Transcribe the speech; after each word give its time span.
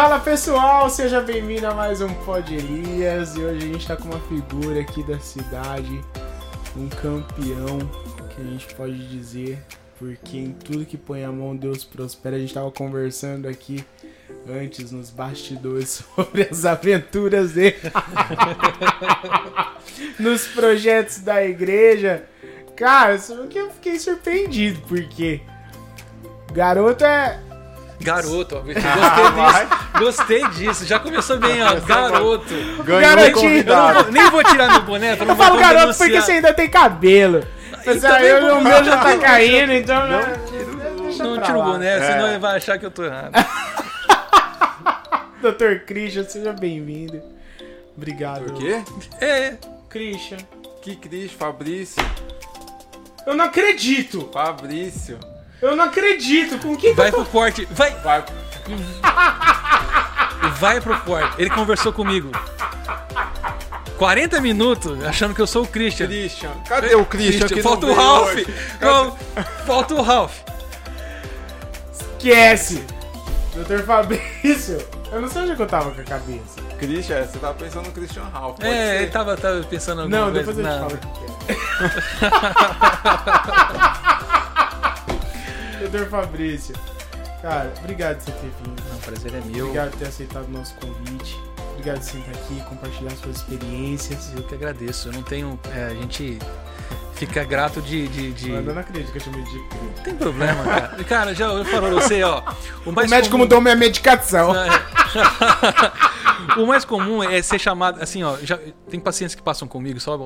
Fala 0.00 0.18
pessoal, 0.18 0.88
seja 0.88 1.20
bem-vindo 1.20 1.66
a 1.66 1.74
mais 1.74 2.00
um 2.00 2.08
Pod 2.24 2.54
Elias 2.54 3.36
e 3.36 3.42
hoje 3.42 3.66
a 3.66 3.72
gente 3.72 3.86
tá 3.86 3.96
com 3.98 4.04
uma 4.04 4.20
figura 4.20 4.80
aqui 4.80 5.02
da 5.02 5.18
cidade, 5.18 6.00
um 6.74 6.88
campeão 6.88 7.78
que 8.34 8.40
a 8.40 8.44
gente 8.44 8.74
pode 8.74 8.96
dizer, 9.08 9.62
porque 9.98 10.38
em 10.38 10.52
tudo 10.52 10.86
que 10.86 10.96
põe 10.96 11.22
a 11.22 11.30
mão 11.30 11.54
Deus 11.54 11.84
prospera. 11.84 12.36
A 12.36 12.38
gente 12.38 12.54
tava 12.54 12.70
conversando 12.70 13.46
aqui 13.46 13.84
antes 14.48 14.90
nos 14.90 15.10
bastidores 15.10 16.02
sobre 16.16 16.48
as 16.50 16.64
aventuras 16.64 17.52
dele 17.52 17.76
nos 20.18 20.46
projetos 20.46 21.18
da 21.18 21.44
igreja. 21.44 22.24
Cara, 22.74 23.20
eu 23.54 23.70
fiquei 23.70 23.98
surpreendido, 23.98 24.80
porque 24.88 25.42
garoto 26.54 27.04
é 27.04 27.49
Garoto, 28.00 28.56
ó, 28.56 28.60
gostei 28.62 29.30
disso. 29.30 29.98
Gostei 29.98 30.48
disso. 30.48 30.86
Já 30.86 30.98
começou 30.98 31.38
bem, 31.38 31.62
ó. 31.62 31.74
Garoto. 31.80 32.54
Garotinho. 32.84 33.64
Não 33.64 34.10
nem 34.10 34.30
vou 34.30 34.42
tirar 34.44 34.70
meu 34.70 34.82
boné 34.82 35.16
pra 35.16 35.26
não 35.26 35.34
Eu 35.34 35.38
falo 35.38 35.58
garoto 35.58 35.80
denunciar. 35.80 36.08
porque 36.08 36.22
você 36.22 36.32
ainda 36.32 36.52
tem 36.54 36.68
cabelo. 36.68 37.46
Mas 37.84 37.96
Então 37.96 38.14
aí 38.14 38.32
o 38.52 38.60
meu 38.60 38.84
já 38.84 38.96
tá 38.98 39.16
caindo, 39.18 39.72
então. 39.72 40.06
Não, 40.06 40.20
Não 41.36 41.42
tira 41.42 41.58
o 41.58 41.62
boné, 41.62 42.00
senão 42.00 42.28
ele 42.28 42.38
vai 42.38 42.56
achar 42.56 42.78
que 42.78 42.86
eu 42.86 42.90
tô 42.90 43.04
errado. 43.04 43.32
Dr. 45.40 45.84
Christian, 45.86 46.24
seja 46.24 46.52
bem-vindo. 46.52 47.22
Obrigado. 47.96 48.50
O 48.50 48.54
quê? 48.54 48.82
É, 49.20 49.54
Christian. 49.88 50.38
Que 50.82 50.96
Cris, 50.96 51.32
Fabrício. 51.32 52.02
Eu 53.26 53.34
não 53.34 53.44
acredito! 53.44 54.28
Fabrício. 54.32 55.18
Eu 55.62 55.76
não 55.76 55.84
acredito! 55.84 56.58
Com 56.58 56.76
que 56.76 56.92
vai 56.94 57.10
pro 57.10 57.24
corte. 57.26 57.66
Vai, 57.70 57.90
Vai. 58.02 58.24
vai 60.58 60.80
pro 60.80 60.98
corte. 61.00 61.34
Ele 61.38 61.50
conversou 61.50 61.92
comigo. 61.92 62.30
40 63.98 64.40
minutos 64.40 65.04
achando 65.04 65.34
que 65.34 65.42
eu 65.42 65.46
sou 65.46 65.64
o 65.64 65.66
Christian. 65.66 66.06
Christian. 66.06 66.50
Cadê 66.66 66.94
o 66.94 67.04
Christian? 67.04 67.46
que 67.48 67.62
falta 67.62 67.86
o 67.86 67.94
Ralph. 67.94 68.34
Não, 68.80 69.16
falta 69.66 69.94
o 69.94 70.00
Ralph. 70.02 70.38
esquece? 71.92 72.82
Dr. 73.54 73.82
Fabrício, 73.84 74.78
eu 75.12 75.20
não 75.20 75.28
sei 75.28 75.42
onde 75.42 75.52
é 75.52 75.56
que 75.56 75.62
eu 75.62 75.66
tava 75.66 75.90
com 75.90 76.00
a 76.00 76.04
cabeça. 76.04 76.62
Christian, 76.78 77.24
você 77.26 77.38
tá 77.38 77.52
pensando 77.52 77.86
no 77.86 77.92
Christian 77.92 78.22
Ralph. 78.32 78.56
pode 78.56 78.68
É, 78.70 78.72
ser? 78.96 79.02
ele 79.02 79.10
tava, 79.10 79.36
tava 79.36 79.60
pensando 79.64 80.00
alguma 80.02 80.18
Não, 80.18 80.32
coisa. 80.32 80.52
depois 80.52 80.58
eu 80.58 80.64
te 80.64 80.78
falo 80.78 80.94
o 80.94 80.98
que 81.18 82.24
é. 84.06 84.19
Dr. 85.90 86.06
Fabrício, 86.08 86.74
cara, 87.42 87.72
obrigado 87.80 88.18
por 88.18 88.24
você 88.24 88.32
ter 88.32 88.52
vindo. 88.62 88.80
O 88.94 88.98
prazer 89.00 89.34
é 89.34 89.40
meu. 89.40 89.66
Obrigado 89.66 89.90
por 89.90 89.98
ter 89.98 90.06
aceitado 90.06 90.46
o 90.46 90.50
nosso 90.50 90.74
convite. 90.76 91.36
Obrigado 91.72 91.98
por 91.98 92.18
estar 92.18 92.30
aqui, 92.30 92.62
compartilhar 92.68 93.10
suas 93.16 93.36
experiências. 93.38 94.32
Eu 94.36 94.42
que 94.44 94.54
agradeço. 94.54 95.08
Eu 95.08 95.14
não 95.14 95.22
tenho. 95.22 95.58
é, 95.74 95.86
a 95.86 95.94
gente 95.94 96.38
fica 97.14 97.44
grato 97.44 97.82
de. 97.82 98.08
de, 98.08 98.32
de- 98.32 98.50
Mano, 98.50 98.70
eu 98.70 98.74
não 98.74 98.80
acredito 98.80 99.10
que 99.12 99.18
eu 99.18 99.22
chamei 99.22 99.42
de. 99.42 99.56
Não 99.58 100.02
tem 100.04 100.14
problema, 100.14 100.62
cara. 100.64 101.04
Cara, 101.04 101.34
já 101.34 101.46
eu 101.46 101.64
falo 101.64 101.88
pra 101.88 102.00
você, 102.00 102.22
ó. 102.22 102.42
O, 102.86 102.90
O 102.90 102.92
mais 102.92 103.10
médico 103.10 103.32
comum- 103.32 103.44
mudou 103.44 103.60
minha 103.60 103.76
medicação. 103.76 104.52
o 106.56 106.66
mais 106.66 106.84
comum 106.84 107.22
é 107.22 107.40
ser 107.42 107.58
chamado, 107.58 108.02
assim, 108.02 108.22
ó, 108.22 108.36
já, 108.42 108.58
tem 108.88 108.98
pacientes 109.00 109.34
que 109.34 109.42
passam 109.42 109.66
comigo, 109.68 110.00
só 110.00 110.16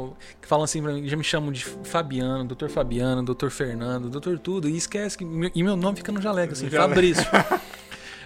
que 0.40 0.46
falam 0.48 0.64
assim 0.64 0.82
pra 0.82 0.92
mim, 0.92 1.06
já 1.08 1.16
me 1.16 1.24
chamam 1.24 1.52
de 1.52 1.64
Fabiano, 1.64 2.44
doutor 2.44 2.68
Fabiano, 2.70 3.22
doutor 3.22 3.50
Fernando, 3.50 4.08
doutor 4.08 4.38
tudo, 4.38 4.68
e 4.68 4.76
esquece 4.76 5.18
que 5.18 5.24
e 5.54 5.62
meu 5.62 5.76
nome 5.76 5.96
fica 5.96 6.12
no 6.12 6.20
jaleco, 6.20 6.52
assim. 6.52 6.68
Fabrício. 6.70 7.24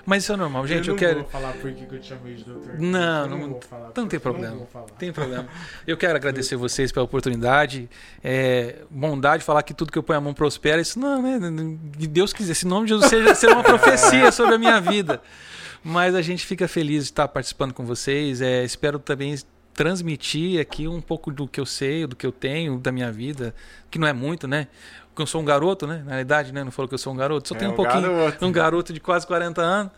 Mas 0.06 0.22
isso 0.22 0.32
é 0.32 0.36
normal, 0.36 0.66
gente, 0.66 0.88
eu, 0.88 0.92
não 0.94 0.98
quero... 0.98 1.20
vou 1.20 1.28
falar 1.28 1.52
por 1.54 1.72
que 1.72 1.94
eu 1.94 2.00
te 2.00 2.06
chamei 2.06 2.34
de 2.34 2.44
doutor. 2.44 2.78
Não, 2.78 3.22
Eu 3.24 3.28
não, 3.28 3.50
vou 3.50 3.60
falar. 3.60 3.92
não 3.96 4.06
tem 4.06 4.16
Eu 4.16 4.20
problema. 4.20 4.56
vou 4.56 4.66
falar. 4.66 4.86
Tem 4.98 5.12
problema. 5.12 5.48
Eu 5.86 5.96
quero 5.96 6.16
agradecer 6.16 6.56
vocês 6.56 6.90
pela 6.92 7.04
oportunidade. 7.04 7.88
É, 8.22 8.82
bondade 8.90 9.44
falar 9.44 9.62
que 9.62 9.74
tudo 9.74 9.92
que 9.92 9.98
eu 9.98 10.02
ponho 10.02 10.18
a 10.18 10.22
mão 10.22 10.34
prospera. 10.34 10.80
Isso 10.80 10.98
não, 10.98 11.22
né? 11.22 11.38
Que 11.98 12.06
Deus 12.06 12.32
quiser. 12.32 12.52
Esse 12.52 12.66
nome 12.66 12.86
de 12.86 12.94
Jesus 12.94 13.10
seja, 13.10 13.34
seja 13.34 13.52
uma 13.54 13.62
profecia 13.64 14.30
sobre 14.32 14.54
a 14.54 14.58
minha 14.58 14.80
vida. 14.80 15.20
Mas 15.82 16.14
a 16.14 16.22
gente 16.22 16.44
fica 16.44 16.66
feliz 16.66 17.04
de 17.04 17.10
estar 17.10 17.28
participando 17.28 17.72
com 17.72 17.84
vocês. 17.84 18.40
É, 18.40 18.64
espero 18.64 18.98
também 18.98 19.36
transmitir 19.78 20.60
aqui 20.60 20.88
um 20.88 21.00
pouco 21.00 21.30
do 21.30 21.46
que 21.46 21.60
eu 21.60 21.66
sei, 21.66 22.04
do 22.04 22.16
que 22.16 22.26
eu 22.26 22.32
tenho, 22.32 22.78
da 22.78 22.90
minha 22.90 23.12
vida, 23.12 23.54
que 23.88 23.96
não 23.96 24.08
é 24.08 24.12
muito, 24.12 24.48
né? 24.48 24.66
Porque 25.18 25.22
eu 25.24 25.26
sou 25.26 25.40
um 25.42 25.44
garoto, 25.44 25.84
né? 25.84 26.00
Na 26.04 26.10
realidade, 26.12 26.52
né? 26.52 26.62
Não 26.62 26.70
falou 26.70 26.88
que 26.88 26.94
eu 26.94 26.98
sou 26.98 27.12
um 27.12 27.16
garoto, 27.16 27.48
só 27.48 27.56
É, 27.56 27.58
tenho 27.58 27.72
um 27.72 27.74
um 27.74 27.76
pouquinho. 27.76 28.02
garoto. 28.02 28.46
Um 28.46 28.52
garoto 28.52 28.92
de 28.92 29.00
quase 29.00 29.26
40 29.26 29.60
anos. 29.60 29.90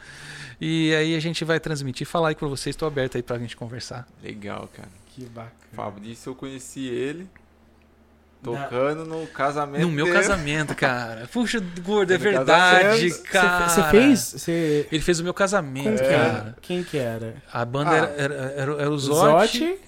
E 0.59 0.95
aí 0.95 1.15
a 1.15 1.21
gente 1.21 1.45
vai 1.45 1.61
transmitir, 1.61 2.07
falar 2.07 2.31
aí 2.31 2.35
pra 2.35 2.49
vocês. 2.49 2.75
Estou 2.75 2.89
aberto 2.89 3.17
aí 3.19 3.23
pra 3.23 3.39
gente 3.39 3.55
conversar. 3.55 4.09
Legal, 4.23 4.67
cara. 4.75 4.89
Que 5.15 5.27
bacana. 5.27 5.53
Fabrício, 5.75 6.31
eu 6.31 6.35
conheci 6.35 6.87
ele 6.89 7.29
tocando 8.43 9.05
no 9.05 9.27
casamento 9.27 9.83
No 9.83 9.91
meu 9.91 10.07
dele. 10.07 10.17
casamento, 10.17 10.75
cara. 10.75 11.29
Puxa, 11.33 11.63
gordo, 11.83 12.13
é 12.15 12.17
verdade, 12.19 13.11
casamento. 13.11 13.23
cara. 13.31 13.69
Você 13.69 13.83
fez? 13.91 14.21
Você... 14.21 14.89
Ele 14.91 15.03
fez 15.03 15.21
o 15.21 15.25
meu 15.25 15.35
casamento, 15.35 16.03
que 16.03 16.09
cara. 16.09 16.57
Quem 16.63 16.83
que 16.83 16.97
era? 16.97 17.35
A 17.53 17.63
banda 17.67 17.91
Ah. 17.91 17.95
era, 17.97 18.07
era, 18.17 18.35
era, 18.35 18.73
era 18.83 18.91
o 18.91 18.99
Zotti, 18.99 19.59
Zotti? 19.59 19.79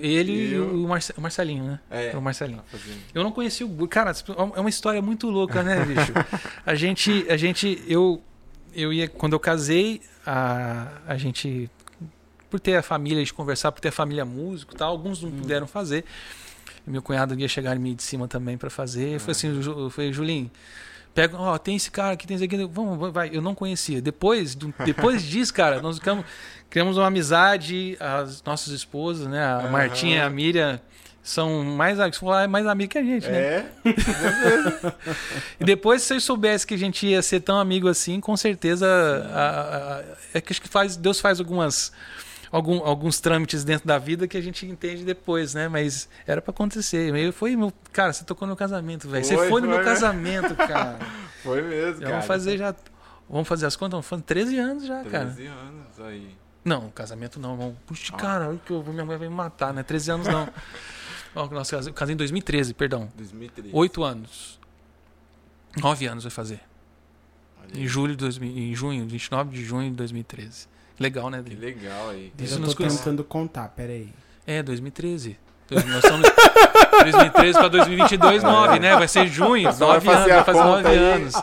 Ele 0.00 0.32
e 0.32 0.52
Eu. 0.54 0.74
o, 0.84 0.88
Marce- 0.88 1.14
o 1.16 1.20
Marcelinho, 1.20 1.64
né? 1.64 1.80
É. 1.90 2.16
O 2.16 2.22
Marcelinho. 2.22 2.62
Tá. 2.70 2.78
Eu 3.14 3.22
não 3.24 3.32
conheci 3.32 3.64
o 3.64 3.88
cara, 3.88 4.12
é 4.56 4.60
uma 4.60 4.68
história 4.70 5.00
muito 5.02 5.28
louca, 5.28 5.62
né, 5.62 5.84
bicho? 5.84 6.12
A 6.64 6.74
gente, 6.74 7.26
a 7.28 7.36
gente, 7.36 7.82
eu, 7.88 8.22
eu 8.74 8.92
ia 8.92 9.08
quando 9.08 9.32
eu 9.32 9.40
casei, 9.40 10.00
a, 10.24 10.88
a 11.06 11.16
gente, 11.16 11.68
por 12.48 12.60
ter 12.60 12.76
a 12.76 12.82
família 12.82 13.24
de 13.24 13.32
conversar, 13.34 13.72
por 13.72 13.80
ter 13.80 13.88
a 13.88 13.92
família 13.92 14.24
músico, 14.24 14.74
e 14.74 14.76
tal, 14.76 14.90
alguns 14.90 15.20
não 15.22 15.30
puderam 15.30 15.66
fazer. 15.66 16.04
E 16.86 16.90
meu 16.90 17.02
cunhado 17.02 17.38
ia 17.38 17.48
chegar 17.48 17.76
em 17.76 17.78
mim 17.78 17.94
de 17.94 18.02
cima 18.02 18.26
também 18.28 18.56
para 18.58 18.70
fazer. 18.70 19.14
Eu 19.14 19.20
falei 19.20 19.32
assim, 19.32 19.62
Ju- 19.62 19.78
eu 19.78 19.90
falei, 19.90 20.12
Julinho, 20.12 20.50
pega, 21.14 21.36
ó, 21.38 21.56
tem 21.58 21.76
esse 21.76 21.90
cara 21.90 22.12
aqui, 22.12 22.26
tem 22.26 22.34
esse 22.34 22.44
aqui, 22.44 22.56
vamos, 22.66 23.12
vai. 23.12 23.30
Eu 23.32 23.42
não 23.42 23.54
conhecia. 23.54 24.00
Depois, 24.00 24.54
do- 24.54 24.72
depois 24.84 25.22
disso, 25.26 25.52
cara, 25.52 25.80
nós 25.80 25.96
ficamos, 25.98 26.24
criamos 26.70 26.96
uma 26.96 27.06
amizade, 27.06 27.96
as 28.00 28.42
nossas 28.42 28.72
esposas, 28.72 29.26
né, 29.26 29.42
a 29.44 29.56
Aham. 29.58 29.70
Martinha 29.70 30.16
e 30.16 30.20
a 30.20 30.30
Miriam 30.30 30.80
são 31.22 31.62
mais, 31.62 31.98
mais 32.50 32.66
amigas 32.66 32.92
que 32.92 32.98
a 32.98 33.02
gente, 33.04 33.28
né? 33.28 33.38
É? 33.38 33.64
E 35.60 35.64
depois, 35.64 36.02
se 36.02 36.08
vocês 36.08 36.24
soubessem 36.24 36.66
que 36.66 36.74
a 36.74 36.78
gente 36.78 37.06
ia 37.06 37.22
ser 37.22 37.40
tão 37.40 37.58
amigo 37.60 37.88
assim, 37.88 38.18
com 38.20 38.36
certeza. 38.36 38.86
a- 39.32 39.98
a- 39.98 40.02
é 40.34 40.40
que 40.40 40.52
acho 40.52 40.60
que 40.60 40.68
faz, 40.68 40.96
Deus 40.96 41.20
faz 41.20 41.38
algumas. 41.38 41.92
Algum, 42.52 42.84
alguns 42.84 43.18
trâmites 43.18 43.64
dentro 43.64 43.88
da 43.88 43.98
vida 43.98 44.28
que 44.28 44.36
a 44.36 44.40
gente 44.42 44.66
entende 44.66 45.04
depois, 45.04 45.54
né? 45.54 45.68
Mas 45.68 46.06
era 46.26 46.42
pra 46.42 46.50
acontecer. 46.50 47.16
Eu 47.16 47.32
foi 47.32 47.56
meu. 47.56 47.72
Cara, 47.92 48.12
você 48.12 48.24
tocou 48.24 48.46
no 48.46 48.50
meu 48.50 48.56
casamento, 48.58 49.08
velho. 49.08 49.24
Você 49.24 49.34
Foi, 49.34 49.48
foi 49.48 49.60
no 49.62 49.68
meu 49.68 49.76
foi. 49.78 49.84
casamento, 49.86 50.54
cara. 50.54 50.98
Foi 51.42 51.60
mesmo, 51.62 51.94
Já 51.94 52.00
cara. 52.02 52.10
vamos 52.12 52.26
fazer 52.26 52.56
já. 52.58 52.74
Vamos 53.28 53.48
fazer 53.48 53.66
as 53.66 53.74
contas? 53.74 53.92
Vamos 53.94 54.06
fazer 54.06 54.22
13 54.22 54.58
anos 54.58 54.86
já, 54.86 55.02
cara. 55.02 55.30
13 55.30 55.46
anos 55.48 56.00
aí. 56.00 56.36
Não, 56.64 56.88
casamento 56.90 57.40
não. 57.40 57.56
Vamos... 57.56 57.74
Puxa, 57.86 58.12
Ah. 58.14 58.18
cara, 58.18 58.60
que 58.64 58.72
minha 58.72 59.04
mãe 59.04 59.16
vai 59.18 59.28
me 59.28 59.34
matar, 59.34 59.72
né? 59.74 59.82
13 59.82 60.10
anos 60.12 60.26
não. 60.28 60.48
Nossa, 61.50 61.76
eu 61.76 61.92
casei 61.94 62.12
em 62.12 62.16
2013, 62.16 62.74
perdão. 62.74 63.08
2013. 63.16 63.70
Oito 63.74 64.04
anos. 64.04 64.60
Nove 65.80 66.06
anos 66.06 66.22
vai 66.24 66.30
fazer. 66.30 66.60
Em 67.74 67.88
julho 67.88 68.12
de 68.12 68.18
2000, 68.18 68.50
em 68.58 68.74
junho, 68.74 69.06
29 69.08 69.50
de 69.56 69.64
junho 69.64 69.90
de 69.90 69.96
2013. 69.96 70.68
Legal, 71.00 71.30
né, 71.30 71.42
Que 71.44 71.54
legal 71.54 72.10
aí. 72.10 72.32
Isso 72.38 72.54
eu 72.54 72.58
nos 72.60 72.70
tô 72.70 72.76
conhece- 72.76 72.98
tentando 72.98 73.24
contar, 73.24 73.68
peraí. 73.68 74.08
É, 74.46 74.62
2013. 74.62 75.38
Dois- 75.68 75.84
Nós 75.86 76.04
estamos 76.04 76.28
2013 77.02 77.58
para 77.58 77.68
2022, 77.68 78.42
9, 78.42 78.78
né? 78.78 78.94
Vai 78.96 79.08
ser 79.08 79.26
junho, 79.26 79.72
Só 79.72 79.86
vai 79.86 79.94
9 80.00 80.10
anos, 80.10 80.26
vai 80.28 80.44
fazer 80.44 80.58
conta 80.58 80.70
9 80.82 80.88
aí. 80.88 80.98
anos. 80.98 81.34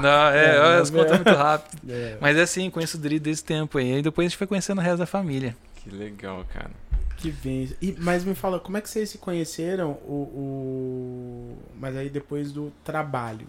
Não, 0.00 0.28
é, 0.28 0.56
É, 0.56 0.60
olha, 0.60 0.80
as 0.82 0.90
contas 0.90 1.10
muito 1.16 1.30
rápido. 1.34 1.90
É. 1.90 2.16
Mas 2.20 2.36
é 2.36 2.42
assim, 2.42 2.70
conheço 2.70 2.96
o 2.96 3.00
Dri 3.00 3.18
desse 3.18 3.42
tempo 3.44 3.78
aí. 3.78 3.94
Aí 3.94 4.02
depois 4.02 4.26
a 4.26 4.28
gente 4.28 4.38
foi 4.38 4.46
conhecendo 4.46 4.78
o 4.78 4.82
resto 4.82 4.98
da 4.98 5.06
família. 5.06 5.56
Que 5.76 5.90
legal, 5.90 6.44
cara. 6.52 6.70
Que 7.16 7.30
bem. 7.30 7.70
E, 7.80 7.96
mas 7.98 8.24
me 8.24 8.34
fala, 8.34 8.60
como 8.60 8.76
é 8.76 8.80
que 8.80 8.88
vocês 8.88 9.08
se 9.10 9.18
conheceram? 9.18 9.92
O, 10.04 10.12
o... 10.34 11.58
Mas 11.78 11.96
aí 11.96 12.08
depois 12.08 12.52
do 12.52 12.72
trabalho. 12.84 13.46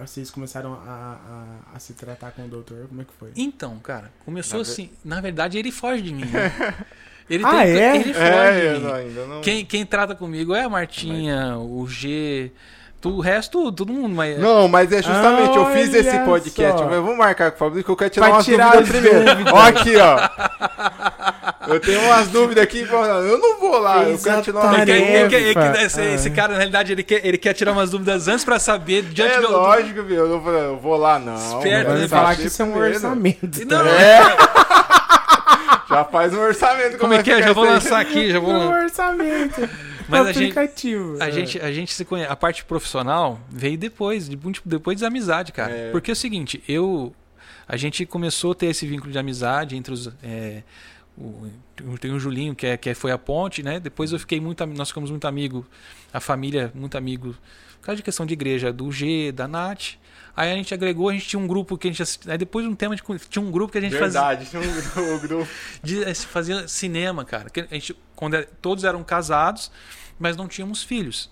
Vocês 0.00 0.30
começaram 0.30 0.74
a, 0.86 1.16
a, 1.72 1.76
a 1.76 1.78
se 1.78 1.92
tratar 1.94 2.32
com 2.32 2.44
o 2.44 2.48
doutor? 2.48 2.86
Como 2.88 3.00
é 3.02 3.04
que 3.04 3.12
foi? 3.18 3.30
Então, 3.36 3.78
cara, 3.78 4.10
começou 4.24 4.58
Na 4.58 4.62
assim. 4.62 4.90
Na 5.04 5.20
verdade, 5.20 5.58
ele 5.58 5.70
foge 5.70 6.02
de 6.02 6.12
mim. 6.12 6.24
Né? 6.24 6.52
Ele 7.30 7.44
Ah, 7.46 7.64
é? 7.64 7.94
Ele 7.94 8.12
foge 8.12 8.18
É, 8.26 8.72
de 8.72 8.78
mim. 8.80 8.84
não- 8.86 8.94
ainda 8.94 9.26
não. 9.26 9.40
Quem, 9.40 9.64
quem 9.64 9.86
trata 9.86 10.16
comigo 10.16 10.52
é 10.52 10.64
a 10.64 10.68
Martinha, 10.68 11.56
o 11.58 11.86
G, 11.86 12.50
tu- 13.00 13.10
o 13.18 13.20
resto, 13.20 13.70
todo 13.70 13.92
mundo. 13.92 14.12
Mas 14.16 14.36
Não, 14.36 14.66
mas 14.66 14.90
é 14.90 15.00
justamente, 15.00 15.56
eu 15.56 15.66
fiz 15.72 15.94
esse 15.94 16.18
podcast. 16.24 16.78
só. 16.82 16.90
Eu 16.90 17.04
vou 17.04 17.16
marcar 17.16 17.52
com 17.52 17.56
o 17.56 17.58
Fabrício 17.60 17.84
que 17.84 17.90
eu 17.92 17.96
quero 17.96 18.10
tirar 18.10 18.30
umas 18.30 18.44
tirar 18.44 18.72
dúvidas 18.82 18.88
primeiro. 18.88 19.54
Ó 19.54 19.58
aqui, 19.60 19.92
ó. 19.96 20.18
Eu 21.70 21.80
tenho 21.80 22.00
umas 22.02 22.28
dúvidas 22.28 22.62
aqui, 22.64 22.80
eu 22.80 23.38
não 23.38 23.58
vou 23.60 23.78
lá, 23.78 24.02
eu 24.04 24.18
quero 24.18 24.42
tirar 24.42 24.60
uma 24.60 24.76
Ele 24.82 24.86
quer- 24.86 24.98
ele 24.98 25.28
quer- 25.28 25.40
ele 25.42 25.54
quer- 25.54 25.72
Tarefa. 25.72 25.82
esse, 25.86 26.02
esse 26.02 26.30
cara, 26.30 26.52
na 26.52 26.58
realidade, 26.58 26.92
ele 26.92 27.02
quer, 27.02 27.24
ele 27.26 27.38
quer 27.38 27.52
tirar 27.54 27.72
umas 27.72 27.90
dúvidas 27.90 28.28
antes 28.28 28.44
pra 28.44 28.58
saber 28.58 29.02
diante 29.04 29.34
É 29.34 29.40
do. 29.40 29.50
lógico, 29.50 30.02
viu? 30.02 30.16
Eu 30.16 30.28
não 30.28 30.40
vou, 30.40 30.52
eu 30.52 30.76
vou 30.78 30.96
lá, 30.96 31.18
não. 31.18 31.34
Esperto, 31.36 31.88
Vai 31.90 31.98
né? 32.00 32.08
falar 32.08 32.36
que 32.36 32.46
isso 32.46 32.60
é 32.62 32.64
um 32.64 32.76
orçamento. 32.76 33.64
Não, 33.66 33.86
É. 33.86 34.36
Já 35.88 36.04
faz 36.04 36.32
um 36.32 36.38
orçamento. 36.40 36.98
como 36.98 37.14
é 37.14 37.22
que 37.22 37.32
é? 37.32 37.42
Já 37.42 37.52
vou 37.52 37.64
lançar 37.64 38.00
aqui, 38.00 38.30
já 38.30 38.38
vou 38.38 38.52
É 38.52 38.54
um 38.56 38.58
lançar. 38.68 38.82
orçamento. 38.84 39.68
Mas 40.08 40.20
a 40.26 40.32
gente- 40.32 40.42
aplicativo. 40.58 41.16
A 41.20 41.28
É. 41.28 41.32
gente, 41.32 41.60
a 41.60 41.72
gente 41.72 41.92
se 41.94 42.04
conhece. 42.04 42.30
A 42.30 42.36
parte 42.36 42.64
profissional 42.64 43.40
veio 43.50 43.76
depois, 43.78 44.28
depois 44.64 45.00
da 45.00 45.08
amizade, 45.08 45.52
cara. 45.52 45.72
É. 45.72 45.90
Porque 45.90 46.10
é 46.10 46.14
o 46.14 46.16
seguinte, 46.16 46.62
eu. 46.68 47.12
A 47.68 47.76
gente 47.76 48.04
começou 48.06 48.52
a 48.52 48.54
ter 48.54 48.66
esse 48.66 48.86
vínculo 48.86 49.12
de 49.12 49.18
amizade 49.18 49.76
entre 49.76 49.92
os. 49.92 50.08
é, 50.22 50.62
o, 51.22 51.98
tem 51.98 52.12
o 52.12 52.18
Julinho, 52.20 52.54
que, 52.54 52.66
é, 52.66 52.76
que 52.76 52.94
foi 52.94 53.12
a 53.12 53.18
ponte, 53.18 53.62
né? 53.62 53.78
Depois 53.80 54.12
eu 54.12 54.18
fiquei 54.18 54.40
muito. 54.40 54.64
Nós 54.66 54.88
ficamos 54.88 55.10
muito 55.10 55.26
amigos, 55.26 55.64
a 56.12 56.20
família, 56.20 56.70
muito 56.74 56.96
amigo. 56.96 57.34
Por 57.80 57.86
causa 57.86 57.96
de 57.96 58.02
questão 58.02 58.26
de 58.26 58.32
igreja, 58.34 58.72
do 58.72 58.90
G, 58.92 59.32
da 59.32 59.48
Nath. 59.48 59.94
Aí 60.36 60.50
a 60.52 60.54
gente 60.54 60.72
agregou, 60.72 61.08
a 61.08 61.12
gente 61.12 61.26
tinha 61.26 61.40
um 61.40 61.46
grupo 61.46 61.76
que 61.76 61.88
a 61.88 61.92
gente. 61.92 62.02
Aí 62.28 62.38
depois 62.38 62.64
de 62.64 62.70
um 62.70 62.74
tema 62.74 62.94
de. 62.94 63.02
Tinha 63.28 63.42
um 63.42 63.50
grupo 63.50 63.72
que 63.72 63.78
a 63.78 63.80
gente 63.80 63.96
fazia 63.96 64.20
Verdade, 64.20 64.48
tinha 64.50 64.62
um, 64.62 65.18
grupo. 65.20 65.48
de 65.82 66.14
fazia 66.14 66.68
cinema, 66.68 67.24
cara. 67.24 67.50
Que 67.50 67.60
A 67.60 67.66
gente, 67.74 67.96
quando 68.14 68.34
era- 68.34 68.48
todos 68.62 68.84
eram 68.84 69.02
casados, 69.02 69.70
mas 70.18 70.36
não 70.36 70.46
tínhamos 70.46 70.82
filhos. 70.82 71.30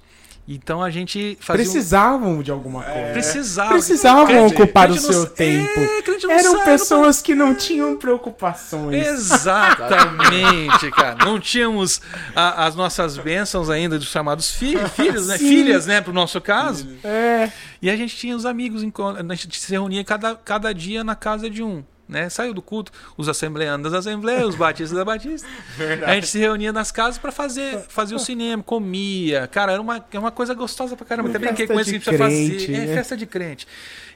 Então 0.50 0.82
a 0.82 0.88
gente 0.88 1.36
fazia. 1.42 1.62
um- 1.62 1.64
Precisavam 1.72 2.42
de 2.42 2.50
alguma 2.50 2.82
coisa. 2.82 3.12
precisava. 3.12 3.72
Precisavam 3.72 4.26
Crente- 4.26 4.54
ocupar 4.54 4.90
o 4.90 4.94
crente 4.94 5.06
não- 5.06 5.12
seu 5.12 5.26
tempo. 5.26 5.78
É, 5.78 6.02
não 6.22 6.30
Eram 6.30 6.56
sai, 6.56 6.64
pessoas 6.64 7.20
que 7.20 7.34
não 7.34 7.54
tinham 7.54 7.98
preocupações. 7.98 9.06
Exatamente, 9.06 10.90
cara. 10.92 11.24
Não 11.24 11.38
tínhamos 11.38 12.00
a- 12.34 12.64
as 12.66 12.74
nossas 12.74 13.18
bênçãos 13.18 13.68
ainda 13.70 13.98
dos 13.98 14.08
chamados 14.08 14.50
fi- 14.50 14.76
filhos, 14.96 15.26
né? 15.26 15.36
Sim. 15.38 15.48
Filhas, 15.48 15.86
né? 15.86 16.00
Pro 16.00 16.12
nosso 16.12 16.40
caso. 16.40 16.88
É. 17.04 17.50
E 17.82 17.90
a 17.90 17.96
gente 17.96 18.16
tinha 18.16 18.34
os 18.34 18.46
amigos, 18.46 18.82
a 18.82 19.34
gente 19.34 19.60
se 19.60 19.70
reunia 19.70 20.02
cada, 20.04 20.34
cada 20.34 20.72
dia 20.72 21.04
na 21.04 21.14
casa 21.14 21.48
de 21.50 21.62
um. 21.62 21.84
Né? 22.08 22.30
Saiu 22.30 22.54
do 22.54 22.62
culto, 22.62 22.90
os 23.18 23.28
assembleanos 23.28 23.84
das 23.84 24.06
assembleias, 24.06 24.48
os 24.48 24.54
batistas 24.54 24.96
da 24.96 25.04
batista. 25.04 25.46
A 26.06 26.14
gente 26.14 26.26
se 26.26 26.38
reunia 26.38 26.72
nas 26.72 26.90
casas 26.90 27.18
pra 27.18 27.30
fazer, 27.30 27.80
fazer 27.88 28.14
o 28.14 28.18
cinema, 28.18 28.62
comia. 28.62 29.46
Cara, 29.46 29.72
era 29.72 29.82
uma, 29.82 30.04
é 30.10 30.18
uma 30.18 30.30
coisa 30.30 30.54
gostosa 30.54 30.96
pra 30.96 31.04
caramba. 31.04 31.28
Até 31.28 31.38
brinquei 31.38 31.66
com 31.66 31.78
isso 31.78 31.90
que 31.90 31.96
a 31.96 31.98
gente 31.98 32.04
precisa 32.04 32.18
fazer. 32.18 32.74
É 32.74 32.86
né? 32.86 32.94
festa 32.94 33.16
de 33.16 33.26
crente. 33.26 33.66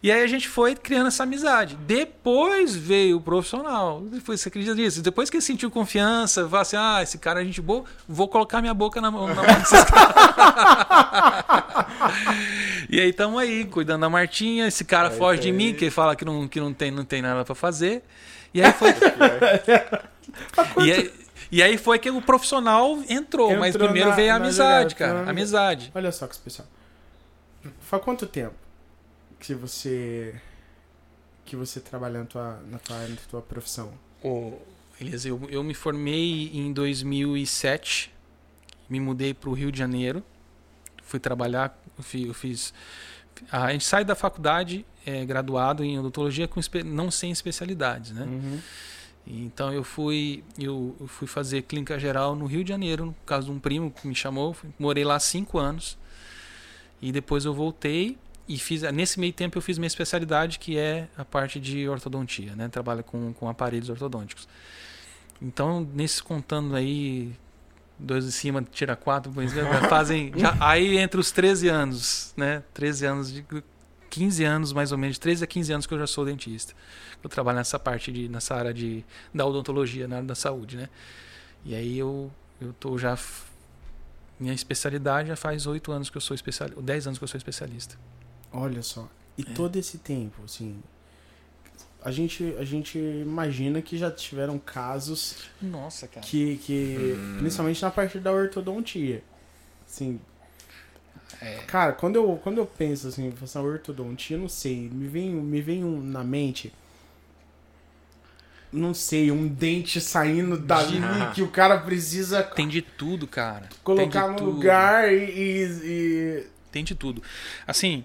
E 0.03 0.11
aí 0.11 0.21
a 0.23 0.27
gente 0.27 0.49
foi 0.49 0.75
criando 0.75 1.07
essa 1.07 1.23
amizade. 1.23 1.77
Depois 1.77 2.75
veio 2.75 3.19
o 3.19 3.21
profissional. 3.21 4.01
Depois, 4.01 4.41
você 4.41 4.49
acredita 4.49 4.75
nisso? 4.75 5.01
Depois 5.01 5.31
que 5.31 5.37
ele 5.37 5.43
sentiu 5.45 5.71
confiança, 5.71 6.43
falou 6.49 6.61
assim: 6.61 6.77
ah, 6.77 6.99
esse 7.01 7.19
cara 7.19 7.41
é 7.41 7.45
gente 7.45 7.61
boa, 7.61 7.85
vou 8.09 8.27
colocar 8.27 8.61
minha 8.61 8.75
boca 8.75 9.01
na 9.01 9.13
mão, 9.13 9.29
na 9.29 9.35
mão 9.37 9.45
desses 9.45 9.71
E 12.91 13.01
aí 13.01 13.11
estamos 13.11 13.41
aí, 13.41 13.65
cuidando 13.65 14.01
da 14.01 14.11
Martinha. 14.11 14.67
Esse 14.67 14.85
cara 14.85 15.09
É 15.09 15.11
foge 15.13 15.35
isso 15.35 15.43
de 15.43 15.49
aí. 15.49 15.55
mim, 15.57 15.75
que 15.75 15.85
ele 15.85 15.91
fala 15.91 16.17
que 16.17 16.25
não, 16.25 16.47
que 16.49 16.61
não, 16.61 16.73
tem, 16.75 16.91
não 16.91 17.05
tem 17.05 17.23
nada 17.23 17.45
pra 17.45 17.55
fazer. 17.55 18.03
E 18.53 18.63
aí 18.63 18.73
foi. 18.73 18.91
e, 20.85 20.93
aí, 20.93 21.13
e 21.51 21.63
aí 21.63 21.79
foi 21.79 21.99
que 21.99 22.11
o 22.11 22.21
profissional 22.21 22.99
entrou, 23.09 23.57
mas 23.57 23.75
Entrou 23.75 23.89
primeiro 23.89 24.11
na- 24.11 24.17
veio 24.17 24.33
a 24.33 24.37
amizade, 24.37 24.93
jogada, 24.93 25.13
cara. 25.15 25.25
na 25.25 25.31
Amizade. 25.31 25.91
Olha 25.95 26.13
só 26.13 26.27
que 26.27 26.35
especial. 26.35 26.67
Faz 27.81 28.03
quanto 28.03 28.27
tempo 28.27 28.55
que 29.43 29.55
você 29.55 30.41
que 31.45 31.57
você 31.57 31.81
trabalha 31.81 32.21
na 32.21 32.25
tua, 32.27 32.63
na 32.71 32.79
tua, 32.79 33.09
na 33.09 33.17
tua 33.29 33.43
profissão? 33.43 33.93
Ô, 34.23 34.53
Elias, 35.01 35.27
eu, 35.27 35.41
eu 35.51 35.63
me 35.65 35.75
formei 35.75 36.49
em 36.55 36.73
2007, 36.73 38.13
me 38.89 39.01
mudei 39.01 39.35
para 39.35 39.51
o 39.51 39.53
Rio 39.53 39.73
de 39.73 39.79
Janeiro, 39.79 40.23
fui 41.03 41.19
trabalhar, 41.19 41.77
eu 41.99 42.05
fi- 42.05 42.29
eu 42.29 42.35
fiz. 42.35 42.73
A 43.51 43.73
gente 43.73 43.85
sai 43.85 44.05
da 44.05 44.15
faculdade 44.15 44.87
é, 45.05 45.25
graduado 45.25 45.83
em 45.83 45.99
odontologia 45.99 46.47
com 46.47 46.61
não 46.85 47.11
sem 47.11 47.33
especialidades, 47.33 48.13
né? 48.13 48.23
Uhum. 48.25 48.61
Então 49.27 49.73
eu 49.73 49.83
fui 49.83 50.45
eu, 50.59 50.95
eu 51.01 51.07
fui 51.09 51.27
fazer 51.27 51.63
clínica 51.63 51.99
geral 51.99 52.37
no 52.37 52.47
Rio 52.47 52.63
de 52.63 52.69
Janeiro, 52.69 53.07
no 53.07 53.15
caso 53.27 53.47
de 53.47 53.53
um 53.53 53.59
primo 53.59 53.91
que 53.91 54.07
me 54.07 54.15
chamou, 54.15 54.57
morei 54.79 55.05
lá 55.05 55.19
cinco 55.19 55.59
anos 55.59 55.99
e 57.01 57.11
depois 57.11 57.45
eu 57.45 57.53
voltei 57.53 58.17
e 58.53 58.59
fiz 58.59 58.83
nesse 58.93 59.19
meio 59.19 59.33
tempo 59.33 59.57
eu 59.57 59.63
fiz 59.63 59.79
minha 59.79 59.87
especialidade 59.87 60.59
que 60.59 60.77
é 60.77 61.09
a 61.17 61.25
parte 61.25 61.59
de 61.59 61.89
ortodontia, 61.89 62.55
né? 62.55 62.69
Trabalho 62.69 63.03
com, 63.03 63.33
com 63.33 63.49
aparelhos 63.49 63.89
ortodônticos. 63.89 64.47
Então 65.41 65.89
nesse 65.95 66.23
contando 66.23 66.77
aí 66.77 67.33
dois 67.99 68.27
de 68.27 68.33
cima 68.33 68.63
tira 68.71 68.95
quatro, 68.95 69.33
é, 69.41 69.89
fazem 69.89 70.33
já, 70.37 70.55
aí 70.61 70.99
entre 70.99 71.19
os 71.19 71.33
13 71.33 71.69
anos, 71.69 72.35
né? 72.37 72.63
13 72.75 73.07
anos 73.07 73.33
de 73.33 73.45
15 74.11 74.45
anos 74.45 74.73
mais 74.75 74.93
ou 74.93 74.99
menos, 74.99 75.17
de 75.17 75.21
13 75.21 75.45
a 75.45 75.47
15 75.47 75.73
anos 75.73 75.87
que 75.87 75.95
eu 75.95 75.99
já 75.99 76.07
sou 76.07 76.27
dentista. 76.27 76.75
Eu 77.25 77.31
trabalho 77.31 77.57
nessa 77.57 77.79
parte 77.79 78.13
de 78.13 78.29
nessa 78.29 78.55
área 78.55 78.75
de 78.75 79.03
da 79.33 79.47
odontologia, 79.47 80.07
na 80.07 80.17
área 80.17 80.29
da 80.29 80.35
saúde, 80.35 80.77
né? 80.77 80.91
E 81.65 81.75
aí 81.75 81.99
eu 81.99 82.31
eu 82.61 82.75
tô 82.75 82.99
já 82.99 83.17
minha 84.39 84.53
especialidade 84.53 85.29
já 85.29 85.37
faz 85.37 85.67
oito 85.67 85.91
anos 85.91 86.11
que 86.11 86.17
eu 86.19 86.21
sou 86.21 86.35
especialista, 86.35 86.83
10 86.83 87.07
anos 87.07 87.19
que 87.19 87.25
eu 87.25 87.29
sou 87.29 87.39
especialista. 87.39 87.97
Olha 88.53 88.83
só. 88.83 89.09
E 89.39 89.43
É. 89.43 89.45
todo 89.55 89.77
esse 89.77 89.99
tempo, 89.99 90.43
assim, 90.45 90.83
a 92.05 92.11
gente 92.11 92.55
a 92.59 92.65
gente 92.65 92.99
imagina 92.99 93.81
que 93.81 93.97
já 93.97 94.11
tiveram 94.11 94.59
casos 94.59 95.37
Nossa, 95.61 96.07
cara. 96.09 96.27
que 96.27 96.57
que 96.59 97.17
principalmente 97.39 97.81
na 97.83 97.91
parte 97.91 98.19
da 98.19 98.31
ortodontia. 98.33 99.23
Assim, 99.89 100.21
É, 101.41 101.57
Cara, 101.67 101.93
quando 101.93 102.17
eu, 102.17 102.39
quando 102.43 102.59
eu 102.59 102.67
penso 102.67 103.09
assim, 103.09 103.33
essa 103.43 103.61
ortodontia, 103.61 104.37
não 104.37 104.49
sei, 104.49 104.89
me 104.91 105.09
vem, 105.09 105.31
me 105.31 105.61
vem 105.61 105.83
um, 105.83 106.01
na 106.01 106.23
mente. 106.23 106.73
Não 108.73 108.95
sei, 108.95 109.31
um 109.31 109.47
dente 109.49 110.01
saindo 110.01 110.57
dali 110.59 110.99
De- 111.01 111.33
que 111.35 111.43
o 111.43 111.49
cara 111.49 111.79
precisa 111.79 112.43
tem 112.43 112.67
de 112.69 112.81
tudo, 112.81 113.27
cara. 113.27 113.69
colocar 113.85 114.23
tem 114.29 114.35
de 114.37 114.41
no 114.43 114.47
tudo. 114.49 114.51
lugar 114.57 115.13
e, 115.13 115.17
e, 115.17 115.65
e- 115.85 116.47
Tem 116.71 116.83
de 116.85 116.95
tudo. 116.95 117.23
Assim, 117.67 118.05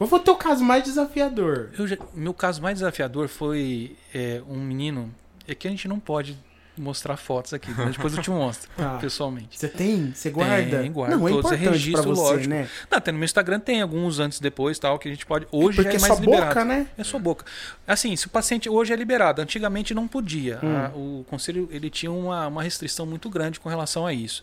Qual 0.00 0.08
foi 0.08 0.18
o 0.18 0.22
teu 0.22 0.34
caso 0.34 0.64
mais 0.64 0.82
desafiador? 0.82 1.68
já- 1.86 1.98
meu 2.14 2.32
caso 2.32 2.62
mais 2.62 2.76
desafiador 2.78 3.28
foi 3.28 3.96
é, 4.14 4.40
um 4.48 4.56
menino. 4.56 5.14
É 5.46 5.54
que 5.54 5.68
a 5.68 5.70
gente 5.70 5.86
não 5.86 6.00
pode 6.00 6.38
mostrar 6.78 7.18
fotos 7.18 7.52
aqui, 7.52 7.70
né? 7.72 7.90
depois 7.94 8.16
eu 8.16 8.22
te 8.22 8.30
mostro 8.30 8.70
Tá. 8.78 8.96
pessoalmente. 8.96 9.58
Você 9.58 9.68
tem? 9.68 10.10
Você 10.14 10.30
guarda? 10.30 10.80
Tem, 10.80 10.90
guardo 10.90 11.10
não, 11.18 11.28
é 11.28 11.30
todos, 11.32 11.52
é 11.52 11.54
importante 11.56 11.70
registro, 11.74 12.14
você, 12.14 12.22
lógico. 12.22 12.48
né? 12.48 12.66
Não, 12.90 12.96
até 12.96 13.12
no 13.12 13.18
meu 13.18 13.26
Instagram 13.26 13.60
tem 13.60 13.82
alguns 13.82 14.18
antes 14.18 14.38
e 14.38 14.42
depois 14.42 14.78
tal 14.78 14.98
que 14.98 15.06
a 15.06 15.10
gente 15.10 15.26
pode. 15.26 15.46
Hoje 15.52 15.76
Porque 15.76 15.96
é 15.96 15.96
é 15.96 16.00
mais 16.00 16.14
sua 16.14 16.20
liberado. 16.24 16.46
boca, 16.48 16.64
né? 16.64 16.86
É 16.96 17.04
sua 17.04 17.20
boca. 17.20 17.44
Assim, 17.86 18.16
se 18.16 18.26
o 18.26 18.30
paciente 18.30 18.70
hoje 18.70 18.94
é 18.94 18.96
liberado, 18.96 19.42
antigamente 19.42 19.92
não 19.92 20.08
podia. 20.08 20.58
Hum. 20.62 20.76
A- 20.76 20.88
o 20.96 21.26
conselho 21.28 21.68
ele 21.70 21.90
tinha 21.90 22.10
uma, 22.10 22.46
uma 22.46 22.62
restrição 22.62 23.04
muito 23.04 23.28
grande 23.28 23.60
com 23.60 23.68
relação 23.68 24.06
a 24.06 24.14
isso. 24.14 24.42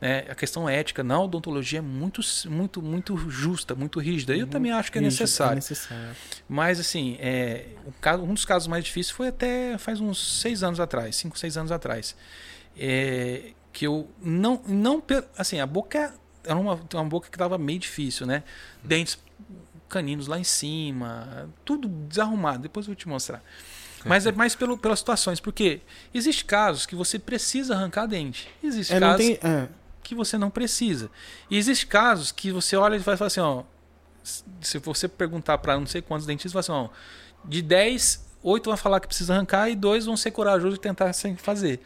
Né? 0.00 0.24
a 0.28 0.34
questão 0.34 0.68
ética 0.68 1.02
na 1.02 1.20
odontologia 1.20 1.78
é 1.78 1.82
muito, 1.82 2.20
muito, 2.46 2.82
muito 2.82 3.16
justa, 3.30 3.74
muito 3.74 3.98
rígida. 3.98 4.36
Eu 4.36 4.46
também 4.46 4.72
acho 4.72 4.90
que 4.92 4.98
é 4.98 5.00
Rígido, 5.00 5.20
necessário. 5.22 5.52
É 5.52 5.54
necessário. 5.56 6.16
Mas 6.48 6.78
assim, 6.80 7.16
é, 7.20 7.66
um 8.22 8.34
dos 8.34 8.44
casos 8.44 8.68
mais 8.68 8.84
difíceis 8.84 9.10
foi 9.16 9.28
até 9.28 9.78
faz 9.78 10.00
uns 10.00 10.40
seis 10.40 10.62
anos 10.62 10.80
atrás, 10.80 11.16
cinco, 11.16 11.38
seis 11.38 11.56
anos 11.56 11.72
atrás, 11.72 12.14
É, 12.78 13.52
que 13.72 13.86
eu 13.86 14.08
não, 14.22 14.60
não, 14.66 15.02
assim, 15.36 15.60
a 15.60 15.66
boca 15.66 16.14
era 16.44 16.56
uma, 16.56 16.80
uma 16.94 17.04
boca 17.04 17.28
que 17.28 17.34
estava 17.36 17.58
meio 17.58 17.78
difícil, 17.78 18.26
né? 18.26 18.42
Dentes 18.82 19.18
caninos 19.88 20.26
lá 20.26 20.38
em 20.38 20.44
cima, 20.44 21.48
tudo 21.64 21.88
desarrumado. 21.88 22.62
Depois 22.62 22.86
eu 22.86 22.88
vou 22.88 22.96
te 22.96 23.08
mostrar. 23.08 23.42
Mas 24.04 24.24
é 24.24 24.30
mais 24.30 24.54
pelo, 24.54 24.78
pelas 24.78 25.00
situações, 25.00 25.40
porque 25.40 25.80
existe 26.14 26.44
casos 26.44 26.86
que 26.86 26.94
você 26.94 27.18
precisa 27.18 27.74
arrancar 27.74 28.06
dente. 28.06 28.48
Existe 28.62 28.94
É, 28.94 29.00
casos 29.00 29.16
tem. 29.26 29.38
é. 29.42 29.68
Que 30.06 30.14
você 30.14 30.36
não 30.38 30.50
precisa. 30.50 31.10
E 31.50 31.56
existe 31.56 31.86
casos 31.86 32.32
que 32.32 32.50
você 32.52 32.76
olha 32.76 32.96
e 32.96 32.98
vai 32.98 33.16
falar 33.16 33.26
assim, 33.28 33.40
ó, 33.40 33.62
se 34.60 34.78
você 34.78 35.06
perguntar 35.08 35.58
para 35.58 35.78
não 35.78 35.86
sei 35.86 36.02
quantos 36.02 36.26
dentistas, 36.26 36.52
vai 36.52 36.60
assim, 36.60 36.72
ó, 36.72 36.88
de 37.44 37.62
10, 37.62 38.24
8 38.42 38.64
vão 38.68 38.76
falar 38.76 39.00
que 39.00 39.06
precisa 39.06 39.34
arrancar 39.34 39.68
e 39.70 39.76
dois 39.76 40.06
vão 40.06 40.16
ser 40.16 40.30
corajosos 40.32 40.78
e 40.78 40.80
tentar 40.80 41.12
sem 41.12 41.36
fazer. 41.36 41.80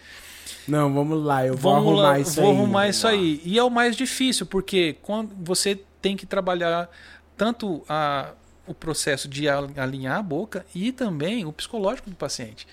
Não, 0.67 0.93
vamos 0.93 1.23
lá, 1.23 1.47
eu 1.47 1.57
vou 1.57 1.73
Vamos 1.75 1.89
arrumar 1.89 2.03
lá, 2.13 2.19
isso 2.21 2.41
vou 2.41 2.51
aí. 2.51 2.57
arrumar 2.57 2.89
isso 2.89 3.07
aí. 3.07 3.41
E 3.45 3.59
é 3.59 3.63
o 3.63 3.71
mais 3.71 3.95
difícil, 3.97 4.47
porque 4.47 4.97
quando 5.03 5.35
você 5.45 5.79
tem 6.01 6.17
que 6.17 6.27
trabalhar 6.27 6.89
tanto 7.37 7.83
a, 7.89 8.33
o 8.67 8.75
processo 8.75 9.29
de 9.29 9.49
al- 9.49 9.71
alinhar 9.77 10.19
a 10.19 10.23
boca 10.23 10.65
e 10.75 10.93
também 10.93 11.45
o 11.45 11.53
psicológico 11.53 12.09
do 12.11 12.17
paciente. 12.17 12.67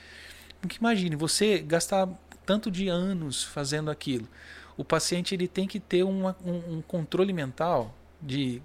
Porque 0.61 0.77
imagine, 0.79 1.15
você 1.15 1.59
gastar 1.59 2.07
tanto 2.45 2.71
de 2.71 2.87
anos 2.87 3.43
fazendo 3.43 3.91
aquilo. 3.91 4.27
O 4.77 4.85
paciente 4.85 5.33
ele 5.33 5.47
tem 5.47 5.67
que 5.67 5.79
ter 5.79 6.03
uma- 6.03 6.37
um, 6.45 6.77
um 6.77 6.81
controle 6.81 7.33
mental 7.33 7.93
de 8.21 8.61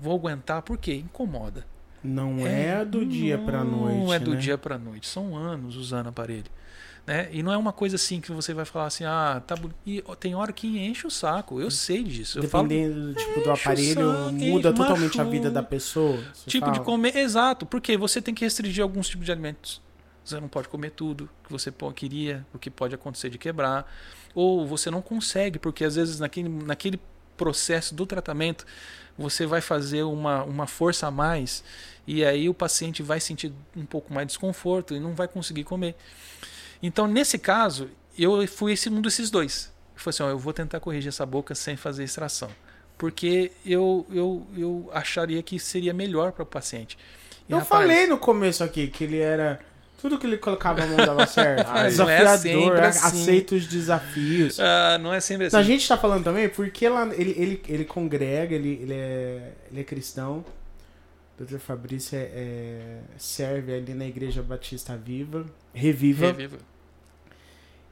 vou 0.00 0.14
aguentar, 0.16 0.62
por 0.62 0.78
quê? 0.78 0.94
Incomoda. 0.94 1.66
Não 2.02 2.46
é, 2.46 2.84
do 2.84 3.04
dia 3.04 3.38
pra 3.38 3.64
noite. 3.64 3.98
Não 3.98 4.12
é 4.12 4.18
do 4.18 4.32
né? 4.32 4.36
dia 4.40 4.58
para 4.58 4.76
noite. 4.78 5.06
São 5.06 5.36
anos 5.36 5.76
usando 5.76 6.08
aparelho. 6.08 6.50
Né? 7.06 7.28
E 7.32 7.42
não 7.42 7.52
é 7.52 7.56
uma 7.56 7.72
coisa 7.72 7.96
assim 7.96 8.20
que 8.20 8.32
você 8.32 8.52
vai 8.52 8.64
falar 8.64 8.86
assim, 8.86 9.04
ah, 9.04 9.42
tá 9.46 9.54
bonito. 9.56 9.76
E 9.86 10.02
tem 10.18 10.34
hora 10.34 10.52
que 10.52 10.66
enche 10.78 11.06
o 11.06 11.10
saco, 11.10 11.60
eu 11.60 11.70
sei 11.70 12.02
disso. 12.02 12.38
Eu 12.38 12.48
falo, 12.48 12.68
Dependendo 12.68 13.08
do 13.08 13.14
tipo 13.14 13.40
do 13.40 13.50
aparelho, 13.50 14.12
saco, 14.12 14.32
muda 14.32 14.72
totalmente 14.72 15.20
a 15.20 15.24
vida 15.24 15.50
da 15.50 15.62
pessoa. 15.62 16.18
tipo 16.46 16.66
de 16.66 16.78
fala. 16.78 16.84
comer, 16.84 17.16
exato, 17.16 17.64
porque 17.66 17.96
você 17.96 18.20
tem 18.20 18.34
que 18.34 18.44
restringir 18.44 18.82
alguns 18.82 19.08
tipos 19.08 19.24
de 19.26 19.32
alimentos. 19.32 19.82
Você 20.24 20.40
não 20.40 20.48
pode 20.48 20.68
comer 20.68 20.90
tudo 20.90 21.28
que 21.44 21.52
você 21.52 21.70
queria, 21.94 22.46
o 22.54 22.58
que 22.58 22.70
pode 22.70 22.94
acontecer 22.94 23.28
de 23.28 23.36
quebrar. 23.38 23.90
Ou 24.34 24.66
você 24.66 24.90
não 24.90 25.00
consegue, 25.00 25.58
porque 25.58 25.84
às 25.84 25.96
vezes 25.96 26.18
naquele, 26.18 26.48
naquele 26.48 27.00
processo 27.36 27.94
do 27.94 28.06
tratamento 28.06 28.66
você 29.16 29.46
vai 29.46 29.60
fazer 29.60 30.02
uma, 30.02 30.42
uma 30.42 30.66
força 30.66 31.06
a 31.06 31.10
mais 31.10 31.62
e 32.06 32.24
aí 32.24 32.48
o 32.48 32.54
paciente 32.54 33.02
vai 33.02 33.20
sentir 33.20 33.52
um 33.76 33.86
pouco 33.86 34.12
mais 34.12 34.26
de 34.26 34.32
desconforto 34.32 34.94
e 34.94 35.00
não 35.00 35.14
vai 35.14 35.26
conseguir 35.26 35.64
comer. 35.64 35.94
Então, 36.82 37.06
nesse 37.06 37.38
caso, 37.38 37.90
eu 38.18 38.46
fui 38.46 38.72
esse, 38.72 38.90
um 38.90 39.00
desses 39.00 39.30
dois. 39.30 39.72
Eu 39.94 40.00
falei 40.00 40.10
assim, 40.10 40.22
ó, 40.24 40.28
eu 40.28 40.38
vou 40.38 40.52
tentar 40.52 40.80
corrigir 40.80 41.08
essa 41.08 41.24
boca 41.24 41.54
sem 41.54 41.76
fazer 41.76 42.04
extração. 42.04 42.50
Porque 42.98 43.52
eu, 43.64 44.06
eu, 44.10 44.46
eu 44.56 44.90
acharia 44.92 45.42
que 45.42 45.58
seria 45.58 45.94
melhor 45.94 46.32
para 46.32 46.42
o 46.42 46.46
paciente. 46.46 46.98
E, 47.48 47.52
Eu 47.52 47.58
rapaz, 47.58 47.82
falei 47.82 48.06
no 48.06 48.18
começo 48.18 48.62
aqui 48.62 48.88
que 48.88 49.04
ele 49.04 49.18
era. 49.18 49.60
Tudo 50.00 50.18
que 50.18 50.26
ele 50.26 50.36
colocava 50.36 50.82
a 50.82 50.86
mão 50.86 50.96
dava 50.96 51.26
certo. 51.26 51.66
Não 51.72 51.76
é 51.78 51.88
Desafiador, 51.88 52.38
sempre 52.38 52.80
assim. 52.86 53.06
aceita 53.06 53.54
os 53.54 53.66
desafios. 53.66 54.60
ah, 54.60 54.98
não 54.98 55.14
é 55.14 55.20
sempre 55.20 55.46
assim. 55.46 55.56
A 55.56 55.62
gente 55.62 55.88
tá 55.88 55.96
falando 55.96 56.24
também 56.24 56.48
porque 56.48 56.86
lá 56.88 57.06
ele, 57.14 57.30
ele, 57.38 57.62
ele 57.66 57.84
congrega, 57.86 58.54
ele, 58.54 58.78
ele, 58.82 58.92
é, 58.92 59.52
ele 59.70 59.80
é 59.80 59.84
cristão. 59.84 60.44
O 61.40 61.44
Dr. 61.44 61.58
Fabrício 61.58 62.16
é, 62.16 62.22
é- 62.32 62.98
serve 63.18 63.74
ali 63.74 63.94
na 63.94 64.06
Igreja 64.06 64.42
Batista 64.42 64.96
Viva, 64.96 65.46
Reviva. 65.72 66.26
Reviva. 66.26 66.58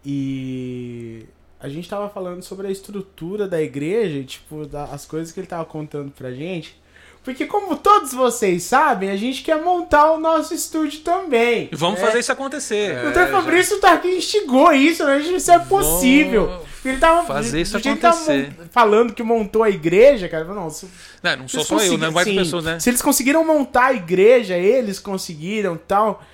E 0.05 1.27
a 1.61 1.69
gente 1.69 1.89
tava 1.89 2.09
falando 2.11 2.43
sobre 2.43 2.67
a 2.67 2.71
estrutura 2.71 3.47
da 3.49 3.61
igreja, 3.63 4.23
tipo, 4.25 4.67
da- 4.67 4.85
as 4.85 5.07
coisas 5.07 5.33
que 5.33 5.41
ele 5.41 5.47
tava 5.47 5.65
contando 5.65 6.11
pra 6.11 6.33
gente. 6.33 6.81
Porque 7.25 7.47
como 7.47 7.77
todos 7.77 8.13
vocês 8.13 8.65
sabem, 8.65 9.09
a 9.11 9.17
gente 9.17 9.43
quer 9.43 9.63
montar 9.63 10.11
o 10.13 10.19
nosso 10.19 10.53
estúdio 10.53 11.01
também. 11.01 11.69
E 11.71 11.77
Vamos 11.77 12.01
né? 12.01 12.07
fazer 12.07 12.19
isso 12.19 12.33
acontecer. 12.33 12.97
É. 12.97 13.09
O 13.09 13.13
Dr. 13.13 13.31
Fabrício 13.31 13.79
tá 13.79 13.93
aqui 13.93 14.09
e 14.09 14.19
instigou 14.19 14.73
isso, 14.73 15.05
né? 15.05 15.15
A 15.15 15.21
gente 15.21 15.37
isso 15.37 15.53
é 15.53 15.59
possível. 15.61 16.47
Vamos 16.49 16.67
Ele 16.85 16.97
tava 16.99 17.25
fazer 17.25 17.61
isso 17.61 17.79
tava 17.81 17.95
acontecer. 17.95 18.49
mon- 18.59 18.67
falando 18.73 19.13
que 19.15 19.23
montou 19.23 19.63
a 19.63 19.71
igreja, 19.71 20.29
cara. 20.29 20.45
Não, 20.45 20.69
se, 20.69 20.89
Não, 21.23 21.37
não 21.37 21.49
sou 21.49 21.63
só 21.65 21.79
eu, 21.79 21.97
né? 21.97 22.11
Várias 22.11 22.35
sim, 22.35 22.41
pessoas, 22.41 22.65
né? 22.65 22.81
Se 22.81 22.91
eles 22.91 23.01
conseguiram 23.01 23.45
montar 23.47 23.87
a 23.87 23.93
igreja, 23.95 24.57
eles 24.57 24.99
conseguiram 24.99 25.77
tal. 25.77 26.25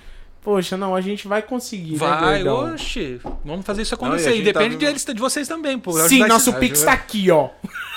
Poxa, 0.41 0.77
não, 0.77 0.95
a 0.95 1.01
gente 1.01 1.27
vai 1.27 1.41
conseguir, 1.41 1.91
né, 1.93 1.97
Vai, 1.97 2.43
gordão? 2.43 2.73
oxe, 2.73 3.19
vamos 3.43 3.65
fazer 3.65 3.81
isso 3.81 3.95
Não, 3.99 4.07
acontecer. 4.07 4.29
e 4.29 4.31
a 4.31 4.33
e 4.33 4.37
gente 4.37 4.45
depende 4.45 4.75
tá 4.77 4.85
deles, 4.85 5.03
de 5.05 5.13
vocês 5.19 5.47
também, 5.47 5.77
pô. 5.77 5.91
Sim, 6.07 6.25
nosso 6.27 6.49
esse- 6.51 6.59
Pix 6.59 6.81
tá 6.83 6.93
aqui, 6.93 7.29
ó. 7.29 7.49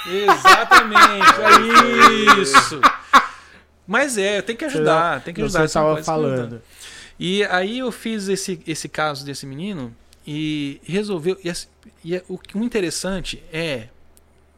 Exatamente, 0.07 1.27
é 1.41 2.41
isso. 2.43 2.81
Mas 3.87 4.17
é, 4.19 4.43
tem 4.43 4.57
que 4.57 4.65
ajudar, 4.65 5.23
tem 5.23 5.33
que 5.35 5.43
ajudar. 5.43 5.61
Você 5.61 5.69
você 5.69 5.79
não 5.79 5.85
tava 5.85 5.95
pode 5.95 6.05
se 6.05 6.11
ajudar. 6.11 6.29
falando. 6.37 6.63
E 7.19 7.45
aí 7.45 7.79
eu 7.79 7.93
fiz 7.93 8.29
esse, 8.29 8.61
esse 8.67 8.89
caso 8.89 9.25
desse 9.25 9.47
menino 9.47 9.95
e 10.27 10.81
resolveu. 10.85 11.37
E, 11.45 11.51
assim, 11.51 11.69
e 12.05 12.17
é- 12.17 12.25
o, 12.29 12.39
que- 12.39 12.57
o 12.57 12.65
interessante 12.65 13.43
é 13.53 13.89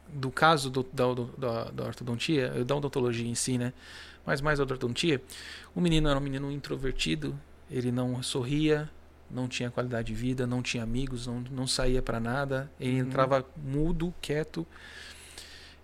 do 0.08 0.30
caso 0.30 0.70
do, 0.70 0.86
da, 0.92 1.04
do- 1.12 1.30
da, 1.36 1.64
da 1.64 1.84
ortodontia, 1.84 2.48
da 2.64 2.76
odontologia 2.76 3.26
em 3.28 3.34
si, 3.34 3.58
né? 3.58 3.72
Mas 4.24 4.40
mais 4.40 4.58
da 4.58 4.64
ortodontia, 4.64 5.20
o 5.74 5.80
menino 5.80 6.08
era 6.08 6.18
um 6.18 6.22
menino 6.22 6.50
introvertido, 6.50 7.38
ele 7.76 7.90
não 7.90 8.22
sorria, 8.22 8.88
não 9.28 9.48
tinha 9.48 9.68
qualidade 9.68 10.06
de 10.08 10.14
vida, 10.14 10.46
não 10.46 10.62
tinha 10.62 10.82
amigos, 10.84 11.26
não, 11.26 11.40
não 11.50 11.66
saía 11.66 12.00
pra 12.00 12.20
nada, 12.20 12.70
ele 12.78 13.00
Uhum. 13.02 13.08
entrava 13.08 13.44
mudo, 13.56 14.14
quieto. 14.22 14.64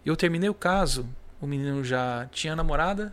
Eu 0.07 0.15
terminei 0.17 0.49
o 0.49 0.55
caso, 0.55 1.05
o 1.41 1.47
menino 1.49 1.83
já 1.83 2.29
tinha 2.31 2.55
namorada, 2.55 3.13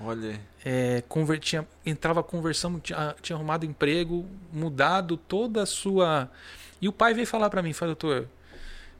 Olha, 0.00 0.40
é, 0.64 1.02
conver- 1.08 1.38
tinha- 1.38 1.66
entrava 1.86 2.22
conversando, 2.24 2.80
tinha, 2.80 3.14
tinha 3.22 3.36
arrumado 3.36 3.64
emprego, 3.64 4.26
mudado 4.52 5.16
toda 5.16 5.62
a 5.62 5.66
sua. 5.66 6.28
E 6.80 6.88
o 6.88 6.92
pai 6.92 7.14
veio 7.14 7.26
falar 7.26 7.48
pra 7.50 7.62
mim, 7.62 7.72
falou, 7.72 7.94
doutor, 7.94 8.26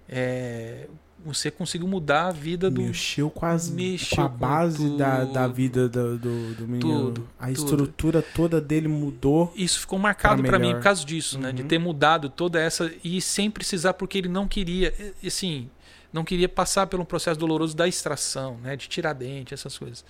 é, 0.09 0.87
você 1.25 1.51
conseguiu 1.51 1.87
mudar 1.89 2.29
a 2.29 2.33
vida 2.33 2.71
do. 2.71 2.83
Mexeu 2.83 3.31
com, 3.31 3.47
as, 3.47 3.69
Mexeu 3.71 4.17
com 4.17 4.23
a 4.23 4.29
com 4.29 4.37
base 4.37 4.97
da, 4.97 5.21
tudo. 5.21 5.33
da 5.33 5.47
vida 5.49 5.89
do, 5.89 6.19
do, 6.19 6.55
do 6.55 6.69
menino. 6.69 7.05
Tudo, 7.13 7.29
a 7.39 7.47
tudo. 7.47 7.55
estrutura 7.59 8.23
toda 8.23 8.61
dele 8.61 8.89
mudou. 8.89 9.53
Isso 9.57 9.81
ficou 9.81 9.99
marcado 9.99 10.43
Pra 10.43 10.51
pra 10.53 10.59
mim 10.59 10.73
por 10.75 10.83
causa 10.83 11.05
disso, 11.05 11.39
né? 11.39 11.53
De 11.53 11.63
Uhum. 11.63 11.69
ter 11.69 11.79
mudado 11.79 12.29
toda 12.29 12.61
essa 12.61 12.93
e 13.05 13.21
sem 13.21 13.51
precisar 13.51 13.95
porque 13.95 14.19
ele 14.19 14.29
não 14.29 14.47
queria, 14.49 14.93
assim, 15.27 15.69
não 16.13 16.25
queria 16.25 16.49
passar 16.49 16.87
pelo 16.87 17.05
processo 17.05 17.39
doloroso 17.41 17.77
da 17.77 17.87
extração, 17.89 18.59
né? 18.63 18.77
De 18.77 18.89
tirar 18.89 19.13
dente, 19.13 19.55
essas 19.55 19.79
coisas. 19.79 20.05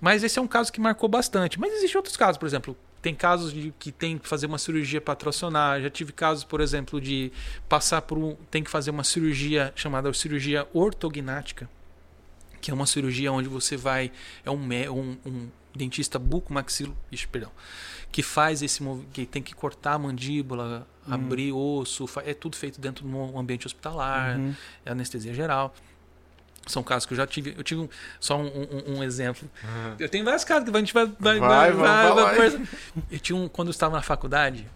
Mas 0.00 0.22
esse 0.22 0.38
é 0.38 0.42
um 0.42 0.46
caso 0.46 0.72
que 0.72 0.80
marcou 0.80 1.08
bastante. 1.08 1.58
Mas 1.58 1.72
existem 1.72 1.96
outros 1.96 2.16
casos, 2.16 2.36
por 2.38 2.46
exemplo, 2.46 2.76
tem 3.00 3.14
casos 3.14 3.52
de 3.52 3.72
que 3.78 3.92
tem 3.92 4.16
que 4.18 4.26
fazer 4.26 4.46
uma 4.46 4.58
cirurgia 4.58 5.00
para 5.00 5.14
tracionar. 5.14 5.80
Já 5.80 5.90
tive 5.90 6.12
casos, 6.12 6.42
por 6.44 6.60
exemplo, 6.60 7.00
de 7.00 7.30
passar 7.68 8.02
por 8.02 8.16
um, 8.16 8.34
tem 8.50 8.62
que 8.62 8.70
fazer 8.70 8.90
uma 8.90 9.04
cirurgia 9.04 9.72
chamada 9.76 10.12
cirurgia 10.14 10.66
ortognática, 10.72 11.68
que 12.60 12.70
é 12.70 12.74
uma 12.74 12.86
cirurgia 12.86 13.30
onde 13.30 13.48
você 13.48 13.76
vai 13.76 14.10
é 14.44 14.50
um, 14.50 14.56
um, 14.90 15.16
um 15.26 15.48
dentista 15.74 16.18
bucomaxilo, 16.18 16.96
perdão, 17.30 17.50
que 18.10 18.22
faz 18.22 18.62
esse 18.62 18.80
que 19.12 19.26
tem 19.26 19.42
que 19.42 19.54
cortar 19.54 19.94
a 19.94 19.98
mandíbula, 19.98 20.86
abrir 21.06 21.52
osso, 21.52 22.06
é 22.24 22.32
tudo 22.32 22.56
feito 22.56 22.80
dentro 22.80 23.06
de 23.06 23.14
um 23.14 23.38
ambiente 23.38 23.66
hospitalar, 23.66 24.38
Uhum. 24.38 24.54
é 24.84 24.90
anestesia 24.92 25.34
geral. 25.34 25.74
São 26.66 26.82
casos 26.82 27.04
que 27.06 27.12
eu 27.12 27.16
já 27.16 27.26
tive. 27.26 27.54
Eu 27.56 27.62
tive 27.62 27.80
um- 27.82 27.88
só 28.18 28.38
um, 28.38 28.46
um- 28.46 28.96
um 28.98 29.02
exemplo. 29.02 29.48
Eu 29.98 30.08
tenho 30.08 30.24
vários 30.24 30.44
casos 30.44 30.68
que 30.68 30.74
a 30.76 30.78
gente 30.78 30.94
vai. 30.94 31.06
Vai, 31.18 31.38
Vai, 31.40 31.72
falar 31.72 32.30
aí. 32.30 32.36
conversar. 32.36 32.60
Eu 33.10 33.18
tinha 33.18 33.36
um. 33.36 33.48
Quando 33.48 33.68
eu 33.68 33.72
estava 33.72 33.94
na 33.96 34.02
faculdade. 34.02 34.66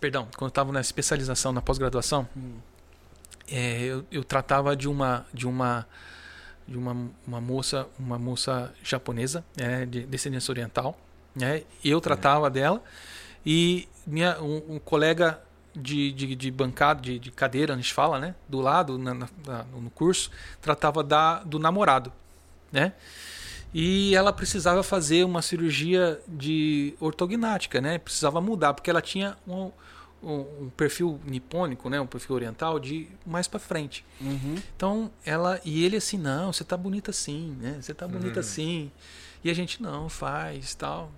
Perdão, 0.00 0.28
quando 0.36 0.42
eu 0.46 0.48
estava 0.48 0.70
na 0.72 0.80
especialização, 0.80 1.52
na 1.52 1.60
pós-graduação, 1.60 2.28
é, 3.50 3.82
eu, 3.82 4.04
eu 4.10 4.22
tratava 4.24 4.76
de 4.76 4.88
uma. 4.88 5.26
De 5.32 5.46
uma 5.46 5.86
de 6.66 6.76
uma, 6.76 6.94
uma 7.26 7.40
moça 7.40 7.86
uma 7.98 8.18
moça 8.18 8.74
japonesa 8.84 9.42
né, 9.56 9.86
de 9.86 10.04
descendência 10.04 10.52
oriental 10.52 10.98
né 11.34 11.62
eu 11.82 11.98
tratava 11.98 12.50
dela 12.50 12.84
e 13.44 13.88
minha 14.06 14.38
um, 14.42 14.74
um 14.74 14.78
colega 14.78 15.40
de, 15.74 16.12
de, 16.12 16.34
de 16.34 16.50
bancada 16.50 17.00
de, 17.00 17.18
de 17.18 17.30
cadeira 17.30 17.74
a 17.74 17.76
gente 17.76 17.92
fala 17.92 18.18
né 18.18 18.34
do 18.48 18.60
lado 18.60 18.98
na, 18.98 19.14
na- 19.14 19.28
no 19.80 19.90
curso 19.90 20.30
tratava 20.60 21.02
da 21.04 21.42
do 21.44 21.58
namorado 21.58 22.12
né 22.72 22.92
e 23.72 24.14
ela 24.14 24.32
precisava 24.32 24.82
fazer 24.82 25.24
uma 25.24 25.42
cirurgia 25.42 26.20
de 26.26 26.94
ortognática 27.00 27.80
né 27.80 27.98
precisava 27.98 28.40
mudar 28.40 28.72
porque 28.74 28.88
ela 28.90 29.02
tinha 29.02 29.36
um, 29.46 29.70
um, 30.22 30.70
perfil 30.76 31.20
nipônico 31.24 31.88
né 31.90 32.00
um 32.00 32.06
perfil 32.06 32.34
oriental 32.34 32.78
de 32.80 33.08
mais 33.26 33.46
para 33.46 33.60
frente 33.60 34.04
Uhum. 34.20 34.56
então, 34.76 35.10
ela 35.24 35.60
e 35.64 35.84
ele 35.84 35.96
assim, 35.96 36.18
não, 36.18 36.52
você 36.52 36.64
tá 36.64 36.76
bonita 36.76 37.10
assim, 37.12 37.56
né? 37.60 37.78
Você 37.80 37.94
tá 37.94 38.08
bonita 38.08 38.40
assim. 38.40 38.90
E 39.44 39.48
a 39.50 39.54
gente 39.54 39.80
não 39.80 40.08
faz, 40.08 40.74
tal. 40.74 41.12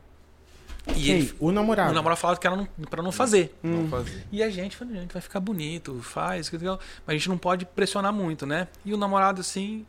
E 0.96 1.10
ele, 1.10 1.34
o 1.38 1.50
namorado. 1.50 1.90
o 1.90 1.94
namorado 1.94 2.20
falava 2.20 2.38
que 2.38 2.46
era 2.46 2.56
não, 2.56 2.66
para 2.88 3.02
não 3.02 3.12
fazer. 3.12 3.54
Hum. 3.62 3.86
vamos 3.88 3.90
fazer. 3.90 4.26
E 4.30 4.42
a 4.42 4.50
gente 4.50 4.76
falou, 4.76 4.94
gente, 4.94 5.12
vai 5.12 5.22
ficar 5.22 5.40
bonito, 5.40 6.00
faz, 6.02 6.50
mas 6.52 6.80
a 7.06 7.12
gente 7.12 7.28
não 7.28 7.38
pode 7.38 7.64
pressionar 7.64 8.12
muito, 8.12 8.46
né? 8.46 8.68
E 8.84 8.92
o 8.92 8.96
namorado 8.96 9.40
assim, 9.40 9.86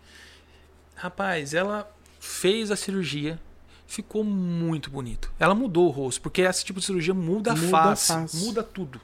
rapaz, 0.95 1.53
ela 1.53 1.91
fez 2.19 2.71
a 2.71 2.75
cirurgia, 2.75 3.39
ficou 3.87 4.23
muito 4.23 4.89
bonito. 4.89 5.31
Ela 5.39 5.55
mudou 5.55 5.87
o 5.87 5.91
rosto, 5.91 6.21
porque 6.21 6.41
esse 6.41 6.63
tipo 6.63 6.79
de 6.79 6.85
cirurgia 6.85 7.13
muda 7.13 7.51
a 7.51 7.55
Muda 7.55 7.67
a 7.67 7.69
face, 7.69 8.13
face. 8.13 8.37
muda 8.45 8.63
tudo. 8.63 9.01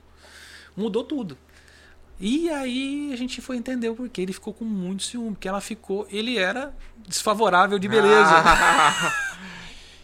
Mudou 0.75 1.03
tudo. 1.03 1.37
E 2.19 2.49
aí 2.49 3.11
a 3.13 3.15
gente 3.15 3.41
foi 3.41 3.57
entender 3.57 3.89
o 3.89 3.95
porquê. 3.95 4.21
Ele 4.21 4.33
ficou 4.33 4.53
com 4.53 4.65
muito 4.65 5.03
ciúme, 5.03 5.31
porque 5.31 5.47
ela 5.47 5.61
ficou. 5.61 6.07
Ele 6.09 6.37
era 6.37 6.73
desfavorável 7.07 7.77
de 7.77 7.87
beleza. 7.87 8.31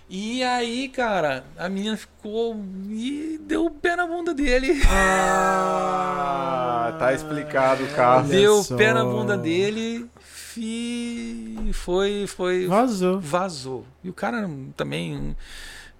E 0.09 0.43
aí, 0.43 0.89
cara, 0.89 1.43
a 1.57 1.69
menina 1.69 1.97
ficou. 1.97 2.55
E 2.89 3.39
deu 3.41 3.65
o 3.65 3.71
pé 3.71 3.95
na 3.95 4.05
bunda 4.05 4.33
dele. 4.33 4.81
Ah, 4.89 6.95
tá 6.99 7.13
explicado 7.13 7.83
o 7.83 7.87
caso. 7.89 8.29
Deu 8.29 8.59
o 8.59 8.77
pé 8.77 8.93
na 8.93 9.03
bunda 9.03 9.37
dele. 9.37 10.09
E 10.57 11.69
foi. 11.73 12.25
foi 12.27 12.67
Vazou. 12.67 13.19
vazou. 13.19 13.85
E 14.03 14.09
o 14.09 14.13
cara 14.13 14.49
também. 14.75 15.35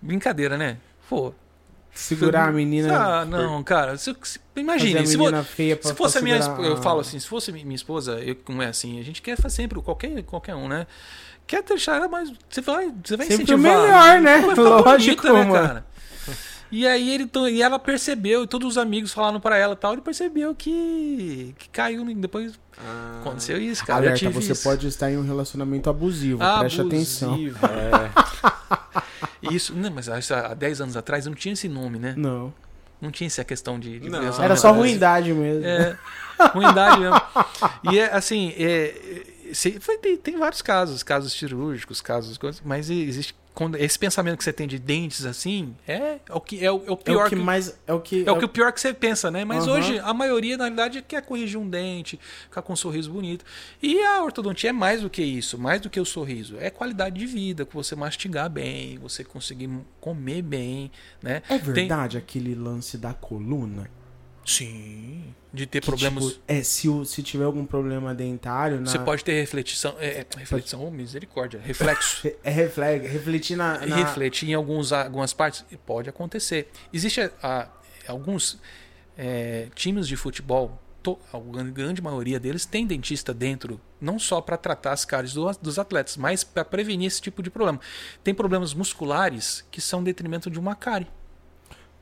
Brincadeira, 0.02 0.58
né? 0.58 0.78
Pô. 1.10 1.34
Segurar 1.94 2.50
a 2.50 2.52
menina. 2.52 2.98
Ah, 2.98 3.26
não, 3.26 3.64
cara. 3.64 3.98
Se, 3.98 4.16
se, 4.24 4.40
imagine, 4.56 5.06
se, 5.06 5.16
feia 5.44 5.78
pra, 5.78 5.90
se 5.90 5.96
fosse 5.96 6.18
a 6.18 6.22
minha 6.22 6.38
eu 6.38 6.82
falo 6.82 7.00
assim, 7.00 7.20
se 7.20 7.28
fosse 7.28 7.52
minha 7.52 7.76
esposa, 7.76 8.20
eu, 8.20 8.36
como 8.36 8.64
é 8.64 8.68
assim, 8.68 9.00
a 9.00 9.04
gente 9.04 9.22
quer 9.22 9.38
fazer 9.38 9.58
sempre, 9.58 9.80
qualquer, 9.80 10.24
qualquer 10.24 10.56
um, 10.56 10.68
né? 10.68 10.88
Quer 11.46 11.64
deixar 11.64 11.98
ela 11.98 12.08
mais. 12.08 12.32
Você 12.50 12.62
vai, 12.62 12.92
você 13.04 13.18
vai 13.18 13.28
Sempre 13.28 13.44
incentivar. 13.44 13.78
o 13.78 13.82
melhor, 13.84 14.22
né? 14.22 14.38
Vai 14.42 14.50
ficar 14.56 14.62
Lógico, 14.92 15.28
bonita, 15.28 15.46
né, 15.46 15.52
cara? 15.68 15.86
E 16.72 16.88
aí 16.88 17.12
ele 17.14 17.30
e 17.52 17.62
ela 17.62 17.78
percebeu, 17.78 18.44
e 18.44 18.48
todos 18.48 18.68
os 18.70 18.78
amigos 18.80 19.14
falaram 19.14 19.40
pra 19.40 19.56
ela 19.56 19.74
e 19.74 19.76
tal, 19.76 19.94
ele 19.94 20.02
percebeu 20.02 20.56
que, 20.56 21.54
que 21.60 21.70
caiu. 21.70 22.04
Depois 22.16 22.60
Ah, 22.76 23.20
aconteceu 23.22 23.62
isso, 23.62 23.86
cara. 23.86 24.08
Alerta, 24.08 24.28
você 24.32 24.54
isso. 24.54 24.64
pode 24.64 24.88
estar 24.88 25.12
em 25.12 25.18
um 25.18 25.24
relacionamento 25.24 25.88
abusivo. 25.88 26.40
Preste 26.60 26.82
atenção. 26.82 27.34
Abusivo. 27.34 27.60
É, 29.46 29.54
Isso, 29.54 29.74
não, 29.76 29.92
mas 29.92 30.08
há 30.10 30.54
10 30.54 30.82
anos 30.82 30.96
atrás 30.98 31.26
não 31.26 31.34
tinha 31.34 31.54
esse 31.54 31.68
nome, 31.68 32.00
né? 32.00 32.14
Não. 32.18 32.54
Não 33.02 33.12
tinha 33.12 33.28
essa 33.28 33.44
questão 33.44 33.78
de, 33.78 34.00
de 34.00 34.10
Não. 34.10 34.42
Era 34.42 34.56
só 34.56 34.72
ruindade 34.72 35.34
mesmo. 35.34 35.66
É, 35.66 35.98
ruindade 36.54 37.02
mesmo. 37.02 37.22
E 37.92 38.00
é 38.00 38.14
assim, 38.14 38.54
é, 38.58 39.24
se- 39.54 39.80
tem, 40.02 40.18
tem 40.18 40.38
vários 40.38 40.62
casos, 40.62 41.04
casos 41.04 41.34
cirúrgicos, 41.34 42.02
casos 42.02 42.38
coisas, 42.38 42.62
mas 42.66 42.90
existe 42.90 43.36
quando 43.54 43.76
esse 43.78 44.00
pensamento 44.00 44.36
que 44.40 44.44
você 44.44 44.52
tem 44.52 44.68
de 44.68 44.80
dentes 44.80 45.28
assim 45.28 45.76
é, 45.88 46.18
o 46.32 46.42
que 46.42 46.66
é 46.66 46.72
o, 46.72 46.84
é 46.88 46.90
o 46.90 46.94
É 46.94 46.96
pior 46.96 47.28
o 47.28 47.30
que 47.30 47.36
que, 47.36 47.42
mais. 47.44 47.78
É 47.86 47.94
o 47.94 48.00
que. 48.02 48.28
é 48.28 48.32
o 48.32 48.40
que 48.40 48.46
o 48.46 48.50
pior 48.50 48.74
que 48.74 48.82
você 48.82 48.92
pensa, 48.96 49.30
né? 49.30 49.46
Mas 49.46 49.68
Aham. 49.68 49.78
hoje 49.78 50.00
a 50.00 50.12
maioria 50.12 50.58
na 50.58 50.64
realidade 50.64 51.04
quer 51.08 51.22
corrigir 51.22 51.60
um 51.60 51.70
dente, 51.70 52.20
ficar 52.46 52.64
com 52.64 52.74
um 52.74 52.76
sorriso 52.76 53.12
bonito. 53.12 53.46
E 53.80 54.02
a 54.02 54.24
ortodontia 54.24 54.72
é 54.72 54.74
mais 54.74 55.02
do 55.02 55.10
que 55.10 55.22
isso, 55.22 55.56
mais 55.60 55.80
do 55.80 55.88
que 55.88 56.00
o 56.00 56.06
sorriso, 56.06 56.58
é 56.60 56.72
qualidade 56.72 57.20
de 57.20 57.28
vida, 57.28 57.64
com 57.64 57.74
você 57.84 57.96
mastigar 57.96 58.50
bem, 58.50 58.98
você 58.98 59.24
conseguir 59.24 59.70
comer 60.02 60.42
bem, 60.42 60.92
né? 61.22 61.44
É 61.48 61.60
Tem- 61.60 61.74
verdade 61.74 62.18
aquele 62.18 62.56
lance 62.56 62.98
da 62.98 63.14
coluna? 63.14 63.88
Sim, 64.46 65.34
de 65.54 65.66
ter 65.66 65.80
Que, 65.82 65.88
problemas 65.88 66.24
tipo, 66.26 66.42
é, 66.48 66.64
se, 66.64 66.90
o- 66.90 67.06
se 67.06 67.22
tiver 67.24 67.46
algum 67.46 67.66
problema 67.66 68.14
dentário. 68.14 68.80
Na, 68.82 68.88
Você 68.90 69.00
pode 69.00 69.24
ter 69.24 69.34
reflexão. 69.40 69.96
É, 70.00 70.20
é, 70.22 70.26
reflexão, 70.38 70.86
oh, 70.86 70.92
misericórdia. 70.92 71.60
Reflexo. 71.64 72.28
É 72.44 72.50
refle- 72.50 72.98
refletir 73.00 73.56
na. 73.56 73.86
na- 73.86 73.96
Refletir 73.96 74.50
em 74.50 74.54
alguns, 74.54 74.92
algumas 74.92 75.34
partes. 75.34 75.64
Pode 75.86 76.10
acontecer. 76.10 76.70
Existe 76.92 77.22
a- 77.42 77.70
alguns 78.08 78.60
é, 79.18 79.68
times 79.76 80.08
de 80.08 80.16
futebol, 80.18 80.82
to- 81.04 81.20
a 81.32 81.40
gran- 81.40 81.72
grande 81.72 82.02
maioria 82.02 82.40
deles 82.40 82.66
tem 82.66 82.86
dentista 82.88 83.34
dentro, 83.34 83.80
não 84.02 84.18
só 84.18 84.42
para 84.42 84.58
tratar 84.58 84.92
as 84.92 85.06
cáries 85.06 85.34
do- 85.34 85.52
dos 85.62 85.78
atletas, 85.78 86.18
mas 86.18 86.44
para 86.44 86.66
prevenir 86.66 87.08
esse 87.08 87.22
tipo 87.22 87.44
de 87.44 87.50
problema. 87.52 87.80
Tem 88.24 88.34
problemas 88.34 88.74
musculares 88.74 89.64
que 89.70 89.80
são 89.80 90.04
detrimento 90.04 90.50
de 90.50 90.60
uma 90.60 90.76
cárie. 90.76 91.08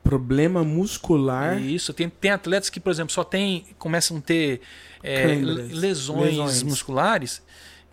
Problema 0.02 0.64
muscular. 0.64 1.60
Isso, 1.60 1.92
tem, 1.92 2.08
tem 2.08 2.30
atletas 2.30 2.68
que, 2.68 2.80
por 2.80 2.90
exemplo, 2.90 3.12
só 3.12 3.22
tem, 3.24 3.64
começam 3.78 4.16
a 4.18 4.20
ter 4.20 4.60
é, 5.02 5.26
lesões, 5.26 6.30
lesões. 6.30 6.62
musculares 6.62 7.42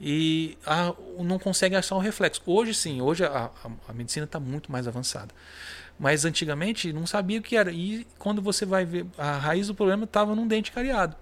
e 0.01 0.57
ah, 0.65 0.93
não 1.19 1.37
conseguem 1.37 1.77
achar 1.77 1.95
o 1.95 1.99
reflexo. 1.99 2.41
Hoje 2.45 2.73
sim, 2.73 3.01
hoje 3.01 3.23
a, 3.25 3.49
a, 3.63 3.69
a 3.89 3.93
medicina 3.93 4.25
está 4.25 4.39
muito 4.39 4.71
mais 4.71 4.87
avançada. 4.87 5.33
Mas 5.99 6.23
antigamente 6.23 6.93
não 6.93 7.05
sabia 7.05 7.39
o 7.39 7.43
que 7.43 7.55
era. 7.57 7.71
E 7.71 8.07
quando 8.17 8.41
você 8.41 8.65
vai 8.65 8.85
ver, 8.85 9.05
a 9.17 9.33
raiz 9.37 9.67
do 9.67 9.75
problema 9.75 10.05
estava 10.05 10.33
num 10.33 10.47
dente 10.47 10.71
cariado, 10.71 11.15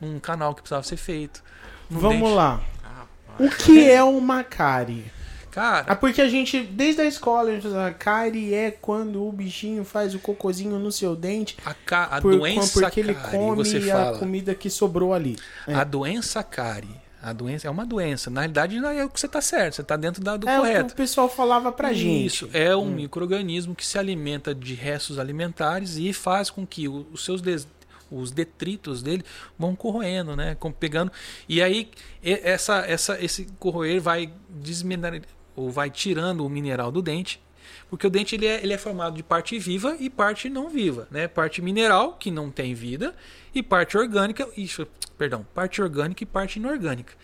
num 0.00 0.18
canal 0.18 0.54
que 0.54 0.62
precisava 0.62 0.82
ser 0.82 0.96
feito. 0.96 1.44
Vamos 1.90 2.20
dente- 2.20 2.34
lá. 2.34 2.62
rapaz. 2.82 3.52
O 3.52 3.56
que 3.64 3.90
é 3.90 4.02
uma 4.02 4.42
cárie? 4.42 5.04
Cara, 5.56 5.86
Ah, 5.88 5.96
porque 5.96 6.20
a 6.20 6.28
gente, 6.28 6.60
desde 6.60 7.00
a 7.00 7.06
escola, 7.06 7.48
a 7.48 7.54
gente 7.54 7.62
fala, 7.62 7.90
cárie 7.90 8.52
é 8.52 8.70
quando 8.70 9.26
o 9.26 9.32
bichinho 9.32 9.86
faz 9.86 10.14
o 10.14 10.18
cocôzinho 10.18 10.78
no 10.78 10.92
seu 10.92 11.16
dente. 11.16 11.56
a, 11.64 11.72
ca- 11.72 12.04
a 12.10 12.20
por- 12.20 12.36
doença 12.36 12.78
porque 12.78 13.00
ele 13.00 13.14
cárie, 13.14 13.30
come 13.38 13.56
você 13.64 13.78
a 13.90 13.96
fala. 13.96 14.18
comida 14.18 14.54
que 14.54 14.68
sobrou 14.68 15.14
ali. 15.14 15.34
É. 15.66 15.72
A 15.74 15.82
doença 15.82 16.42
cárie, 16.42 16.94
a 17.22 17.32
doença 17.32 17.66
é 17.68 17.70
uma 17.70 17.86
doença. 17.86 18.28
Na 18.28 18.42
realidade, 18.42 18.78
não 18.78 18.90
é 18.90 19.02
o 19.02 19.08
que 19.08 19.18
você 19.18 19.24
está 19.24 19.40
certo, 19.40 19.76
você 19.76 19.80
está 19.80 19.96
dentro 19.96 20.22
da, 20.22 20.36
do 20.36 20.46
é 20.46 20.58
o 20.58 20.60
correto. 20.60 20.86
que 20.88 20.92
o 20.92 20.96
pessoal 20.96 21.26
falava 21.26 21.72
pra 21.72 21.90
gente. 21.94 22.26
Isso, 22.26 22.50
é 22.52 22.76
um 22.76 22.90
microorganismo 22.90 23.74
que 23.74 23.86
se 23.86 23.98
alimenta 23.98 24.54
de 24.54 24.74
restos 24.74 25.18
alimentares 25.18 25.96
e 25.96 26.12
faz 26.12 26.50
com 26.50 26.66
que 26.66 26.86
o- 26.86 27.06
os 27.10 27.24
seus 27.24 27.40
des- 27.40 27.66
os 28.10 28.30
detritos 28.30 29.02
dele 29.02 29.24
vão 29.58 29.74
corroendo, 29.74 30.36
né, 30.36 30.56
pegando. 30.78 31.10
E 31.48 31.60
aí 31.62 31.90
essa, 32.22 32.84
essa, 32.86 33.18
esse 33.24 33.46
corroer 33.58 34.00
vai 34.00 34.30
desminerar 34.48 35.20
ou 35.56 35.70
vai 35.70 35.90
tirando 35.90 36.44
o 36.44 36.48
mineral 36.48 36.92
do 36.92 37.02
dente, 37.02 37.40
porque 37.88 38.06
o 38.06 38.10
dente 38.10 38.34
ele 38.34 38.46
é, 38.46 38.62
ele 38.62 38.72
é 38.72 38.78
formado 38.78 39.16
de 39.16 39.22
parte 39.22 39.58
viva 39.58 39.96
e 39.98 40.10
parte 40.10 40.48
não 40.48 40.68
viva, 40.68 41.08
né? 41.10 41.26
Parte 41.26 41.62
mineral 41.62 42.14
que 42.14 42.30
não 42.30 42.50
tem 42.50 42.74
vida 42.74 43.14
e 43.54 43.62
parte 43.62 43.96
orgânica, 43.96 44.48
isso, 44.56 44.86
perdão, 45.16 45.46
parte 45.54 45.80
orgânica 45.80 46.22
e 46.22 46.26
parte 46.26 46.58
inorgânica. 46.58 47.14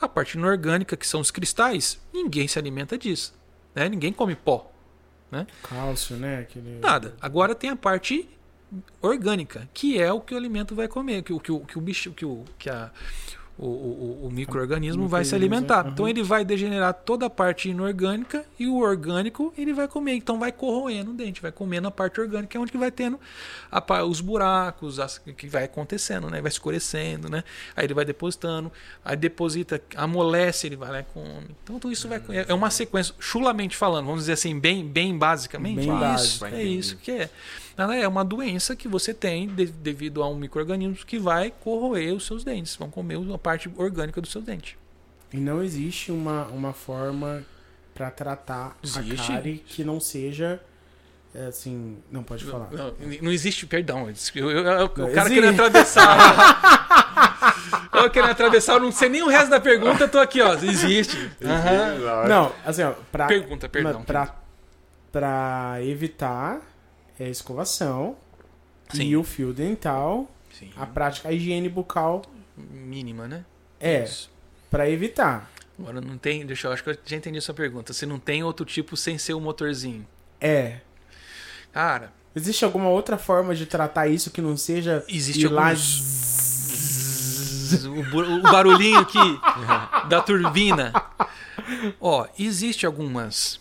A 0.00 0.08
parte 0.08 0.38
inorgânica 0.38 0.96
que 0.96 1.06
são 1.06 1.20
os 1.20 1.30
cristais, 1.30 2.00
ninguém 2.12 2.46
se 2.48 2.58
alimenta 2.58 2.96
disso, 2.96 3.34
né? 3.74 3.88
Ninguém 3.88 4.12
come 4.12 4.34
pó, 4.34 4.70
Cálcio, 5.62 6.16
né? 6.16 6.40
Aquele... 6.40 6.78
nada. 6.80 7.14
Agora 7.20 7.54
tem 7.54 7.70
a 7.70 7.76
parte 7.76 8.28
orgânica, 9.00 9.68
que 9.72 10.00
é 10.00 10.12
o 10.12 10.20
que 10.20 10.34
o 10.34 10.36
alimento 10.36 10.74
vai 10.74 10.88
comer, 10.88 11.22
que 11.22 11.32
o 11.32 11.40
que 11.40 11.50
o, 11.50 11.60
que 11.60 11.78
o 11.78 11.80
bicho, 11.80 12.12
que 12.12 12.24
o 12.24 12.44
que 12.58 12.68
a 12.70 12.90
o, 13.60 13.66
o, 13.66 14.26
o 14.26 14.30
microorganismo 14.30 15.06
vai 15.06 15.22
se 15.24 15.34
alimentar. 15.34 15.84
uhum. 15.84 15.90
Então 15.92 16.08
ele 16.08 16.22
vai 16.22 16.44
degenerar 16.44 16.94
toda 16.94 17.26
a 17.26 17.30
parte 17.30 17.68
inorgânica 17.68 18.44
e 18.58 18.66
o 18.66 18.78
orgânico 18.78 19.52
ele 19.56 19.74
vai 19.74 19.86
comer. 19.86 20.14
Então 20.14 20.38
vai 20.38 20.50
corroendo 20.50 21.10
o 21.10 21.14
dente, 21.14 21.42
vai 21.42 21.52
comendo 21.52 21.86
a 21.86 21.90
parte 21.90 22.18
orgânica, 22.20 22.48
que 22.48 22.56
é 22.56 22.60
onde 22.60 22.72
que 22.72 22.78
vai 22.78 22.90
tendo 22.90 23.20
a 23.70 24.04
os 24.04 24.20
buracos, 24.22 24.98
as, 24.98 25.18
que 25.18 25.46
vai 25.46 25.64
acontecendo, 25.64 26.30
né? 26.30 26.40
Vai 26.40 26.48
escurecendo, 26.48 27.28
né? 27.28 27.44
Aí 27.76 27.84
ele 27.84 27.92
vai 27.92 28.04
depositando, 28.04 28.72
aí 29.04 29.16
deposita, 29.16 29.80
amolece, 29.94 30.66
ele 30.66 30.76
vai 30.76 30.90
lá 30.90 31.00
e 31.00 31.04
come. 31.04 31.48
Então 31.62 31.78
tudo 31.78 31.92
isso 31.92 32.08
vai 32.08 32.22
é 32.30 32.46
é 32.48 32.54
uma 32.54 32.70
sequência, 32.70 33.14
chulamente 33.18 33.76
falando, 33.76 34.06
vamos 34.06 34.22
dizer 34.22 34.32
assim, 34.32 34.58
bem 34.58 34.86
bem 34.86 35.18
basicamente, 35.18 35.80
Bem 35.80 35.90
é 35.90 35.98
básico. 36.00 36.34
isso, 36.36 36.44
é 36.44 36.48
entender. 36.48 36.64
isso 36.64 36.96
que 36.96 37.10
é. 37.10 37.30
Ela 37.82 37.96
é 37.96 38.06
uma 38.06 38.24
doença 38.24 38.76
que 38.76 38.86
você 38.88 39.12
tem 39.14 39.48
de- 39.48 39.66
devido 39.66 40.22
a 40.22 40.28
um 40.28 40.36
microorganismo 40.36 41.04
que 41.06 41.18
vai 41.18 41.50
corroer 41.60 42.14
os 42.14 42.26
seus 42.26 42.44
dentes, 42.44 42.76
vão 42.76 42.90
comer 42.90 43.18
a 43.34 43.38
parte 43.38 43.70
orgânica 43.76 44.20
do 44.20 44.26
seu 44.28 44.40
dente. 44.42 44.78
E 45.32 45.36
não 45.38 45.62
existe 45.62 46.10
uma, 46.12 46.44
uma 46.46 46.72
forma 46.72 47.44
pra 47.94 48.10
tratar 48.10 48.76
Existe. 48.82 49.30
a 49.30 49.34
cárie 49.36 49.64
que 49.66 49.84
não 49.84 50.00
seja 50.00 50.60
é, 51.34 51.46
assim. 51.46 51.98
Não 52.10 52.24
pode 52.24 52.44
falar. 52.44 52.68
Não, 52.72 52.92
não 53.22 53.30
existe, 53.30 53.64
perdão. 53.64 54.08
eu- 54.34 54.50
eu- 54.50 54.58
eu- 54.66 54.86
o 54.86 54.98
Não, 54.98 55.12
cara 55.12 55.28
existe. 55.28 55.34
querendo 55.34 55.60
atravessar. 55.60 56.16
eu 57.94 58.10
querendo 58.10 58.30
atravessar, 58.30 58.72
eu 58.74 58.80
não 58.80 58.90
sei 58.90 59.08
nem 59.08 59.22
o 59.22 59.28
resto 59.28 59.50
da 59.50 59.60
pergunta, 59.60 60.04
eu 60.04 60.08
tô 60.08 60.18
aqui, 60.18 60.40
ó. 60.40 60.54
Existe. 60.54 61.30
Aham. 61.44 62.28
Não, 62.28 62.52
assim, 62.66 62.82
ó, 62.82 62.92
pra, 63.12 63.26
Pergunta, 63.26 63.68
perdão. 63.68 64.02
pra, 64.02 64.34
pra 65.12 65.76
evitar 65.82 66.60
é 67.20 67.26
a 67.26 67.28
escovação 67.28 68.16
Sim. 68.92 69.04
e 69.04 69.16
o 69.16 69.22
fio 69.22 69.52
dental, 69.52 70.28
Sim. 70.58 70.70
a 70.76 70.84
prática, 70.86 71.28
a 71.28 71.32
higiene 71.32 71.68
bucal 71.68 72.22
Mínima, 72.56 73.28
né? 73.28 73.44
é 73.78 74.02
Isso. 74.04 74.28
pra 74.70 74.88
evitar. 74.90 75.48
Agora 75.78 76.00
não 76.00 76.18
tem. 76.18 76.44
Deixa 76.44 76.66
eu 76.68 76.72
acho 76.72 76.82
que 76.84 76.90
eu 76.90 76.98
já 77.06 77.16
entendi 77.16 77.38
a 77.38 77.42
sua 77.42 77.54
pergunta. 77.54 77.92
Se 77.94 78.04
não 78.04 78.18
tem 78.18 78.42
outro 78.44 78.66
tipo 78.66 78.96
sem 78.98 79.16
ser 79.16 79.32
o 79.34 79.40
motorzinho. 79.40 80.06
É. 80.40 80.78
Cara, 81.72 82.12
Existe 82.36 82.64
alguma 82.64 82.88
outra 82.88 83.18
forma 83.18 83.54
de 83.56 83.66
tratar 83.66 84.06
isso 84.06 84.30
que 84.30 84.40
não 84.40 84.56
seja 84.56 85.04
existe 85.08 85.46
ir 85.46 85.48
lá 85.48 85.70
alguns. 85.70 86.00
o, 87.86 88.02
bu- 88.10 88.22
o 88.38 88.42
barulhinho 88.42 88.98
aqui 89.00 89.18
da 90.08 90.20
turbina. 90.20 90.92
Ó, 92.00 92.26
existe 92.38 92.86
algumas. 92.86 93.58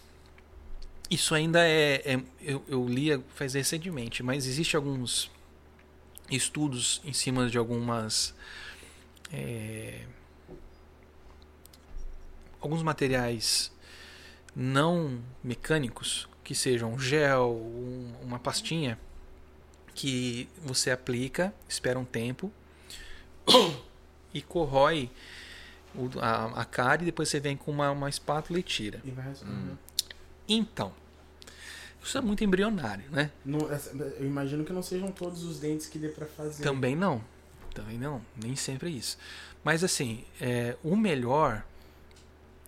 Isso 1.10 1.34
ainda 1.34 1.66
é. 1.68 2.14
é- 2.14 2.24
eu, 2.42 2.64
eu 2.68 2.88
li 2.88 3.10
faz 3.36 3.54
recentemente, 3.54 4.22
mas 4.24 4.46
existe 4.46 4.76
alguns 4.76 5.30
estudos 6.30 7.02
em 7.04 7.14
cima 7.14 7.50
de 7.50 7.58
algumas. 7.58 8.34
é, 9.32 10.06
alguns 12.62 12.84
materiais 12.84 13.72
não 14.56 15.22
mecânicos, 15.44 16.28
que 16.44 16.54
sejam 16.54 16.98
gel, 17.00 17.52
um- 17.52 18.14
uma 18.22 18.38
pastinha, 18.40 19.00
que 19.96 20.50
você 20.64 20.92
aplica, 20.92 21.54
espera 21.68 21.98
um 22.00 22.06
tempo 22.06 22.52
e 24.34 24.42
corrói 24.42 25.10
a, 26.22 26.62
a 26.62 26.66
cárie, 26.66 27.06
depois 27.06 27.30
você 27.30 27.40
vem 27.40 27.56
com 27.58 27.72
uma, 27.72 27.92
uma 27.92 28.10
espátula 28.10 28.60
e 28.60 28.64
tira. 28.64 29.02
E 29.04 29.12
vai 29.12 29.28
responder. 29.28 29.74
Então, 30.48 30.92
isso 32.04 32.18
é 32.18 32.22
muito 32.22 32.44
embrionário, 32.44 33.06
né? 33.12 33.32
Não, 33.46 33.72
essa- 33.72 33.92
eu 34.20 34.26
imagino 34.26 34.64
que 34.64 34.72
não 34.74 34.82
sejam 34.82 35.12
todos 35.12 35.44
os 35.44 35.60
dentes 35.60 35.88
que 35.88 35.98
dê 36.00 36.10
pra 36.10 36.26
fazer. 36.26 36.64
Também 36.64 36.96
não. 36.96 37.24
Também 37.74 37.98
não. 37.98 38.22
Nem 38.42 38.56
sempre 38.56 38.90
é 38.90 38.92
isso. 38.94 39.18
Mas 39.64 39.84
assim, 39.84 40.24
é, 40.40 40.76
o 40.84 40.96
melhor. 40.96 41.64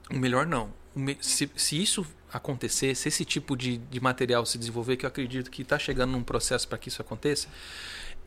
O 0.09 0.15
melhor 0.17 0.45
não. 0.45 0.71
O 0.95 0.99
me- 0.99 1.17
se, 1.21 1.49
se 1.55 1.81
isso 1.81 2.05
acontecer, 2.31 2.95
se 2.95 3.07
esse 3.07 3.25
tipo 3.25 3.55
de, 3.57 3.77
de 3.77 3.99
material 3.99 4.45
se 4.45 4.57
desenvolver, 4.57 4.97
que 4.97 5.05
eu 5.05 5.07
acredito 5.07 5.49
que 5.49 5.61
está 5.63 5.79
chegando 5.79 6.11
num 6.11 6.23
processo 6.23 6.67
para 6.67 6.77
que 6.77 6.89
isso 6.89 7.01
aconteça, 7.01 7.47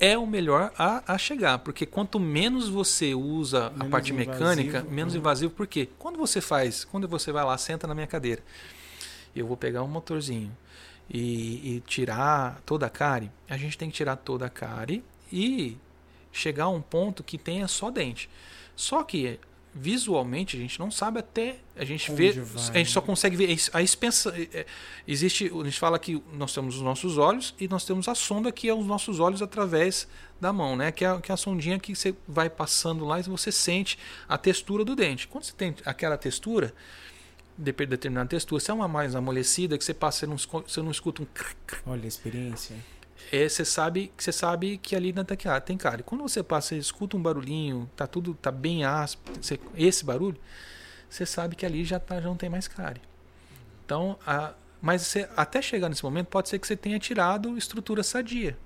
é 0.01 0.17
o 0.19 0.27
melhor 0.27 0.73
a, 0.79 1.15
a 1.15 1.19
chegar. 1.19 1.59
Porque 1.59 1.87
quanto 1.87 2.19
menos 2.19 2.69
você 2.69 3.15
usa 3.15 3.67
a 3.67 3.71
Menos 3.71 3.89
parte 3.91 4.13
mecânica, 4.13 4.79
invasivo, 4.79 4.91
menos 4.95 5.15
invasivo. 5.15 5.53
Por 5.53 5.67
quê? 5.67 5.89
Quando 5.99 6.19
você 6.19 6.41
faz, 6.41 6.85
quando 6.85 7.07
você 7.07 7.31
vai 7.31 7.45
lá, 7.45 7.57
senta 7.59 7.87
na 7.87 7.95
minha 7.95 8.07
cadeira, 8.07 8.43
eu 9.37 9.47
vou 9.47 9.57
pegar 9.57 9.83
um 9.83 9.89
motorzinho 9.89 10.55
e, 11.09 11.77
e 11.77 11.81
tirar 11.87 12.61
toda 12.65 12.87
a 12.87 12.91
cárie, 12.91 13.31
a 13.49 13.57
gente 13.57 13.77
tem 13.77 13.91
que 13.91 13.97
tirar 13.97 14.17
toda 14.17 14.47
a 14.47 14.51
cárie 14.51 15.05
e 15.33 15.77
chegar 16.33 16.65
a 16.65 16.69
um 16.69 16.81
ponto 16.81 17.23
que 17.23 17.39
tenha 17.39 17.69
só 17.69 17.91
dente. 17.91 18.29
Só 18.75 19.03
que 19.03 19.39
visualmente 19.75 20.57
a 20.57 20.61
gente 20.61 20.79
não 20.79 20.89
sabe 20.89 21.19
até 21.19 21.57
a 21.77 21.85
gente 21.85 22.13
Onde 22.13 22.31
vê 22.31 22.41
vai, 22.41 22.71
a 22.71 22.79
gente 22.79 22.91
só 22.91 23.01
né? 23.01 23.07
consegue 23.07 23.35
ver 23.35 23.59
a 23.73 23.83
expensa 23.83 24.33
é, 24.53 24.65
existe 25.07 25.47
a 25.53 25.65
gente 25.65 25.81
fala 25.81 25.99
que 25.99 26.23
nós 26.33 26.55
temos 26.55 26.77
os 26.77 26.81
nossos 26.81 27.19
olhos 27.19 27.57
e 27.59 27.67
nós 27.67 27.85
temos 27.85 28.07
a 28.07 28.15
sonda 28.15 28.53
que 28.53 28.69
é 28.69 28.75
os 28.75 28.87
nossos 28.87 29.19
olhos 29.19 29.43
através 29.43 30.07
da 30.41 30.53
mão 30.53 30.77
né 30.77 30.93
que 30.93 31.05
é, 31.05 31.21
que 31.21 31.33
é 31.33 31.35
a 31.35 31.37
sondinha 31.37 31.77
que 31.81 31.93
você 31.97 32.15
vai 32.29 32.49
passando 32.49 33.05
lá 33.05 33.19
e 33.19 33.25
você 33.25 33.51
sente 33.51 33.99
a 34.29 34.39
textura 34.39 34.85
do 34.85 34.95
dente 34.95 35.27
quando 35.27 35.43
você 35.43 35.53
tem 35.53 35.75
aquela 35.85 36.17
textura 36.17 36.73
de 37.57 37.73
determinada 37.73 38.29
textura 38.29 38.61
se 38.61 38.71
é 38.71 38.75
uma 38.75 38.89
mais 38.89 39.15
amolecida 39.15 39.79
que 39.79 39.85
você 39.85 39.95
passa 39.95 40.21
você 40.21 40.27
não, 40.27 40.37
você 40.37 40.83
não 40.83 40.91
escuta 40.91 41.23
um 41.23 41.27
crac, 41.27 41.55
crac, 41.67 41.83
Olha 41.87 42.05
a 42.05 42.07
experiência. 42.09 42.77
é, 43.33 43.49
você 43.49 43.65
sabe 43.65 44.13
que 44.17 44.23
você 44.25 44.33
sabe 44.33 44.77
que 44.79 44.95
ali 44.97 45.13
não 45.13 45.25
tem 45.25 45.37
cá- 45.37 45.61
tem 45.61 45.77
cárie. 45.77 46.03
Quando 46.03 46.23
você 46.23 46.43
passa, 46.43 46.69
você 46.71 46.79
escuta 46.79 47.17
um 47.17 47.23
barulhinho, 47.23 47.89
tá 47.97 48.07
tudo 48.07 48.35
tá 48.35 48.51
bem 48.51 48.85
áspero, 48.85 49.37
você- 49.41 49.61
esse 49.77 50.05
barulho, 50.05 50.37
você 51.09 51.25
sabe 51.25 51.55
que 51.57 51.65
ali 51.65 51.85
já 51.85 51.99
tá, 52.01 52.21
já 52.21 52.27
não 52.29 52.37
tem 52.37 52.51
mais 52.51 52.67
cárie. 52.67 53.01
Então, 53.85 54.19
a, 54.27 54.53
mas 54.81 55.03
você, 55.03 55.29
até 55.37 55.63
chegar 55.63 55.89
nesse 55.89 56.03
momento, 56.03 56.27
pode 56.27 56.49
ser 56.49 56.59
que 56.59 56.67
você 56.67 56.77
tenha 56.77 56.99
tirado 56.99 57.57
estrutura 57.57 58.03
sadia. 58.03 58.57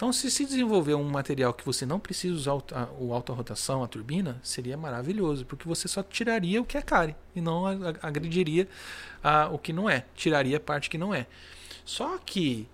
Então, 0.00 0.14
se 0.14 0.30
se 0.30 0.46
desenvolver 0.46 0.94
um 0.94 1.04
material 1.04 1.52
que 1.52 1.62
você 1.62 1.84
não 1.84 2.00
precisa 2.00 2.32
usar 2.32 2.52
a, 2.72 2.88
o 2.98 3.12
auto-rotação, 3.12 3.84
a 3.84 3.86
turbina, 3.86 4.40
seria 4.42 4.74
maravilhoso, 4.74 5.44
porque 5.44 5.68
você 5.68 5.86
só 5.86 6.02
tiraria 6.02 6.58
o 6.58 6.64
que 6.64 6.78
é 6.78 6.80
cárie 6.80 7.14
e 7.36 7.40
não 7.42 7.66
agrediria 8.00 8.66
a, 9.22 9.50
o 9.50 9.58
que 9.58 9.74
não 9.74 9.90
é, 9.90 10.06
tiraria 10.14 10.56
a 10.56 10.60
parte 10.60 10.88
que 10.88 10.96
não 10.96 11.14
é. 11.14 11.26
Só 11.84 12.16
que 12.16 12.66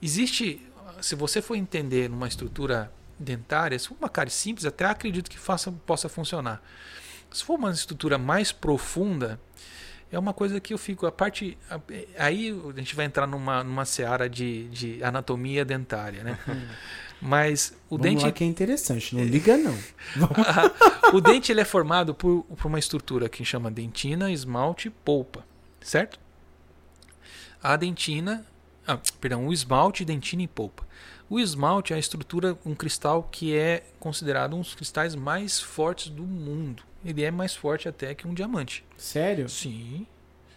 existe, 0.00 0.64
se 1.00 1.16
você 1.16 1.42
for 1.42 1.56
entender 1.56 2.08
numa 2.08 2.28
estrutura 2.28 2.92
dentária, 3.18 3.76
se 3.76 3.88
for 3.88 3.96
uma 3.98 4.08
cárie 4.08 4.30
simples, 4.30 4.64
até 4.64 4.84
acredito 4.84 5.28
que 5.28 5.36
faça, 5.36 5.72
possa 5.84 6.08
funcionar. 6.08 6.62
Se 7.28 7.42
for 7.42 7.58
uma 7.58 7.72
estrutura 7.72 8.18
mais 8.18 8.52
profunda, 8.52 9.40
é 10.10 10.18
uma 10.18 10.32
coisa 10.32 10.58
que 10.60 10.72
eu 10.72 10.78
fico. 10.78 11.06
A 11.06 11.12
parte. 11.12 11.56
a- 11.70 11.80
aí 12.18 12.50
a 12.74 12.78
gente 12.78 12.94
vai 12.96 13.04
entrar 13.06 13.26
numa, 13.26 13.62
numa 13.64 13.84
seara 13.84 14.28
de, 14.28 14.68
de 14.68 15.02
anatomia 15.04 15.64
dentária, 15.64 16.22
né? 16.24 16.38
Mas 17.20 17.74
o 17.90 17.96
Vamos 17.96 18.02
dente. 18.12 18.24
lá 18.24 18.30
que 18.32 18.44
é 18.44 18.46
interessante, 18.46 19.16
não 19.16 19.24
liga 19.24 19.56
não. 19.56 19.76
o 21.12 21.20
dente 21.20 21.50
ele 21.50 21.60
é 21.60 21.64
formado 21.64 22.14
por, 22.14 22.44
por 22.44 22.66
uma 22.68 22.78
estrutura 22.78 23.28
que 23.28 23.44
chama 23.44 23.70
dentina, 23.72 24.30
esmalte 24.30 24.86
e 24.86 24.90
polpa, 24.92 25.44
certo? 25.80 26.18
A 27.60 27.74
dentina, 27.74 28.46
ah, 28.86 28.98
perdão, 29.20 29.48
o 29.48 29.52
esmalte, 29.52 30.04
dentina 30.04 30.42
e 30.42 30.46
polpa. 30.48 30.86
O 31.28 31.40
esmalte 31.40 31.92
é 31.92 31.96
a 31.96 31.98
estrutura, 31.98 32.56
um 32.64 32.72
cristal 32.74 33.24
que 33.30 33.54
é 33.54 33.84
considerado 33.98 34.54
um 34.54 34.60
dos 34.60 34.74
cristais 34.76 35.16
mais 35.16 35.60
fortes 35.60 36.08
do 36.10 36.22
mundo. 36.22 36.84
Ele 37.04 37.22
é 37.24 37.30
mais 37.30 37.54
forte 37.54 37.88
até 37.88 38.14
que 38.14 38.26
um 38.26 38.34
diamante. 38.34 38.84
Sério? 38.96 39.48
Sim. 39.48 40.06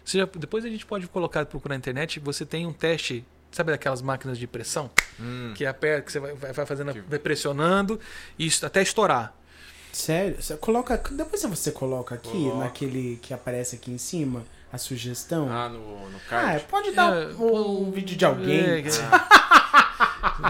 Você 0.04 0.18
já- 0.18 0.28
depois 0.36 0.64
a 0.64 0.68
gente 0.68 0.84
pode 0.84 1.06
colocar, 1.06 1.46
procurar 1.46 1.74
na 1.74 1.78
internet, 1.78 2.18
você 2.18 2.44
tem 2.44 2.66
um 2.66 2.72
teste, 2.72 3.24
sabe 3.52 3.70
daquelas 3.70 4.02
máquinas 4.02 4.36
de 4.38 4.46
pressão? 4.46 4.90
Hum. 5.20 5.52
Que 5.56 5.64
aperta, 5.64 6.02
que 6.02 6.12
você 6.12 6.18
vai, 6.18 6.34
vai 6.34 6.66
fazendo, 6.66 6.92
vai 7.08 7.18
pressionando, 7.18 8.00
e 8.38 8.46
isso 8.46 8.66
até 8.66 8.82
estourar. 8.82 9.32
Sério? 9.92 10.36
Você 10.42 10.56
coloca, 10.56 11.00
depois 11.12 11.42
você 11.42 11.70
coloca 11.70 12.14
aqui, 12.14 12.30
Coloca. 12.30 12.58
naquele 12.64 13.18
que 13.22 13.32
aparece 13.34 13.76
aqui 13.76 13.90
em 13.92 13.98
cima, 13.98 14.42
a 14.72 14.78
sugestão. 14.78 15.48
Ah, 15.52 15.68
no, 15.68 15.78
no 16.10 16.16
Ah, 16.16 16.30
card. 16.30 16.64
pode 16.68 16.90
dar 16.92 17.12
É, 17.14 17.26
um, 17.34 17.88
um 17.88 17.90
vídeo 17.92 18.16
de 18.16 18.24
alguém. 18.24 18.58
É, 18.58 18.78
é. 18.80 18.82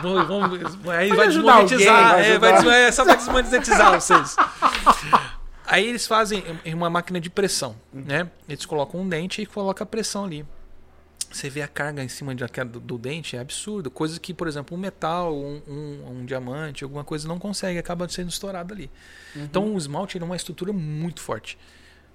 Vamos- 0.01 0.27
vamos- 0.29 0.89
aí 0.91 1.09
Pode 1.09 1.17
vai 1.17 1.29
desmonetizar. 1.29 2.13
alguém, 2.15 2.39
vai 2.39 2.53
é, 2.53 2.63
vai 2.63 2.83
é 2.85 2.93
só 2.93 3.05
vai 3.05 3.17
desmonetizar 3.17 3.93
vocês. 4.01 4.37
Aí 5.73 5.87
eles 5.87 6.07
fazem 6.07 6.45
em 6.65 6.75
uma 6.75 6.91
máquina 6.91 7.19
de 7.19 7.31
pressão, 7.31 7.75
né? 7.93 8.29
Eles 8.49 8.67
colocam 8.67 9.01
um 9.01 9.09
dente 9.09 9.41
e 9.41 9.47
colocam 9.47 9.85
a 9.85 9.87
pressão 9.87 10.25
ali. 10.27 10.45
Você 11.31 11.49
vê 11.49 11.63
a 11.63 11.69
carga 11.69 12.05
em 12.05 12.09
cima 12.09 12.35
de, 12.35 12.45
do, 12.45 12.79
do 12.79 12.99
dente, 12.99 13.37
é 13.37 13.41
absurdo. 13.41 13.91
Coisas 13.91 14.19
que, 14.19 14.35
por 14.35 14.47
exemplo, 14.47 14.77
um 14.77 14.81
metal, 14.81 15.35
um, 15.35 15.63
um- 15.67 16.11
um 16.19 16.25
diamante, 16.27 16.85
alguma 16.85 17.05
coisa 17.05 17.27
não 17.27 17.39
consegue, 17.39 17.79
acaba 17.79 18.07
sendo 18.07 18.29
estourado 18.29 18.75
ali. 18.75 18.91
Então 19.35 19.75
o 19.75 19.79
esmalte 19.79 20.19
é 20.19 20.23
uma 20.23 20.37
estrutura 20.37 20.75
muito 20.75 21.23
forte. 21.23 21.57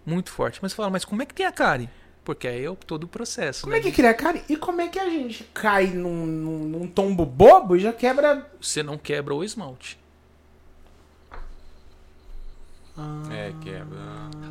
Muito 0.05 0.29
forte. 0.29 0.59
Mas 0.61 0.71
você 0.71 0.75
fala, 0.75 0.91
mas 0.91 1.03
como 1.03 1.23
é 1.23 1.25
que 1.25 1.33
tem 1.33 1.47
a 1.47 1.51
cárie? 1.51 1.89
Porque 2.23 2.47
aí 2.47 2.63
é 2.63 2.75
todo 2.85 3.05
o 3.05 3.07
processo. 3.07 3.61
Como 3.61 3.73
né? 3.73 3.79
é 3.79 3.81
que 3.81 3.91
cria 3.91 4.13
cara? 4.13 4.39
E 4.47 4.55
como 4.55 4.81
é 4.81 4.87
que 4.87 4.99
a 4.99 5.09
gente 5.09 5.45
cai 5.53 5.87
num, 5.87 6.25
num, 6.27 6.59
num 6.59 6.87
tombo 6.87 7.25
bobo 7.25 7.75
e 7.75 7.79
já 7.79 7.91
quebra. 7.91 8.45
Você 8.61 8.83
não 8.83 8.99
quebra 8.99 9.33
o 9.33 9.43
esmalte. 9.43 9.97
É, 13.31 13.53
quebra. 13.61 13.97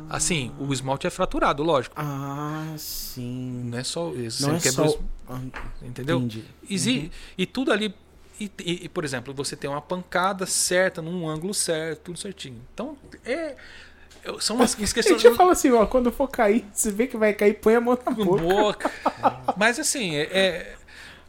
Assim, 0.09 0.51
o 0.59 0.71
esmalte 0.71 1.05
é 1.05 1.09
fraturado, 1.09 1.63
lógico. 1.63 1.95
Ah, 1.97 2.73
sim. 2.77 3.63
Não 3.65 3.77
é 3.77 3.83
só 3.83 4.11
isso. 4.13 4.47
Não 4.47 4.55
é 4.55 4.59
só. 4.59 4.69
quebra 4.69 4.83
o 4.83 4.85
es- 4.87 4.99
Ah, 5.29 5.41
Entendeu? 5.81 6.17
Entendi. 6.17 6.43
Exi- 6.69 7.11
E 7.37 7.45
tudo 7.45 7.71
ali. 7.71 7.93
E, 8.39 8.45
e- 8.59 8.85
e, 8.85 8.89
por 8.89 9.03
exemplo, 9.03 9.33
você 9.33 9.55
tem 9.55 9.69
uma 9.69 9.81
pancada 9.81 10.45
certa, 10.45 11.01
num 11.01 11.27
ângulo 11.27 11.53
certo, 11.53 12.01
tudo 12.03 12.19
certinho. 12.19 12.61
Então, 12.73 12.95
é. 13.25 13.31
é- 13.33 13.55
São 14.39 14.55
umas 14.55 14.73
A 14.75 14.77
questões. 14.77 15.21
gente 15.21 15.35
fala 15.35 15.51
assim, 15.53 15.71
ó, 15.71 15.85
quando 15.85 16.11
for 16.11 16.27
cair, 16.29 16.65
você 16.71 16.91
vê 16.91 17.07
que 17.07 17.17
vai 17.17 17.33
cair, 17.33 17.55
põe 17.55 17.75
a 17.75 17.81
mão 17.81 17.97
na 18.05 18.11
boca. 18.11 18.43
boca. 18.43 18.91
Mas 19.57 19.79
assim, 19.79 20.15
é, 20.15 20.21
é- 20.37 20.75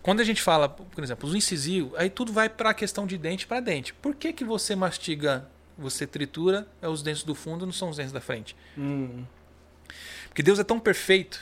quando 0.03 0.21
a 0.21 0.25
gente 0.25 0.41
fala, 0.43 0.69
por 0.69 1.03
exemplo, 1.03 1.29
os 1.29 1.35
incisivos, 1.35 1.93
aí 1.99 2.09
tudo 2.11 2.33
vai 2.33 2.49
para 2.49 2.71
a 2.71 2.75
questão 2.75 3.07
de 3.07 3.17
dente 3.19 3.47
para 3.47 3.61
dente. 3.61 3.93
Por 3.95 4.15
que, 4.15 4.33
que 4.33 4.45
você 4.45 4.75
mastiga, 4.77 5.49
você 5.79 6.07
tritura, 6.07 6.67
é 6.83 6.89
os 6.89 7.03
dentes 7.03 7.23
do 7.23 7.35
fundo, 7.35 7.65
não 7.65 7.73
são 7.73 7.89
os 7.91 7.97
dentes 7.97 8.13
da 8.13 8.21
frente? 8.21 8.57
Hum. 8.77 9.25
Porque 10.29 10.43
Deus 10.43 10.59
é 10.59 10.65
tão 10.65 10.79
perfeito. 10.81 11.41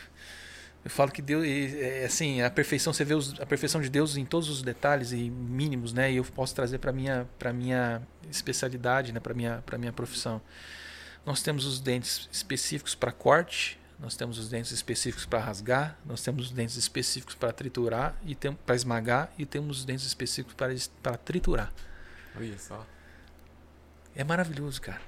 Eu 0.85 0.91
falo 0.91 1.11
que 1.11 1.21
Deus, 1.21 1.45
é, 1.45 2.03
é, 2.03 2.05
assim, 2.07 2.41
a 2.43 2.49
perfeição, 2.49 2.93
você 2.93 3.05
vê 3.05 3.15
os- 3.15 3.41
a 3.41 3.47
perfeição 3.47 3.81
de 3.81 3.89
Deus 3.89 4.17
em 4.17 4.25
todos 4.25 4.49
os 4.49 4.63
detalhes 4.63 5.11
e 5.11 5.29
mínimos, 5.31 5.93
né? 5.93 6.13
E 6.13 6.17
eu 6.17 6.25
posso 6.25 6.55
trazer 6.55 6.79
para 6.79 6.93
minha 6.93 7.27
para 7.39 7.53
minha 7.53 8.01
especialidade, 8.31 9.13
né, 9.13 9.19
para 9.19 9.35
minha 9.35 9.63
para 9.67 9.77
minha 9.79 9.93
profissão. 9.93 10.41
Nós 11.25 11.43
temos 11.43 11.65
os 11.67 11.81
dentes 11.81 12.29
específicos 12.31 12.95
para 12.95 13.11
corte, 13.11 13.81
nós 13.99 14.15
temos 14.15 14.39
os 14.39 14.49
dentes 14.49 14.71
específicos 14.71 15.27
para 15.27 15.41
rasgar, 15.41 15.99
nós 16.07 16.23
temos 16.23 16.47
os 16.47 16.51
dentes 16.53 16.77
específicos 16.77 17.35
para 17.35 17.51
triturar 17.53 18.15
e 18.25 18.37
tem 18.37 18.53
para 18.53 18.77
esmagar 18.77 19.33
e 19.37 19.45
temos 19.45 19.79
os 19.81 19.85
dentes 19.85 20.07
específicos 20.07 20.55
para 20.55 20.73
es- 20.73 20.91
para 21.03 21.17
triturar. 21.17 21.73
Olha 22.37 22.57
só. 22.61 22.87
É 24.17 24.25
maravilhoso, 24.25 24.81
cara. 24.81 25.01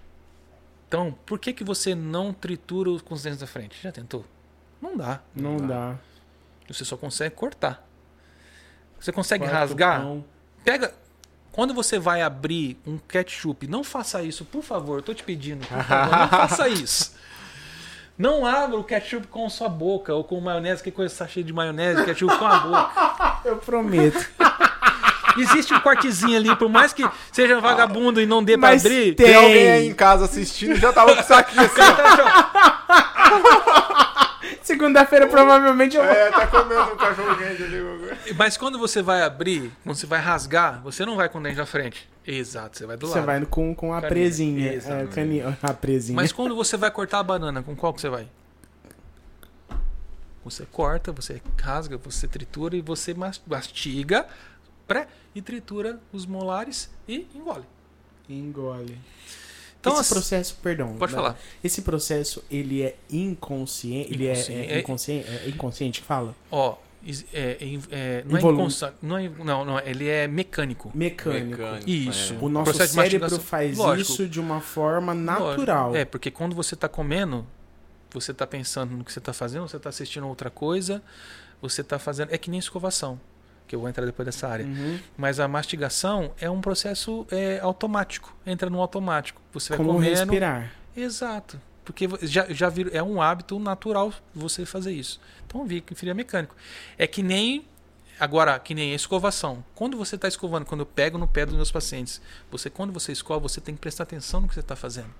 Então, 0.86 1.16
por 1.26 1.38
que 1.38 1.52
que 1.52 1.64
você 1.64 1.94
não 1.94 2.32
tritura 2.32 2.90
com 3.00 3.14
os 3.14 3.22
dentes 3.22 3.40
da 3.40 3.46
frente? 3.46 3.78
Já 3.82 3.90
tentou? 3.92 4.24
Não 4.80 4.96
dá. 4.96 5.20
Não 5.34 5.56
Não 5.56 5.66
dá. 5.66 5.96
Você 6.68 6.84
só 6.84 6.96
consegue 6.96 7.34
cortar. 7.34 7.84
Você 9.00 9.10
consegue 9.12 9.44
Corta 9.44 9.56
o 9.56 9.60
rasgar? 9.60 10.00
pão. 10.02 10.24
Pega. 10.64 10.94
Quando 11.52 11.74
você 11.74 11.98
vai 11.98 12.22
abrir 12.22 12.78
um 12.86 12.98
ketchup, 12.98 13.66
não 13.66 13.82
faça 13.82 14.22
isso, 14.22 14.44
por 14.44 14.62
favor. 14.62 14.98
Eu 14.98 15.02
tô 15.02 15.12
te 15.14 15.24
pedindo, 15.24 15.66
por 15.66 15.82
favor, 15.82 16.16
não 16.16 16.28
faça 16.30 16.68
isso. 16.68 17.16
Não 18.16 18.44
abra 18.44 18.76
o 18.78 18.84
ketchup 18.84 19.26
com 19.28 19.48
sua 19.48 19.68
boca 19.68 20.14
ou 20.14 20.22
com 20.24 20.40
maionese, 20.40 20.82
que 20.82 20.90
coisa 20.90 21.12
está 21.12 21.26
cheia 21.26 21.44
de 21.44 21.52
maionese, 21.52 22.04
ketchup 22.04 22.36
com 22.38 22.46
a 22.46 22.58
boca. 22.60 23.40
Eu 23.48 23.56
prometo. 23.58 24.18
Existe 25.36 25.74
um 25.74 25.80
cortezinho 25.80 26.36
ali, 26.36 26.54
por 26.56 26.68
mais 26.68 26.92
que 26.92 27.08
seja 27.30 27.60
vagabundo 27.60 28.20
e 28.20 28.26
não 28.26 28.42
dê 28.42 28.56
pra 28.56 28.70
Mas 28.70 28.84
abrir. 28.84 29.14
tem. 29.14 29.26
Tem 29.26 29.34
alguém 29.34 29.70
aí 29.70 29.86
em 29.88 29.94
casa 29.94 30.24
assistindo 30.24 30.76
já 30.76 30.92
tava 30.92 31.14
com 31.14 31.20
isso 31.20 31.34
aqui 31.34 31.58
assim. 31.58 31.80
ó. 32.24 34.08
Segunda-feira, 34.62 35.26
provavelmente, 35.26 35.96
eu 35.96 36.02
vou. 36.04 36.12
É, 36.12 36.30
tá 36.30 36.46
comendo 36.46 36.92
um 36.92 36.96
cachorro 36.96 37.36
quente 37.36 37.62
ali. 37.62 37.78
Mas 38.36 38.56
quando 38.56 38.78
você 38.78 39.00
vai 39.02 39.22
abrir, 39.22 39.72
quando 39.82 39.96
você 39.96 40.06
vai 40.06 40.20
rasgar, 40.20 40.80
você 40.82 41.04
não 41.06 41.16
vai 41.16 41.28
com 41.28 41.38
o 41.38 41.42
dente 41.42 41.56
na 41.56 41.66
frente. 41.66 42.08
Exato, 42.26 42.76
você 42.76 42.84
vai 42.86 42.96
do 42.96 43.06
Você 43.06 43.14
lado. 43.16 43.26
vai 43.26 43.44
com, 43.46 43.74
com 43.74 43.94
a 43.94 44.02
presinha. 44.02 44.70
É, 44.70 44.74
Exatamente. 44.74 45.14
cani... 45.14 45.42
A 45.62 45.72
presinha. 45.72 46.14
Mas 46.16 46.30
quando 46.32 46.54
você 46.54 46.76
vai 46.76 46.90
cortar 46.90 47.20
a 47.20 47.22
banana, 47.22 47.62
com 47.62 47.74
qual 47.74 47.94
que 47.94 48.00
você 48.02 48.10
vai? 48.10 48.28
Você 50.44 50.66
corta, 50.70 51.10
você 51.12 51.40
rasga, 51.62 51.96
você 51.96 52.28
tritura 52.28 52.76
e 52.76 52.80
você 52.82 53.14
mas- 53.14 53.40
mastiga 53.46 54.26
pré 54.88 55.07
e 55.35 55.40
tritura 55.40 56.01
os 56.12 56.27
molares 56.27 56.90
e 57.07 57.29
engole. 57.35 57.64
Engole. 58.29 58.98
Então, 59.81 59.92
esse 59.92 60.01
assim- 60.01 60.14
processo, 60.14 60.59
perdão. 60.61 60.96
Pode 60.96 61.12
né? 61.12 61.18
falar. 61.18 61.38
Esse 61.62 61.83
processo, 61.83 62.42
ele 62.51 62.83
é 62.83 62.96
inconsciente. 63.11 64.12
Ele 64.12 64.27
é, 64.27 64.33
Inconsciente. 64.33 64.72
é 64.72 64.79
inconsciente? 64.81 65.29
É 65.31 65.48
inconsciente 65.48 66.01
que 66.01 66.07
fala? 66.07 66.35
Ó, 66.51 66.77
é, 67.07 67.12
é, 67.33 67.57
é, 67.90 68.24
não 68.27 68.37
é 68.37 68.42
não, 69.01 69.16
é, 69.18 69.29
não, 69.44 69.64
não, 69.64 69.79
ele 69.79 70.09
é 70.09 70.27
mecânico. 70.27 70.90
Mecânico. 70.92 71.51
Mecânico. 71.62 71.88
Isso. 71.88 72.35
é. 72.35 72.38
O 72.40 72.48
nosso 72.48 72.64
Processo 72.64 72.88
de 72.88 72.94
cérebro 72.96 73.20
mastigação- 73.20 73.44
faz 73.46 73.79
Lógico. 73.79 74.12
isso 74.12 74.29
de 74.29 74.40
uma 74.40 74.61
forma 74.61 75.14
natural. 75.14 75.94
É, 75.94 76.05
porque 76.05 76.31
quando 76.31 76.57
você 76.57 76.74
está 76.74 76.88
comendo, 76.88 77.46
você 78.11 78.33
está 78.33 78.46
pensando 78.48 78.96
no 78.96 79.05
que 79.05 79.12
você 79.12 79.20
está 79.20 79.33
fazendo, 79.33 79.68
você 79.68 79.77
está 79.77 79.88
assistindo 79.90 80.27
outra 80.27 80.51
coisa, 80.51 81.01
você 81.62 81.83
está 81.83 82.01
fazendo. 82.01 82.33
É 82.35 82.37
que 82.37 82.51
nem 82.51 82.59
escovação, 82.59 83.18
que 83.68 83.76
eu 83.76 83.81
vou 83.81 83.88
entrar 83.88 84.04
depois 84.07 84.24
dessa 84.26 84.48
área. 84.48 84.64
Uhum. 84.64 84.98
Mas 85.16 85.38
a 85.38 85.46
mastigação 85.46 86.33
é 86.40 86.50
um 86.50 86.61
processo 86.61 87.26
é, 87.31 87.61
automático. 87.61 88.35
Entra 88.44 88.68
no 88.70 88.81
automático. 88.81 89.40
Você 89.52 89.68
vai 89.68 89.76
Como 89.76 89.92
comendo. 89.92 90.16
respirar. 90.16 90.72
Exato. 90.96 91.61
Porque 91.85 92.09
já, 92.22 92.46
já 92.50 92.68
vira, 92.68 92.90
é 92.92 93.02
um 93.02 93.22
hábito 93.22 93.59
natural 93.59 94.12
você 94.35 94.66
fazer 94.66 94.92
isso. 94.92 95.20
Então 95.46 95.64
vi 95.64 95.81
que 95.81 95.94
seria 95.94 96.14
mecânico. 96.14 96.57
É 96.96 97.07
que 97.07 97.22
nem. 97.22 97.64
Agora, 98.18 98.59
que 98.59 98.74
nem 98.74 98.92
a 98.92 98.96
escovação. 98.96 99.64
Quando 99.74 99.96
você 99.96 100.16
está 100.16 100.26
escovando, 100.26 100.66
quando 100.66 100.81
eu 100.81 100.87
pego 100.87 101.16
no 101.16 101.28
pé 101.28 101.46
dos 101.46 101.54
meus 101.54 101.70
pacientes, 101.70 102.20
você 102.50 102.68
quando 102.68 102.92
você 102.92 103.12
escova, 103.12 103.40
você 103.40 103.61
tem 103.61 103.74
que 103.74 103.81
prestar 103.81 104.02
atenção 104.02 104.40
no 104.40 104.48
que 104.48 104.54
você 104.54 104.61
está 104.61 104.74
fazendo. 104.74 105.14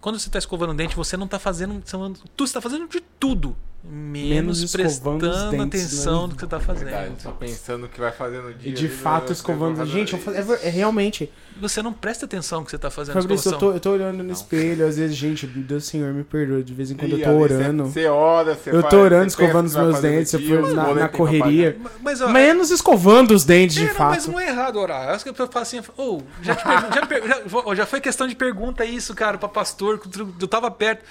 Quando 0.00 0.18
você 0.18 0.28
está 0.28 0.38
escovando 0.38 0.70
o 0.70 0.74
dente, 0.74 0.96
você 0.96 1.16
não 1.16 1.26
está 1.26 1.38
fazendo. 1.38 1.82
Tu 2.36 2.44
está 2.44 2.60
fazendo 2.60 2.88
de 2.88 3.00
tudo. 3.00 3.56
Menos, 3.88 4.60
Menos 4.60 4.62
escovando 4.62 5.22
os 5.22 5.28
prestando 5.28 5.50
dentes, 5.50 5.82
atenção 5.84 6.22
né? 6.22 6.28
no 6.28 6.34
que 6.34 6.40
você 6.40 6.44
está 6.46 6.60
fazendo. 6.60 6.84
Verdade, 6.88 7.22
só 7.22 7.30
pensando 7.30 7.80
no 7.82 7.88
que 7.88 8.00
vai 8.00 8.10
fazer 8.10 8.42
no 8.42 8.52
dia. 8.52 8.70
E 8.70 8.74
de 8.74 8.86
ali, 8.86 8.94
fato 8.94 9.26
né? 9.26 9.32
escovando. 9.32 9.86
Gente, 9.86 10.12
eu 10.14 10.32
é, 10.54 10.66
é 10.66 10.70
realmente. 10.70 11.30
Você 11.60 11.80
não 11.80 11.92
presta 11.92 12.26
atenção 12.26 12.58
no 12.60 12.64
que 12.64 12.70
você 12.70 12.76
está 12.76 12.90
fazendo. 12.90 13.14
Fabrício, 13.14 13.52
eu 13.52 13.58
tô, 13.58 13.72
eu 13.72 13.80
tô 13.80 13.90
olhando 13.92 14.22
no 14.22 14.32
espelho, 14.32 14.86
às 14.86 14.96
vezes, 14.98 15.16
gente, 15.16 15.46
Deus 15.46 15.86
Senhor 15.86 16.12
me 16.12 16.24
perdoa. 16.24 16.62
De 16.62 16.74
vez 16.74 16.90
em 16.90 16.96
quando 16.96 17.12
eu 17.12 17.18
Ih, 17.18 17.22
tô 17.22 17.30
orando. 17.30 17.84
Você, 17.84 17.92
você 17.92 18.06
ora, 18.08 18.54
você 18.54 18.70
Eu 18.70 18.82
tô 18.82 18.96
orando, 18.98 19.26
escovando 19.28 19.64
o 19.64 19.68
os 19.68 19.76
meus 19.76 20.00
dentes, 20.00 20.32
eu 20.32 20.40
dia, 20.40 20.48
fui 20.48 20.58
os 20.58 20.74
na, 20.74 20.92
na 20.94 21.08
correria. 21.08 21.78
Mas, 22.02 22.20
ó, 22.20 22.28
Menos 22.28 22.70
escovando 22.70 23.30
os 23.32 23.44
dentes, 23.44 23.76
É, 23.76 23.80
de 23.82 23.86
não, 23.86 23.94
fato. 23.94 24.10
mas 24.10 24.26
não 24.26 24.38
é 24.40 24.48
errado 24.48 24.76
orar. 24.80 25.10
Acho 25.10 25.24
que 25.24 25.30
a 25.30 25.32
pessoa 25.32 25.48
fala 25.50 25.62
assim, 25.62 25.80
oh, 25.96 26.20
já, 26.42 26.54
já, 26.54 26.90
já- 26.90 27.74
já 27.74 27.86
foi 27.86 28.00
questão 28.00 28.26
de 28.26 28.34
pergunta 28.34 28.84
isso, 28.84 29.14
cara, 29.14 29.38
pra 29.38 29.48
pastor, 29.48 29.98
que 29.98 30.20
eu 30.20 30.28
eu 30.40 30.48
tava 30.48 30.70
perto. 30.70 31.04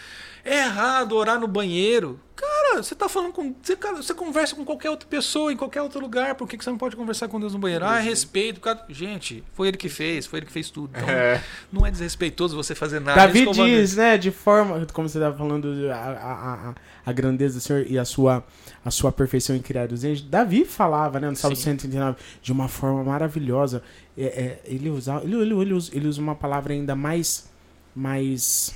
É 0.45 0.58
errado 0.65 1.13
orar 1.15 1.39
no 1.39 1.47
banheiro? 1.47 2.19
Cara, 2.36 2.84
você 2.84 2.93
tá 2.93 3.10
falando 3.10 3.31
com. 3.34 3.55
Você, 3.63 3.75
cara, 3.75 3.95
você 3.95 4.13
conversa 4.13 4.55
com 4.55 4.63
qualquer 4.63 4.89
outra 4.91 5.08
pessoa, 5.08 5.51
em 5.51 5.58
qualquer 5.58 5.81
outro 5.81 5.99
lugar. 5.99 6.36
Por 6.36 6.47
que, 6.47 6.55
que 6.58 6.63
você 6.63 6.69
não 6.69 6.77
pode 6.77 6.95
conversar 6.95 7.27
com 7.29 7.39
Deus 7.39 7.53
no 7.53 7.60
banheiro? 7.60 7.84
Ah, 7.86 7.97
é 7.99 8.01
respeito. 8.03 8.60
Cara. 8.60 8.84
Gente, 8.89 9.43
foi 9.53 9.69
ele 9.69 9.77
que 9.77 9.89
fez, 9.89 10.27
foi 10.27 10.39
ele 10.39 10.45
que 10.45 10.51
fez 10.51 10.69
tudo. 10.69 10.91
Então, 10.95 11.10
É. 11.10 11.41
não 11.71 11.84
é 11.86 11.89
desrespeitoso 11.89 12.55
você 12.55 12.75
fazer 12.75 12.99
nada. 12.99 13.19
Davi 13.21 13.39
escovando- 13.39 13.69
diz, 13.69 13.95
né, 13.95 14.17
de 14.17 14.29
forma, 14.31 14.86
como 14.93 15.08
você 15.10 15.17
estava 15.17 15.36
falando, 15.36 15.73
a, 15.89 15.95
a, 15.95 16.53
a, 16.69 16.75
a 17.05 17.12
grandeza 17.13 17.58
do 17.58 17.62
Senhor 17.62 17.86
e 17.89 17.97
a 17.97 18.05
sua, 18.05 18.43
a 18.84 18.91
sua 18.91 19.12
perfeição 19.12 19.55
em 19.55 19.62
criar 19.62 19.91
os 19.91 20.03
anjos. 20.03 20.21
Davi 20.21 20.63
falava, 20.65 21.19
né, 21.19 21.29
no 21.29 21.36
Salmo 21.36 21.55
Sim. 21.55 21.63
139, 21.77 22.17
de 22.41 22.51
uma 22.51 22.67
forma 22.67 23.03
maravilhosa. 23.03 23.81
É, 24.17 24.25
é, 24.25 24.62
ele, 24.65 24.89
usa, 24.89 25.21
ele, 25.23 25.36
ele, 25.38 25.53
ele, 25.62 25.73
usa, 25.73 25.89
ele 25.95 26.08
usa 26.08 26.21
uma 26.21 26.36
palavra 26.36 26.73
ainda 26.73 26.95
mais, 26.95 27.49
mais 27.95 28.75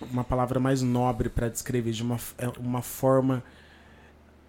uma 0.00 0.24
palavra 0.24 0.58
mais 0.60 0.82
nobre 0.82 1.28
para 1.28 1.48
descrever, 1.48 1.92
de 1.92 2.02
uma, 2.02 2.18
é, 2.38 2.48
uma 2.58 2.82
forma, 2.82 3.42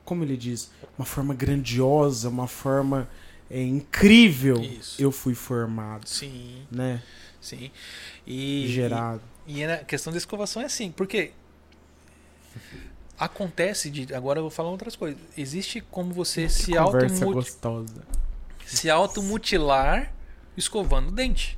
como 0.06 0.24
ele 0.24 0.38
diz, 0.38 0.72
uma 0.98 1.06
forma 1.06 1.34
grandiosa, 1.34 2.30
uma 2.30 2.48
forma 2.48 3.10
é, 3.50 3.62
incrível. 3.62 4.62
Isso. 4.62 5.02
Eu 5.02 5.12
fui 5.12 5.34
formado, 5.36 6.08
Sim, 6.08 6.66
né, 6.72 7.02
sim. 7.42 7.72
E, 8.26 8.66
gerado. 8.70 9.22
E 9.48 9.64
a 9.64 9.84
questão 9.84 10.12
da 10.14 10.18
escovação 10.18 10.62
é 10.62 10.66
assim, 10.66 10.92
porque 10.92 11.32
acontece 13.18 13.90
de. 13.90 14.14
Agora 14.14 14.40
eu 14.40 14.44
vou 14.44 14.52
falar 14.52 14.70
outras 14.70 14.96
coisas. 14.96 15.20
Existe 15.38 15.82
como 15.82 16.14
você 16.14 16.48
se 16.48 16.74
Conversa 16.74 17.16
automuti- 17.26 17.34
gostosa. 17.34 18.04
se 18.66 18.90
automutilar 18.90 20.14
escovando 20.56 21.10
o 21.10 21.12
dente. 21.12 21.58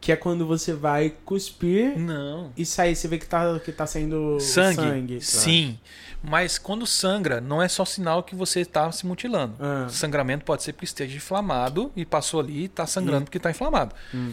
Que 0.00 0.12
é 0.12 0.16
quando 0.16 0.46
você 0.46 0.72
vai 0.72 1.12
cuspir 1.26 1.98
Não. 1.98 2.50
e 2.56 2.64
sair, 2.64 2.96
você 2.96 3.06
vê 3.06 3.18
que 3.18 3.26
tá, 3.26 3.60
que 3.62 3.70
tá 3.70 3.86
saindo 3.86 4.38
Sangue. 4.40 4.76
sangue. 4.76 5.20
Sim. 5.20 5.78
Mas 6.22 6.58
quando 6.58 6.86
sangra, 6.86 7.40
não 7.40 7.60
é 7.62 7.68
só 7.68 7.84
sinal 7.84 8.22
que 8.22 8.34
você 8.34 8.60
está 8.60 8.90
se 8.92 9.06
mutilando. 9.06 9.54
Ah. 9.60 9.86
Sangramento 9.90 10.44
pode 10.44 10.62
ser 10.62 10.72
porque 10.72 10.84
esteja 10.86 11.16
inflamado 11.16 11.92
e 11.94 12.04
passou 12.06 12.40
ali 12.40 12.60
e 12.60 12.64
está 12.64 12.86
sangrando 12.86 13.24
porque 13.24 13.36
está 13.38 13.50
inflamado. 13.50 13.94
Hum. 14.14 14.32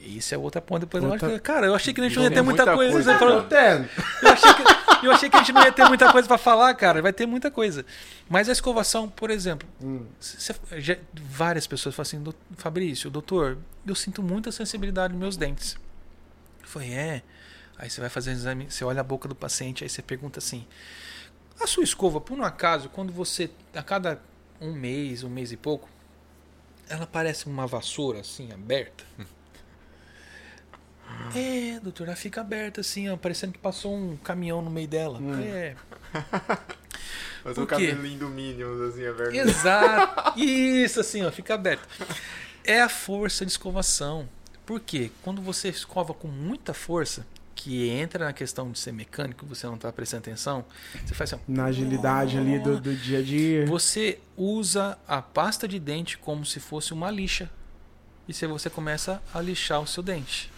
Isso 0.00 0.34
é 0.34 0.38
outra 0.38 0.60
ponta. 0.60 0.80
Depois 0.80 1.02
eu 1.02 1.10
Outra- 1.10 1.26
acho 1.28 1.36
que- 1.36 1.42
cara, 1.42 1.66
eu 1.66 1.74
achei 1.74 1.92
que 1.92 2.00
a 2.00 2.04
gente 2.04 2.16
não 2.16 2.22
ia 2.24 2.30
ter 2.30 2.42
muita, 2.42 2.64
muita 2.64 2.76
coisa. 2.76 2.92
coisa. 2.92 3.12
Você 3.12 3.18
falou- 3.18 3.42
Tendo. 3.44 3.88
Eu 4.22 4.28
achei, 4.28 4.54
que, 4.54 4.62
eu 5.02 5.12
achei 5.12 5.28
que 5.30 5.36
a 5.36 5.40
gente 5.40 5.52
não 5.52 5.62
ia 5.62 5.72
ter 5.72 5.84
muita 5.86 6.10
coisa 6.12 6.26
pra 6.28 6.38
falar, 6.38 6.74
cara. 6.74 7.00
Vai 7.02 7.12
ter 7.12 7.26
muita 7.26 7.50
coisa. 7.50 7.84
Mas 8.28 8.48
a 8.48 8.52
escovação, 8.52 9.08
por 9.08 9.30
exemplo, 9.30 9.68
Hum. 9.82 10.06
cê- 10.20 10.54
já- 10.78 10.96
várias 11.14 11.66
pessoas 11.66 11.94
falam 11.94 12.02
assim, 12.06 12.22
"Dou- 12.22 12.34
Fabrício, 12.56 13.10
doutor, 13.10 13.58
eu 13.86 13.94
sinto 13.94 14.22
muita 14.22 14.50
sensibilidade 14.52 15.12
nos 15.12 15.20
meus 15.20 15.36
dentes. 15.36 15.76
Foi, 16.62 16.88
é. 16.90 17.22
Aí 17.78 17.90
você 17.90 18.00
vai 18.00 18.08
fazer 18.10 18.30
um 18.30 18.34
exame, 18.34 18.66
você 18.70 18.84
olha 18.84 19.00
a 19.00 19.04
boca 19.04 19.28
do 19.28 19.34
paciente, 19.34 19.84
aí 19.84 19.90
você 19.90 20.00
pergunta 20.02 20.38
assim: 20.38 20.66
a 21.60 21.66
sua 21.66 21.84
escova, 21.84 22.20
por 22.20 22.38
um 22.38 22.42
acaso, 22.42 22.88
quando 22.88 23.12
você, 23.12 23.50
a 23.74 23.82
cada 23.82 24.20
um 24.60 24.72
mês, 24.72 25.22
um 25.22 25.28
mês 25.28 25.52
e 25.52 25.56
pouco, 25.56 25.88
ela 26.88 27.06
parece 27.06 27.46
uma 27.46 27.66
vassoura 27.66 28.20
assim, 28.20 28.50
aberta? 28.52 29.04
É, 31.34 31.80
doutor, 31.80 32.06
ela 32.06 32.16
fica 32.16 32.40
aberta 32.40 32.80
assim, 32.80 33.08
ó, 33.08 33.16
parecendo 33.16 33.52
que 33.52 33.58
passou 33.58 33.94
um 33.94 34.16
caminhão 34.16 34.62
no 34.62 34.70
meio 34.70 34.88
dela. 34.88 35.18
Hum. 35.18 35.40
É, 35.42 35.74
Por 37.42 37.66
quê? 37.66 37.66
cabelinho 37.66 38.18
do 38.18 38.28
Minions, 38.28 38.80
assim, 38.80 39.06
a 39.06 39.12
verdade. 39.12 39.38
Exato. 39.38 40.40
Isso, 40.40 41.00
assim, 41.00 41.24
ó, 41.24 41.30
fica 41.30 41.54
aberto. 41.54 41.86
É 42.64 42.80
a 42.80 42.88
força 42.88 43.44
de 43.44 43.52
escovação. 43.52 44.28
Por 44.64 44.80
quê? 44.80 45.10
Quando 45.22 45.40
você 45.40 45.68
escova 45.68 46.12
com 46.12 46.26
muita 46.26 46.74
força, 46.74 47.24
que 47.54 47.88
entra 47.88 48.24
na 48.24 48.32
questão 48.32 48.70
de 48.70 48.78
ser 48.78 48.92
mecânico, 48.92 49.46
você 49.46 49.66
não 49.66 49.76
está 49.76 49.90
prestando 49.92 50.22
atenção, 50.22 50.64
você 51.04 51.14
faz 51.14 51.32
assim, 51.32 51.42
Na 51.48 51.66
agilidade 51.66 52.36
ali 52.36 52.58
do, 52.58 52.80
do 52.80 52.94
dia 52.94 53.20
a 53.20 53.22
dia. 53.22 53.66
você 53.66 54.18
usa 54.36 54.98
a 55.08 55.22
pasta 55.22 55.66
de 55.66 55.78
dente 55.78 56.18
como 56.18 56.44
se 56.44 56.60
fosse 56.60 56.92
uma 56.92 57.10
lixa. 57.10 57.48
E 58.28 58.34
se 58.34 58.46
você 58.46 58.68
começa 58.68 59.22
a 59.32 59.40
lixar 59.40 59.80
o 59.80 59.86
seu 59.86 60.02
dente. 60.02 60.52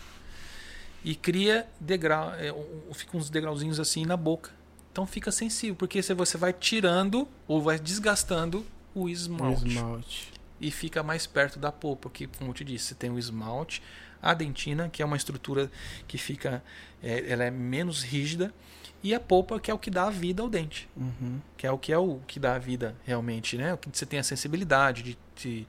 E 1.04 1.14
cria 1.14 1.66
degrau, 1.80 2.32
é, 2.34 2.52
fica 2.94 3.16
uns 3.16 3.30
degrauzinhos 3.30 3.78
assim 3.80 4.04
na 4.04 4.16
boca. 4.16 4.50
Então 4.92 5.06
fica 5.06 5.30
sensível, 5.30 5.76
porque 5.76 6.02
se 6.02 6.12
você 6.14 6.36
vai 6.36 6.52
tirando 6.52 7.28
ou 7.46 7.62
vai 7.62 7.78
desgastando 7.78 8.66
o 8.94 9.02
O 9.02 9.08
esmalte. 9.08 9.68
esmalte. 9.68 10.32
E 10.60 10.70
fica 10.72 11.02
mais 11.04 11.24
perto 11.24 11.56
da 11.58 11.70
polpa, 11.70 12.02
porque, 12.08 12.26
como 12.26 12.50
eu 12.50 12.54
te 12.54 12.64
disse, 12.64 12.86
você 12.86 12.94
tem 12.96 13.10
o 13.10 13.18
esmalte, 13.18 13.80
a 14.20 14.34
dentina, 14.34 14.88
que 14.88 15.00
é 15.00 15.04
uma 15.06 15.16
estrutura 15.16 15.70
que 16.08 16.18
fica, 16.18 16.64
é, 17.00 17.30
ela 17.30 17.44
é 17.44 17.50
menos 17.50 18.02
rígida, 18.02 18.52
e 19.00 19.14
a 19.14 19.20
polpa, 19.20 19.60
que 19.60 19.70
é 19.70 19.74
o 19.74 19.78
que 19.78 19.88
dá 19.90 20.08
a 20.08 20.10
vida 20.10 20.42
ao 20.42 20.48
dente 20.48 20.88
Uhum. 20.96 21.38
que 21.56 21.64
é 21.64 21.70
o 21.70 21.78
que 21.78 21.92
é 21.92 21.98
o 21.98 22.18
que 22.26 22.40
dá 22.40 22.56
a 22.56 22.58
vida 22.58 22.96
realmente, 23.04 23.56
né? 23.56 23.72
O 23.74 23.78
que 23.78 23.88
você 23.96 24.04
tem 24.04 24.18
a 24.18 24.24
sensibilidade 24.24 25.04
de, 25.04 25.18
de, 25.36 25.66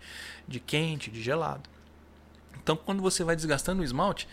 de 0.47 0.59
quente, 0.59 1.11
de 1.11 1.21
gelado. 1.21 1.69
Então, 2.63 2.75
quando 2.75 3.03
você 3.03 3.23
vai 3.23 3.35
desgastando 3.35 3.83
o 3.83 3.85
esmalte, 3.85 4.27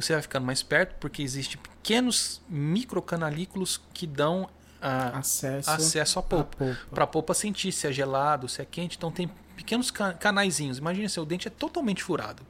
você 0.00 0.12
vai 0.12 0.22
ficando 0.22 0.44
mais 0.46 0.62
perto, 0.62 0.94
porque 1.00 1.22
existem 1.22 1.58
pequenos 1.60 2.40
microcanalículos 2.48 3.80
que 3.92 4.06
dão 4.06 4.48
a, 4.80 5.18
Acesso, 5.18 5.70
acesso 5.70 6.18
à 6.18 6.22
polpa. 6.22 6.76
Para 6.90 7.04
a 7.04 7.06
polpa 7.06 7.34
sentir 7.34 7.70
se 7.72 7.86
é 7.86 7.92
gelado, 7.92 8.48
se 8.48 8.62
é 8.62 8.64
quente. 8.64 8.96
Então, 8.96 9.10
tem 9.12 9.28
pequenos 9.56 9.90
ca- 9.90 10.14
canaizinhos. 10.14 10.78
Imagina, 10.78 11.08
seu 11.08 11.24
dente 11.26 11.46
é 11.48 11.50
totalmente 11.50 12.02
furado. 12.02 12.42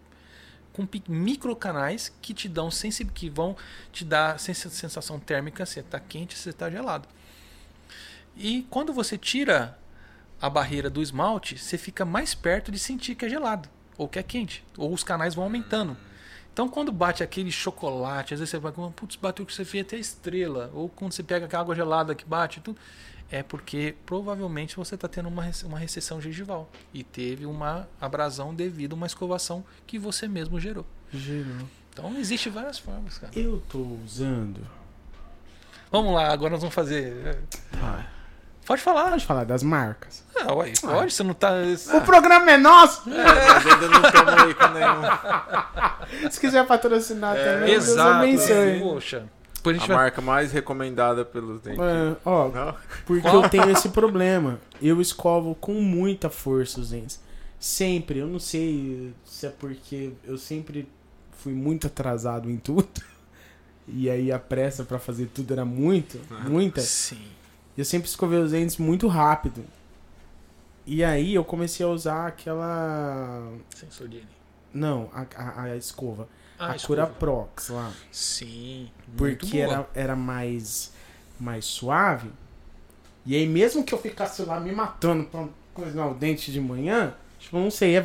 Com 0.73 0.87
microcanais 1.09 2.13
que 2.23 2.33
te 2.33 2.49
dão 2.49 2.71
que 3.13 3.29
vão 3.29 3.57
te 3.93 4.05
dar 4.05 4.39
sens- 4.39 4.59
sensação 4.71 5.19
térmica 5.19 5.67
se 5.67 5.81
está 5.81 5.99
quente, 5.99 6.39
se 6.39 6.49
está 6.51 6.71
gelado. 6.71 7.09
E 8.37 8.67
quando 8.71 8.93
você 8.93 9.19
tira 9.19 9.77
a 10.41 10.49
barreira 10.49 10.89
do 10.89 11.03
esmalte, 11.03 11.59
você 11.59 11.77
fica 11.77 12.05
mais 12.05 12.35
perto 12.35 12.71
de 12.71 12.79
sentir 12.79 13.15
que 13.15 13.25
é 13.25 13.29
gelado 13.29 13.69
ou 13.99 14.09
que 14.09 14.19
é 14.19 14.23
quente, 14.23 14.65
ou 14.79 14.95
os 14.95 15.03
canais 15.05 15.35
vão 15.35 15.45
aumentando. 15.45 15.97
Então, 16.53 16.69
quando 16.69 16.91
bate 16.93 17.23
aquele 17.23 17.51
chocolate, 17.51 18.35
às 18.35 18.41
vezes 18.41 18.51
você 18.51 18.59
vai, 18.59 18.73
putz, 18.95 19.17
bateu 19.17 19.47
que 19.47 19.55
você 19.55 19.65
vê 19.65 19.81
até 19.81 19.97
estrela, 19.97 20.71
ou 20.75 20.89
quando 20.89 21.13
você 21.13 21.23
pega 21.23 21.47
aquela 21.47 21.63
água 21.63 21.75
gelada 21.75 22.15
que 22.15 22.25
bate, 22.25 22.61
tudo, 22.61 22.79
é 23.31 23.43
porque 23.43 23.95
provavelmente 24.05 24.77
você 24.77 24.97
está 24.97 25.07
tendo 25.07 25.29
uma, 25.29 25.49
uma 25.65 25.79
recessão 25.79 26.21
gengival 26.21 26.69
e 26.93 27.05
teve 27.05 27.47
uma 27.47 27.89
abrasão 28.01 28.53
devido 28.55 28.93
a 28.93 28.97
uma 28.97 29.07
escovação 29.07 29.65
que 29.87 29.99
você 29.99 30.27
mesmo 30.27 30.59
gerou. 30.59 30.85
Gerou. 31.13 31.69
Então, 31.93 32.17
existe 32.19 32.49
várias 32.51 32.79
formas, 32.79 33.19
cara. 33.19 33.33
Eu 33.39 33.63
tô 33.69 33.79
usando. 34.05 34.67
Vamos 35.91 36.15
lá, 36.15 36.33
agora 36.33 36.53
nós 36.53 36.61
vamos 36.61 36.75
fazer. 36.75 37.13
é, 37.27 37.39
Ah, 37.81 38.05
Pode 38.71 38.83
falar. 38.83 39.11
pode 39.11 39.27
falar 39.27 39.45
das 39.45 39.63
marcas. 39.65 40.23
Ah, 40.37 40.55
ué, 40.55 40.73
pode, 40.81 41.13
você 41.13 41.23
não 41.25 41.35
tá. 41.35 41.51
O 41.95 42.01
programa 42.03 42.51
é 42.53 42.57
nosso! 42.57 43.03
Mas 43.07 43.67
ainda 43.67 43.89
não 43.89 44.01
estamos 44.03 44.35
aí 44.35 44.55
com 44.55 44.69
nenhum. 44.69 46.31
Se 46.31 46.39
quiser 46.41 46.65
patrocinar 46.67 47.37
É, 47.37 47.45
também, 47.55 47.71
Deus 47.71 47.89
Exato. 47.89 48.11
abençoe. 48.11 48.81
Poxa. 48.81 49.25
Depois 49.57 49.79
a 49.79 49.85
A 49.85 49.87
vai. 49.89 49.97
marca 49.97 50.21
mais 50.23 50.53
recomendada 50.53 51.25
pelos 51.25 51.61
dentes. 51.61 51.79
Mano, 51.79 52.17
ó, 52.25 52.49
Não? 52.49 52.75
porque 53.05 53.27
eu 53.27 53.49
tenho 53.49 53.71
esse 53.71 53.89
problema. 53.91 54.59
Eu 54.81 55.01
escovo 55.01 55.55
com 55.57 55.75
muita 55.75 56.31
força 56.31 56.81
os 56.81 56.91
dentes. 56.91 57.21
Sempre. 57.59 58.21
Eu 58.21 58.27
não 58.29 58.39
sei 58.39 59.13
se 59.25 59.47
é 59.47 59.51
porque 59.51 60.13
eu 60.25 60.39
sempre 60.39 60.89
fui 61.33 61.53
muito 61.53 61.87
atrasado 61.89 62.49
em 62.51 62.57
tudo. 62.57 62.89
E 63.93 64.09
aí 64.09 64.31
a 64.31 64.39
pressa 64.39 64.85
pra 64.85 65.01
fazer 65.01 65.27
tudo 65.35 65.53
era 65.53 65.65
muito, 65.65 66.21
muita. 66.49 66.81
Sim. 66.81 67.19
Eu 67.81 67.85
sempre 67.87 68.11
escovei 68.11 68.39
os 68.39 68.51
dentes 68.51 68.77
muito 68.77 69.09
rápido. 69.09 69.65
E 70.85 71.03
aí 71.03 71.35
eu 71.35 71.43
comecei 71.43 71.85
a 71.85 71.89
usar 71.89 72.27
aquela. 72.27 73.51
Sensor 73.75 74.07
de 74.07 74.23
Não, 74.71 75.09
a, 75.15 75.25
a, 75.35 75.63
a 75.63 75.77
escova. 75.79 76.29
Ah, 76.59 76.73
a 76.73 76.77
escova. 76.77 77.07
Cura 77.07 77.15
Prox 77.19 77.71
lá. 77.71 77.91
Sim. 78.13 78.91
Porque 79.17 79.61
era, 79.61 79.89
era 79.95 80.15
mais, 80.15 80.93
mais 81.39 81.65
suave. 81.65 82.31
E 83.25 83.35
aí, 83.35 83.47
mesmo 83.47 83.83
que 83.83 83.95
eu 83.95 83.99
ficasse 83.99 84.43
lá 84.43 84.61
me 84.61 84.73
matando 84.73 85.25
pra 85.25 85.49
coisar 85.73 86.07
o 86.07 86.13
dente 86.13 86.53
de 86.53 86.61
manhã, 86.61 87.15
tipo, 87.39 87.59
não 87.59 87.71
sei, 87.71 87.97
é 87.97 88.03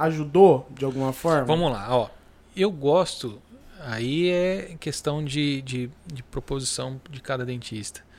ajudou 0.00 0.66
de 0.72 0.84
alguma 0.84 1.12
forma? 1.12 1.44
Vamos 1.44 1.70
lá, 1.70 1.96
ó. 1.96 2.10
Eu 2.56 2.72
gosto. 2.72 3.40
Aí 3.82 4.30
é 4.30 4.76
questão 4.80 5.24
de, 5.24 5.62
de, 5.62 5.90
de 6.12 6.24
proposição 6.24 7.00
de 7.08 7.20
cada 7.20 7.46
dentista. 7.46 8.09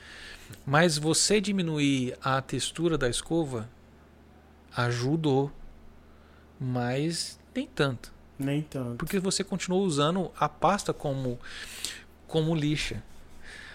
Mas 0.64 0.96
você 0.96 1.40
diminuir 1.40 2.16
a 2.22 2.40
textura 2.40 2.96
da 2.96 3.08
escova 3.08 3.68
ajudou. 4.76 5.50
Mas 6.60 7.38
nem 7.54 7.66
tanto. 7.66 8.12
Nem 8.38 8.62
tanto. 8.62 8.96
Porque 8.96 9.18
você 9.18 9.42
continuou 9.42 9.84
usando 9.84 10.30
a 10.38 10.48
pasta 10.48 10.92
como, 10.92 11.38
como 12.26 12.54
lixa. 12.54 13.02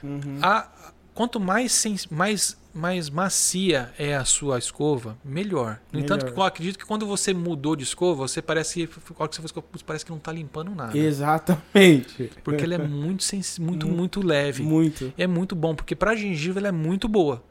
Uhum. 0.02 0.40
A, 0.42 0.70
quanto 1.14 1.40
mais, 1.40 1.72
sens- 1.72 2.08
mais, 2.08 2.58
mais 2.78 3.10
macia 3.10 3.92
é 3.98 4.16
a 4.16 4.24
sua 4.24 4.58
escova, 4.58 5.18
melhor. 5.26 5.80
No 5.92 6.00
entanto, 6.00 6.26
Melhor. 6.26 6.38
eu 6.38 6.44
acredito 6.44 6.78
que 6.80 6.86
quando 6.86 7.06
você 7.06 7.34
mudou 7.34 7.76
de 7.76 7.84
escova, 7.84 8.28
você 8.28 8.42
parece 8.42 8.86
que 8.88 8.94
você 8.96 9.14
faz 9.14 9.46
escova, 9.46 9.68
parece 9.86 10.06
que 10.06 10.12
não 10.12 10.18
está 10.20 10.32
limpando 10.32 10.74
nada. 10.76 10.98
Exatamente. 10.98 12.32
Porque 12.44 12.64
ela 12.64 12.76
é 12.76 12.78
muito, 12.78 13.24
sens- 13.24 13.60
muito, 13.60 13.88
Mu- 13.88 13.96
muito 13.96 14.26
leve. 14.26 14.64
Muito. 14.64 15.12
É 15.18 15.26
muito 15.28 15.56
bom, 15.56 15.76
porque 15.76 15.96
para 15.96 16.16
gengiva 16.16 16.60
ela 16.60 16.68
é 16.70 16.72
muito 16.72 17.08
boa. 17.08 17.44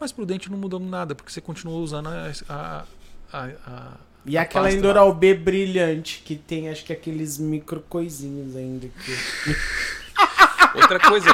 Mas 0.00 0.10
pro 0.12 0.26
dente 0.26 0.50
não 0.50 0.58
mudou 0.58 0.80
nada, 0.80 1.14
porque 1.14 1.30
você 1.32 1.40
continuou 1.40 1.80
usando 1.82 2.08
a. 2.08 2.32
a, 2.48 2.84
a, 3.32 3.44
a- 3.66 3.96
E 4.26 4.36
a 4.36 4.42
aquela 4.42 4.64
pasta 4.64 4.78
Endural 4.78 5.14
B 5.14 5.32
brilhante, 5.34 6.22
que 6.24 6.34
tem 6.36 6.68
acho 6.68 6.84
que 6.84 6.92
aqueles 6.92 7.38
micro 7.38 7.80
coisinhos 7.88 8.56
ainda. 8.56 8.88
Que... 8.88 9.56
Outra 10.74 10.98
coisa. 10.98 11.26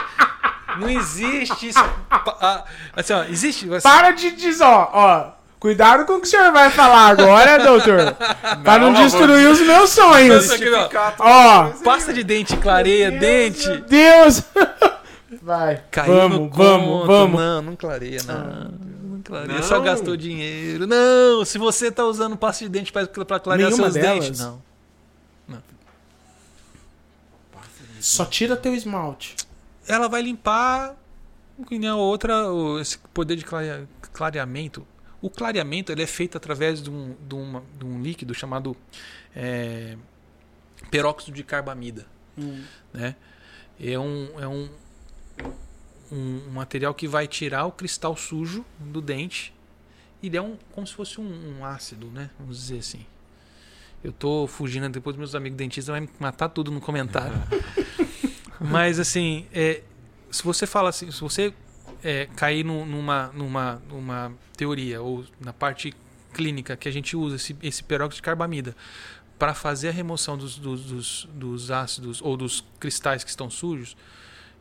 Não 0.79 0.89
existe 0.89 1.69
isso. 1.69 1.83
pa- 2.09 2.37
a- 2.41 2.65
Assim, 3.01 3.13
ó, 3.13 3.25
existe. 3.25 3.73
assim, 3.75 3.83
Para 3.83 4.11
de 4.13 4.31
dizer, 4.33 4.65
ó, 4.65 4.89
ó. 4.93 5.31
Cuidado 5.61 6.05
com 6.07 6.15
o 6.15 6.21
que 6.21 6.27
o 6.27 6.31
senhor 6.31 6.53
vai 6.53 6.71
falar 6.71 7.09
agora, 7.09 7.59
doutor. 7.59 8.15
pra 8.63 8.79
não, 8.79 8.93
Não, 8.93 9.03
destruir 9.03 9.49
os 9.49 9.61
meus 9.61 9.91
sonhos. 9.91 10.51
Aqui, 10.51 10.65
ó. 11.19 11.71
Pasta 11.83 12.13
de 12.13 12.23
dente 12.23 12.57
clareia 12.57 13.11
dente. 13.11 13.67
Meu 13.67 13.81
Deus! 13.81 14.43
Vai. 15.43 15.83
Caiu 15.91 16.15
vamos, 16.15 16.39
no 16.39 16.51
vamos, 16.51 16.87
conto. 16.87 17.07
vamos. 17.07 17.41
Não, 17.41 17.63
não 17.63 17.77
clareia, 17.77 18.21
não. 18.27 19.15
Não 19.17 19.23
clareia. 19.23 19.55
Não. 19.59 19.63
Só 19.63 19.81
gastou 19.81 20.17
dinheiro. 20.17 20.87
Não, 20.87 21.45
se 21.45 21.59
você 21.59 21.91
tá 21.91 22.05
usando 22.05 22.37
pasta 22.37 22.65
de 22.65 22.71
dente 22.71 22.93
pra, 22.93 23.07
pra 23.07 23.41
clarear 23.41 23.69
Nenhuma 23.71 23.91
seus 23.91 23.95
delas? 24.03 24.25
dentes, 24.25 24.41
não. 24.41 24.63
Só 28.01 28.25
tira 28.25 28.57
teu 28.57 28.75
esmalte. 28.75 29.35
Ela 29.89 30.09
vai 30.09 30.23
limpar 30.23 30.95
que 31.67 31.79
nem 31.79 31.89
a 31.89 31.97
outra, 31.97 32.35
esse 32.81 32.99
poder 33.13 33.37
de 33.37 33.45
clare- 33.45 33.89
clareamento. 34.13 34.87
O 35.21 35.29
clareamento 35.29 35.91
ele 35.91 36.03
é 36.03 36.07
feito 36.07 36.37
através 36.37 36.81
de 36.81 36.89
um, 36.91 37.17
de 37.27 37.35
uma- 37.35 37.65
de 37.79 37.85
um 37.85 38.01
líquido 38.01 38.33
chamado 38.35 38.77
é, 39.35 39.97
peróxido 40.91 41.35
de 41.37 41.43
carbamida. 41.43 42.07
né? 42.93 43.17
É 43.81 43.99
um, 43.99 44.29
é 44.41 44.47
um, 44.47 44.69
um, 46.13 46.17
um 46.47 46.51
material 46.51 46.95
que 46.95 47.09
vai 47.09 47.27
tirar 47.27 47.65
o 47.67 47.73
cristal 47.73 48.17
sujo 48.17 48.65
do 48.79 49.01
dente. 49.01 49.53
Ele 50.23 50.37
é 50.37 50.43
um, 50.43 50.57
como 50.73 50.87
se 50.87 50.95
fosse 50.95 51.21
um, 51.21 51.59
um 51.59 51.65
ácido, 51.65 52.07
né? 52.09 52.31
Vamos 52.39 52.57
dizer 52.59 52.79
assim. 52.79 53.05
Eu 54.03 54.13
tô 54.13 54.47
fugindo, 54.47 54.89
depois 54.89 55.17
meus 55.17 55.35
amigos 55.35 55.57
dentistas 55.59 55.93
vão 55.93 56.01
me 56.01 56.09
matar 56.21 56.49
tudo 56.49 56.71
no 56.71 56.81
comentário. 56.81 57.35
Mas 58.61 58.99
assim, 58.99 59.47
é, 59.53 59.83
se 60.31 60.43
você 60.43 60.67
fala 60.67 60.89
assim, 60.91 61.11
se 61.11 61.21
você 61.21 61.53
é, 62.03 62.27
cair 62.37 62.65
nu- 62.65 62.85
numa, 62.85 63.29
numa, 63.29 63.83
numa 63.89 64.33
teoria 64.57 65.01
ou 65.03 65.25
na 65.41 65.53
parte 65.53 65.95
clínica 66.35 66.77
que 66.77 66.89
a 66.89 66.93
gente 66.93 67.17
usa 67.17 67.37
esse, 67.37 67.57
esse 67.63 67.83
peróxido 67.83 68.17
de 68.17 68.23
carbamida 68.23 68.77
para 69.39 69.55
fazer 69.55 69.89
a 69.89 69.93
remoção 69.93 70.37
dos, 70.37 70.59
dos, 70.59 70.85
dos, 70.85 71.29
dos 71.33 71.71
ácidos 71.71 72.21
ou 72.21 72.37
dos 72.37 72.65
cristais 72.81 73.23
que 73.25 73.31
estão 73.31 73.49
sujos, 73.49 73.97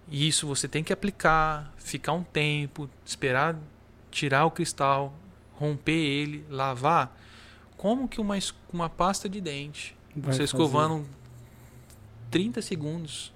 e 0.09 0.27
isso 0.27 0.45
você 0.47 0.67
tem 0.67 0.83
que 0.83 0.93
aplicar, 0.93 1.73
ficar 1.77 2.13
um 2.13 2.23
tempo, 2.23 2.89
esperar 3.05 3.55
tirar 4.11 4.45
o 4.45 4.51
cristal, 4.51 5.13
romper 5.53 5.91
ele, 5.91 6.45
lavar. 6.49 7.15
Como 7.75 8.07
que 8.07 8.21
uma, 8.21 8.37
uma 8.71 8.89
pasta 8.89 9.27
de 9.27 9.41
dente, 9.41 9.95
Vai 10.15 10.31
você 10.33 10.39
fazer. 10.39 10.43
escovando 10.45 11.05
30 12.31 12.61
segundos, 12.61 13.33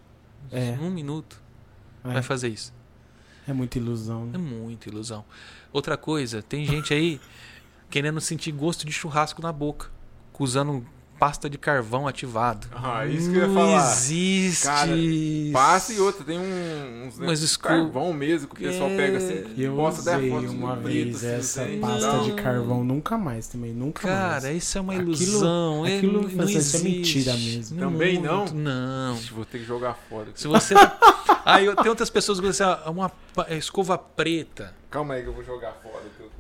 É. 0.52 0.78
um 0.82 0.90
minuto, 0.90 1.42
É, 2.04 2.14
vai 2.14 2.22
fazer 2.24 2.48
isso? 2.50 2.74
é 3.48 3.54
muita 3.54 3.78
ilusão. 3.78 4.30
É 4.34 4.38
Né? 4.38 4.38
muita 4.38 4.88
ilusão. 4.90 5.26
Outra 5.74 5.98
coisa, 5.98 6.42
tem 6.42 6.66
gente 6.66 6.94
aí 6.94 7.20
querendo 7.90 8.22
sentir 8.22 8.52
gosto 8.52 8.86
de 8.86 8.92
churrasco 8.92 9.42
na 9.42 9.52
boca, 9.52 9.90
usando 10.40 10.86
pasta 11.22 11.48
de 11.48 11.56
carvão 11.56 12.08
ativado. 12.08 12.66
Ah, 12.74 13.06
isso 13.06 13.30
que 13.30 13.38
eu 13.38 13.42
ia 13.44 13.48
Não 13.48 13.54
falar. 13.54 13.92
existe. 13.92 14.64
Cara. 14.66 14.92
Passa 15.54 15.94
e 15.94 16.00
outra, 16.00 16.24
tem 16.26 16.40
um, 16.40 17.06
uns 17.06 17.20
Mas 17.20 17.40
né, 17.42 17.46
esco- 17.46 17.68
carvão 17.68 18.12
mesmo 18.12 18.48
que 18.48 18.66
o 18.66 18.68
pessoal 18.72 18.90
É. 18.90 18.98
pega 18.98 19.18
assim. 19.20 19.54
Eu 19.56 19.86
até 19.86 20.00
usei 20.18 20.30
foto 20.32 20.50
uma 20.52 20.76
vez 20.78 21.20
preto, 21.20 21.32
essa 21.36 21.62
assim, 21.62 21.80
pasta 21.80 22.00
tal. 22.12 22.24
de 22.24 22.32
carvão, 22.32 22.84
nunca 22.84 23.20
mais 23.20 23.48
também, 23.48 23.72
nunca 23.72 24.08
Cara, 24.08 24.42
mais. 24.42 24.64
isso 24.64 24.80
é 24.80 24.82
uma 24.82 24.94
Aquilo- 24.94 25.14
ilusão. 25.14 25.86
é- 25.86 25.98
aquilo 25.98 26.22
não 26.24 26.28
isso 26.28 26.42
é 26.42 26.60
existe. 26.60 26.84
mentira 26.84 27.34
mesmo. 27.34 27.78
Também 27.80 28.20
não? 28.20 28.46
Não. 28.48 29.14
Ixi, 29.16 29.32
Vou 29.34 29.46
ter 29.46 29.60
que 29.60 29.66
jogar 29.66 29.94
fora. 30.10 30.30
Se 30.34 30.48
você. 30.48 30.74
Aí 31.46 31.68
eu- 31.68 31.76
tem 31.76 31.88
outras 31.90 32.10
pessoas 32.10 32.40
que 32.40 32.48
dizem 32.48 32.66
assim, 32.66 32.82
ah, 32.84 32.90
uma 32.90 33.12
escova 33.50 33.96
preta. 33.96 34.74
Calma 34.90 35.14
aí 35.14 35.22
que 35.24 35.30
eu 35.30 35.34
vou 35.34 35.44
jogar 35.44 35.72
fora 35.84 36.04
que 36.18 36.24
eu. 36.24 36.32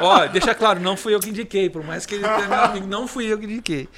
Ó, 0.00 0.26
deixa 0.26 0.54
claro, 0.54 0.80
não 0.80 0.96
fui 0.96 1.14
eu 1.14 1.20
que 1.20 1.30
indiquei, 1.30 1.70
por 1.70 1.84
mais 1.84 2.04
que 2.06 2.14
ele 2.16 2.24
tenha 2.24 2.48
meu 2.48 2.60
amigo, 2.64 2.86
não 2.86 3.06
fui 3.06 3.26
eu 3.26 3.38
que 3.38 3.44
indiquei. 3.44 3.88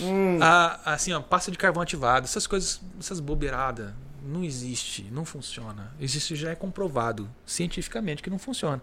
Hum, 0.00 0.38
Ah, 0.40 0.80
assim, 0.84 1.12
ó, 1.12 1.20
pasta 1.20 1.50
de 1.50 1.58
carvão 1.58 1.82
ativado, 1.82 2.24
essas 2.24 2.46
coisas, 2.46 2.80
essas 2.98 3.20
bobeiradas, 3.20 3.92
não 4.24 4.44
existe, 4.44 5.06
não 5.10 5.24
funciona. 5.24 5.92
Existe 6.00 6.36
já 6.36 6.50
é 6.50 6.54
comprovado 6.54 7.28
cientificamente 7.44 8.22
que 8.22 8.30
não 8.30 8.38
funciona. 8.38 8.80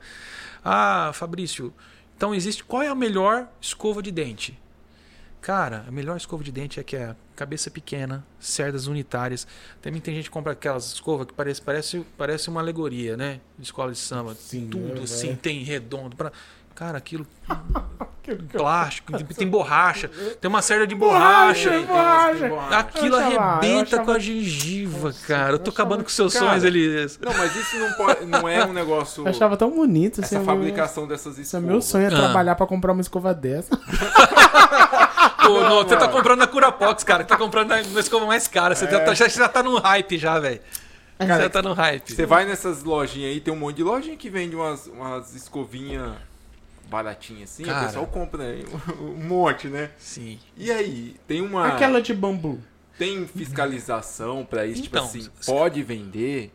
Ah, 0.63 1.11
Fabrício, 1.13 1.73
então 2.17 2.35
existe 2.35 2.63
qual 2.63 2.83
é 2.83 2.87
a 2.87 2.95
melhor 2.95 3.47
escova 3.61 4.01
de 4.01 4.11
dente? 4.11 4.59
Cara, 5.41 5.85
a 5.87 5.91
melhor 5.91 6.17
escova 6.17 6.43
de 6.43 6.51
dente 6.51 6.79
é 6.79 6.83
que 6.83 6.95
é 6.95 7.15
cabeça 7.35 7.71
pequena, 7.71 8.25
cerdas 8.39 8.87
unitárias. 8.87 9.47
Também 9.81 10.01
tem 10.01 10.13
gente 10.13 10.25
que 10.25 10.29
compra 10.31 10.51
aquelas 10.51 10.91
escovas 10.93 11.27
que 11.27 11.33
parece, 11.33 11.61
parece, 11.61 12.05
parece 12.17 12.49
uma 12.49 12.59
alegoria, 12.59 13.15
né? 13.15 13.39
De 13.57 13.63
escola 13.65 13.91
de 13.91 13.97
samba. 13.97 14.35
Sim, 14.35 14.67
Tudo 14.69 14.99
é, 14.99 15.03
assim, 15.03 15.31
é. 15.31 15.35
tem 15.35 15.63
redondo. 15.63 16.15
Pra... 16.15 16.31
Cara, 16.75 16.97
aquilo 16.97 17.25
aquilo 18.21 18.43
plástico, 18.43 19.11
tem, 19.17 19.25
tem 19.25 19.47
borracha, 19.47 20.07
tem 20.39 20.47
uma 20.47 20.61
cerda 20.61 20.85
de 20.85 20.93
Borracha, 20.95 21.69
borracha. 21.81 22.47
borracha. 22.47 22.77
Aquilo 22.77 23.15
Eu 23.15 23.19
achava- 23.19 23.33
eu 23.33 23.39
arrebenta 23.41 23.83
achava- 23.95 24.05
com 24.05 24.11
a 24.11 24.19
gengiva, 24.19 25.13
cara. 25.27 25.53
Eu 25.53 25.59
tô 25.59 25.69
eu 25.69 25.71
achava- 25.71 25.71
acabando 25.71 26.03
com 26.03 26.09
seus 26.09 26.33
Cara, 26.33 26.45
sonhos, 26.47 26.63
Elias. 26.63 27.19
Não, 27.21 27.33
mas 27.33 27.55
isso 27.55 27.77
não, 27.79 27.91
pode, 27.93 28.25
não 28.25 28.47
é 28.47 28.63
um 28.65 28.71
negócio. 28.73 29.23
Eu 29.27 29.29
achava 29.29 29.57
tão 29.57 29.71
bonito 29.71 30.21
assim. 30.21 30.35
essa 30.35 30.43
eu- 30.43 30.45
fabricação 30.45 31.07
dessas 31.07 31.33
Esse 31.33 31.41
é 31.55 31.59
escovas. 31.59 31.65
meu 31.69 31.81
sonho 31.81 32.03
é 32.05 32.07
Ah. 32.07 32.11
trabalhar 32.17 32.55
pra 32.55 32.67
comprar 32.67 32.91
uma 32.93 33.01
escova 33.01 33.33
dessa. 33.33 33.69
Não, 35.61 35.83
você 35.83 35.95
tá 35.97 36.07
comprando 36.07 36.39
na 36.39 36.47
Curapox, 36.47 37.03
cara. 37.03 37.23
Tá 37.23 37.37
comprando 37.37 37.69
na, 37.69 37.81
na 37.81 37.99
escova 37.99 38.25
mais 38.25 38.47
cara. 38.47 38.75
Você 38.75 38.85
É. 38.85 38.99
tá- 38.99 39.13
já, 39.13 39.27
já 39.27 39.47
tá 39.49 39.63
no 39.63 39.77
hype 39.77 40.17
já, 40.17 40.39
velho. 40.39 40.59
Cara, 41.17 41.43
Já 41.43 41.49
tá 41.49 41.61
no 41.61 41.73
hype. 41.73 42.13
Você 42.13 42.25
vai 42.25 42.45
nessas 42.45 42.81
lojinhas 42.83 43.31
aí, 43.33 43.41
tem 43.41 43.53
um 43.53 43.57
monte 43.57 43.75
de 43.77 43.83
lojinha 43.83 44.15
que 44.15 44.29
vende 44.29 44.55
umas, 44.55 44.87
umas 44.87 45.35
escovinhas 45.35 46.13
baratinhas 46.89 47.51
assim, 47.51 47.63
Cara. 47.65 47.81
o 47.83 47.85
pessoal 47.87 48.07
compra 48.07 48.43
né, 48.55 48.63
um 49.01 49.27
monte, 49.27 49.67
né? 49.67 49.91
Sim. 49.97 50.39
E 50.55 50.71
aí, 50.71 51.15
tem 51.27 51.41
uma. 51.41 51.67
Aquela 51.67 52.01
de 52.01 52.13
bambu. 52.13 52.59
Tem 52.97 53.27
fiscalização 53.27 54.45
pra 54.45 54.65
isso, 54.65 54.81
Então, 54.85 55.05
tipo 55.07 55.19
assim, 55.19 55.29
se- 55.41 55.45
pode 55.51 55.83
vender? 55.83 56.51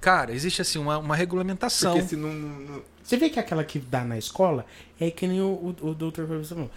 Cara, 0.00 0.32
existe 0.32 0.60
assim 0.62 0.78
uma, 0.78 0.98
uma 0.98 1.16
regulamentação. 1.16 1.94
Porque 1.94 2.08
se 2.08 2.16
não. 2.16 2.32
não- 2.32 2.82
Você 3.02 3.16
vê 3.16 3.28
que 3.30 3.38
aquela 3.40 3.64
que 3.64 3.78
dá 3.78 4.04
na 4.04 4.18
escola 4.18 4.66
é 5.00 5.10
que 5.10 5.26
nem 5.26 5.40
o, 5.40 5.46
o, 5.46 5.88
o 5.88 5.94
doutor 5.94 6.26
falou. 6.44 6.70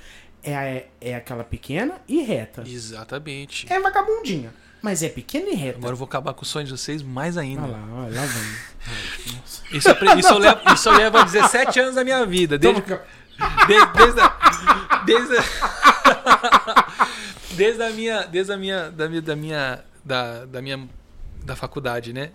É, 0.44 0.56
a- 0.56 0.84
é 1.00 1.16
aquela 1.16 1.44
pequena 1.44 1.96
e 2.08 2.22
reta. 2.22 2.64
Exatamente. 2.66 3.72
É 3.72 3.80
vagabundinha. 3.80 4.52
Mas 4.82 5.04
é 5.04 5.10
pequena 5.10 5.50
e 5.50 5.54
reta. 5.56 5.78
Agora 5.78 5.94
eu 5.94 5.98
vou 5.98 6.06
acabar 6.08 6.34
com 6.34 6.42
os 6.42 6.48
sonhos 6.48 6.70
de 6.70 6.78
vocês 6.78 7.04
mais 7.04 7.38
ainda. 7.38 7.62
Olha 7.62 7.72
lá, 7.72 7.88
olha 8.06 8.22
lá 8.22 8.26
vamos. 8.26 8.72
Isso, 9.72 9.72
isso, 9.72 9.90
eu 10.34 10.38
levo, 10.40 10.74
isso 10.74 10.90
eu 10.90 10.94
levo 10.98 11.18
a 11.20 11.24
17 11.24 11.80
anos 11.80 11.96
da 11.96 12.04
minha 12.04 12.26
vida. 12.26 12.58
Desde, 12.58 12.82
Desde, 13.68 13.94
desde, 13.94 14.20
a, 14.20 15.04
desde, 15.06 15.38
a, 15.38 15.42
desde 17.56 17.84
a 17.84 17.90
minha, 17.92 18.24
desde 18.26 18.52
a 18.54 18.58
minha, 18.58 18.92
da 18.92 19.08
minha, 19.08 19.22
da 19.22 19.36
minha, 19.36 19.84
da, 20.04 20.46
da 20.46 20.62
minha 20.62 20.88
da 21.44 21.56
faculdade, 21.56 22.14
né? 22.14 22.32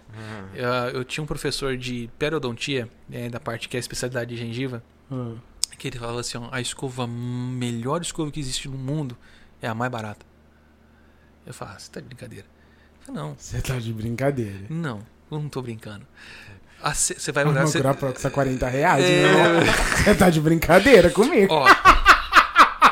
Eu, 0.55 0.69
eu 0.99 1.05
tinha 1.05 1.23
um 1.23 1.27
professor 1.27 1.77
de 1.77 2.11
periodontia, 2.19 2.89
né, 3.09 3.29
da 3.29 3.39
parte 3.39 3.69
que 3.69 3.77
é 3.77 3.79
a 3.79 3.81
especialidade 3.81 4.35
de 4.35 4.41
gengiva, 4.41 4.83
Ah. 5.11 5.33
Que 5.79 5.89
ele 5.89 5.99
falava 5.99 6.21
assim, 6.21 6.39
ó, 6.39 6.49
a 6.51 6.61
escova, 6.61 7.07
melhor 7.07 8.01
escova 8.03 8.31
que 8.31 8.41
existe 8.41 8.69
no 8.69 8.79
mundo 8.79 9.17
é 9.61 9.69
a 9.69 9.75
mais 9.75 9.91
barata. 9.91 10.25
Eu 11.47 11.53
falo, 11.55 11.73
ah, 11.75 11.79
você 11.79 11.91
tá 11.91 12.01
de 12.01 12.07
brincadeira. 12.07 12.47
Eu 12.47 13.07
falei, 13.15 13.23
não, 13.23 13.35
Você 13.39 13.61
tá 13.61 13.79
de 13.79 13.93
brincadeira. 13.93 14.67
não, 14.69 15.01
eu 15.31 15.39
não 15.39 15.49
tô 15.49 15.63
brincando. 15.63 16.07
Você 16.95 17.33
vai 17.33 17.45
olhar... 17.45 17.67
cê- 17.67 17.79
Curaprox 17.79 18.13
custa 18.15 18.31
40 18.31 18.69
reais, 18.69 19.05
É. 19.05 19.23
meu 19.23 19.29
irmão. 19.29 19.75
Você 20.05 20.15
tá 20.15 20.31
de 20.31 20.41
brincadeira 20.41 21.11
comigo? 21.11 21.53
Ó. 21.55 21.67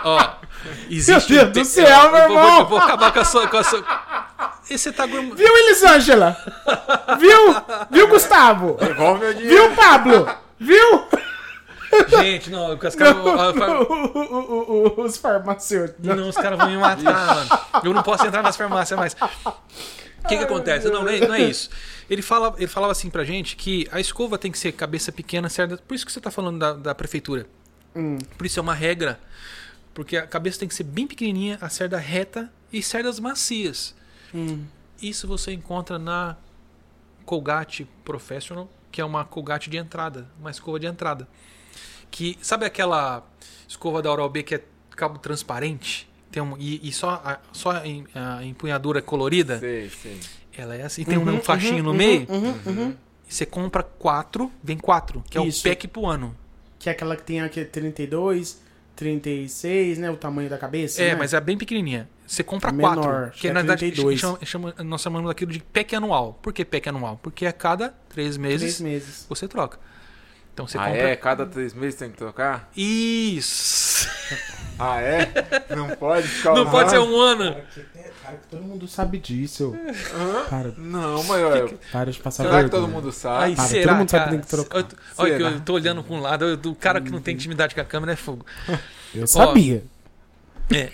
Ó. 0.05 0.35
Existe 0.91 1.33
Meu 1.35 1.43
um 1.47 1.51
Deus 1.53 1.53
te- 1.53 1.61
do 1.61 1.65
céu, 1.65 1.87
eu, 2.05 2.13
meu 2.13 2.21
eu 2.23 2.29
vou, 2.29 2.37
irmão. 2.39 2.61
eu 2.61 2.67
vou 2.69 2.79
acabar 2.79 3.13
com 3.13 3.21
a 3.21 3.25
sua. 3.25 3.47
Com 3.49 3.57
a 3.59 3.65
sua... 3.65 3.85
E 4.71 4.79
você 4.79 4.91
tá 4.93 5.07
gourmet. 5.07 5.35
Viu, 5.35 5.47
Elisângela? 5.59 6.37
Viu? 7.21 7.55
Viu, 7.91 8.09
Gustavo? 8.09 8.77
Devolve 8.81 9.21
meu 9.21 9.35
dinheiro. 9.35 9.69
Viu, 9.69 9.77
Pablo? 9.77 10.29
Viu? 10.59 11.04
Gente, 12.09 12.51
não, 12.51 12.75
os 12.75 12.95
caras. 12.95 13.17
Os 14.97 15.17
farmacêuticos. 15.17 16.05
Não, 16.05 16.29
os 16.29 16.37
caras 16.37 16.59
vão 16.59 16.71
me 16.71 16.77
matar, 16.77 17.35
mano. 17.35 17.51
Eu 17.85 17.95
não 17.95 18.03
posso 18.03 18.27
entrar 18.27 18.43
nas 18.43 18.57
farmácias 18.57 18.99
mais. 18.99 19.15
O 20.25 20.29
que, 20.29 20.39
que 20.39 20.45
acontece? 20.45 20.89
Não, 20.89 21.03
não 21.03 21.09
é, 21.09 21.21
não 21.21 21.35
é 21.35 21.43
isso. 21.43 21.69
Ele, 22.09 22.23
fala, 22.23 22.55
ele 22.57 22.67
falava 22.67 22.93
assim 22.93 23.11
pra 23.11 23.25
gente 23.25 23.57
que 23.57 23.87
a 23.93 24.01
escova 24.01 24.39
tem 24.39 24.51
que 24.51 24.59
ser 24.59 24.73
cabeça 24.73 25.13
pequena, 25.13 25.49
certa. 25.49 25.77
Por 25.77 25.95
isso 25.95 26.07
que 26.07 26.13
você 26.13 26.21
tá 26.21 26.31
falando 26.31 26.59
da, 26.59 26.73
da 26.73 26.95
prefeitura. 26.95 27.47
Hum. 27.95 28.19
Por 28.37 28.47
isso 28.47 28.59
é 28.59 28.63
uma 28.63 28.75
regra. 28.75 29.21
Porque 29.93 30.17
a 30.17 30.27
cabeça 30.27 30.59
tem 30.59 30.69
que 30.69 30.75
ser 30.75 30.85
bem 30.85 31.07
pequenininha, 31.07 31.59
a 31.61 31.69
cerda 31.69 31.99
reta 31.99 32.51
e 32.73 32.83
cerdas 32.83 33.21
macias. 33.21 33.95
Hum. 34.35 34.65
Isso 35.01 35.29
você 35.29 35.53
encontra 35.53 35.99
na 35.99 36.37
Colgate 37.25 37.87
Professional, 38.05 38.69
que 38.91 39.01
é 39.01 39.05
uma 39.05 39.25
Colgate 39.25 39.71
de 39.71 39.77
entrada, 39.77 40.27
uma 40.41 40.51
escova 40.51 40.81
de 40.81 40.87
entrada. 40.87 41.29
Que 42.15 42.39
sabe 42.41 42.65
aquela 42.65 43.27
escova 43.67 44.01
da 44.01 44.09
Oral-B 44.13 44.45
que 44.45 44.55
é 44.55 44.63
cabo 44.95 45.19
transparente? 45.19 46.09
Tem 46.31 46.41
um, 46.41 46.55
e, 46.57 46.89
e 46.89 46.93
só 46.93 47.21
a, 47.25 47.41
só 47.53 47.73
a 47.73 47.85
em- 47.89 48.07
a 48.15 48.45
empunhadura 48.45 49.03
colorida? 49.03 49.59
Sei, 49.59 49.91
sei. 49.91 50.21
Ela 50.57 50.77
é 50.77 50.83
assim, 50.85 51.03
tem 51.05 51.19
um 51.19 51.41
faixinho 51.41 51.83
no 51.83 51.93
meio. 51.93 52.25
E 53.29 53.35
você 53.35 53.45
compra 53.45 53.83
quatro, 53.83 54.49
vem 54.63 54.77
quatro, 54.79 55.25
que 55.29 55.37
é 55.37 55.41
Uhum, 55.41 55.49
Isso. 55.49 55.67
o 55.67 55.69
pack 55.69 55.89
pro 55.89 56.07
ano. 56.07 56.37
Que 56.79 56.89
é 56.89 56.93
aquela 56.93 57.17
que 57.17 57.25
tem 57.25 57.41
aqui 57.41 57.65
32, 57.65 58.63
36, 58.95 59.99
né? 59.99 60.09
O 60.09 60.17
tamanho 60.17 60.49
da 60.49 60.57
cabeça. 60.57 61.03
É, 61.03 61.09
né? 61.11 61.17
mas 61.17 61.35
é 61.35 61.41
bem 61.41 61.59
pequenininha. 61.59 62.09
Você 62.25 62.45
compra 62.45 62.71
Menor, 62.71 62.95
quatro. 62.97 63.31
Que 63.33 63.41
que 63.41 63.49
é 63.49 63.53
na 63.53 63.61
verdade 63.63 63.81
32. 63.91 64.21
chama, 64.21 64.39
chama- 64.45 64.75
nós 64.85 65.01
chamamos 65.01 65.29
daquilo 65.29 65.51
de 65.51 65.59
pack 65.61 65.97
anual. 65.97 66.39
Por 66.41 66.53
que 66.53 66.65
pack 66.65 66.89
anual? 66.89 67.19
Porque 67.21 67.45
a 67.45 67.53
cada 67.53 67.89
três 68.09 68.37
meses 68.37 68.77
Três 68.77 68.81
meses. 68.81 69.27
você 69.29 69.49
troca. 69.49 69.81
Então 70.55 70.69
você 70.69 70.79
ah, 70.79 70.87
compra. 70.87 71.09
é? 71.11 71.17
Cada 71.17 71.45
três 71.45 71.75
meses 71.75 71.99
tem 71.99 72.11
que 72.11 72.17
trocar? 72.17 72.71
Isso! 72.77 74.09
Ah, 74.77 75.01
é? 75.01 75.33
Não 75.77 75.91
pode 75.91 76.27
ficar 76.27 76.53
Não 76.53 76.69
pode 76.69 76.91
ser 76.91 76.99
um 76.99 77.17
ano. 77.17 77.55
Cara, 78.25 78.37
que 78.39 78.47
todo 78.49 78.63
mundo 78.65 78.89
sabe 78.89 79.21
disso. 79.21 79.73
Para, 80.51 80.73
Não, 80.77 81.23
mas 81.23 81.41
eu... 81.41 81.79
para 81.93 82.11
de 82.11 82.19
passar 82.19 82.43
Será 82.43 82.65
que 82.65 82.71
todo 82.71 82.89
mundo 82.89 83.13
sabe? 83.13 83.55
Para, 83.55 83.65
será, 83.67 83.93
todo 83.93 83.99
mundo 83.99 84.11
sabe 84.11 84.25
cara? 84.25 84.25
que 84.25 84.37
tem 84.37 84.41
que 84.41 84.49
trocar. 84.49 84.79
Eu- 84.81 84.99
Olha 85.19 85.37
que 85.37 85.43
eu 85.45 85.61
tô 85.61 85.75
olhando 85.75 86.03
com 86.03 86.17
um 86.17 86.21
lado, 86.21 86.45
eu- 86.45 86.57
do 86.57 86.75
cara 86.75 87.01
que 87.01 87.09
não 87.09 87.21
tem 87.21 87.37
intimidade 87.37 87.73
com 87.73 87.81
a 87.83 87.85
câmera 87.85 88.15
é 88.15 88.17
fogo. 88.17 88.45
Eu 89.15 89.29
sabia. 89.29 89.85
É. 90.73 90.91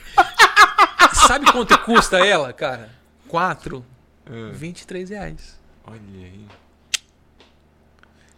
Sabe 1.26 1.50
quanto 1.50 1.78
custa 1.78 2.18
ela, 2.18 2.52
cara? 2.52 2.90
Quatro, 3.28 3.82
Ah, 4.26 4.50
23 4.52 5.08
reais. 5.08 5.58
olha 5.86 6.00
aí. 6.16 6.46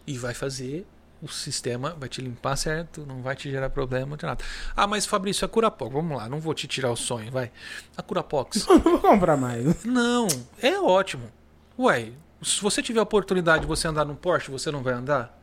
E 0.06 0.16
vai 0.16 0.34
fazer 0.34 0.86
o 1.22 1.28
sistema, 1.28 1.96
vai 1.98 2.08
te 2.08 2.20
limpar 2.20 2.56
certo, 2.56 3.06
não 3.06 3.22
vai 3.22 3.36
te 3.36 3.48
gerar 3.48 3.70
problema, 3.70 4.06
não 4.06 4.16
tem 4.16 4.28
nada. 4.28 4.42
Ah, 4.76 4.88
mas 4.88 5.06
Fabrício, 5.06 5.44
a 5.44 5.48
Curapox, 5.48 5.92
vamos 5.92 6.16
lá, 6.16 6.28
não 6.28 6.40
vou 6.40 6.52
te 6.52 6.66
tirar 6.66 6.90
o 6.90 6.96
sonho, 6.96 7.30
vai. 7.30 7.50
A 7.96 8.02
Curapox, 8.02 8.66
Não 8.68 8.80
vou 8.80 8.98
comprar 8.98 9.36
mais. 9.36 9.84
não, 9.84 10.26
é 10.60 10.78
ótimo. 10.80 11.30
Ué, 11.78 12.10
se 12.42 12.60
você 12.60 12.82
tiver 12.82 12.98
a 12.98 13.04
oportunidade 13.04 13.60
de 13.62 13.66
você 13.68 13.86
andar 13.86 14.04
num 14.04 14.16
Porsche, 14.16 14.50
você 14.50 14.70
não 14.70 14.82
vai 14.82 14.94
andar? 14.94 15.38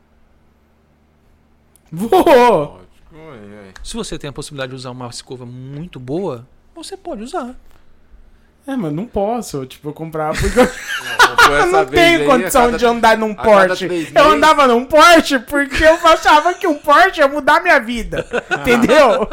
Vou! 1.91 2.81
Se 3.83 3.95
você 3.95 4.19
tem 4.19 4.29
a 4.29 4.33
possibilidade 4.33 4.69
de 4.71 4.75
usar 4.75 4.91
uma 4.91 5.07
escova 5.07 5.45
muito 5.45 5.99
boa, 5.99 6.47
você 6.75 6.95
pode 6.95 7.23
usar. 7.23 7.55
É, 8.67 8.75
mas 8.75 8.93
não 8.93 9.05
posso, 9.05 9.65
tipo, 9.65 9.91
comprar 9.93 10.33
porque 10.37 10.59
eu 10.59 10.67
Não, 11.71 11.85
tenho 11.85 12.25
condição 12.25 12.65
cada- 12.65 12.77
de 12.77 12.85
andar 12.85 13.17
num 13.17 13.33
Porsche. 13.33 14.11
Eu 14.13 14.31
andava 14.31 14.67
num 14.67 14.85
Porsche 14.85 15.39
porque 15.39 15.83
eu 15.83 15.95
achava 16.07 16.53
que 16.53 16.67
um 16.67 16.75
Porsche 16.75 17.21
ia 17.21 17.27
mudar 17.27 17.61
minha 17.61 17.79
vida. 17.79 18.25
Entendeu? 18.59 19.27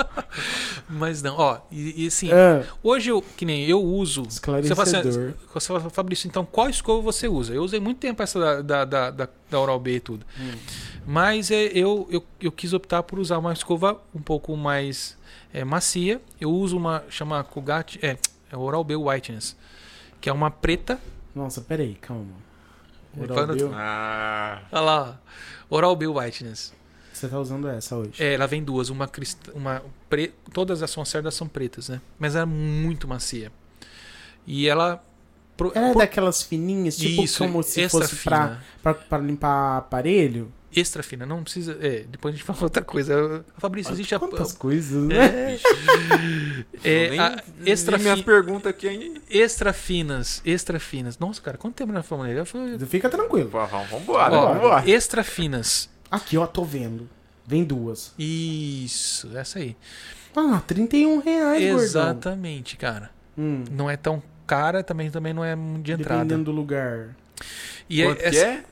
Mas 0.88 1.22
não, 1.22 1.36
ó, 1.36 1.58
e, 1.70 2.04
e 2.04 2.06
assim, 2.06 2.30
Ah, 2.32 2.62
hoje 2.82 3.10
eu, 3.10 3.22
que 3.36 3.44
nem 3.44 3.64
eu 3.66 3.82
uso. 3.82 4.24
Você 4.24 4.40
fala 4.40 4.58
assim, 4.58 4.68
esclarecedor. 4.70 5.34
você 5.52 5.66
fala, 5.66 5.90
Fabrício, 5.90 6.28
então 6.28 6.46
qual 6.46 6.68
escova 6.70 7.02
você 7.02 7.28
usa? 7.28 7.52
Eu 7.52 7.62
usei 7.62 7.80
muito 7.80 7.98
tempo 7.98 8.22
essa 8.22 8.38
da, 8.62 8.84
da, 8.84 9.10
da, 9.10 9.28
da, 9.50 9.60
Oral 9.60 9.78
B 9.78 9.96
e 9.96 10.00
tudo. 10.00 10.24
Mas 11.06 11.50
é, 11.50 11.64
eu, 11.74 12.08
eu, 12.10 12.24
eu 12.40 12.52
quis 12.52 12.72
optar 12.72 13.02
por 13.02 13.18
usar 13.18 13.38
uma 13.38 13.52
escova 13.52 14.00
um 14.14 14.20
pouco 14.22 14.56
mais 14.56 15.16
é, 15.52 15.64
macia. 15.64 16.20
Eu 16.40 16.50
uso 16.50 16.76
uma, 16.76 17.02
chama 17.08 17.42
Colgate, 17.44 17.98
é, 18.02 18.16
é 18.56 18.62
Oral 18.62 18.84
B 18.84 18.96
Whiteness, 18.96 19.56
que 20.20 20.28
é 20.28 20.32
uma 20.32 20.50
preta. 20.50 20.98
Nossa, 21.34 21.60
peraí, 21.60 21.94
calma. 21.94 22.44
Oral-B, 23.18 23.70
Ah, 23.72 24.62
Olha 24.70 24.80
lá, 24.82 25.20
Oral 25.70 25.96
B 25.96 26.06
Whiteness. 26.06 26.74
Você 27.12 27.28
tá 27.28 27.38
usando 27.40 27.66
essa 27.66 27.96
hoje. 27.96 28.22
É, 28.22 28.34
ela 28.34 28.46
vem 28.46 28.62
duas, 28.62 28.90
uma, 28.90 29.08
crist... 29.08 29.38
uma 29.54 29.82
pre... 30.08 30.34
todas 30.52 30.82
as 30.82 30.90
suas 30.90 31.08
cerdas 31.08 31.34
são 31.34 31.48
pretas, 31.48 31.88
né? 31.88 32.00
Mas 32.18 32.34
ela 32.34 32.42
é 32.42 32.46
muito 32.46 33.08
macia. 33.08 33.50
E 34.46 34.68
ela 34.68 35.02
pro- 35.56 35.72
Ela 35.74 35.88
é 35.88 35.92
por- 35.94 35.98
daquelas 36.00 36.42
fininhas, 36.42 36.96
tipo 36.96 37.22
Isso, 37.22 37.38
como 37.38 37.62
se 37.62 37.88
fosse 37.88 38.16
pra, 38.16 38.42
fina. 38.48 38.64
pra, 38.82 38.92
pra 38.94 39.18
limpar 39.18 39.78
aparelho. 39.78 40.52
Extra 40.80 41.02
fina, 41.02 41.24
não 41.26 41.42
precisa, 41.42 41.76
é, 41.80 42.04
depois 42.08 42.34
a 42.34 42.36
gente 42.36 42.44
fala 42.46 42.58
outra 42.64 42.82
coisa. 42.82 43.44
Fabrício, 43.58 43.92
existe 43.92 44.14
a 44.14 44.18
Quantas 44.18 44.52
coisas, 44.52 45.02
né? 45.04 45.56
é, 46.84 47.04
é, 47.06 47.10
nem 47.10 47.18
a 47.20 47.42
extra 47.64 47.98
minhas 47.98 48.18
fi- 48.18 48.24
perguntas 48.24 48.70
aqui 48.70 48.88
ainda. 48.88 49.20
extra 49.30 49.72
finas, 49.72 50.40
extra 50.44 50.78
finas. 50.78 51.18
Nossa, 51.18 51.40
cara, 51.40 51.56
quanto 51.58 51.74
tempo 51.74 51.92
nós 51.92 52.06
falamos 52.06 52.28
nele? 52.32 52.44
Falei, 52.44 52.78
Fica 52.80 53.08
tranquilo. 53.08 53.48
Pô, 53.50 53.64
vamos, 53.66 53.88
vambora, 53.90 54.32
ó, 54.34 54.54
vambora. 54.54 54.90
extra 54.90 55.22
finas. 55.24 55.88
Aqui, 56.10 56.36
ó, 56.36 56.46
tô 56.46 56.64
vendo. 56.64 57.08
Vem 57.46 57.64
duas. 57.64 58.12
Isso, 58.18 59.30
essa 59.36 59.58
aí. 59.58 59.76
Ah, 60.34 60.60
31 60.66 61.18
reais, 61.20 61.62
gordão. 61.62 61.84
Exatamente, 61.84 62.76
cara. 62.76 63.10
Hum, 63.38 63.64
Não 63.70 63.88
é 63.88 63.96
tão 63.96 64.22
cara, 64.46 64.82
também 64.82 65.10
também 65.10 65.32
não 65.32 65.44
é 65.44 65.54
de 65.80 65.92
entrada. 65.92 66.24
dependendo 66.24 66.44
do 66.44 66.52
lugar. 66.52 67.16
E 67.88 68.02
Quanto 68.02 68.18
que 68.18 68.24
essa- 68.24 68.46
é? 68.46 68.64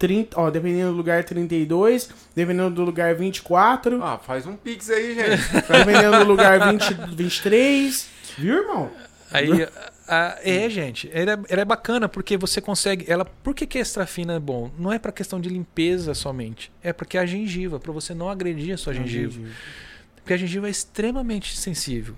30, 0.00 0.40
ó, 0.40 0.50
dependendo 0.50 0.92
do 0.92 0.96
lugar 0.96 1.22
32, 1.22 2.08
dependendo 2.34 2.70
do 2.70 2.82
lugar 2.84 3.14
24, 3.14 4.02
Ah, 4.02 4.16
faz 4.18 4.46
um 4.46 4.56
pix 4.56 4.88
aí, 4.88 5.14
gente. 5.14 5.42
dependendo 5.70 6.18
do 6.20 6.24
lugar 6.24 6.72
20, 6.72 6.94
23. 7.14 8.08
Viu, 8.38 8.62
irmão? 8.62 8.90
Aí, 9.30 9.68
a- 10.08 10.38
é, 10.42 10.68
gente, 10.70 11.08
ela, 11.12 11.32
é- 11.32 11.38
ela 11.50 11.60
é 11.60 11.64
bacana 11.64 12.08
porque 12.08 12.36
você 12.38 12.60
consegue. 12.60 13.04
Ela, 13.08 13.24
por 13.24 13.54
que, 13.54 13.66
que 13.66 13.78
a 13.78 13.80
extra 13.82 14.06
fina 14.06 14.32
é 14.34 14.40
bom? 14.40 14.70
Não 14.78 14.90
é 14.92 14.98
pra 14.98 15.12
questão 15.12 15.38
de 15.40 15.48
limpeza 15.50 16.14
somente. 16.14 16.72
É 16.82 16.92
porque 16.92 17.16
é 17.16 17.20
a 17.20 17.26
gengiva, 17.26 17.78
pra 17.78 17.92
você 17.92 18.14
não 18.14 18.28
agredir 18.30 18.72
a 18.74 18.78
sua 18.78 18.94
gengiva. 18.94 19.38
Porque 20.16 20.32
a 20.32 20.36
gengiva 20.36 20.66
é 20.66 20.70
extremamente 20.70 21.56
sensível. 21.56 22.14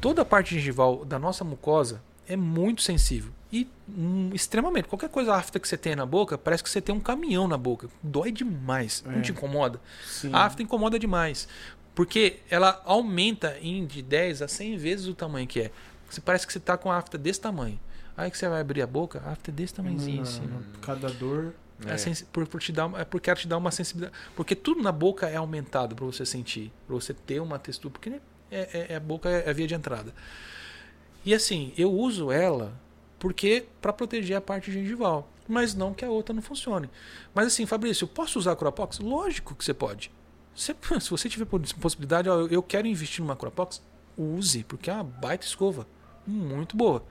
Toda 0.00 0.20
a 0.22 0.24
parte 0.24 0.54
gengival 0.54 1.04
da 1.04 1.18
nossa 1.18 1.42
mucosa 1.42 2.02
é 2.28 2.36
muito 2.36 2.82
sensível. 2.82 3.32
E 3.52 3.68
hum, 3.88 4.30
extremamente. 4.34 4.88
Qualquer 4.88 5.08
coisa 5.08 5.34
afta 5.34 5.60
que 5.60 5.68
você 5.68 5.76
tenha 5.76 5.96
na 5.96 6.06
boca, 6.06 6.36
parece 6.36 6.62
que 6.62 6.68
você 6.70 6.80
tem 6.80 6.94
um 6.94 7.00
caminhão 7.00 7.46
na 7.46 7.56
boca. 7.56 7.88
Dói 8.02 8.32
demais. 8.32 9.02
Não 9.06 9.18
É. 9.18 9.20
te 9.20 9.30
incomoda? 9.32 9.80
Sim. 10.04 10.30
A 10.32 10.46
afta 10.46 10.62
incomoda 10.62 10.98
demais. 10.98 11.46
Porque 11.94 12.40
ela 12.50 12.82
aumenta 12.84 13.56
em 13.62 13.86
de 13.86 14.02
10 14.02 14.42
a 14.42 14.48
100 14.48 14.76
vezes 14.76 15.06
o 15.06 15.14
tamanho 15.14 15.46
que 15.46 15.60
é. 15.60 15.70
Você 16.10 16.20
parece 16.20 16.46
que 16.46 16.52
você 16.52 16.60
tá 16.60 16.76
com 16.76 16.90
a 16.90 16.96
afta 16.98 17.16
desse 17.16 17.40
tamanho. 17.40 17.78
Aí 18.16 18.30
que 18.30 18.36
você 18.38 18.48
vai 18.48 18.60
abrir 18.60 18.82
a 18.82 18.86
boca, 18.86 19.22
a 19.24 19.30
afta 19.32 19.50
é 19.50 19.54
desse 19.54 19.74
tamanhozinho 19.74 20.22
assim. 20.22 20.40
Não, 20.46 20.60
não, 20.60 20.80
Cada 20.82 21.08
dor. 21.08 21.54
É, 21.86 21.92
É. 21.92 21.96
sensi- 21.98 22.24
por, 22.24 22.46
por 22.46 22.60
te 22.60 22.72
dar, 22.72 22.90
é 22.98 23.04
porque 23.04 23.28
ela 23.28 23.38
te 23.38 23.46
dá 23.46 23.56
uma 23.58 23.70
sensibilidade. 23.70 24.16
Porque 24.34 24.54
tudo 24.56 24.82
na 24.82 24.90
boca 24.92 25.28
é 25.28 25.36
aumentado 25.36 25.94
para 25.94 26.04
você 26.06 26.24
sentir, 26.26 26.72
para 26.86 26.94
você 26.96 27.12
ter 27.14 27.40
uma 27.40 27.58
textura. 27.58 27.92
Porque 27.92 28.08
né, 28.10 28.20
é, 28.50 28.60
é- 28.72 28.86
é 28.90 28.96
a 28.96 29.00
boca 29.00 29.28
é 29.28 29.48
a 29.48 29.52
via 29.52 29.66
de 29.66 29.74
entrada. 29.74 30.12
E 31.24 31.34
assim, 31.34 31.72
eu 31.76 31.92
uso 31.92 32.30
ela 32.32 32.72
porque 33.18 33.66
para 33.80 33.92
proteger 33.92 34.36
a 34.36 34.40
parte 34.40 34.70
gengival, 34.72 35.28
mas 35.48 35.74
não 35.74 35.94
que 35.94 36.04
a 36.04 36.10
outra 36.10 36.34
não 36.34 36.42
funcione. 36.42 36.90
Mas 37.34 37.46
assim, 37.48 37.66
Fabrício, 37.66 38.04
eu 38.04 38.08
posso 38.08 38.38
usar 38.38 38.52
a 38.52 38.56
Curapox? 38.56 38.98
Lógico 38.98 39.54
que 39.54 39.64
você 39.64 39.72
pode. 39.74 40.10
Você- 40.54 40.74
se 41.00 41.10
você 41.10 41.28
tiver 41.28 41.44
poss- 41.46 41.72
possibilidade, 41.72 42.28
ó, 42.28 42.46
eu 42.46 42.62
quero 42.62 42.86
investir 42.86 43.22
numa 43.22 43.36
Curapox, 43.36 43.82
use, 44.16 44.64
porque 44.64 44.90
é 44.90 44.94
uma 44.94 45.04
baita 45.04 45.44
escova, 45.46 45.86
muito 46.26 46.76
boa. 46.76 47.02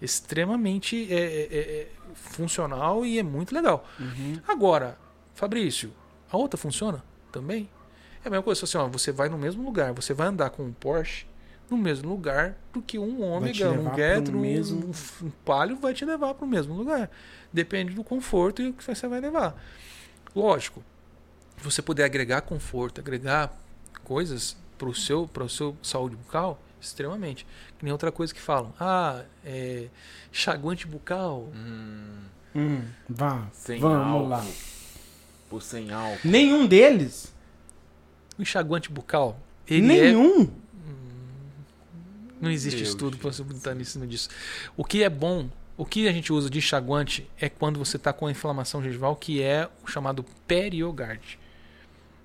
extremamente 0.00 1.12
é, 1.12 1.16
é, 1.16 1.58
é, 1.58 1.88
funcional 2.14 3.04
e 3.06 3.18
é 3.18 3.22
muito 3.22 3.54
legal. 3.54 3.86
Uhum. 3.98 4.40
Agora, 4.46 4.98
Fabrício, 5.34 5.92
a 6.30 6.36
outra 6.36 6.56
funciona 6.58 7.02
também? 7.32 7.68
É 8.24 8.28
a 8.28 8.30
mesma 8.30 8.42
coisa, 8.42 8.64
assim, 8.64 8.76
ó, 8.78 8.88
você 8.88 9.12
vai 9.12 9.28
no 9.28 9.38
mesmo 9.38 9.62
lugar, 9.64 9.92
você 9.92 10.12
vai 10.12 10.26
andar 10.28 10.50
com 10.50 10.64
um 10.64 10.72
Porsche 10.72 11.26
no 11.70 11.76
mesmo 11.76 12.08
lugar 12.08 12.56
do 12.72 12.80
que 12.80 12.98
um 12.98 13.22
Ômega, 13.22 13.70
um 13.72 13.94
Getro, 13.94 14.36
um, 14.36 14.40
mesmo- 14.40 14.90
um 15.22 15.30
Palio 15.44 15.76
vai 15.76 15.92
te 15.94 16.04
levar 16.04 16.34
para 16.34 16.44
o 16.44 16.48
mesmo 16.48 16.74
lugar. 16.74 17.10
Depende 17.52 17.92
do 17.94 18.04
conforto 18.04 18.62
e 18.62 18.68
o 18.68 18.72
que 18.72 18.84
você 18.84 19.08
vai 19.08 19.20
levar. 19.20 19.60
Lógico, 20.34 20.82
se 21.58 21.64
você 21.64 21.82
puder 21.82 22.04
agregar 22.04 22.42
conforto, 22.42 23.00
agregar 23.00 23.52
coisas 24.04 24.56
para 24.78 24.88
o 24.88 24.94
seu, 24.94 25.26
pro 25.26 25.48
seu 25.48 25.76
saúde 25.82 26.14
bucal, 26.16 26.60
extremamente. 26.80 27.46
Que 27.78 27.84
nem 27.84 27.90
outra 27.92 28.12
coisa 28.12 28.32
que 28.34 28.40
falam. 28.40 28.72
Ah, 28.78 29.22
é, 29.44 29.88
enxaguante 30.32 30.86
bucal. 30.86 31.48
Hum, 31.54 32.24
Hum, 32.54 32.82
vá, 33.08 33.48
sem 33.52 33.80
vamos 33.80 34.06
álcool. 34.06 34.28
lá. 34.28 34.46
Por 35.50 35.62
sem 35.62 35.90
álcool. 35.92 36.20
Nenhum 36.24 36.66
deles? 36.66 37.32
O 38.38 38.42
enxaguante 38.42 38.90
bucal, 38.90 39.38
ele 39.66 39.98
é 39.98 40.02
Nenhum? 40.12 40.50
Não 42.40 42.50
existe 42.50 42.76
Deus, 42.78 42.88
estudo 42.90 43.16
Jesus. 43.16 43.22
possibilitando 43.22 43.80
em 43.80 43.84
cima 43.84 44.06
disso. 44.06 44.28
O 44.76 44.84
que 44.84 45.02
é 45.02 45.08
bom, 45.08 45.48
o 45.76 45.84
que 45.84 46.06
a 46.08 46.12
gente 46.12 46.32
usa 46.32 46.50
de 46.50 46.58
enxaguante 46.58 47.28
é 47.40 47.48
quando 47.48 47.78
você 47.78 47.96
está 47.96 48.12
com 48.12 48.26
a 48.26 48.30
inflamação 48.30 48.82
gengival, 48.82 49.16
que 49.16 49.42
é 49.42 49.68
o 49.84 49.86
chamado 49.90 50.24
periogard. 50.46 51.38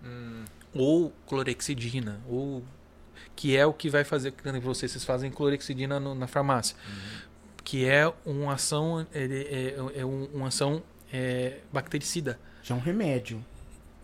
Hum, 0.03 0.43
Ou 0.74 1.12
clorexidina, 1.28 2.20
ou 2.30 2.64
que 3.36 3.55
é 3.57 3.66
o 3.66 3.74
que 3.74 3.89
vai 3.89 4.03
fazer, 4.05 4.32
que 4.32 4.41
vocês, 4.62 4.91
vocês 4.91 5.03
fazem 5.03 5.30
clorexidina 5.30 5.99
no- 5.99 6.16
na 6.16 6.28
farmácia, 6.28 6.76
que 7.64 7.86
é 7.86 8.12
uma 8.26 8.53
ação, 8.53 9.05
ele 9.14 9.36
é, 9.51 9.76
é 9.95 10.05
um- 10.05 10.26
uma 10.34 10.47
ação 10.47 10.82
é, 11.14 11.57
bactericida. 11.74 12.39
Já 12.64 12.74
é 12.74 12.78
um 12.78 12.82
remédio. 12.82 13.43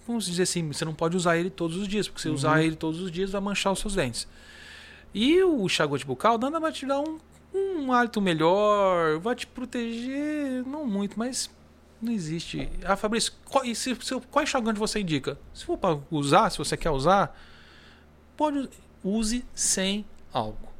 vamos 0.05 0.25
dizer 0.25 0.43
assim, 0.43 0.65
você 0.71 0.83
não 0.85 0.93
pode 0.93 1.15
usar 1.17 1.37
ele 1.37 1.49
todos 1.49 1.75
os 1.77 1.85
dias, 1.87 2.07
porque 2.07 2.21
se 2.21 2.29
você 2.29 2.33
usar 2.33 2.61
ele 2.63 2.75
todos 2.77 3.01
os 3.01 3.11
dias 3.11 3.29
vai 3.31 3.41
manchar 3.41 3.71
os 3.73 3.79
seus 3.79 3.93
dentes. 3.95 4.25
E 5.13 5.41
o 5.43 5.65
enxaguante 5.65 6.05
bucal 6.05 6.37
nada 6.37 6.59
vai 6.59 6.71
te 6.71 6.85
dar 6.85 6.99
um, 6.99 7.17
um 7.53 7.91
hálito 7.91 8.21
melhor, 8.21 9.19
vai 9.19 9.35
te 9.35 9.47
proteger, 9.47 10.65
não 10.65 10.85
muito, 10.85 11.17
mas 11.17 11.49
não 12.01 12.11
existe. 12.11 12.69
Ah, 12.83 12.95
Fabrício, 12.95 13.33
qual, 13.45 13.65
e 13.65 13.73
se, 13.75 13.95
se, 14.01 14.19
qual 14.31 14.43
enxaguante 14.43 14.79
você 14.79 14.99
indica? 14.99 15.37
Se 15.53 15.65
for 15.65 15.77
para 15.77 15.99
usar, 16.11 16.49
se 16.49 16.57
você 16.57 16.77
quer 16.77 16.91
usar, 16.91 17.37
pode 18.35 18.69
use 19.03 19.45
sem 19.53 20.05
álcool, 20.31 20.71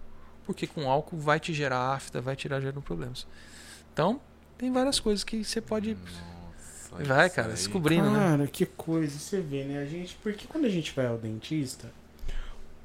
porque 0.46 0.68
com 0.68 0.90
álcool 0.90 1.18
vai 1.18 1.40
te 1.40 1.54
gerar 1.54 1.94
afta, 1.94 2.22
vai 2.22 2.36
tirar 2.36 2.60
gerando 2.60 2.82
problemas. 2.82 3.26
Então, 3.94 4.22
tem 4.58 4.72
várias 4.72 5.00
coisas 5.00 5.24
que 5.24 5.44
você 5.44 5.62
pode 5.62 5.96
nossa, 5.96 7.04
vai, 7.04 7.30
cara, 7.30 7.50
aí. 7.50 7.54
descobrindo, 7.54 8.10
né? 8.10 8.20
Cara, 8.20 8.48
que 8.48 8.66
coisa, 8.66 9.18
você 9.18 9.42
vê, 9.42 9.64
né? 9.64 9.80
A 9.80 9.86
gente, 9.86 10.16
porque 10.22 10.48
quando 10.48 10.66
a 10.66 10.70
gente 10.70 10.94
vai 10.94 11.08
ao 11.08 11.18
dentista, 11.18 11.92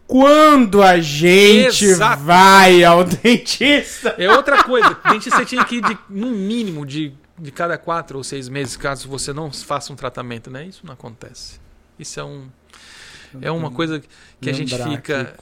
quando 0.06 0.82
a 0.82 0.98
gente 1.00 1.84
Exato. 1.84 2.22
vai 2.22 2.84
ao 2.84 3.02
dentista, 3.04 4.14
É 4.18 4.30
outra 4.30 4.62
coisa. 4.64 4.96
Dentista 5.10 5.44
tinha 5.44 5.64
que 5.64 5.76
ir 5.76 5.82
de, 5.82 5.98
no 6.10 6.30
mínimo 6.30 6.84
de, 6.84 7.12
de 7.38 7.50
cada 7.50 7.78
quatro 7.78 8.18
ou 8.18 8.24
seis 8.24 8.48
meses, 8.48 8.76
caso 8.76 9.08
você 9.08 9.32
não 9.32 9.50
faça 9.52 9.92
um 9.92 9.96
tratamento, 9.96 10.50
né? 10.50 10.66
Isso 10.66 10.80
não 10.84 10.92
acontece. 10.92 11.60
Isso 11.98 12.18
é 12.20 12.24
um 12.24 12.48
é 13.40 13.50
uma 13.50 13.70
coisa 13.70 14.02
que 14.42 14.50
a 14.50 14.52
gente 14.52 14.76
fica 14.76 15.34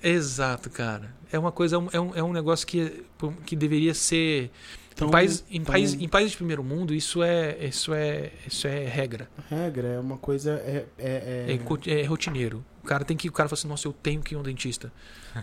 exato, 0.00 0.70
cara. 0.70 1.12
É 1.32 1.38
uma 1.38 1.50
coisa 1.50 1.74
é 1.92 1.98
um, 2.00 2.14
é 2.14 2.22
um 2.22 2.32
negócio 2.32 2.64
que 2.64 3.02
que 3.44 3.56
deveria 3.56 3.92
ser 3.92 4.52
Então, 4.92 5.08
em 5.08 5.10
país, 5.10 5.44
em, 5.50 5.56
então- 5.56 5.72
país, 5.72 5.94
em 5.94 6.08
países 6.08 6.30
de 6.32 6.36
primeiro 6.36 6.62
mundo 6.62 6.94
isso 6.94 7.24
é 7.24 7.56
isso 7.64 7.92
é 7.92 8.30
isso 8.46 8.68
é 8.68 8.84
regra 8.84 9.28
regra 9.50 9.88
é 9.88 9.98
uma 9.98 10.16
coisa 10.16 10.52
é, 10.64 10.84
é, 10.96 11.56
é, 11.58 11.92
é- 11.96 12.00
é 12.02 12.04
rotineiro 12.04 12.64
o 12.84 12.86
cara 12.88 13.04
tem 13.04 13.16
que 13.16 13.28
o 13.28 13.32
cara 13.32 13.48
fala 13.48 13.58
assim 13.58 13.66
nossa 13.68 13.88
eu 13.88 13.92
tenho 13.92 14.22
que 14.22 14.34
ir 14.34 14.36
a 14.36 14.40
um 14.40 14.42
dentista 14.42 14.92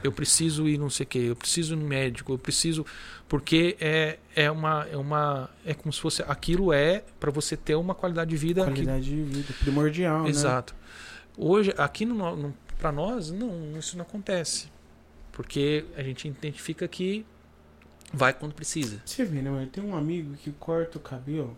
eu 0.03 0.11
preciso 0.11 0.67
ir 0.69 0.77
não 0.77 0.89
sei 0.89 1.03
o 1.05 1.07
que 1.07 1.19
eu 1.19 1.35
preciso 1.35 1.73
ir 1.73 1.77
no 1.77 1.85
médico 1.87 2.31
eu 2.33 2.37
preciso 2.37 2.85
porque 3.27 3.75
é, 3.81 4.19
é 4.35 4.49
uma 4.51 4.85
é 4.91 4.95
uma 4.95 5.49
é 5.65 5.73
como 5.73 5.91
se 5.91 5.99
fosse 5.99 6.21
aquilo 6.27 6.71
é 6.71 7.03
para 7.19 7.31
você 7.31 7.57
ter 7.57 7.75
uma 7.75 7.95
qualidade 7.95 8.29
de 8.29 8.37
vida 8.37 8.61
que- 8.65 8.71
qualidade 8.71 9.05
de 9.05 9.23
vida 9.23 9.53
primordial, 9.59 10.23
né? 10.23 10.29
exato 10.29 10.75
hoje 11.37 11.73
aqui 11.77 12.05
no, 12.05 12.35
no 12.35 12.53
para 12.79 12.91
nós 12.91 13.31
não 13.31 13.77
isso 13.77 13.97
não 13.97 14.03
acontece 14.03 14.69
porque 15.31 15.85
a 15.97 16.03
gente 16.03 16.27
identifica 16.27 16.87
que 16.87 17.25
vai 18.13 18.33
quando 18.33 18.53
precisa 18.53 19.01
Você 19.05 19.23
vê, 19.25 19.41
né, 19.41 19.49
mano? 19.49 19.65
Tem 19.67 19.83
um 19.83 19.95
amigo 19.95 20.35
que 20.35 20.51
corta 20.51 20.97
o 20.97 21.01
cabelo 21.01 21.55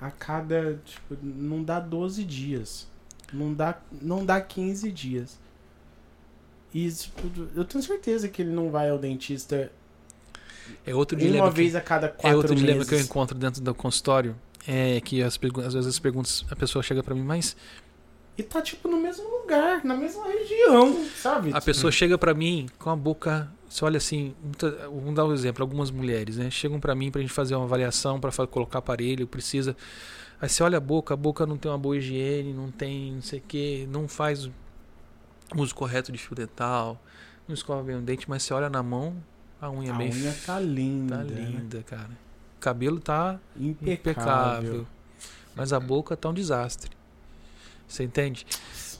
a 0.00 0.10
cada, 0.10 0.78
tipo, 0.84 1.16
não 1.22 1.62
dá 1.62 1.78
12 1.80 2.24
dias. 2.24 2.86
Não 3.32 3.52
dá, 3.52 3.78
não 4.00 4.24
dá 4.24 4.40
15 4.40 4.90
dias. 4.92 5.38
E 6.72 6.92
eu 7.54 7.64
tenho 7.64 7.82
certeza 7.84 8.28
que 8.28 8.42
ele 8.42 8.50
não 8.50 8.70
vai 8.70 8.90
ao 8.90 8.98
dentista 8.98 9.70
é 10.86 10.94
outro 10.94 11.16
dilema 11.16 11.44
uma 11.44 11.50
que- 11.50 11.56
vez 11.56 11.74
a 11.76 11.80
cada 11.80 12.08
quatro 12.08 12.28
É 12.28 12.34
outro 12.36 12.54
dilema 12.54 12.78
meses. 12.78 12.88
que 12.88 12.94
eu 12.94 13.00
encontro 13.00 13.36
dentro 13.38 13.60
do 13.62 13.74
consultório. 13.74 14.34
É 14.66 15.00
que 15.02 15.22
as 15.22 15.38
às 15.66 15.74
vezes 15.74 15.86
as 15.88 15.98
perguntas, 15.98 16.44
a 16.50 16.56
pessoa 16.56 16.82
chega 16.82 17.02
pra 17.02 17.14
mim, 17.14 17.22
mas 17.22 17.56
E 18.36 18.42
tá, 18.42 18.60
tipo, 18.60 18.88
no 18.88 18.98
mesmo 19.00 19.22
lugar, 19.28 19.84
na 19.84 19.94
mesma 19.94 20.26
região, 20.26 21.06
sabe? 21.16 21.50
a 21.52 21.60
pessoa 21.60 21.92
chega 21.92 22.18
pra 22.18 22.34
mim 22.34 22.66
com 22.80 22.90
a 22.90 22.96
boca, 22.96 23.48
você 23.68 23.84
olha 23.84 23.98
assim, 23.98 24.34
muita- 24.42 24.70
vamos 24.88 25.14
dar 25.14 25.24
um 25.26 25.32
exemplo, 25.32 25.62
algumas 25.62 25.88
mulheres, 25.90 26.36
né, 26.38 26.50
chegam 26.50 26.80
pra 26.80 26.94
mim 26.96 27.12
pra 27.12 27.20
gente 27.20 27.32
fazer 27.32 27.54
uma 27.54 27.64
avaliação, 27.64 28.18
pra 28.18 28.32
fa- 28.32 28.46
colocar 28.46 28.80
aparelho, 28.80 29.24
precisa. 29.28 29.76
Aí 30.40 30.48
você 30.48 30.62
olha 30.62 30.78
a 30.78 30.80
boca, 30.80 31.14
a 31.14 31.16
boca 31.16 31.46
não 31.46 31.56
tem 31.56 31.70
uma 31.70 31.78
boa 31.78 31.96
higiene, 31.96 32.52
não 32.52 32.70
tem, 32.70 33.12
não 33.12 33.22
sei 33.22 33.38
o 33.38 33.42
que, 33.42 33.86
não 33.90 34.06
faz 34.08 34.50
uso 35.56 35.74
correto 35.74 36.10
de 36.12 36.18
fio 36.18 36.34
dental, 36.34 37.00
não 37.46 37.54
escova 37.54 37.82
bem 37.82 37.96
o 37.96 38.00
dente, 38.02 38.28
mas 38.28 38.42
você 38.42 38.52
olha 38.52 38.68
na 38.68 38.82
mão, 38.82 39.14
a 39.60 39.70
unha 39.70 39.92
A 39.94 39.96
bem 39.96 40.10
unha 40.12 40.34
tá 40.44 40.58
linda. 40.60 41.18
tá 41.18 41.24
né? 41.24 41.40
linda, 41.40 41.82
cara. 41.84 42.10
O 42.56 42.60
cabelo 42.60 42.98
tá 43.00 43.38
Impecável. 43.56 43.92
impecável. 43.94 44.86
Mas 45.54 45.72
a 45.72 45.78
boca 45.80 46.16
tá 46.16 46.28
um 46.28 46.34
desastre. 46.34 46.90
Você 47.86 48.02
entende? 48.02 48.44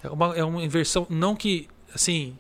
É 0.03 0.09
uma, 0.09 0.37
é 0.37 0.45
uma 0.45 0.63
inversão. 0.63 1.07
Não 1.11 1.35
que, 1.35 1.69
assim. 1.93 2.37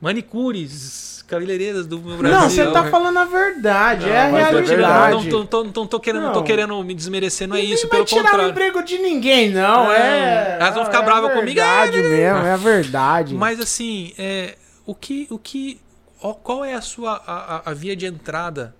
Manicures, 0.00 1.11
cabeleireiras 1.36 1.86
do 1.86 1.98
meu 1.98 2.16
Brasil. 2.18 2.38
Não, 2.38 2.48
você 2.50 2.66
tá 2.70 2.84
falando 2.90 3.18
a 3.18 3.24
verdade, 3.24 4.04
Não, 4.06 4.12
é 4.12 4.18
a 4.18 4.24
é 4.24 4.30
Não, 4.30 4.38
realidade. 4.38 5.14
não, 5.14 5.24
tô, 5.30 5.44
tô- 5.46 5.64
não 5.64 5.72
tô- 5.72 5.86
tô 5.86 6.00
querendo, 6.00 6.22
não 6.24 6.32
tô 6.32 6.40
Não. 6.40 6.46
querendo 6.46 6.84
me 6.84 6.94
desmerecer, 6.94 7.48
não 7.48 7.56
é 7.56 7.60
Ninguém 7.60 7.74
isso, 7.74 7.88
vai 7.88 7.90
pelo 7.96 8.04
tirar 8.04 8.20
o 8.20 8.24
contrário. 8.24 8.50
emprego 8.50 8.82
de 8.82 8.98
ninguém, 8.98 9.50
não. 9.50 9.84
Não, 9.86 9.92
É. 9.92 10.58
elas 10.60 10.74
vão 10.74 10.84
ficar 10.84 11.02
é 11.02 11.04
bravas 11.04 11.30
a 11.30 11.32
comigo. 11.34 11.54
verdade 11.54 11.96
mesmo, 12.02 12.38
é 12.46 12.52
a 12.52 12.56
verdade. 12.56 13.34
Mas 13.34 13.58
assim, 13.60 14.12
é, 14.18 14.56
o 14.84 14.94
que, 14.94 15.26
o 15.30 15.38
que, 15.38 15.80
ó, 16.22 16.34
qual 16.34 16.64
é 16.64 16.74
a 16.74 16.80
sua 16.82 17.22
a, 17.26 17.56
a- 17.56 17.62
a 17.70 17.74
via 17.74 17.96
de 17.96 18.04
entrada 18.06 18.74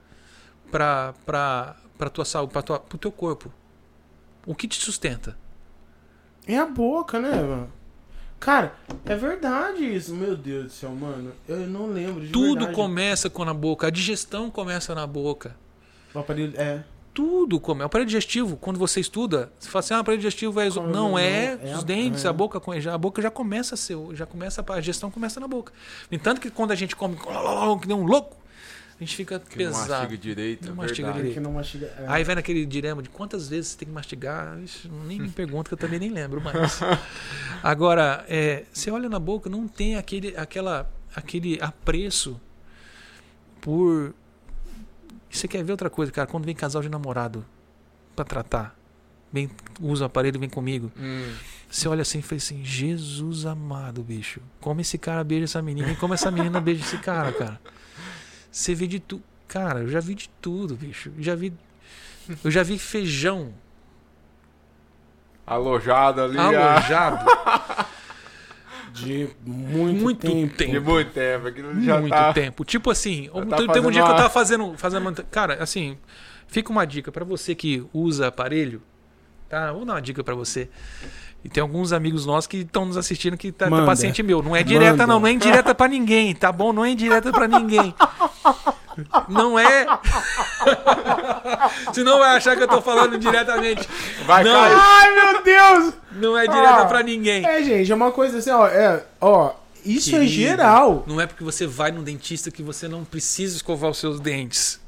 para 0.71 1.15
para 1.25 1.77
para 1.97 2.11
tua 2.11 2.25
saúde, 2.25 2.53
para 2.53 2.63
tua 2.63 2.79
pro 2.81 2.99
teu 2.99 3.11
corpo? 3.13 3.51
O 4.47 4.55
que 4.55 4.67
te 4.69 4.79
sustenta? 4.81 5.37
É 6.47 6.59
a 6.59 6.67
boca, 6.67 7.19
né, 7.21 7.31
mano? 7.31 7.73
Cara, 8.45 8.75
é 9.07 9.15
verdade 9.15 9.85
isso. 9.85 10.13
Meu 10.15 10.37
Deus 10.37 10.65
do 10.65 10.71
céu, 10.73 10.91
mano. 10.91 11.33
Eu 11.49 11.59
não 11.69 11.87
lembro 11.87 12.21
de 12.27 12.33
Tudo 12.33 12.55
verdade. 12.57 12.75
começa 12.75 13.31
com 13.31 13.43
a 13.45 13.55
boca, 13.55 13.87
a 13.87 13.91
digestão 13.91 14.51
começa 14.51 14.95
na 14.95 15.07
boca. 15.07 15.55
O 16.13 16.19
aparelho, 16.19 16.53
é. 16.61 16.83
Tudo 17.15 17.61
começa. 17.61 17.85
O 17.85 17.87
aparelho 17.87 18.07
digestivo, 18.07 18.57
quando 18.57 18.79
você 18.79 18.99
estuda, 18.99 19.53
você 19.59 19.69
fala 19.69 19.81
assim, 19.81 19.95
ah, 19.95 19.99
o 19.99 20.01
aparelho 20.01 20.19
digestivo 20.21 20.59
é. 20.61 20.71
Como 20.71 20.89
Não, 20.89 21.17
é, 21.19 21.59
é 21.63 21.73
os 21.75 21.81
a- 21.81 21.83
dentes, 21.85 22.25
é. 22.25 22.29
a 22.29 22.33
boca, 22.33 22.59
a 22.93 22.99
boca 22.99 23.23
já 23.23 23.31
começa 23.31 23.75
a 23.75 23.79
ser, 23.79 23.97
já 24.15 24.27
começa, 24.27 24.65
a 24.67 24.81
gestão 24.81 25.11
começa 25.11 25.39
na 25.39 25.47
boca. 25.47 25.73
No 26.11 26.17
entanto 26.17 26.41
que 26.41 26.51
quando 26.51 26.73
a 26.73 26.75
gente 26.75 26.97
come 26.97 27.17
que 27.81 27.87
nem 27.87 27.97
um 27.97 28.05
louco, 28.05 28.37
a 29.01 29.05
gente 29.05 29.17
fica 29.17 29.41
Que 29.41 29.65
não 29.65 29.73
pesado. 29.73 29.91
mastiga 29.91 30.17
direito, 30.19 30.67
Não 30.67 30.73
é 30.73 30.77
mastiga 30.77 31.09
verdade. 31.09 31.17
direito. 31.19 31.35
Que 31.35 31.41
não 31.41 31.53
mastiga. 31.53 31.87
é. 31.99 32.05
Aí 32.09 32.23
vai 32.25 32.35
naquele 32.37 32.65
dilema 32.67 33.03
de 33.03 33.09
quantas 33.09 33.49
vezes 33.49 33.73
você 33.73 33.79
tem 33.79 33.89
que 33.89 33.95
mastigar. 33.95 34.59
Isso 34.63 34.89
nem 35.07 35.19
me 35.21 35.29
pergunta, 35.29 35.69
que 35.69 35.75
eu 35.75 35.79
também 35.79 35.99
nem 35.99 36.11
lembro 36.11 36.41
mais. 36.41 36.81
Agora, 37.63 38.25
é, 38.29 38.65
você 38.73 38.91
olha 38.91 39.09
na 39.09 39.19
boca, 39.19 39.51
não 39.51 39.67
tem 39.67 39.97
aquele, 39.97 40.37
aquela, 40.37 40.91
aquele 41.15 41.59
apreço 41.61 42.41
por. 43.61 44.15
Você 45.31 45.49
quer 45.49 45.65
ver 45.65 45.73
outra 45.73 45.89
coisa, 45.89 46.13
cara? 46.13 46.27
Quando 46.27 46.45
vem 46.45 46.55
casal 46.55 46.83
de 46.83 46.89
namorado 46.89 47.45
pra 48.15 48.25
tratar, 48.25 48.77
vem, 49.33 49.51
usa 49.81 50.05
o 50.05 50.07
aparelho, 50.07 50.39
vem 50.39 50.49
comigo. 50.49 50.93
Hum, 50.99 51.33
Você 51.71 51.89
olha 51.89 52.03
assim 52.03 52.19
e 52.19 52.23
fala 52.23 52.37
assim: 52.37 52.63
Jesus 52.65 53.47
amado, 53.47 54.03
bicho. 54.03 54.41
Como 54.61 54.81
esse 54.83 54.99
cara 54.99 55.25
beija 55.25 55.45
essa 55.45 55.63
menina 55.63 55.91
e 55.91 55.97
como 55.97 56.13
essa 56.13 56.31
menina 56.31 56.61
beija 56.61 56.85
esse 56.85 56.99
cara, 56.99 57.33
cara. 57.33 57.61
Você 58.53 58.75
vê 58.75 58.87
de 58.87 59.01
tudo. 59.01 59.25
Cara, 59.49 59.81
eu 59.81 59.89
já 59.89 59.99
vi 59.99 60.15
de 60.15 60.29
tudo, 60.41 60.77
bicho. 60.77 61.11
Eu 61.17 61.23
já 61.23 61.35
vi. 61.35 61.53
Eu 62.45 62.51
já 62.51 62.63
vi 62.63 62.79
feijão 62.79 63.53
alojado 65.47 66.23
ali. 66.23 66.39
alojado. 66.39 67.25
De 68.93 69.27
muito, 69.47 70.03
Muito 70.03 70.21
tempo. 70.21 70.55
tempo. 70.55 70.71
De 70.73 70.81
muito 70.81 71.13
tempo. 71.13 71.47
Aquilo 71.47 71.81
já 71.83 71.99
Muito 71.99 72.13
tá... 72.13 72.31
tempo. 72.35 72.63
Tipo 72.63 72.91
assim, 72.91 73.31
um- 73.33 73.47
tá 73.47 73.57
teve 73.57 73.87
um 73.87 73.91
dia 73.91 74.03
que 74.03 74.07
eu 74.09 74.13
uma- 74.13 74.17
tava 74.17 74.29
fazendo, 74.29 74.75
fazendo. 74.77 75.25
Cara, 75.31 75.63
assim, 75.63 75.97
fica 76.47 76.71
uma 76.71 76.85
dica 76.85 77.11
pra 77.11 77.25
você 77.25 77.55
que 77.55 77.83
usa 77.91 78.27
aparelho, 78.29 78.83
tá? 79.49 79.73
Vou 79.73 79.87
dar 79.87 79.95
uma 79.95 80.03
dica 80.03 80.23
pra 80.23 80.35
você. 80.35 80.69
E 81.45 81.49
tem 81.49 81.61
alguns 81.61 81.93
amigos 81.93 82.25
nossos 82.25 82.47
que 82.47 82.59
estão 82.59 82.85
nos 82.87 82.97
assistindo 82.97 83.37
que 83.37 83.51
tá, 83.51 83.69
tá 83.69 83.85
paciente 83.85 84.23
meu. 84.23 84.43
Não 84.43 84.55
é 84.55 84.63
direta, 84.63 84.93
Manda. 84.93 85.07
não. 85.09 85.21
Não 85.21 85.27
é 85.27 85.33
indireta 85.33 85.75
pra 85.75 85.89
ninguém, 85.89 86.33
tá 86.35 86.53
bom? 86.53 86.73
Não 86.73 86.85
é 86.85 86.91
indireta 86.91 87.33
pra 87.33 87.49
ninguém. 87.49 87.93
Não 89.29 89.59
é. 89.59 89.87
Senão 91.93 92.19
vai 92.19 92.37
achar 92.37 92.57
que 92.57 92.63
eu 92.63 92.69
tô 92.69 92.81
falando 92.81 93.19
diretamente. 93.19 93.89
Vai, 94.27 94.45
Não. 94.45 94.53
Caio. 94.53 94.77
Ai, 94.79 95.15
meu 95.15 95.43
Deus! 95.43 95.95
Não 96.13 96.39
é 96.39 96.47
direta 96.47 96.83
Ah. 96.83 96.87
pra 96.87 97.03
ninguém. 97.03 97.45
É, 97.45 97.63
gente, 97.63 97.91
é 97.91 97.95
uma 97.95 98.13
coisa 98.13 98.39
assim, 98.39 98.51
ó. 98.51 98.67
É, 98.67 99.05
ó 99.21 99.55
isso 99.85 100.11
é 100.11 100.21
Querido. 100.21 100.33
geral. 100.33 101.03
Não 101.09 101.21
é 101.21 101.27
porque 101.27 101.43
você 101.43 101.67
vai 101.67 101.91
no 101.91 102.03
dentista 102.03 102.51
que 102.53 102.63
você 102.63 102.87
não 102.87 103.05
precisa 103.05 103.57
escovar 103.57 103.91
os 103.91 103.99
seus 103.99 104.21
dentes. 104.21 104.81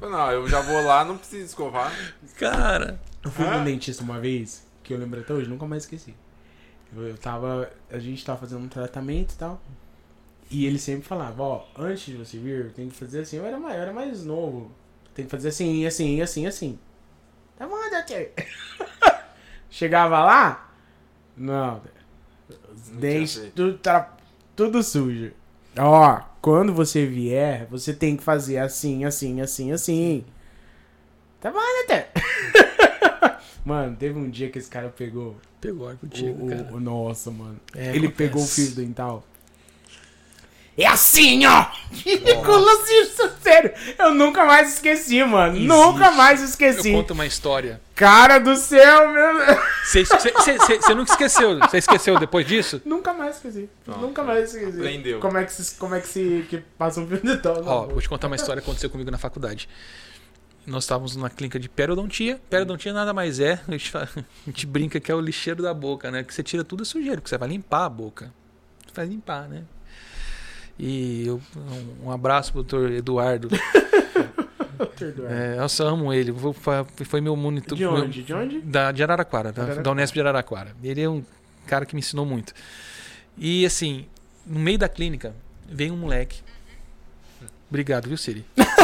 Não, 0.00 0.30
eu 0.30 0.48
já 0.48 0.60
vou 0.60 0.82
lá, 0.84 1.04
não 1.04 1.16
preciso 1.18 1.44
escovar. 1.44 1.92
Cara. 2.38 2.98
Eu 3.22 3.30
fui 3.30 3.44
Hã? 3.46 3.58
no 3.58 3.64
dentista 3.64 4.02
uma 4.02 4.18
vez, 4.20 4.62
que 4.84 4.92
eu 4.92 4.98
lembro 4.98 5.20
até 5.20 5.32
hoje, 5.32 5.48
nunca 5.48 5.66
mais 5.66 5.84
esqueci. 5.84 6.14
Eu, 6.94 7.08
eu 7.08 7.18
tava. 7.18 7.70
A 7.90 7.98
gente 7.98 8.24
tava 8.24 8.38
fazendo 8.38 8.62
um 8.62 8.68
tratamento 8.68 9.32
e 9.32 9.36
tal. 9.36 9.60
E 10.50 10.66
ele 10.66 10.78
sempre 10.78 11.08
falava, 11.08 11.42
ó, 11.42 11.64
antes 11.76 12.04
de 12.04 12.16
você 12.16 12.38
vir, 12.38 12.70
tem 12.72 12.88
que 12.88 12.94
fazer 12.94 13.20
assim. 13.20 13.38
Eu 13.38 13.46
era 13.46 13.58
mais, 13.58 13.76
eu 13.76 13.82
era 13.82 13.92
mais 13.92 14.24
novo. 14.24 14.70
Tem 15.14 15.24
que 15.24 15.30
fazer 15.30 15.48
assim, 15.48 15.86
assim, 15.86 16.20
assim, 16.20 16.46
assim. 16.46 16.78
Tá 17.56 17.66
bom, 17.66 17.76
doutor. 17.90 18.30
Chegava 19.70 20.22
lá, 20.22 20.72
não. 21.36 21.80
Os 22.72 22.88
dentes, 22.90 23.50
tudo, 23.54 23.78
tá, 23.78 24.16
tudo 24.54 24.82
sujo. 24.82 25.32
Ó, 25.78 26.20
quando 26.40 26.72
você 26.72 27.06
vier, 27.06 27.66
você 27.66 27.92
tem 27.92 28.16
que 28.16 28.22
fazer 28.22 28.58
assim, 28.58 29.04
assim, 29.04 29.40
assim, 29.40 29.72
assim. 29.72 30.24
Tá 31.40 31.50
bom, 31.50 31.58
doutor. 31.58 32.04
Mano, 33.64 33.96
teve 33.96 34.18
um 34.18 34.28
dia 34.28 34.50
que 34.50 34.58
esse 34.58 34.68
cara 34.68 34.88
pegou 34.88 35.36
Pegou 35.60 35.88
ar 35.88 35.96
contigo, 35.96 36.44
o, 36.44 36.48
cara. 36.48 36.68
o- 36.72 36.80
nossa, 36.80 37.30
mano. 37.30 37.58
É, 37.74 37.88
Ele 37.88 38.06
acontece. 38.08 38.12
pegou 38.16 38.42
o 38.42 38.46
fio 38.46 38.70
dental. 38.72 39.24
É 40.76 40.86
assim, 40.88 41.46
ó! 41.46 41.66
Ridículo, 41.92 42.66
sério. 43.40 43.72
Eu 43.96 44.12
nunca 44.12 44.44
mais 44.44 44.74
esqueci, 44.74 45.22
mano. 45.24 45.52
Existe. 45.54 45.68
Nunca 45.68 46.10
mais 46.10 46.40
Eu 46.40 46.46
esqueci. 46.46 46.90
conto 46.92 47.12
uma 47.12 47.24
história. 47.26 47.80
Cara 47.94 48.40
do 48.40 48.56
céu, 48.56 49.08
meu. 49.12 49.56
Você 49.84 50.04
você 50.04 50.94
nunca 50.96 51.12
esqueceu? 51.12 51.58
Você 51.60 51.78
esqueceu 51.78 52.18
depois 52.18 52.44
disso? 52.44 52.82
Nunca 52.84 53.12
mais 53.14 53.36
esqueci. 53.36 53.70
Nunca 53.86 54.24
mais 54.24 54.52
esqueci. 54.52 54.76
Aprendeu. 54.78 55.20
Como 55.20 55.38
é 55.38 55.44
que 55.44 55.52
se, 55.52 55.76
como 55.76 55.94
é 55.94 56.00
que 56.00 56.08
se 56.08 56.44
que 56.50 56.58
passa 56.76 57.00
um 57.00 57.06
fio 57.06 57.20
dental? 57.22 57.62
Ó, 57.64 57.86
vou 57.86 58.00
te 58.02 58.08
contar 58.08 58.26
uma 58.26 58.34
história 58.36 58.60
que 58.60 58.66
aconteceu 58.68 58.90
comigo 58.90 59.12
na 59.12 59.18
faculdade. 59.18 59.68
Nós 60.66 60.84
estávamos 60.84 61.14
numa 61.14 61.28
clínica 61.28 61.58
de 61.60 61.68
periodontia. 61.68 62.40
Periodontia 62.48 62.92
nada 62.92 63.12
mais 63.12 63.38
é, 63.40 63.60
a 63.68 63.70
gente, 63.72 63.90
fa- 63.90 64.08
a 64.16 64.22
gente 64.50 64.66
brinca 64.66 64.98
que 64.98 65.10
é 65.12 65.14
o 65.14 65.20
lixeiro 65.20 65.62
da 65.62 65.74
boca, 65.74 66.10
né? 66.10 66.22
Que 66.24 66.32
você 66.32 66.42
tira 66.42 66.64
tudo 66.64 66.82
a 66.82 66.86
sujeira, 66.86 67.16
porque 67.16 67.28
você 67.28 67.36
vai 67.38 67.48
limpar 67.48 67.84
a 67.84 67.88
boca. 67.88 68.32
Você 68.86 68.94
vai 68.94 69.06
limpar, 69.06 69.48
né? 69.48 69.62
E 70.78 71.26
eu, 71.26 71.40
um, 72.02 72.06
um 72.06 72.10
abraço 72.10 72.52
pro 72.52 72.62
doutor 72.62 72.90
Eduardo. 72.92 73.48
Doutor 74.76 75.08
Eduardo. 75.08 75.32
É, 75.34 75.56
nossa, 75.56 75.84
eu 75.84 75.88
amo 75.88 76.12
ele. 76.12 76.34
Foi 77.04 77.20
meu 77.20 77.36
monitor. 77.36 77.78
De 77.78 77.84
meu- 77.84 77.92
onde? 77.94 78.24
De 78.24 78.34
onde? 78.34 78.60
Da, 78.60 78.90
de 78.90 79.04
Araraquara, 79.04 79.52
da, 79.52 79.62
Araraquara. 79.62 79.82
da 79.84 79.90
Unesp 79.92 80.14
de 80.14 80.20
Araraquara. 80.20 80.74
Ele 80.82 81.00
é 81.00 81.08
um 81.08 81.22
cara 81.66 81.86
que 81.86 81.94
me 81.94 82.00
ensinou 82.00 82.26
muito. 82.26 82.52
E 83.38 83.64
assim, 83.64 84.06
no 84.44 84.58
meio 84.58 84.76
da 84.76 84.88
clínica, 84.88 85.32
veio 85.68 85.94
um 85.94 85.96
moleque. 85.96 86.40
Obrigado, 87.70 88.08
viu, 88.08 88.16
Siri? 88.16 88.44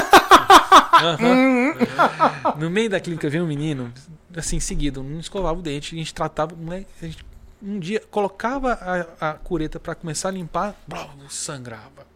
Aham. 1.03 2.57
No 2.59 2.71
meio 2.71 2.91
da 2.91 3.01
clínica 3.01 3.29
veio 3.31 3.45
um 3.45 3.47
menino, 3.47 3.93
assim, 4.37 4.61
seguido, 4.61 5.03
não 5.03 5.21
escovava 5.21 5.59
o 5.59 5.63
dente, 5.63 5.95
a 5.95 5.99
gente 5.99 6.13
tratava, 6.15 6.55
moleque, 6.55 6.87
a 7.03 7.07
gente, 7.07 7.25
um 7.63 7.79
dia 7.79 8.01
colocava 8.11 8.73
a, 9.21 9.31
a 9.31 9.35
cureta 9.35 9.79
para 9.81 9.95
começar 9.95 10.29
a 10.29 10.33
limpar, 10.33 10.75
blá, 10.87 11.09
sangrava. 11.29 12.07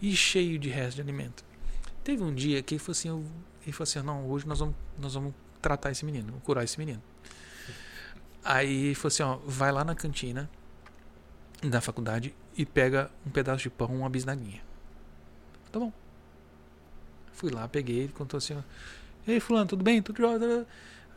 E 0.00 0.14
cheio 0.16 0.58
de 0.58 0.68
resto 0.68 0.96
de 0.96 1.02
alimento. 1.02 1.44
Teve 2.02 2.22
um 2.22 2.34
dia 2.34 2.62
que 2.62 2.74
ele 2.74 2.78
falou 2.78 2.92
assim, 2.92 3.08
eu- 3.08 3.24
ele 3.62 3.72
falou 3.72 3.82
assim, 3.84 4.00
não, 4.02 4.26
hoje 4.28 4.46
nós 4.46 4.58
vamos, 4.60 4.74
nós 4.98 5.14
vamos 5.14 5.34
tratar 5.60 5.90
esse 5.90 6.04
menino, 6.04 6.28
vamos 6.28 6.42
curar 6.42 6.64
esse 6.64 6.78
menino. 6.78 7.02
Aí 8.42 8.86
ele 8.86 8.94
falou 8.94 9.08
assim, 9.08 9.22
ó, 9.22 9.36
vai 9.46 9.70
lá 9.70 9.84
na 9.84 9.94
cantina 9.94 10.48
da 11.62 11.80
faculdade 11.82 12.34
e 12.56 12.64
pega 12.64 13.10
um 13.26 13.30
pedaço 13.30 13.62
de 13.64 13.70
pão, 13.70 13.88
uma 13.94 14.08
bisnaguinha. 14.08 14.62
Tá 15.70 15.78
bom. 15.78 15.92
Fui 17.40 17.50
lá, 17.50 17.66
peguei, 17.66 18.00
ele 18.00 18.12
contou 18.12 18.36
assim, 18.36 18.54
Ei, 19.26 19.40
fulano, 19.40 19.66
tudo 19.66 19.82
bem? 19.82 20.02
Tudo 20.02 20.18
jóia? 20.18 20.66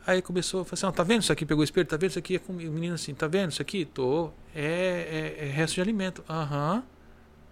Aí 0.06 0.22
começou 0.22 0.62
a 0.62 0.64
falar 0.64 0.72
assim, 0.72 0.86
ó, 0.86 0.90
tá 0.90 1.02
vendo 1.02 1.20
isso 1.20 1.30
aqui? 1.30 1.44
Pegou 1.44 1.60
o 1.60 1.64
espelho, 1.64 1.86
tá 1.86 1.98
vendo 1.98 2.08
isso 2.08 2.18
aqui? 2.18 2.36
É 2.36 2.40
O 2.48 2.52
menino 2.54 2.94
assim, 2.94 3.12
tá 3.12 3.26
vendo 3.26 3.50
isso 3.50 3.60
aqui? 3.60 3.84
Tô. 3.84 4.30
É, 4.54 5.34
é, 5.38 5.44
é 5.44 5.50
resto 5.50 5.74
de 5.74 5.82
alimento. 5.82 6.24
Aham. 6.26 6.82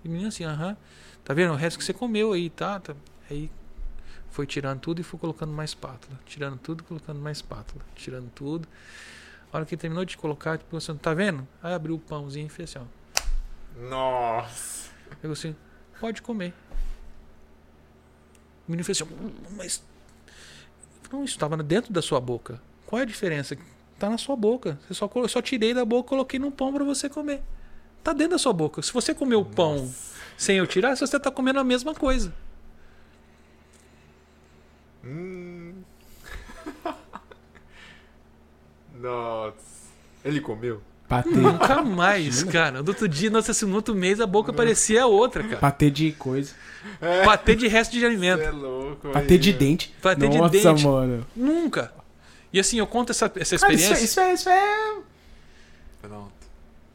E 0.02 0.08
o 0.08 0.10
menino 0.10 0.28
assim, 0.28 0.44
aham. 0.44 0.74
Tá 1.22 1.34
vendo? 1.34 1.52
O 1.52 1.54
resto 1.54 1.76
que 1.76 1.84
você 1.84 1.92
comeu 1.92 2.32
aí, 2.32 2.48
tá? 2.48 2.80
tá. 2.80 2.94
Aí 3.30 3.50
foi 4.30 4.46
tirando 4.46 4.80
tudo 4.80 5.02
e 5.02 5.04
foi 5.04 5.20
colocando 5.20 5.52
mais 5.52 5.68
espátula. 5.68 6.18
Tirando 6.24 6.56
tudo, 6.56 6.82
colocando 6.82 7.20
mais 7.20 7.36
espátula. 7.36 7.84
Tirando 7.94 8.30
tudo. 8.30 8.66
A 9.52 9.58
hora 9.58 9.66
que 9.66 9.74
ele 9.74 9.82
terminou 9.82 10.06
de 10.06 10.16
colocar, 10.16 10.56
tipo 10.56 10.74
assim, 10.74 10.96
tá 10.96 11.12
vendo? 11.12 11.46
Aí 11.62 11.74
abriu 11.74 11.96
o 11.96 11.98
pãozinho 11.98 12.46
e 12.46 12.48
fez 12.48 12.74
assim, 12.74 12.86
ó. 12.86 13.82
Nossa. 13.90 14.88
Pegou 15.20 15.34
assim, 15.34 15.54
pode 16.00 16.22
comer. 16.22 16.54
O 18.72 18.74
menino 18.74 18.84
fez 18.86 19.02
assim, 19.02 19.12
"Hum, 19.12 19.30
mas. 19.54 19.84
Não, 21.12 21.22
isso 21.24 21.34
estava 21.34 21.58
dentro 21.58 21.92
da 21.92 22.00
sua 22.00 22.18
boca. 22.18 22.58
Qual 22.86 22.98
é 22.98 23.02
a 23.02 23.06
diferença? 23.06 23.54
Tá 23.98 24.08
na 24.08 24.16
sua 24.16 24.34
boca. 24.34 24.80
Você 24.88 24.94
só, 24.94 25.10
eu 25.14 25.28
só 25.28 25.42
tirei 25.42 25.74
da 25.74 25.84
boca 25.84 26.06
e 26.06 26.08
coloquei 26.08 26.40
no 26.40 26.50
pão 26.50 26.72
para 26.72 26.82
você 26.82 27.06
comer. 27.06 27.42
Tá 28.02 28.14
dentro 28.14 28.30
da 28.30 28.38
sua 28.38 28.54
boca. 28.54 28.80
Se 28.80 28.90
você 28.90 29.14
comer 29.14 29.34
o 29.34 29.44
pão 29.44 29.92
sem 30.38 30.56
eu 30.56 30.66
tirar, 30.66 30.96
você 30.96 31.20
tá 31.20 31.30
comendo 31.30 31.60
a 31.60 31.64
mesma 31.64 31.94
coisa. 31.94 32.32
Hum. 35.04 35.82
Nossa. 38.94 39.56
Ele 40.24 40.40
comeu? 40.40 40.80
Patê. 41.16 41.30
Nunca 41.30 41.82
mais, 41.84 42.42
cara. 42.44 42.82
No 42.82 42.88
outro 42.88 43.08
dia, 43.08 43.30
nossa, 43.30 43.50
assim, 43.52 43.66
no 43.66 43.76
outro 43.76 43.94
mês 43.94 44.20
a 44.20 44.26
boca 44.26 44.52
parecia 44.52 45.06
outra, 45.06 45.42
cara. 45.42 45.56
Patê 45.58 45.90
de 45.90 46.12
coisa. 46.12 46.52
Patê 47.24 47.54
de 47.54 47.68
resto 47.68 47.92
de 47.92 48.00
Você 48.00 48.06
alimento. 48.06 48.40
é 48.42 48.50
louco. 48.50 49.10
Patê 49.10 49.34
aí, 49.34 49.38
de 49.38 49.52
dente. 49.52 49.94
Patê 50.02 50.28
de 50.28 50.38
Nossa, 50.38 50.50
dente. 50.50 50.84
mano. 50.86 51.26
Nunca. 51.36 51.92
E 52.52 52.58
assim, 52.60 52.78
eu 52.78 52.86
conto 52.86 53.10
essa, 53.10 53.30
essa 53.36 53.58
Cara, 53.58 53.72
experiência. 53.72 54.04
isso, 54.04 54.20
é- 54.20 54.32
isso 54.34 54.48
é. 54.48 54.52
Isso 54.54 54.66
é... 54.66 54.96
Pronto. 56.00 56.32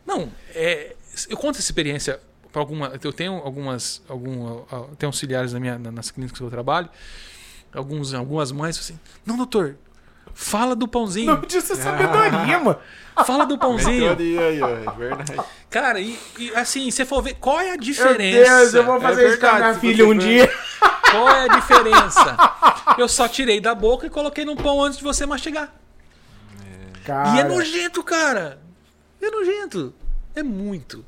Não, 0.05 0.29
é, 0.53 0.95
eu 1.29 1.37
conto 1.37 1.51
essa 1.57 1.61
experiência 1.61 2.19
para 2.51 2.61
alguma. 2.61 2.93
Eu 3.03 3.13
tenho 3.13 3.33
algumas. 3.33 4.01
Algum, 4.07 4.61
tenho 4.97 5.09
auxiliares 5.09 5.53
na 5.53 5.59
minha, 5.59 5.77
na- 5.79 5.91
nas 5.91 6.11
clínicas 6.11 6.37
que 6.37 6.43
eu 6.43 6.49
trabalho. 6.49 6.89
Alguns, 7.73 8.13
algumas 8.13 8.51
mães 8.51 8.77
assim. 8.79 8.99
Não, 9.25 9.35
doutor, 9.37 9.75
fala 10.37 10.75
do 10.75 10.87
pãozinho. 10.87 11.25
Não 11.25 11.41
disso 11.41 11.73
é 11.73 11.75
sabedoria, 11.75 12.59
mano. 12.59 12.77
Fala 13.25 13.43
do 13.43 13.57
pãozinho. 13.57 14.15
Aí, 14.15 14.61
ó. 14.61 14.69
É 14.69 14.95
verdade. 14.95 15.33
Cara, 15.67 15.99
e, 15.99 16.17
e, 16.37 16.51
assim, 16.55 16.91
você 16.91 17.03
for 17.03 17.23
ver 17.23 17.33
qual 17.39 17.59
é 17.59 17.69
a 17.69 17.71
Meu 17.71 17.79
diferença. 17.79 18.57
Deus, 18.59 18.73
eu 18.75 18.83
vou 18.85 19.01
fazer 19.01 19.25
É 19.25 19.29
isso 19.29 19.39
com 19.39 19.47
a 19.47 19.53
minha 19.55 19.73
filha 19.73 20.07
um 20.07 20.15
dia. 20.15 20.47
Qual 21.09 21.29
é 21.29 21.45
a 21.45 21.47
diferença? 21.47 22.37
Eu 22.97 23.07
só 23.07 23.29
tirei 23.29 23.61
da 23.61 23.73
boca 23.73 24.05
e 24.05 24.09
coloquei 24.09 24.43
no 24.43 24.57
pão 24.57 24.83
antes 24.83 24.97
de 24.97 25.05
você 25.05 25.25
mastigar. 25.25 25.73
Cara, 27.05 27.29
E 27.29 27.39
é 27.39 27.43
nojento, 27.45 28.03
cara. 28.03 28.59
É 29.21 29.31
nojento. 29.31 29.93
É 30.35 30.43
muito. 30.43 31.05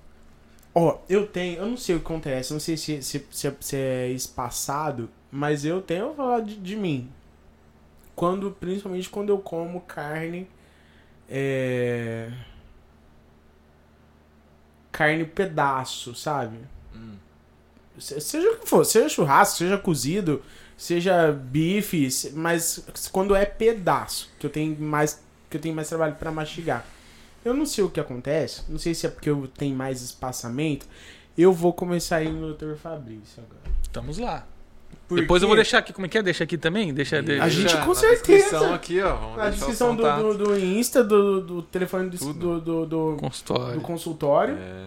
Ó, 0.73 0.99
eu 1.09 1.27
tenho, 1.27 1.57
eu 1.57 1.65
não 1.65 1.75
sei 1.75 1.95
o 1.95 1.99
que 1.99 2.05
acontece, 2.05 2.51
eu 2.51 2.55
não 2.55 2.61
sei 2.61 2.77
se, 2.77 3.03
se, 3.03 3.27
se, 3.29 3.53
se 3.59 3.75
é 3.75 4.07
espaçado, 4.07 5.09
mas 5.29 5.65
eu 5.65 5.81
tenho, 5.81 6.13
falar 6.13 6.39
de, 6.39 6.55
de 6.55 6.77
mim. 6.77 7.11
Quando, 8.19 8.51
principalmente 8.51 9.09
quando 9.09 9.29
eu 9.29 9.37
como 9.39 9.79
carne, 9.79 10.45
é... 11.29 12.29
Carne 14.91 15.23
pedaço, 15.23 16.13
sabe? 16.15 16.57
Hum. 16.93 17.15
Se- 17.97 18.19
Seja 18.19 18.51
o 18.51 18.57
que 18.59 18.67
for, 18.67 18.83
seja 18.83 19.07
churrasco, 19.07 19.57
seja 19.59 19.77
cozido, 19.77 20.41
seja 20.75 21.31
bife, 21.31 22.09
mas 22.33 22.83
quando 23.11 23.33
é 23.35 23.45
pedaço, 23.45 24.29
que 24.39 24.45
eu 24.45 24.49
tenho 24.49 24.77
mais, 24.81 25.23
que 25.49 25.55
eu 25.57 25.61
tenho 25.61 25.73
mais 25.75 25.87
trabalho 25.87 26.15
pra 26.15 26.29
mastigar. 26.31 26.85
Eu 27.45 27.53
não 27.53 27.65
sei 27.65 27.85
o 27.85 27.89
que 27.89 28.01
acontece, 28.01 28.63
não 28.67 28.77
sei 28.77 28.93
se 28.93 29.05
é 29.07 29.09
porque 29.09 29.29
eu 29.29 29.47
tenho 29.47 29.75
mais 29.75 30.01
espaçamento. 30.01 30.85
Eu 31.37 31.53
vou 31.53 31.71
começar 31.71 32.17
a 32.17 32.23
ir 32.23 32.31
no 32.33 32.53
Dr. 32.53 32.75
Fabrício 32.75 33.41
agora. 33.41 33.61
Estamos 33.81 34.17
lá. 34.17 34.45
Porque 35.09 35.23
Depois 35.23 35.41
eu 35.41 35.47
vou 35.47 35.55
deixar 35.55 35.79
aqui, 35.79 35.91
como 35.91 36.05
é 36.05 36.09
que 36.09 36.19
é? 36.19 36.21
Deixa 36.21 36.43
aqui 36.43 36.55
também? 36.55 36.93
Deixa, 36.93 37.19
deixa. 37.19 37.43
A 37.43 37.49
gente 37.49 37.75
com 37.77 37.87
na 37.87 37.95
certeza. 37.95 38.43
descrição 38.43 38.73
aqui, 38.75 39.01
ó. 39.01 39.35
Na 39.35 39.49
descrição 39.49 39.95
do, 39.95 40.03
do, 40.03 40.37
do 40.37 40.59
Insta, 40.59 41.03
do, 41.03 41.41
do 41.41 41.61
telefone 41.63 42.11
do, 42.11 42.31
do, 42.33 42.61
do, 42.61 42.85
do, 42.85 43.17
consultório, 43.19 43.73
do 43.73 43.81
consultório. 43.81 44.55
É. 44.55 44.85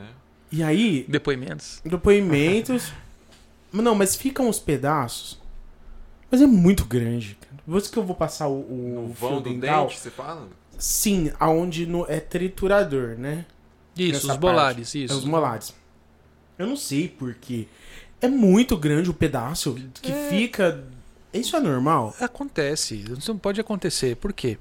E 0.53 0.62
aí, 0.62 1.05
depoimentos. 1.09 1.83
depoimentos. 1.85 2.93
Não, 3.73 3.97
mas 3.97 4.14
ficam 4.14 4.49
os 4.49 4.61
pedaços. 4.61 5.41
Mas 6.31 6.41
é 6.41 6.47
muito 6.47 6.85
grande, 6.85 7.37
cara. 7.41 7.61
Você 7.66 7.91
que 7.91 7.99
eu 7.99 8.05
vou 8.05 8.14
passar 8.14 8.47
o, 8.47 8.61
o 8.61 9.09
No 9.09 9.12
vão 9.14 9.41
do 9.43 9.51
dental. 9.51 9.87
dente, 9.89 9.99
você 9.99 10.11
fala? 10.11 10.47
Sim, 10.79 11.33
aonde 11.41 11.85
no, 11.85 12.07
é 12.09 12.20
triturador, 12.20 13.16
né? 13.18 13.45
Isso, 13.97 14.18
Essa 14.18 14.33
os 14.35 14.39
bolares, 14.39 14.95
É 14.95 14.99
isso. 15.01 15.18
os 15.18 15.25
molares. 15.25 15.75
Eu 16.57 16.68
não 16.68 16.77
sei 16.77 17.09
porquê. 17.09 17.66
É 18.23 18.29
muito 18.29 18.77
grande 18.77 19.11
o 19.11 19.14
pedaço 19.14 19.75
que 20.01 20.11
É. 20.12 20.29
fica. 20.31 20.83
Isso 21.33 21.57
é 21.57 21.61
normal? 21.61 22.14
Acontece, 22.20 22.95
isso 23.18 23.33
não 23.33 23.39
pode 23.39 23.61
acontecer. 23.61 24.16
Por 24.16 24.33
quê? 24.33 24.59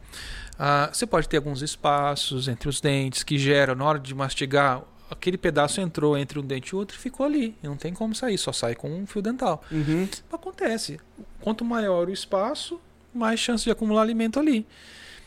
Ah, 0.57 0.89
você 0.91 1.05
pode 1.05 1.28
ter 1.30 1.38
alguns 1.38 1.62
espaços 1.62 2.47
entre 2.47 2.68
os 2.68 2.80
dentes 2.82 3.24
que 3.24 3.38
geram, 3.38 3.76
na 3.76 3.86
hora 3.86 3.99
de 3.99 4.14
mastigar, 4.16 4.82
aquele 5.09 5.38
pedaço 5.38 5.82
entrou 5.82 6.18
entre 6.18 6.39
um 6.39 6.41
dente 6.43 6.70
e 6.70 6.76
outro 6.76 6.95
e 6.97 6.99
ficou 6.99 7.26
ali. 7.26 7.55
Não 7.62 7.76
tem 7.76 7.93
como 7.93 8.16
sair, 8.16 8.38
só 8.38 8.51
sai 8.53 8.74
com 8.76 8.89
um 8.89 9.05
fio 9.05 9.22
dental. 9.22 9.62
Uhum. 9.72 10.07
Acontece. 10.32 10.99
Quanto 11.41 11.66
maior 11.66 12.07
o 12.07 12.12
espaço, 12.14 12.80
mais 13.14 13.39
chance 13.39 13.64
de 13.66 13.72
acumular 13.72 14.01
alimento 14.01 14.39
ali. 14.39 14.66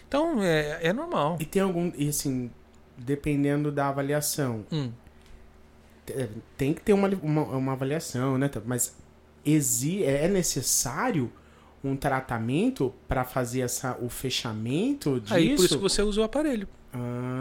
Então, 0.08 0.42
é, 0.42 0.78
é 0.82 0.92
normal. 0.92 1.36
E 1.40 1.44
tem 1.44 1.60
algum. 1.60 1.92
E 1.96 2.08
assim, 2.08 2.50
dependendo 2.96 3.70
da 3.70 3.88
avaliação. 3.88 4.64
Hum. 4.72 4.90
É, 6.08 6.28
Tem 6.56 6.72
que 6.74 6.80
ter 6.80 6.92
uma, 6.92 7.08
uma, 7.22 7.42
uma 7.42 7.72
avaliação, 7.72 8.36
né? 8.38 8.50
Mas 8.64 8.94
exi 9.44 10.02
é 10.04 10.28
necessário 10.28 11.30
um 11.82 11.94
tratamento 11.96 12.94
para 13.06 13.24
fazer 13.24 13.60
essa, 13.60 13.96
o 14.00 14.08
fechamento 14.08 15.20
disso? 15.20 15.34
Aí, 15.34 15.54
por 15.56 15.64
isso 15.64 15.76
que 15.76 15.82
você 15.82 16.02
usa 16.02 16.20
o 16.20 16.24
aparelho. 16.24 16.66
Ah, 16.92 17.40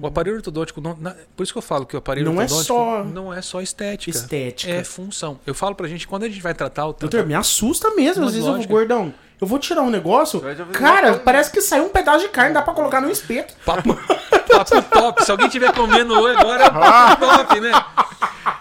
O 0.00 0.06
aparelho 0.06 0.36
ortodôntico, 0.36 0.80
não- 0.80 0.96
na- 0.96 1.14
por 1.36 1.42
isso 1.42 1.52
que 1.52 1.58
eu 1.58 1.62
falo 1.62 1.84
que 1.86 1.94
o 1.94 1.98
aparelho 1.98 2.26
Não 2.26 2.40
é 2.40 2.44
ortodôntico 2.44 2.74
só 2.74 3.04
não 3.04 3.32
é 3.32 3.42
só 3.42 3.60
estética. 3.60 4.16
estética. 4.16 4.72
É 4.72 4.82
função. 4.84 5.38
Eu 5.46 5.54
falo 5.54 5.74
pra 5.74 5.86
gente, 5.86 6.08
quando 6.08 6.24
a 6.24 6.28
gente 6.28 6.40
vai 6.40 6.54
tratar 6.54 6.86
o 6.86 6.92
Doutor, 6.94 7.24
me 7.26 7.34
assusta 7.34 7.90
mesmo. 7.94 8.24
Às 8.24 8.32
vezes 8.34 8.46
eu 8.48 8.56
vou, 8.56 8.66
gordão. 8.66 9.12
Eu 9.40 9.46
vou 9.46 9.58
tirar 9.58 9.82
um 9.82 9.90
negócio. 9.90 10.42
Cara, 10.72 11.08
uma- 11.12 11.18
parece 11.18 11.50
que 11.50 11.60
saiu 11.60 11.84
um 11.84 11.88
pedaço 11.90 12.20
de 12.20 12.28
carne, 12.28 12.54
dá 12.54 12.62
pra 12.62 12.72
colocar 12.72 13.00
no 13.00 13.10
espeto. 13.10 13.54
Papo, 13.64 13.94
papo 14.48 14.82
top. 14.82 15.24
Se 15.24 15.30
alguém 15.30 15.48
tiver 15.48 15.72
comendo 15.74 16.18
hoje 16.18 16.38
agora, 16.38 16.64
é 16.64 16.66
Ah. 16.66 17.16
papo 17.16 17.26
top, 17.44 17.60
né? 17.60 17.72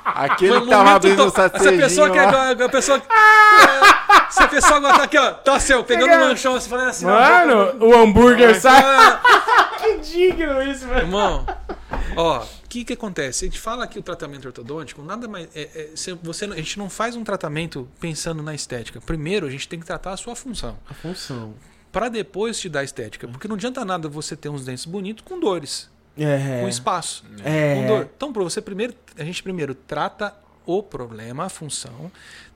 Aquele 0.03 0.61
que 0.61 0.67
um 0.67 0.69
tava 0.69 0.91
abrindo 0.91 1.23
o. 1.23 1.27
Essa 1.27 1.49
pessoa 1.49 2.09
que 2.09 2.17
agora, 2.17 2.65
a 2.65 2.69
pessoa. 2.69 2.97
É, 2.97 4.31
se 4.31 4.43
a 4.43 4.47
pessoa 4.47 4.77
agora 4.77 4.97
tá 4.97 5.03
aqui, 5.03 5.17
ó, 5.17 5.31
tá 5.31 5.59
seu, 5.59 5.83
pegando 5.83 6.13
o 6.13 6.19
lanchão, 6.19 6.53
você 6.53 6.69
falando 6.69 6.89
assim, 6.89 7.05
Mano, 7.05 7.85
o 7.85 7.93
hambúrguer 7.95 8.59
sai. 8.59 8.81
Ah, 8.83 9.21
Que 9.85 9.97
digno 9.99 10.61
isso, 10.63 10.87
velho. 10.87 11.01
Irmão, 11.01 11.45
ó, 12.15 12.43
o 12.43 12.47
que 12.67 12.83
que 12.83 12.93
acontece? 12.93 13.45
A 13.45 13.47
gente 13.47 13.59
fala 13.59 13.85
que 13.87 13.99
o 13.99 14.01
tratamento 14.01 14.45
ortodôntico, 14.45 15.01
nada 15.03 15.27
mais. 15.27 15.47
É, 15.55 15.61
é, 15.61 15.89
você, 16.23 16.45
a 16.45 16.55
gente 16.55 16.79
não 16.79 16.89
faz 16.89 17.15
um 17.15 17.23
tratamento 17.23 17.87
pensando 17.99 18.41
na 18.41 18.55
estética. 18.55 18.99
Primeiro, 18.99 19.45
a 19.45 19.49
gente 19.49 19.67
tem 19.67 19.79
que 19.79 19.85
tratar 19.85 20.13
a 20.13 20.17
sua 20.17 20.35
função. 20.35 20.77
A 20.89 20.93
função. 20.93 21.53
Pra 21.91 22.09
depois 22.09 22.59
te 22.59 22.67
dar 22.67 22.83
estética. 22.83 23.27
Porque 23.27 23.47
não 23.47 23.55
adianta 23.55 23.85
nada 23.85 24.09
você 24.09 24.35
ter 24.35 24.49
uns 24.49 24.65
dentes 24.65 24.85
bonitos 24.85 25.23
com 25.23 25.39
dores, 25.39 25.89
É. 26.17 26.61
com 26.61 26.67
espaço. 26.69 27.23
É. 27.43 27.75
com 27.75 27.87
dor. 27.87 28.09
Então, 28.15 28.31
para 28.33 28.43
você 28.43 28.61
primeiro, 28.61 28.93
a 29.17 29.23
gente 29.23 29.41
primeiro 29.43 29.73
trata 29.75 30.35
o 30.65 30.81
problema, 30.81 31.45
a 31.45 31.49
função, 31.49 32.11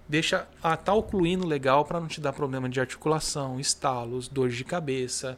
deixa 0.08 0.48
a 0.64 0.76
tá 0.76 0.94
ocluindo 0.94 1.46
legal 1.46 1.86
para 1.86 2.00
não 2.00 2.08
te 2.08 2.20
dar 2.20 2.34
problema 2.34 2.68
de 2.68 2.80
articulação, 2.80 3.60
estalos, 3.60 4.28
dores 4.28 4.56
de 4.56 4.64
cabeça, 4.64 5.38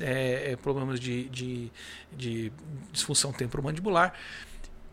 é, 0.00 0.52
é, 0.52 0.56
problemas 0.56 1.00
de, 1.00 1.28
de, 1.28 1.70
de 2.16 2.52
disfunção 2.92 3.32
temporomandibular. 3.32 4.14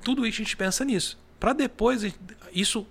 Tudo 0.03 0.25
isso 0.25 0.41
a 0.41 0.43
gente 0.43 0.57
pensa 0.57 0.83
nisso. 0.83 1.19
Para 1.39 1.53
depois, 1.53 2.01
isso 2.53 2.85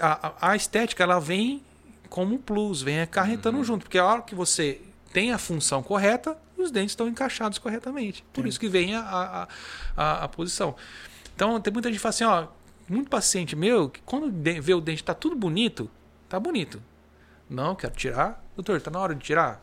a, 0.00 0.32
a- 0.50 0.56
estética 0.56 1.02
ela 1.04 1.18
vem 1.20 1.62
como 2.08 2.34
um 2.34 2.38
plus, 2.38 2.82
vem 2.82 3.00
acarretando 3.00 3.62
junto, 3.64 3.82
porque 3.84 3.98
a 3.98 4.04
hora 4.04 4.22
que 4.22 4.34
você 4.34 4.80
tem 5.14 5.30
a 5.30 5.38
função 5.38 5.80
correta, 5.80 6.36
os 6.58 6.72
dentes 6.72 6.90
estão 6.90 7.06
encaixados 7.06 7.56
corretamente. 7.56 8.24
Por 8.32 8.48
isso 8.48 8.58
que 8.58 8.68
vem 8.68 8.96
a, 8.96 9.00
a, 9.00 9.48
a, 9.96 10.24
a 10.24 10.28
posição. 10.28 10.74
Então 11.36 11.60
tem 11.60 11.72
muita 11.72 11.88
gente 11.88 11.98
que 11.98 12.02
fala 12.02 12.10
assim, 12.10 12.24
ó, 12.24 12.48
muito 12.88 13.08
paciente 13.08 13.54
meu, 13.54 13.88
que 13.88 14.02
quando 14.02 14.28
vê 14.60 14.74
o 14.74 14.80
dente 14.80 15.04
tá 15.04 15.14
tudo 15.14 15.36
bonito, 15.36 15.88
tá 16.28 16.40
bonito. 16.40 16.82
Não, 17.48 17.76
quero 17.76 17.94
tirar. 17.94 18.44
Doutor, 18.56 18.80
tá 18.80 18.90
na 18.90 18.98
hora 18.98 19.14
de 19.14 19.24
tirar? 19.24 19.62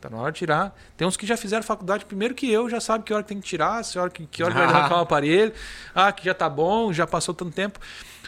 Tá 0.00 0.10
na 0.10 0.16
hora 0.16 0.32
de 0.32 0.38
tirar. 0.38 0.76
Tem 0.96 1.06
uns 1.06 1.16
que 1.16 1.26
já 1.26 1.36
fizeram 1.36 1.62
faculdade 1.62 2.04
primeiro 2.04 2.34
que 2.34 2.50
eu, 2.50 2.68
já 2.68 2.80
sabe 2.80 3.04
que 3.04 3.14
hora 3.14 3.22
que 3.22 3.28
tem 3.28 3.40
que 3.40 3.46
tirar, 3.46 3.84
que 3.84 3.98
hora 4.00 4.10
que, 4.10 4.26
que, 4.26 4.42
hora 4.42 4.52
que 4.52 4.58
vai 4.58 4.66
arrancar 4.74 4.96
o 4.96 5.02
aparelho. 5.02 5.52
Ah, 5.94 6.10
que 6.10 6.24
já 6.24 6.34
tá 6.34 6.48
bom, 6.48 6.92
já 6.92 7.06
passou 7.06 7.32
tanto 7.32 7.52
tempo. 7.52 7.78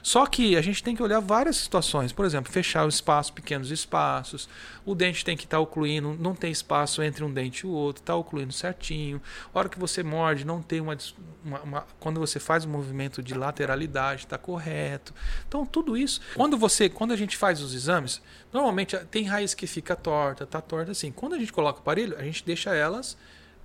Só 0.02 0.26
que 0.26 0.56
a 0.56 0.62
gente 0.62 0.82
tem 0.82 0.96
que 0.96 1.02
olhar 1.02 1.20
várias 1.20 1.56
situações. 1.56 2.12
Por 2.12 2.24
exemplo, 2.24 2.52
fechar 2.52 2.84
o 2.84 2.88
espaço, 2.88 3.32
pequenos 3.32 3.70
espaços. 3.70 4.48
O 4.84 4.94
dente 4.94 5.24
tem 5.24 5.36
que 5.36 5.44
estar 5.44 5.58
ocluindo, 5.60 6.16
não 6.18 6.34
tem 6.34 6.50
espaço 6.50 7.02
entre 7.02 7.22
um 7.22 7.32
dente 7.32 7.60
e 7.60 7.66
o 7.66 7.70
outro, 7.70 8.02
está 8.02 8.14
ocluindo 8.14 8.52
certinho. 8.52 9.20
A 9.54 9.58
hora 9.58 9.68
que 9.68 9.78
você 9.78 10.02
morde, 10.02 10.44
não 10.44 10.62
tem 10.62 10.80
uma, 10.80 10.96
uma- 11.44 11.60
uma- 11.60 11.86
Quando 11.98 12.18
você 12.18 12.40
faz 12.40 12.64
o 12.64 12.68
movimento 12.68 13.22
de 13.22 13.34
lateralidade, 13.34 14.22
está 14.24 14.38
correto. 14.38 15.14
Então, 15.46 15.66
tudo 15.66 15.96
isso. 15.96 16.20
Quando 16.34 16.56
você. 16.56 16.88
Quando 16.88 17.12
a 17.12 17.16
gente 17.16 17.36
faz 17.36 17.60
os 17.60 17.74
exames, 17.74 18.22
normalmente 18.52 18.96
tem 19.10 19.24
raiz 19.24 19.54
que 19.54 19.66
fica 19.66 19.94
torta, 19.94 20.46
tá 20.46 20.60
torta 20.60 20.92
assim. 20.92 21.12
Quando 21.12 21.34
a 21.34 21.38
gente 21.38 21.52
coloca 21.52 21.78
o 21.78 21.82
aparelho, 21.82 22.16
a 22.18 22.22
gente 22.22 22.44
deixa 22.44 22.74
elas 22.74 23.16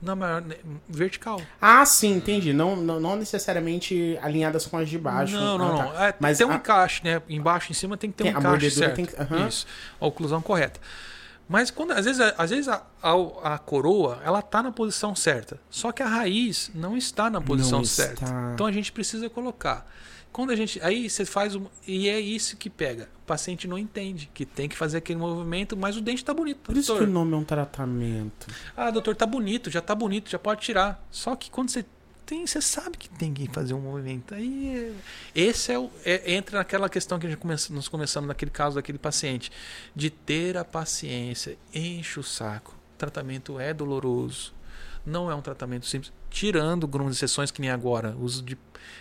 na 0.06 0.16
maior 0.16 0.42
né, 0.42 0.56
vertical. 0.88 1.42
Ah, 1.60 1.86
sim, 1.86 2.14
entendi. 2.14 2.54
Não, 2.54 2.76
não, 2.76 3.00
não 3.00 3.16
necessariamente 3.16 4.18
alinhadas 4.22 4.66
com 4.66 4.78
as 4.78 4.88
de 4.88 4.98
baixo. 4.98 5.34
Não, 5.36 5.58
não, 5.58 5.66
Ah, 5.66 5.84
não. 5.86 5.92
tá. 5.92 6.08
É, 6.08 6.16
Mas 6.20 6.38
tem 6.38 6.48
um 6.48 6.52
a- 6.52 6.56
encaixe, 6.56 7.02
né? 7.04 7.22
Embaixo 7.28 7.72
em 7.72 7.76
cima 7.76 7.98
tem 7.98 8.10
que 8.12 8.18
ter 8.18 8.24
Tem, 8.26 8.36
um 8.36 8.40
encaixe 8.40 8.72
certo. 8.72 8.96
tem 8.96 9.06
que- 9.06 9.20
aham. 9.22 9.48
Isso. 9.48 9.66
A 10.00 10.06
oclusão 10.06 10.42
correta. 10.42 10.80
Mas 11.48 11.70
quando 11.70 11.92
às 11.92 12.06
vezes, 12.06 12.20
às 12.38 12.50
vezes 12.50 12.68
a, 12.68 12.82
a, 13.04 13.54
a 13.54 13.58
coroa 13.60 14.20
ela 14.26 14.42
tá 14.42 14.64
na 14.64 14.72
posição 14.72 15.14
certa, 15.16 15.60
só 15.70 15.92
que 15.92 16.02
a 16.02 16.08
raiz 16.08 16.72
não 16.74 16.98
está 16.98 17.30
na 17.30 17.40
posição 17.40 17.80
Não 17.80 17.86
certa. 17.86 18.24
está. 18.26 18.52
Então 18.54 18.66
a 18.66 18.72
gente 18.72 18.92
precisa 18.92 19.30
colocar. 19.30 19.86
Quando 20.36 20.50
a 20.52 20.56
gente 20.58 20.82
aí 20.84 21.10
você 21.10 21.24
faz 21.24 21.56
um, 21.56 21.66
e 21.88 22.10
é 22.10 22.20
isso 22.20 22.58
que 22.58 22.70
pega. 22.70 23.08
O 23.24 23.26
paciente 23.26 23.70
não 23.70 23.78
entende 23.78 24.30
que 24.34 24.46
tem 24.46 24.68
que 24.68 24.76
fazer 24.76 24.98
aquele 24.98 25.18
movimento, 25.18 25.78
mas 25.78 25.96
o 25.96 26.02
dente 26.02 26.24
está 26.24 26.34
bonito. 26.34 26.58
Por 26.58 26.76
isso 26.76 26.92
que 26.92 26.98
doutor. 27.00 27.08
o 27.08 27.12
nome 27.14 27.34
é 27.36 27.38
um 27.38 27.44
tratamento. 27.46 28.48
Ah, 28.76 28.92
doutor, 28.92 29.16
tá 29.16 29.26
bonito, 29.26 29.72
já 29.72 29.80
tá 29.80 29.96
bonito, 29.96 30.30
já 30.30 30.38
pode 30.38 30.60
tirar. 30.60 31.02
Só 31.10 31.38
que 31.38 31.50
quando 31.50 31.70
você 31.70 31.86
tem, 32.26 32.46
você 32.46 32.62
sabe 32.62 32.98
que 32.98 33.08
tem 33.08 33.34
que 33.34 33.48
fazer 33.48 33.74
um 33.76 33.80
movimento. 33.80 34.36
Aí 34.36 34.94
esse 35.34 35.72
é 35.72 35.80
o 35.80 35.90
é- 36.04 36.34
entra 36.34 36.58
naquela 36.58 36.90
questão 36.90 37.18
que 37.18 37.28
a 37.28 37.30
gente 37.30 37.40
começa, 37.40 37.74
nós 37.74 37.88
começamos 37.88 38.28
naquele 38.28 38.52
caso 38.52 38.76
daquele 38.76 38.98
paciente 38.98 39.50
de 39.96 40.10
ter 40.10 40.58
a 40.58 40.66
paciência, 40.66 41.58
enche 41.74 42.20
o 42.20 42.24
saco. 42.24 42.76
O 42.96 42.98
tratamento 42.98 43.58
é 43.58 43.74
doloroso. 43.74 44.54
Não 45.06 45.30
é 45.30 45.36
um 45.36 45.42
tratamento 45.42 45.86
simples, 45.86 46.12
tirando 46.30 46.84
algumas 46.84 47.16
exceções 47.16 47.52
que 47.52 47.62
nem 47.62 47.70
agora, 47.70 48.16
uso 48.20 48.44
de 48.44 48.58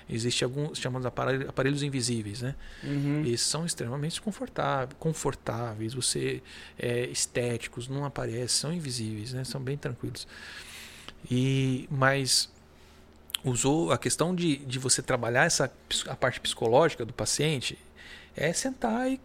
existe 0.08 0.44
alguns 0.44 0.78
chamados 0.78 1.06
aparelhos, 1.06 1.48
aparelhos 1.48 1.82
invisíveis, 1.82 2.42
né? 2.42 2.54
Uhum. 2.82 3.20
Eles 3.20 3.40
são 3.40 3.64
extremamente 3.64 4.20
confortáveis, 4.20 4.96
confortáveis, 4.98 5.94
você 5.94 6.42
é, 6.78 7.06
estéticos, 7.06 7.88
não 7.88 8.04
aparecem, 8.04 8.48
são 8.48 8.72
invisíveis, 8.72 9.32
né? 9.32 9.44
São 9.44 9.60
bem 9.60 9.76
tranquilos. 9.76 10.26
E 11.30 11.88
mas 11.90 12.50
usou 13.42 13.92
a 13.92 13.98
questão 13.98 14.34
de, 14.34 14.56
de 14.56 14.78
você 14.78 15.02
trabalhar 15.02 15.44
essa 15.44 15.72
a 16.06 16.16
parte 16.16 16.40
psicológica 16.40 17.04
do 17.04 17.12
paciente 17.12 17.78
é 18.36 18.52
sentar 18.52 19.10
e 19.10 19.20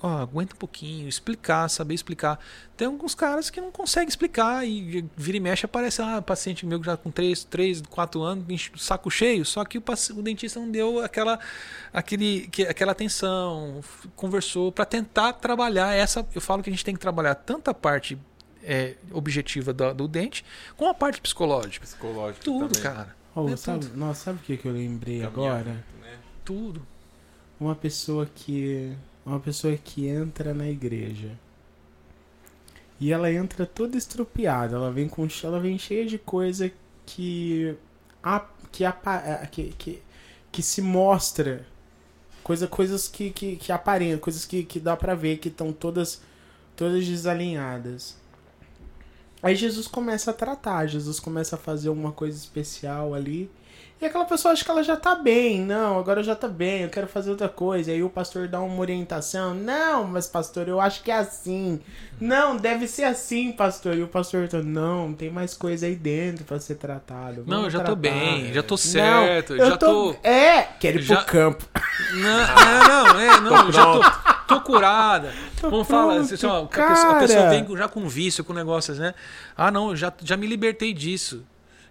ó, 0.00 0.18
aguenta 0.18 0.54
um 0.54 0.58
pouquinho, 0.58 1.08
explicar, 1.08 1.68
saber 1.68 1.94
explicar. 1.94 2.38
Tem 2.76 2.86
alguns 2.86 3.14
caras 3.14 3.50
que 3.50 3.60
não 3.60 3.70
conseguem 3.70 4.08
explicar 4.08 4.66
e 4.66 5.04
vira 5.16 5.36
e 5.36 5.40
mexe 5.40 5.66
aparece 5.66 6.00
ah, 6.02 6.22
paciente 6.22 6.64
meu 6.64 6.78
que 6.80 6.86
já 6.86 6.96
com 6.96 7.10
3, 7.10 7.44
3 7.44 7.82
4 7.88 8.22
anos, 8.22 8.70
saco 8.76 9.10
cheio, 9.10 9.44
só 9.44 9.64
que 9.64 9.78
o, 9.78 9.82
o 10.16 10.22
dentista 10.22 10.58
não 10.60 10.70
deu 10.70 11.02
aquela, 11.02 11.38
aquele, 11.92 12.48
que, 12.48 12.62
aquela 12.62 12.92
atenção, 12.92 13.80
conversou 14.16 14.70
para 14.72 14.84
tentar 14.84 15.34
trabalhar 15.34 15.92
essa. 15.94 16.26
Eu 16.34 16.40
falo 16.40 16.62
que 16.62 16.70
a 16.70 16.72
gente 16.72 16.84
tem 16.84 16.94
que 16.94 17.00
trabalhar 17.00 17.34
tanto 17.34 17.68
a 17.70 17.74
parte 17.74 18.18
é, 18.62 18.94
objetiva 19.10 19.72
do, 19.72 19.92
do 19.94 20.08
dente, 20.08 20.44
com 20.76 20.86
a 20.88 20.94
parte 20.94 21.20
psicológica. 21.20 21.84
Psicológico 21.84 22.44
Tudo, 22.44 22.68
também. 22.68 22.82
cara. 22.82 23.16
Oh, 23.34 23.48
É 23.48 23.56
sabe, 23.56 23.86
tudo. 23.86 23.96
nossa, 23.96 24.24
sabe 24.24 24.38
o 24.38 24.42
que, 24.42 24.56
que 24.56 24.66
eu 24.68 24.72
lembrei 24.72 25.20
Caminhar 25.20 25.60
agora? 25.60 25.84
né? 26.00 26.16
Tudo. 26.44 26.86
Uma 27.58 27.74
pessoa 27.74 28.26
que. 28.34 28.92
Uma 29.26 29.40
pessoa 29.40 29.76
que 29.76 30.06
entra 30.06 30.54
na 30.54 30.68
igreja. 30.68 31.36
E 33.00 33.12
ela 33.12 33.32
entra 33.32 33.66
toda 33.66 33.96
estrupiada. 33.96 34.76
Ela 34.76 34.90
vem 34.92 35.08
com 35.08 35.26
ela 35.44 35.58
vem 35.60 35.78
cheia 35.78 36.06
de 36.06 36.18
coisa 36.18 36.70
que. 37.06 37.74
A, 38.22 38.46
que, 38.70 38.84
apa- 38.84 39.46
que, 39.50 39.72
que, 39.76 40.02
que 40.52 40.62
se 40.62 40.80
mostra 40.80 41.66
Coisa, 42.44 42.66
coisas 42.68 43.08
que, 43.08 43.30
que, 43.30 43.56
que 43.56 43.72
aparentam, 43.72 44.18
coisas 44.20 44.44
que, 44.44 44.64
que 44.64 44.80
dá 44.80 44.96
pra 44.96 45.14
ver 45.14 45.38
que 45.38 45.48
estão 45.48 45.72
todas, 45.72 46.22
todas 46.76 47.06
desalinhadas. 47.06 48.16
Aí 49.42 49.56
Jesus 49.56 49.86
começa 49.88 50.30
a 50.30 50.34
tratar, 50.34 50.86
Jesus 50.86 51.18
começa 51.18 51.56
a 51.56 51.58
fazer 51.58 51.88
uma 51.88 52.12
coisa 52.12 52.36
especial 52.36 53.14
ali. 53.14 53.50
E 54.02 54.04
aquela 54.04 54.24
pessoa 54.24 54.52
acha 54.52 54.64
que 54.64 54.70
ela 54.70 54.82
já 54.82 54.96
tá 54.96 55.14
bem. 55.14 55.60
Não, 55.60 55.96
agora 55.96 56.24
já 56.24 56.34
tá 56.34 56.48
bem, 56.48 56.82
eu 56.82 56.88
quero 56.88 57.06
fazer 57.06 57.30
outra 57.30 57.48
coisa. 57.48 57.92
Aí 57.92 58.02
o 58.02 58.10
pastor 58.10 58.48
dá 58.48 58.58
uma 58.60 58.80
orientação. 58.80 59.54
Não, 59.54 60.02
mas 60.02 60.26
pastor, 60.26 60.66
eu 60.66 60.80
acho 60.80 61.04
que 61.04 61.10
é 61.12 61.18
assim. 61.18 61.78
Não, 62.20 62.56
deve 62.56 62.88
ser 62.88 63.04
assim, 63.04 63.52
pastor. 63.52 63.96
E 63.96 64.02
o 64.02 64.08
pastor 64.08 64.48
tá, 64.48 64.60
não, 64.60 65.12
tem 65.12 65.30
mais 65.30 65.54
coisa 65.54 65.86
aí 65.86 65.94
dentro 65.94 66.44
pra 66.44 66.58
ser 66.58 66.74
tratado. 66.74 67.44
Não, 67.46 67.58
eu 67.58 67.70
Vamos 67.70 67.72
já 67.74 67.78
tô 67.78 67.84
tratar." 67.84 68.00
bem, 68.00 68.52
já 68.52 68.62
tô 68.64 68.76
certo, 68.76 69.54
Não, 69.54 69.64
eu 69.64 69.70
já 69.70 69.76
tô. 69.76 70.16
É, 70.24 70.62
quero 70.80 70.98
ir 70.98 71.02
já- 71.02 71.16
pro 71.18 71.26
campo. 71.26 71.64
Não, 72.14 72.40
é, 72.40 72.88
não, 72.88 73.20
é, 73.20 73.38
não, 73.40 73.66
Tô 73.66 73.70
já 73.72 73.84
tô, 73.84 74.54
tô 74.56 74.60
curada. 74.62 75.32
Tô 75.60 75.70
Vamos 75.70 75.86
falar, 75.86 76.16
assim, 76.16 76.44
ó, 76.44 76.64
a, 76.64 76.66
pessoa, 76.66 77.12
a 77.12 77.18
pessoa 77.20 77.48
vem 77.50 77.64
já 77.76 77.86
com 77.86 78.08
vício, 78.08 78.42
com 78.42 78.52
negócios, 78.52 78.98
né? 78.98 79.14
Ah, 79.56 79.70
não, 79.70 79.94
já, 79.94 80.12
já 80.24 80.36
me 80.36 80.48
libertei 80.48 80.92
disso. 80.92 81.44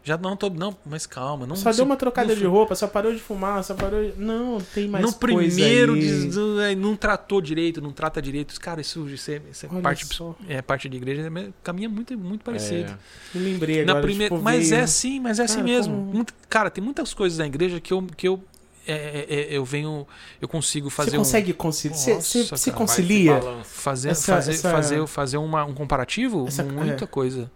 Já 0.04 0.18
não 0.18 0.36
tô. 0.36 0.50
Não, 0.50 0.76
mas 0.86 1.06
calma. 1.06 1.46
Não, 1.46 1.56
Só 1.56 1.72
deu 1.72 1.86
uma 1.86 1.96
trocada 1.96 2.30
não 2.30 2.36
de 2.36 2.46
roupa, 2.48 2.74
só 2.74 2.88
parou 2.88 3.14
de 3.14 3.20
fumar, 3.20 3.64
só 3.64 3.76
parou 3.76 4.04
de... 4.04 4.14
Não, 4.20 4.60
tem 4.74 4.88
mais 4.88 5.06
no 5.06 5.14
coisa 5.14 5.20
primeiro 5.56 5.94
aí. 5.94 6.00
diz- 6.00 6.34
do- 6.36 6.60
é, 6.60 6.74
não 6.74 6.96
tratou 6.96 7.40
direito, 7.40 7.80
não 7.82 7.92
trata 7.92 8.20
direito. 8.20 8.60
Cara, 8.60 8.82
isso, 8.82 9.08
isso 9.08 9.30
é, 9.30 9.42
isso 9.52 9.66
é 9.66 9.70
parte, 9.82 10.06
só. 10.08 10.36
é 10.50 10.60
parte 10.62 10.90
de 10.90 10.98
igreja, 10.98 11.22
é, 11.22 11.50
caminha 11.62 11.88
muito, 11.88 12.18
muito 12.18 12.44
parecido. 12.44 12.92
É. 13.36 13.38
Me 13.38 13.44
lembrei 13.54 13.86
Na 13.86 13.92
agora, 13.92 14.06
primeira, 14.08 14.34
tipo, 14.36 14.44
mas 14.44 14.70
veio- 14.70 14.80
é 14.80 14.84
assim, 14.84 15.20
mas 15.20 15.38
é 15.40 15.44
assim 15.44 15.56
Cara, 15.58 15.68
mesmo. 15.68 15.94
como- 15.96 16.14
Muito- 16.14 16.34
cara, 16.50 16.70
tem 16.72 16.84
muitas 16.84 17.14
coisas 17.14 17.38
na 17.38 17.46
igreja 17.46 17.80
que 17.80 17.94
eu, 17.94 18.02
que 18.18 18.28
eu, 18.28 18.44
é, 18.88 18.94
é, 18.94 19.36
é, 19.54 19.58
eu 19.58 19.64
venho, 19.64 20.08
eu 20.42 20.48
consigo 20.48 20.90
fazer 20.90 21.12
Você 21.12 21.18
consegue 21.18 21.54
conciliar? 21.54 22.00
Você, 22.22 22.72
concilia? 22.72 23.34
Um 23.36 23.64
fazer, 23.64 24.10
essa- 24.10 24.34
fazer, 24.34 24.52
essa- 24.54 24.72
fazer, 24.72 25.06
fazer 25.08 25.38
uma, 25.38 25.64
um 25.64 25.76
comparativo, 25.76 26.48
Essa- 26.48 26.64
muita 26.64 27.04
é. 27.04 27.08
coisa. 27.08 27.52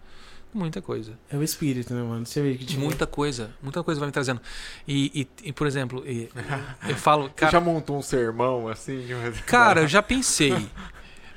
Muita 0.56 0.82
coisa. 0.82 1.12
É 1.30 1.36
o 1.36 1.43
espírito, 1.43 1.93
né, 1.93 2.01
mano? 2.01 2.26
Você 2.26 2.41
vê 2.41 2.56
que 2.56 2.64
tipo, 2.66 2.80
Muita 2.82 3.06
coisa. 3.06 3.51
Muita 3.62 3.84
coisa 3.84 3.99
vai 3.99 4.08
me 4.08 4.14
trazendo. 4.14 4.39
E, 4.88 5.28
e, 5.43 5.49
e, 5.49 5.51
por 5.51 5.68
exemplo, 5.68 6.01
e- 6.08 6.30
eu 6.88 6.95
falo, 6.95 7.24
Você 7.24 7.32
cara, 7.36 7.51
já 7.51 7.60
montou 7.60 7.97
um 7.97 8.01
sermão 8.01 8.70
assim? 8.70 9.06
de 9.06 9.14
uma- 9.14 9.32
cara, 9.45 9.82
eu 9.82 9.88
já 9.88 10.01
pensei. 10.01 10.56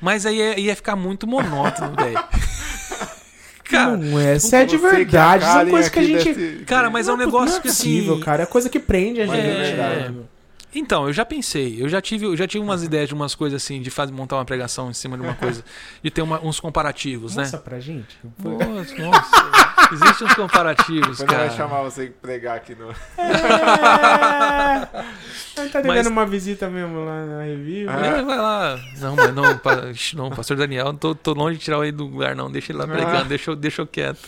Mas 0.00 0.24
aí 0.24 0.36
ia, 0.36 0.60
ia 0.60 0.76
ficar 0.76 0.94
muito 0.94 1.26
monótono, 1.26 1.96
velho. 1.96 2.16
Cara, 3.68 3.96
não 3.98 4.18
é, 4.18 4.36
isso 4.36 4.54
é 4.56 4.64
de 4.64 4.78
Você 4.78 4.88
que 4.90 4.96
verdade, 4.96 5.44
a 5.44 5.46
são 5.46 5.56
Karen 5.58 5.70
coisas 5.70 5.90
que 5.90 5.98
a 5.98 6.02
gente... 6.02 6.32
desse- 6.32 6.64
cara, 6.64 6.88
mas 6.88 7.06
é 7.06 7.12
um 7.12 7.16
Não, 7.18 7.26
negócio 7.26 7.50
não 7.50 7.58
é 7.58 7.60
que 7.60 7.68
possível, 7.68 8.14
assim. 8.14 8.22
cara, 8.22 8.42
é 8.44 8.46
coisa 8.46 8.70
que 8.70 8.78
prende 8.78 9.20
a 9.20 9.26
gente. 9.26 9.36
É, 9.36 9.62
verdade. 9.62 10.14
Então, 10.74 11.06
eu 11.06 11.12
já 11.14 11.24
pensei, 11.24 11.82
eu 11.82 11.88
já 11.88 12.00
tive, 12.00 12.26
eu 12.26 12.36
já 12.36 12.46
tive 12.46 12.62
umas 12.62 12.82
ideias 12.82 13.08
de 13.08 13.14
umas 13.14 13.34
coisas 13.34 13.62
assim, 13.62 13.80
de 13.80 13.90
fazer, 13.90 14.12
montar 14.12 14.36
uma 14.36 14.44
pregação 14.44 14.90
em 14.90 14.92
cima 14.94 15.16
de 15.16 15.22
uma 15.22 15.34
coisa, 15.34 15.64
de 16.02 16.10
ter 16.10 16.20
uma- 16.20 16.40
uns 16.44 16.60
comparativos, 16.60 17.34
né? 17.34 17.42
Mostra 17.44 17.58
pra 17.60 17.80
gente. 17.80 18.18
Nossa, 18.44 18.94
nossa. 19.02 19.48
Existem 19.90 20.26
uns 20.26 20.34
comparativos, 20.34 21.16
Quando 21.16 21.28
vai 21.30 21.38
cara. 21.46 21.50
chamar 21.56 21.82
você 21.82 22.06
pra 22.08 22.14
pregar 22.20 22.56
aqui 22.56 22.74
no. 22.74 22.90
É... 22.90 24.88
Gente 25.56 25.72
tá 25.72 25.80
devendo 25.80 25.96
Mas- 25.96 26.06
uma 26.06 26.26
visita 26.26 26.68
mesmo 26.68 27.04
lá 27.04 27.24
na 27.24 27.42
review. 27.44 27.88
Ah. 27.90 28.06
É, 28.06 28.22
vai 28.22 28.36
lá. 28.38 28.78
Não, 28.98 29.16
mas 29.16 29.34
não, 29.34 29.58
pa- 29.58 29.82
não 30.14 30.30
pastor 30.30 30.56
Daniel, 30.56 30.86
não 30.86 30.96
tô, 30.96 31.14
tô 31.14 31.32
longe 31.32 31.56
de 31.58 31.64
tirar 31.64 31.78
ele 31.82 31.92
do 31.92 32.04
lugar, 32.04 32.36
não. 32.36 32.50
Deixa 32.50 32.72
ele 32.72 32.78
lá 32.78 32.86
pregando, 32.86 33.16
Ah. 33.16 33.24
deixa, 33.24 33.56
deixa 33.56 33.82
eu 33.82 33.86
quieto. 33.86 34.20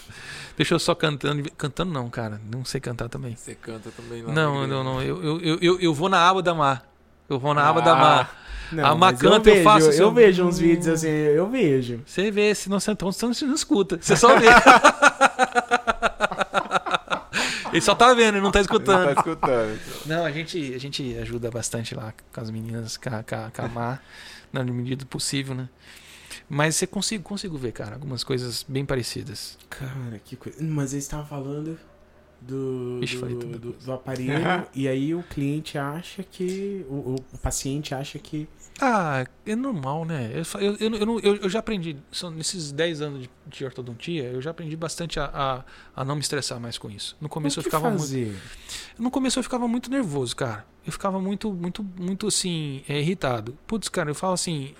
Deixa 0.61 0.75
eu 0.75 0.79
só 0.79 0.95
cantando. 0.95 1.51
Cantando 1.53 1.91
não, 1.91 2.11
cara. 2.11 2.39
Não 2.53 2.67
sei 2.67 2.83
cantar 2.83 3.09
também. 3.09 3.35
Você 3.35 3.55
canta 3.55 3.91
também 3.91 4.23
lá 4.23 4.31
Não, 4.31 4.67
não, 4.67 4.85
não. 4.85 5.01
Eu, 5.01 5.25
eu, 5.25 5.41
eu, 5.41 5.59
eu, 5.63 5.81
eu 5.81 5.95
vou 5.95 6.11
na 6.11 6.19
aba 6.29 6.43
da 6.43 6.53
Mar. 6.53 6.87
Eu 7.31 7.39
vou 7.39 7.55
na 7.55 7.67
aba 7.67 7.81
da 7.81 7.93
Ah. 7.93 7.97
Mar. 7.97 8.43
Não, 8.71 8.85
A 8.85 8.95
mas 8.95 9.23
Macanta 9.23 9.49
eu 9.49 9.55
vejo, 9.55 9.65
faço 9.65 9.87
Eu, 9.87 9.91
assim, 9.91 10.03
ó. 10.03 10.11
vejo 10.11 10.45
uns 10.45 10.59
vídeos 10.59 10.87
assim, 10.87 11.09
eu 11.09 11.49
vejo. 11.49 12.03
Você 12.05 12.31
vê, 12.31 12.55
se 12.55 12.69
não 12.69 12.79
você 12.79 12.91
então, 12.91 13.11
você 13.11 13.47
não 13.47 13.55
escuta. 13.55 13.99
Você 13.99 14.15
só 14.15 14.39
vê. 14.39 14.49
ele 17.73 17.81
só 17.81 17.95
tá 17.95 18.13
vendo, 18.13 18.35
ele 18.35 18.43
não 18.43 18.51
tá 18.51 18.59
Ele 18.59 18.67
escutando. 18.67 18.99
Não 19.07 19.15
tá 19.15 19.21
escutando. 19.21 19.81
Não, 20.05 20.27
a 20.27 20.31
gente, 20.31 20.75
a 20.75 20.79
gente 20.79 21.17
ajuda 21.23 21.51
bastante 21.51 21.95
lá 21.95 22.13
com 22.35 22.39
as 22.41 22.51
meninas, 22.51 22.99
com 22.99 23.09
a, 23.09 23.23
com 23.23 23.63
a 23.63 23.69
Mar, 23.69 24.03
na 24.53 24.63
medida 24.63 25.05
do 25.05 25.07
possível, 25.07 25.55
né? 25.55 25.71
Mas 26.53 26.75
você 26.75 26.87
consigo, 26.87 27.23
consigo 27.23 27.57
ver, 27.57 27.71
cara, 27.73 27.95
algumas 27.95 28.25
coisas 28.25 28.65
bem 28.69 28.85
parecidas. 28.85 29.57
Cara, 29.71 30.21
que 30.25 30.35
coisa. 30.35 30.59
Mas 30.63 30.93
eles 30.93 31.05
estavam 31.05 31.25
falando 31.25 31.79
do, 32.41 32.99
Ixi, 33.03 33.17
do, 33.19 33.59
do, 33.59 33.73
do 33.73 33.93
aparelho 33.93 34.67
e 34.75 34.89
aí 34.89 35.15
o 35.15 35.23
cliente 35.23 35.79
acha 35.79 36.25
que. 36.25 36.85
O, 36.89 37.15
o- 37.35 37.39
paciente 37.39 37.95
acha 37.95 38.19
que. 38.19 38.49
Ah, 38.81 39.25
é 39.47 39.55
normal, 39.55 40.05
né? 40.07 40.33
Eu, 40.35 40.61
eu, 40.61 40.77
eu, 40.81 40.95
eu, 40.97 41.07
não- 41.07 41.21
eu- 41.21 41.37
eu 41.37 41.49
já 41.49 41.59
aprendi, 41.61 41.97
são, 42.11 42.31
nesses 42.31 42.73
10 42.73 43.01
anos 43.03 43.23
de, 43.23 43.31
de 43.47 43.65
ortodontia, 43.65 44.25
eu 44.25 44.41
já 44.41 44.51
aprendi 44.51 44.75
bastante 44.75 45.21
a, 45.21 45.27
a, 45.95 46.01
a 46.01 46.05
não 46.05 46.15
me 46.17 46.21
estressar 46.23 46.59
mais 46.59 46.79
com 46.79 46.91
isso. 46.91 47.17
No 47.21 47.29
começo 47.29 47.61
eu 47.61 47.63
ficava 47.63 47.89
muito. 47.91 48.01
fazer? 48.01 48.35
No 48.99 49.11
começo 49.11 49.39
eu 49.39 49.43
ficava 49.43 49.69
muito 49.69 49.91
nervoso, 49.91 50.35
cara. 50.35 50.65
Eu 50.85 50.91
ficava 50.93 51.21
muito, 51.21 51.53
muito, 51.53 51.85
muito 51.85 52.27
assim, 52.27 52.83
é, 52.89 52.99
irritado. 53.01 53.57
Putz, 53.67 53.89
cara, 53.89 54.11
eu 54.11 54.15
falo 54.15 54.33
assim. 54.33 54.75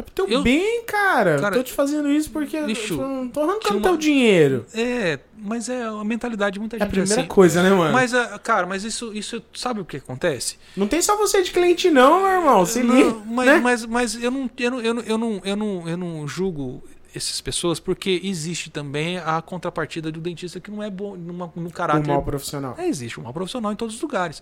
É 0.00 0.02
pro 0.02 0.12
teu 0.14 0.26
Eu- 0.28 0.42
bem, 0.42 0.82
cara. 0.84 1.38
Cara, 1.38 1.54
tô 1.56 1.62
te 1.62 1.72
fazendo 1.72 2.10
isso 2.10 2.30
porque 2.30 2.56
eu 2.56 2.66
não 2.96 3.28
tô 3.28 3.40
arrancando 3.40 3.76
uma- 3.78 3.82
teu 3.82 3.96
dinheiro. 3.96 4.64
É, 4.74 5.18
mas 5.38 5.68
é 5.68 5.82
a 5.84 6.02
mentalidade 6.02 6.54
de 6.54 6.60
muita 6.60 6.76
É 6.76 6.78
a 6.78 6.84
gente 6.84 6.90
primeira 6.90 7.20
assim. 7.20 7.28
coisa, 7.28 7.62
né, 7.62 7.70
mano? 7.70 7.92
Mas, 7.92 8.14
ah, 8.14 8.38
cara, 8.42 8.66
mas 8.66 8.82
isso, 8.84 9.12
isso, 9.14 9.42
sabe 9.54 9.80
o 9.80 9.84
que 9.84 9.98
acontece? 9.98 10.56
Não 10.76 10.86
tem 10.88 11.00
só 11.02 11.16
você 11.16 11.42
de 11.42 11.50
cliente, 11.50 11.90
não, 11.90 12.22
meu 12.22 12.30
irmão. 12.30 12.64
Se 12.64 12.82
Não, 12.82 12.94
liga. 12.96 13.16
mas, 13.26 13.46
né? 13.46 13.60
mas, 13.60 13.86
mas 13.86 14.22
eu, 14.22 14.30
não, 14.30 14.50
eu, 14.58 14.70
não, 14.70 14.80
eu, 14.80 14.94
não, 14.94 15.02
eu, 15.02 15.18
não, 15.18 15.40
eu, 15.44 15.56
não, 15.56 15.88
eu 15.88 15.96
não 15.96 16.28
julgo 16.28 16.82
essas 17.14 17.40
pessoas 17.40 17.80
porque 17.80 18.20
existe 18.22 18.70
também 18.70 19.18
a 19.18 19.42
contrapartida 19.42 20.12
do 20.12 20.20
dentista 20.20 20.60
que 20.60 20.70
não 20.70 20.80
é 20.82 20.88
bom 20.88 21.16
numa, 21.16 21.52
no 21.56 21.66
Um 21.66 21.70
caráter. 21.70 22.06
mal 22.06 22.22
profissional. 22.22 22.74
É, 22.78 22.86
existe 22.88 23.18
um 23.18 23.24
mal 23.24 23.32
profissional 23.32 23.72
em 23.72 23.76
todos 23.76 23.96
os 23.96 24.00
lugares. 24.00 24.40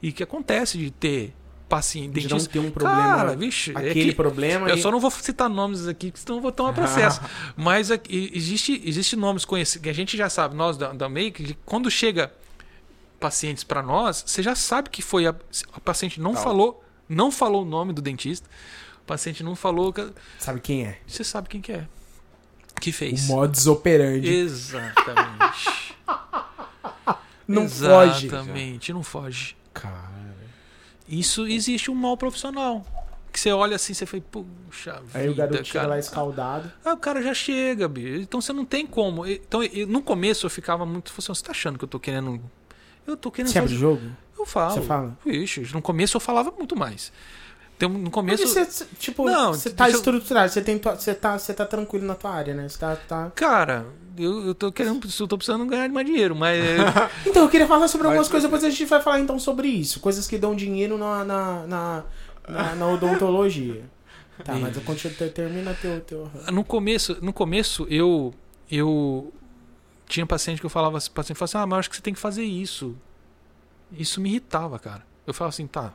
E 0.00 0.12
que 0.12 0.22
acontece 0.22 0.78
de 0.78 0.90
ter 0.92 1.34
paciente, 1.68 2.12
De 2.14 2.22
não 2.28 2.36
dentista. 2.36 2.52
ter 2.52 2.58
um 2.58 2.70
problema. 2.70 3.02
Cara, 3.16 3.36
vixe, 3.36 3.72
é 3.72 3.78
aquele 3.90 4.10
que- 4.10 4.14
problema. 4.14 4.68
Eu 4.68 4.76
e- 4.76 4.82
só 4.82 4.90
não 4.90 5.00
vou 5.00 5.10
citar 5.10 5.48
nomes 5.48 5.86
aqui, 5.88 6.10
porque 6.10 6.20
senão 6.24 6.36
eu 6.38 6.42
vou 6.42 6.52
tomar 6.52 6.72
processo. 6.74 7.20
Mas 7.56 7.90
aqui, 7.90 8.30
existe, 8.34 8.80
existe 8.84 9.16
nomes 9.16 9.44
conhecidos, 9.44 9.82
que 9.82 9.88
a 9.88 9.92
gente 9.94 10.16
já 10.16 10.28
sabe, 10.28 10.54
nós 10.54 10.76
da, 10.76 10.92
da 10.92 11.08
Make, 11.08 11.42
que 11.44 11.54
quando 11.64 11.90
chega 11.90 12.32
pacientes 13.18 13.64
para 13.64 13.82
nós, 13.82 14.22
você 14.26 14.42
já 14.42 14.54
sabe 14.54 14.90
que 14.90 15.00
foi 15.02 15.26
a, 15.26 15.34
a 15.72 15.80
paciente 15.80 16.20
não 16.20 16.34
falou, 16.36 16.84
não 17.08 17.30
falou 17.30 17.62
o 17.62 17.64
nome 17.64 17.92
do 17.92 18.02
dentista. 18.02 18.48
O 19.02 19.06
paciente 19.06 19.42
não 19.42 19.54
falou, 19.56 19.92
que- 19.92 20.12
Sabe 20.38 20.60
quem 20.60 20.84
é? 20.84 20.98
você 21.06 21.24
sabe 21.24 21.48
quem 21.48 21.60
que 21.60 21.72
é. 21.72 21.86
Que 22.80 22.90
O 22.90 22.92
fez. 22.92 23.26
modus 23.28 23.66
operandi. 23.66 24.28
Exatamente. 24.28 25.94
Não 27.46 27.68
foge. 27.68 28.26
Exatamente, 28.26 28.92
não 28.92 29.02
foge. 29.02 29.54
Cara. 29.74 30.13
Isso 31.08 31.46
existe 31.46 31.90
um 31.90 31.94
mal 31.94 32.16
profissional. 32.16 32.84
Que 33.32 33.40
você 33.40 33.50
olha 33.50 33.74
assim, 33.76 33.92
você 33.92 34.06
fala, 34.06 34.22
puxa 34.30 35.02
Aí 35.12 35.26
o 35.28 35.32
vida, 35.32 35.46
garoto 35.46 35.64
chega 35.64 35.80
cara. 35.80 35.88
lá 35.88 35.98
escaldado. 35.98 36.72
Ah, 36.84 36.92
o 36.92 36.96
cara 36.96 37.20
já 37.20 37.34
chega, 37.34 37.88
bicho. 37.88 38.20
Então 38.20 38.40
você 38.40 38.52
não 38.52 38.64
tem 38.64 38.86
como. 38.86 39.26
Então, 39.26 39.62
eu- 39.62 39.88
no 39.88 40.00
começo 40.00 40.46
eu 40.46 40.50
ficava 40.50 40.86
muito. 40.86 41.12
Assim, 41.18 41.26
você 41.34 41.42
tá 41.42 41.50
achando 41.50 41.76
que 41.76 41.84
eu 41.84 41.88
tô 41.88 41.98
querendo. 41.98 42.40
Eu 43.06 43.16
tô 43.16 43.30
querendo 43.32 43.50
Você 43.52 43.58
abre 43.58 43.74
o 43.74 43.76
jogo? 43.76 44.02
Eu 44.38 44.46
falo. 44.46 44.74
Você 44.74 44.82
fala? 44.82 45.18
Vixe, 45.26 45.60
no 45.74 45.82
começo 45.82 46.16
eu 46.16 46.20
falava 46.20 46.52
muito 46.56 46.76
mais. 46.76 47.12
Então, 47.76 47.88
no 47.88 48.10
começo. 48.10 48.46
Você, 48.46 48.86
tipo, 48.98 49.24
Não, 49.24 49.52
você 49.52 49.70
tá 49.70 49.88
eu- 49.90 49.96
estruturado, 49.96 50.50
você, 50.52 50.62
tem, 50.62 50.78
você, 50.78 51.14
tá, 51.14 51.38
você 51.38 51.52
tá 51.52 51.66
tranquilo 51.66 52.06
na 52.06 52.14
tua 52.14 52.30
área, 52.30 52.54
né? 52.54 52.68
Você 52.68 52.78
tá, 52.78 52.94
tá... 52.96 53.32
Cara, 53.34 53.84
eu, 54.16 54.46
eu 54.46 54.54
tô 54.54 54.70
querendo. 54.70 55.04
Eu 55.20 55.26
tô 55.26 55.36
precisando 55.36 55.66
ganhar 55.66 55.88
mais 55.88 56.06
dinheiro, 56.06 56.36
mas. 56.36 56.62
Então, 57.26 57.42
eu 57.42 57.48
queria 57.48 57.66
falar 57.66 57.88
sobre 57.88 58.06
algumas 58.06 58.26
Mas- 58.26 58.30
coisas, 58.30 58.48
depois 58.48 58.64
a 58.64 58.70
gente 58.70 58.84
vai 58.86 59.02
falar 59.02 59.18
então 59.20 59.38
sobre 59.38 59.66
isso. 59.68 59.98
Coisas 60.00 60.26
que 60.28 60.38
dão 60.38 60.54
dinheiro 60.54 60.96
na, 60.96 61.24
na, 61.24 61.66
na, 61.66 62.04
na, 62.48 62.74
na 62.76 62.86
odontologia. 62.88 63.82
Tá, 64.44 64.54
mas 64.54 64.76
eu 64.76 64.82
continuo, 64.82 65.16
ter- 65.16 65.32
termina 65.32 65.72
teu, 65.80 66.00
teu... 66.00 66.28
no 66.52 66.64
começo, 66.64 67.16
no 67.22 67.32
começo 67.32 67.86
eu 67.88 68.34
eu 68.68 69.32
tinha 70.08 70.26
paciente 70.26 70.58
que 70.58 70.66
eu 70.66 70.70
falava, 70.70 70.98
paciente 71.14 71.36
falava 71.38 71.44
assim: 71.44 71.58
"Ah, 71.58 71.66
mas 71.66 71.72
eu 71.76 71.78
acho 71.80 71.90
que 71.90 71.96
você 71.96 72.02
tem 72.02 72.14
que 72.14 72.18
fazer 72.20 72.42
isso". 72.42 72.96
Isso 73.92 74.20
me 74.20 74.30
irritava, 74.30 74.76
cara. 74.78 75.04
Eu 75.26 75.32
falava 75.32 75.50
assim: 75.50 75.66
"Tá". 75.68 75.92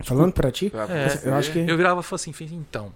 Falando 0.00 0.32
pra 0.32 0.50
ti? 0.50 0.70
É, 0.88 1.28
eu 1.28 1.34
acho 1.34 1.52
que- 1.52 1.58
Eu 1.58 1.76
virava 1.76 2.00
e 2.00 2.04
falava 2.04 2.14
assim: 2.14 2.32
"Fiz, 2.32 2.52
"Então". 2.52 2.92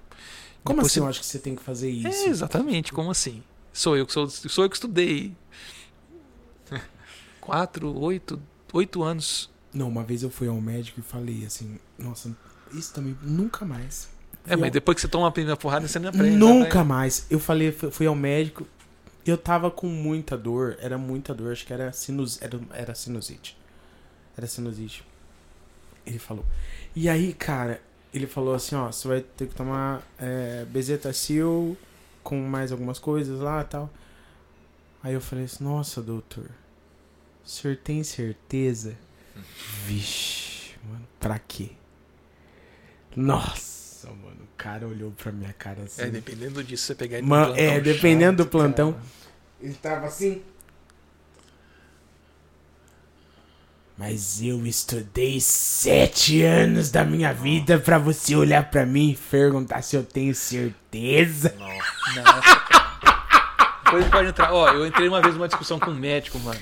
Como 0.64 0.80
assim 0.80 0.88
você- 0.90 1.00
eu 1.00 1.07
acho 1.07 1.20
que 1.20 1.26
você 1.26 1.38
tem 1.38 1.57
que 1.57 1.62
fazer 1.62 1.88
É, 1.88 2.09
isso? 2.09 2.28
exatamente, 2.28 2.92
como 2.92 3.11
assim? 3.11 3.42
Sou 3.72 3.96
eu 3.96 4.07
que 4.07 4.12
sou, 4.12 4.28
sou 4.28 4.64
eu 4.64 4.70
que 4.70 4.76
estudei. 4.76 5.34
Quatro, 7.40 7.96
oito, 7.98 8.40
oito 8.72 9.03
anos. 9.03 9.50
Não, 9.72 9.88
uma 9.88 10.05
vez 10.05 10.22
eu 10.22 10.30
fui 10.30 10.48
ao 10.48 10.61
médico 10.61 11.00
e 11.00 11.03
falei 11.03 11.44
assim, 11.46 11.78
nossa, 11.98 12.30
isso 12.72 12.92
também 12.92 13.16
nunca 13.22 13.64
mais. 13.64 14.09
É, 14.46 14.55
mas 14.55 14.66
ao- 14.66 14.70
depois 14.70 14.94
que 14.96 15.00
você 15.00 15.09
toma 15.09 15.28
a 15.28 15.30
primeira 15.30 15.57
porrada, 15.57 15.88
você 15.88 15.98
não 15.98 16.11
aprende. 16.11 16.36
Nunca 16.36 16.78
né? 16.78 16.84
mais. 16.84 17.26
Eu 17.30 17.40
falei, 17.40 17.72
fui 17.72 18.07
ao 18.07 18.14
médico, 18.14 18.66
eu 19.24 19.36
tava 19.38 19.70
com 19.70 19.86
muita 19.86 20.36
dor, 20.36 20.76
era 20.80 20.98
muita 20.98 21.34
dor, 21.34 21.53
acho 21.53 21.64
que 21.66 21.72
era, 21.72 21.92
sinus, 21.92 22.40
era, 22.42 22.61
era 22.72 22.94
sinusite. 22.94 23.57
Era 24.36 24.46
sinusite. 24.46 25.05
Ele 26.05 26.18
falou. 26.18 26.44
E 26.95 27.09
aí, 27.09 27.32
cara, 27.32 27.80
ele 28.12 28.26
falou 28.26 28.55
assim, 28.55 28.74
ó, 28.74 28.90
você 28.93 29.09
vai 29.09 29.20
ter 29.20 29.47
que 29.49 29.55
tomar 29.55 30.03
é, 30.18 30.64
bezetacil 30.66 31.76
com 32.22 32.38
mais 32.40 32.70
algumas 32.70 32.99
coisas 32.99 33.40
lá 33.40 33.62
e 33.62 33.64
tal. 33.64 33.90
Aí 35.03 35.14
eu 35.14 35.20
falei 35.20 35.47
assim, 35.47 35.64
nossa, 35.64 36.01
doutor, 36.03 36.49
o 37.45 37.49
senhor 37.49 37.76
tem 37.76 38.05
certeza? 38.05 38.97
Vixe, 39.86 40.74
mano, 40.88 41.07
pra 41.18 41.38
quê? 41.38 41.70
Nossa, 43.16 44.09
mano, 44.09 44.43
o 44.43 44.57
cara 44.57 44.86
olhou 44.86 45.11
pra 45.12 45.32
minha 45.32 45.53
cara 45.53 45.82
assim. 45.82 46.03
É, 46.03 46.07
dependendo 46.11 46.62
disso, 46.62 46.84
você 46.84 46.95
pegar 46.95 47.18
ele 47.18 47.26
Ma- 47.26 47.49
no 47.49 47.57
é, 47.57 47.80
dependendo 47.80 48.38
do 48.38 48.43
chato, 48.45 48.53
plantão. 48.53 48.93
cara. 48.93 49.05
Ele 49.61 49.74
tava 49.74 50.07
assim. 50.07 50.43
Mas 54.05 54.42
eu 54.42 54.66
estudei 54.66 55.40
sete 55.40 56.42
anos 56.42 56.90
da 56.90 57.05
minha 57.05 57.32
vida 57.32 57.78
pra 57.78 57.98
você 57.98 58.34
olhar 58.34 58.68
pra 58.68 58.84
mim 58.84 59.11
e 59.11 59.16
perguntar 59.16 59.80
se 59.80 59.94
eu 59.94 60.03
tenho 60.03 60.34
certeza. 60.34 61.55
Nossa, 61.57 62.57
cara. 62.66 63.70
Depois 63.84 64.09
pode 64.09 64.28
entrar. 64.30 64.53
Ó, 64.53 64.68
eu 64.70 64.84
entrei 64.84 65.07
uma 65.07 65.22
vez 65.22 65.36
numa 65.36 65.46
discussão 65.46 65.78
com 65.78 65.92
um 65.92 65.94
médico, 65.94 66.36
mano. 66.40 66.59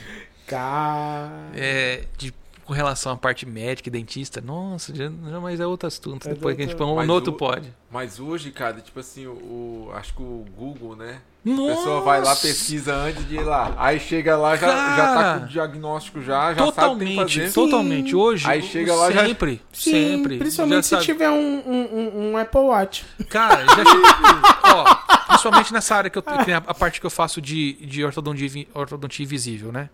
Cara. 0.47 1.33
É, 1.55 2.05
de, 2.19 2.35
com 2.71 2.75
relação 2.75 3.11
à 3.11 3.17
parte 3.17 3.45
médica 3.45 3.89
e 3.89 3.91
dentista. 3.91 4.41
Nossa, 4.41 4.95
já, 4.95 5.07
já- 5.29 5.41
mas 5.41 5.59
é 5.59 5.67
outro 5.67 5.89
assunto. 5.89 6.29
É 6.29 6.35
Depois 6.35 6.55
que 6.55 6.63
a 6.63 6.67
gente 6.67 6.77
põe 6.77 6.95
Mas 6.95 7.05
no 7.09 7.15
outro 7.15 7.33
o- 7.33 7.37
pode. 7.37 7.75
Mas 7.91 8.21
hoje, 8.21 8.53
cara, 8.53 8.81
tipo 8.81 9.01
assim, 9.01 9.27
o, 9.27 9.33
o- 9.33 9.91
acho 9.95 10.15
que 10.15 10.23
o 10.23 10.45
Google, 10.57 10.95
né? 10.95 11.19
A 11.45 11.49
Nossa! 11.51 11.75
pessoa 11.75 12.01
vai 12.03 12.21
lá, 12.23 12.37
pesquisa 12.37 12.95
antes 12.95 13.27
de 13.29 13.35
ir 13.35 13.43
lá. 13.43 13.75
Aí 13.77 13.99
chega 13.99 14.37
lá, 14.37 14.55
já, 14.57 14.69
já 14.69 14.97
tá 14.97 15.15
Cara! 15.15 15.39
com 15.41 15.45
o 15.47 15.49
diagnóstico 15.49 16.21
já, 16.23 16.55
já 16.55 16.59
sabe 16.59 16.69
o 16.69 16.73
que 16.73 16.75
Totalmente, 16.77 17.41
fazer. 17.41 17.53
totalmente. 17.53 18.15
Hoje, 18.15 18.47
Aí 18.49 18.63
chega 18.63 18.95
lá, 18.95 19.11
já- 19.11 19.27
sempre, 19.27 19.61
Sim, 19.73 19.91
sempre. 19.91 20.39
principalmente 20.39 20.77
Já 20.77 20.83
se 20.85 20.89
sabe. 20.91 21.05
tiver 21.07 21.29
um, 21.31 21.35
um, 21.67 21.89
um- 21.93 22.31
um 22.31 22.37
Apple 22.37 22.61
Watch. 22.61 23.05
Cara, 23.29 23.65
já 23.67 23.75
chega. 23.85 24.77
ó, 24.77 24.95
principalmente 25.27 25.73
nessa 25.73 25.97
área 25.97 26.09
que 26.09 26.19
eu 26.19 26.23
que 26.23 26.53
a, 26.53 26.59
a 26.59 26.75
parte 26.75 27.01
que 27.01 27.07
eu 27.07 27.11
faço 27.11 27.41
de, 27.43 27.73
de 27.85 28.05
ortodontia, 28.05 28.67
ortodontia 28.73 29.25
invisível, 29.25 29.73
né? 29.73 29.91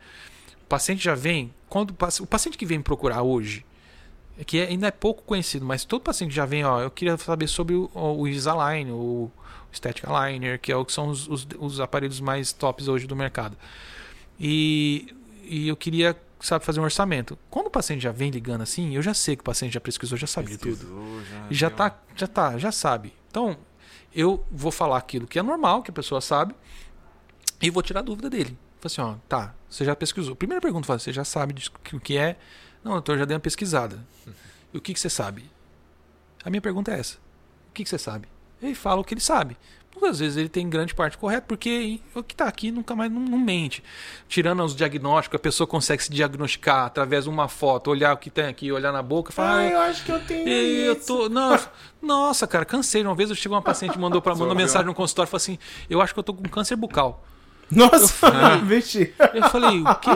O 0.67 0.69
paciente 0.69 1.03
já 1.03 1.15
vem. 1.15 1.53
Quando 1.69 1.91
o 1.91 1.95
paci- 1.95 2.23
o 2.23 2.27
paciente 2.27 2.59
que 2.59 2.67
vem 2.67 2.81
procurar 2.83 3.23
hoje, 3.23 3.65
é 4.39 4.45
que 4.45 4.59
é- 4.59 4.67
ainda 4.67 4.89
é 4.89 4.91
pouco 4.91 5.23
conhecido, 5.23 5.65
mas 5.65 5.85
todo 5.85 6.03
paciente 6.03 6.35
já 6.35 6.45
vem, 6.45 6.65
ó, 6.65 6.81
eu 6.81 6.91
queria 6.91 7.17
saber 7.17 7.47
sobre 7.49 7.75
o, 7.75 7.91
o 7.95 8.27
Invisalign, 8.27 8.91
o 8.93 9.31
Static 9.73 10.05
Aligner, 10.09 10.61
que 10.61 10.71
é 10.73 10.77
o 10.77 10.85
que 10.85 10.93
são 10.93 11.09
os, 11.09 11.29
os, 11.29 11.47
os 11.59 11.81
aparelhos 11.81 12.21
mais 12.21 12.53
tops 12.53 12.89
hoje 12.89 13.07
do 13.07 13.15
mercado. 13.17 13.57
E, 14.39 15.15
e 15.45 15.69
eu 15.69 15.77
queria, 15.77 16.17
sabe, 16.41 16.65
fazer 16.65 16.81
um 16.81 16.85
orçamento. 16.85 17.39
Quando 17.51 17.67
o 17.67 17.71
paciente 17.71 18.03
já 18.03 18.13
vem 18.13 18.31
ligando 18.31 18.63
assim, 18.63 18.95
eu 18.95 19.03
já 19.03 19.15
sei 19.15 19.37
que 19.37 19.41
o 19.41 19.45
paciente 19.45 19.73
já 19.75 19.81
pesquisou, 19.81 20.19
já 20.19 20.27
tudo. 20.59 20.77
Pesquisou, 20.77 21.21
E 21.51 21.55
já 21.55 21.69
viu? 21.69 21.77
tá, 21.77 21.99
já 22.15 22.27
tá, 22.27 22.59
já 22.59 22.73
sabe. 22.73 23.13
Então, 23.31 23.57
eu 24.15 24.45
vou 24.51 24.71
falar 24.73 24.99
aquilo 24.99 25.27
que 25.27 25.39
é 25.39 25.43
normal, 25.43 25.83
que 25.83 25.91
a 25.91 25.95
pessoa 25.95 26.21
sabe, 26.21 26.55
e 27.63 27.71
vou 27.71 27.83
tirar 27.83 28.01
a 28.01 28.03
dúvida 28.03 28.29
dele. 28.29 28.57
Falo 28.81 28.85
assim, 28.85 29.01
ó, 29.01 29.15
tá, 29.29 29.55
você 29.69 29.85
já 29.85 29.95
pesquisou. 29.97 30.35
Primeira 30.37 30.61
pergunta, 30.61 30.87
fala, 30.87 30.99
você 30.99 31.13
já 31.13 31.25
sabe 31.25 31.55
o 31.93 32.01
que 32.01 32.17
é? 32.17 32.37
Não, 32.85 32.93
doutor, 32.93 33.19
já 33.19 33.25
dei 33.25 33.35
uma 33.35 33.41
pesquisada. 33.41 33.99
E 34.73 34.79
o 34.79 34.81
que, 34.81 34.95
que 34.95 35.01
você 35.01 35.11
sabe? 35.11 35.45
A 36.45 36.51
minha 36.51 36.61
pergunta 36.61 36.93
é 36.93 36.99
essa. 37.01 37.17
O 37.71 37.73
que, 37.75 37.83
que 37.83 37.91
você 37.91 37.99
sabe? 37.99 38.29
Ele 38.63 38.75
fala 38.75 39.01
o 39.01 39.05
que 39.05 39.15
ele 39.15 39.21
sabe. 39.21 39.57
Muitas 39.99 40.19
vezes 40.19 40.37
ele 40.37 40.51
tem 40.51 40.69
grande 40.69 40.95
parte 40.95 41.17
correta, 41.17 41.47
porque 41.49 42.01
o 42.15 42.23
que 42.23 42.35
está 42.35 42.45
aqui 42.47 42.71
nunca 42.71 42.95
mais 42.95 43.11
não, 43.11 43.19
não 43.21 43.39
mente. 43.39 43.83
Tirando 44.29 44.63
os 44.63 44.77
diagnósticos, 44.77 45.37
a 45.37 45.39
pessoa 45.39 45.67
consegue 45.67 46.03
se 46.03 46.11
diagnosticar 46.11 46.85
através 46.85 47.25
de 47.25 47.31
uma 47.31 47.49
foto, 47.49 47.91
olhar 47.91 48.13
o 48.13 48.19
que 48.19 48.29
tem 48.29 48.45
aqui, 48.45 48.71
olhar 48.71 48.93
na 48.93 49.03
boca 49.03 49.31
e 49.31 49.35
falar. 49.35 49.53
Ah, 49.53 49.59
"Ah, 49.61 49.65
eu 49.71 49.81
acho 49.81 50.05
que 50.05 50.13
eu 50.13 50.21
tenho. 50.21 50.47
e 50.47 50.81
eu 50.87 50.93
isso. 50.93 51.07
tô. 51.07 51.29
Não, 51.31 51.59
nossa, 52.03 52.47
cara, 52.47 52.67
cansei. 52.67 53.03
Uma 53.03 53.15
vez 53.15 53.31
eu 53.31 53.37
chegou 53.37 53.57
uma 53.57 53.63
paciente 53.63 53.99
mandou 53.99 54.21
para 54.21 54.35
mandou 54.35 54.55
mensagem 54.55 54.87
no 54.87 54.95
consultório 54.95 55.29
e 55.29 55.31
falou 55.31 55.39
assim: 55.39 55.59
Eu 55.89 56.03
acho 56.03 56.13
que 56.13 56.21
eu 56.21 56.25
tô 56.25 56.35
com 56.35 56.47
câncer 56.47 56.77
bucal. 56.77 57.25
Nossa, 57.71 58.31
vixe. 58.65 59.13
Eu 59.35 59.49
falei, 59.51 59.81
o 59.81 59.95
quê? 59.97 60.11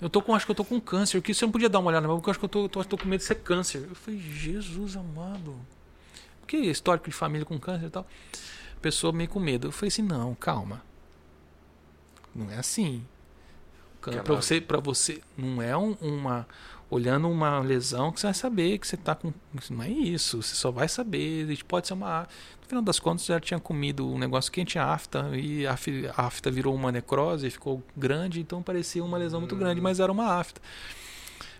Eu 0.00 0.10
tô 0.10 0.20
com, 0.20 0.34
acho 0.34 0.44
que 0.44 0.50
eu 0.50 0.56
tô 0.56 0.64
com 0.64 0.80
câncer. 0.80 1.18
O 1.18 1.22
que 1.22 1.32
você 1.32 1.44
não 1.44 1.52
podia 1.52 1.68
dar 1.68 1.78
uma 1.78 1.88
olhada 1.88 2.02
na 2.02 2.08
minha 2.08 2.16
boca? 2.16 2.28
Eu 2.28 2.32
acho 2.32 2.38
que 2.40 2.44
eu 2.44 2.48
tô, 2.48 2.68
tô, 2.68 2.84
tô 2.84 2.98
com 2.98 3.06
medo 3.06 3.20
de 3.20 3.26
ser 3.26 3.36
câncer. 3.36 3.86
Eu 3.88 3.94
falei, 3.94 4.18
Jesus 4.20 4.96
amado. 4.96 5.54
Por 6.40 6.48
que 6.48 6.56
histórico 6.56 7.08
de 7.08 7.14
família 7.14 7.44
com 7.46 7.58
câncer 7.58 7.86
e 7.86 7.90
tal? 7.90 8.06
A 8.76 8.80
pessoa 8.80 9.12
meio 9.12 9.28
com 9.28 9.38
medo. 9.38 9.68
Eu 9.68 9.72
falei 9.72 9.88
assim, 9.88 10.02
não, 10.02 10.34
calma. 10.34 10.82
Não 12.34 12.50
é 12.50 12.56
assim. 12.56 13.04
Para 14.00 14.34
você, 14.34 14.60
para 14.60 14.80
você, 14.80 15.20
não 15.36 15.62
é 15.62 15.76
um- 15.76 15.96
uma 16.00 16.48
olhando 16.92 17.26
uma 17.26 17.58
lesão 17.60 18.12
que 18.12 18.20
você 18.20 18.26
vai 18.26 18.34
saber 18.34 18.78
que 18.78 18.86
você 18.86 18.98
tá 18.98 19.14
com. 19.14 19.32
Não 19.70 19.82
é 19.82 19.88
isso. 19.88 20.42
Você 20.42 20.54
só 20.54 20.70
vai 20.70 20.88
saber. 20.88 21.58
Pode 21.64 21.86
ser 21.86 21.94
uma. 21.94 22.28
No 22.60 22.68
final 22.68 22.82
das 22.82 23.00
contas, 23.00 23.24
já 23.24 23.40
tinha 23.40 23.58
comido 23.58 24.06
um 24.06 24.18
negócio 24.18 24.52
que 24.52 24.62
tinha 24.64 24.84
afta 24.84 25.30
e 25.34 25.66
a 25.66 25.72
a 25.72 26.26
afta 26.26 26.50
virou 26.50 26.74
uma 26.74 26.92
necrose, 26.92 27.48
ficou 27.50 27.82
grande, 27.96 28.40
então 28.40 28.62
parecia 28.62 29.02
uma 29.02 29.16
lesão 29.16 29.40
muito 29.40 29.56
grande, 29.56 29.80
mas 29.80 30.00
era 30.00 30.12
uma 30.12 30.38
afta. 30.38 30.60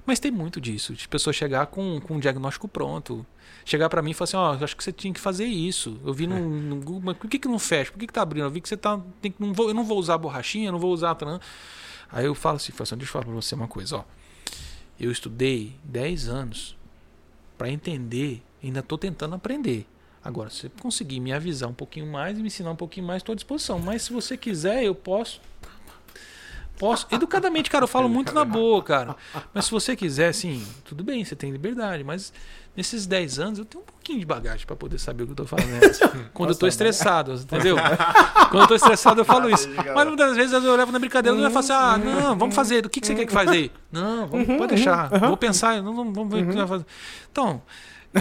Mas 0.05 0.19
tem 0.19 0.31
muito 0.31 0.61
disso, 0.61 0.95
de 0.95 1.07
pessoa 1.09 1.33
chegar 1.33 1.67
com, 1.67 2.01
com 2.01 2.15
um 2.15 2.19
diagnóstico 2.19 2.67
pronto. 2.69 3.25
Chegar 3.65 3.89
pra 3.89 4.03
mim 4.03 4.11
e 4.11 4.15
falar 4.15 4.25
assim, 4.25 4.37
ó, 4.37 4.65
acho 4.65 4.77
que 4.77 4.83
você 4.83 4.93
tinha 4.93 5.15
que 5.15 5.21
fazer 5.21 5.45
isso. 5.45 6.01
Eu 6.05 6.13
vi 6.13 6.27
no, 6.27 6.39
no 6.41 6.77
Google, 6.77 7.03
mas 7.05 7.17
por 7.17 7.31
que, 7.31 7.39
que 7.39 7.47
não 7.49 7.59
fecha? 7.59 7.93
Por 7.93 7.99
que, 7.99 8.07
que 8.07 8.13
tá 8.13 8.23
abrindo? 8.23 8.45
Eu 8.45 8.51
vi 8.51 8.61
que 8.61 8.69
você 8.69 8.77
tá. 8.77 9.01
Tem, 9.21 9.33
não 9.39 9.53
vou, 9.53 9.69
eu 9.69 9.75
não 9.75 9.85
vou 9.85 9.99
usar 9.99 10.19
borrachinha, 10.19 10.69
eu 10.69 10.73
não 10.73 10.79
vou 10.81 10.93
usar. 10.93 11.15
Tanã. 11.15 11.39
Aí 12.11 12.27
eu 12.27 12.35
falo 12.35 12.57
assim, 12.57 12.73
falo 12.73 12.83
assim, 12.83 12.97
deixa 12.97 13.11
eu 13.11 13.13
falar 13.13 13.25
pra 13.25 13.35
você 13.35 13.55
uma 13.55 13.69
coisa, 13.69 13.99
ó. 13.99 14.05
Eu 15.03 15.11
estudei 15.11 15.75
10 15.83 16.29
anos 16.29 16.77
pra 17.59 17.69
entender, 17.69 18.41
ainda 18.63 18.85
tô 18.85 18.97
tentando 18.97 19.35
aprender. 19.35 19.85
Agora, 20.23 20.49
se 20.49 20.61
você 20.61 20.69
conseguir 20.81 21.19
me 21.19 21.33
avisar 21.33 21.69
um 21.69 21.75
pouquinho 21.75 22.07
mais 22.07 22.39
e 22.39 22.41
me 22.41 22.47
ensinar 22.47 22.71
um 22.71 22.77
pouquinho 22.77 23.05
mais, 23.05 23.21
estou 23.21 23.33
à 23.33 23.37
disposição. 23.37 23.81
Mas 23.81 24.03
se 24.03 24.13
você 24.13 24.37
quiser, 24.37 24.85
eu 24.85 24.95
posso. 24.95 25.41
Posso. 26.79 27.09
Educadamente, 27.11 27.69
cara, 27.69 27.83
eu 27.83 27.89
falo 27.89 28.07
muito 28.09 28.33
na 28.33 28.45
boa, 28.45 28.81
cara. 28.81 29.17
Mas 29.53 29.65
se 29.65 29.73
você 29.73 29.97
quiser, 29.97 30.29
assim, 30.29 30.65
tudo 30.85 31.03
bem, 31.03 31.25
você 31.25 31.35
tem 31.35 31.51
liberdade. 31.51 32.05
Mas 32.05 32.33
nesses 32.77 33.07
10 33.07 33.39
anos 33.39 33.59
eu 33.59 33.65
tenho 33.65 33.83
um 33.83 33.87
pouquinho 33.87 34.19
de 34.19 34.27
bagagem 34.27 34.67
pra 34.67 34.75
poder 34.75 34.99
saber 34.99 35.25
o 35.25 35.27
que 35.27 35.33
eu 35.33 35.37
tô 35.37 35.47
falando. 35.47 35.69
Quando 36.33 36.51
eu 36.51 36.57
tô 36.57 36.67
estressado, 36.67 37.35
entendeu? 37.35 37.77
Quando 38.51 38.63
eu 38.63 38.69
tô 38.69 38.75
estressado, 38.75 39.21
eu 39.21 39.25
falo 39.25 39.51
isso. 39.51 39.69
Mas 39.95 40.07
muitas 40.07 40.37
vezes 40.37 40.53
eu 40.53 40.77
levo 40.77 40.91
na 40.93 40.99
brincadeira 40.99 41.37
e 41.39 41.43
eu 41.43 41.51
falo 41.51 41.59
assim: 41.65 41.73
ah, 41.73 41.99
não, 41.99 42.37
vamos 42.39 42.55
fazer. 42.55 42.85
O 42.87 42.91
que, 42.91 43.01
que 43.01 43.07
você 43.07 43.15
quer 43.15 43.27
que 43.27 43.33
faz 43.33 43.49
aí? 43.51 43.71
Não, 43.91 44.27
vamos, 44.27 44.47
pode 44.47 44.75
deixar. 44.75 45.09
Vou 45.21 45.37
pensar, 45.37 45.83
não, 45.83 45.93
não, 45.95 46.13
vamos 46.13 46.35
ver 46.35 46.45
o 46.45 46.49
que 46.49 46.57
vai 46.57 46.67
fazer. 46.67 46.87
Então. 47.31 47.63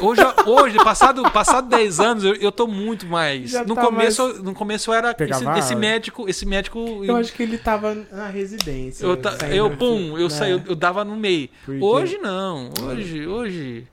Hoje, 0.02 0.22
hoje 0.46 0.78
passado, 0.78 1.22
passado 1.32 1.68
10 1.68 2.00
anos, 2.00 2.24
eu, 2.24 2.34
eu 2.36 2.50
tô 2.50 2.66
muito 2.66 3.06
mais. 3.06 3.50
Já 3.52 3.66
No 3.66 3.76
tá 3.76 3.82
começo, 3.82 4.42
no 4.42 4.54
começo 4.54 4.90
eu 4.90 4.94
era 4.94 5.14
esse, 5.20 5.50
esse 5.60 5.76
médico, 5.76 6.30
esse 6.30 6.46
médico. 6.46 7.04
Eu 7.04 7.18
acho 7.18 7.34
que 7.34 7.44
ele 7.44 7.58
tava 7.58 7.94
na 8.10 8.28
residência. 8.28 9.06
Eu, 9.06 9.18
ta- 9.18 9.36
eu 9.50 9.70
pum, 9.76 10.18
eu 10.18 10.24
né? 10.24 10.30
saí, 10.30 10.52
eu, 10.52 10.62
eu 10.66 10.76
dava 10.78 11.04
no 11.04 11.18
meio. 11.18 11.50
Hoje 11.82 12.18
não, 12.20 12.72
hoje, 12.82 13.28
hoje. 13.28 13.88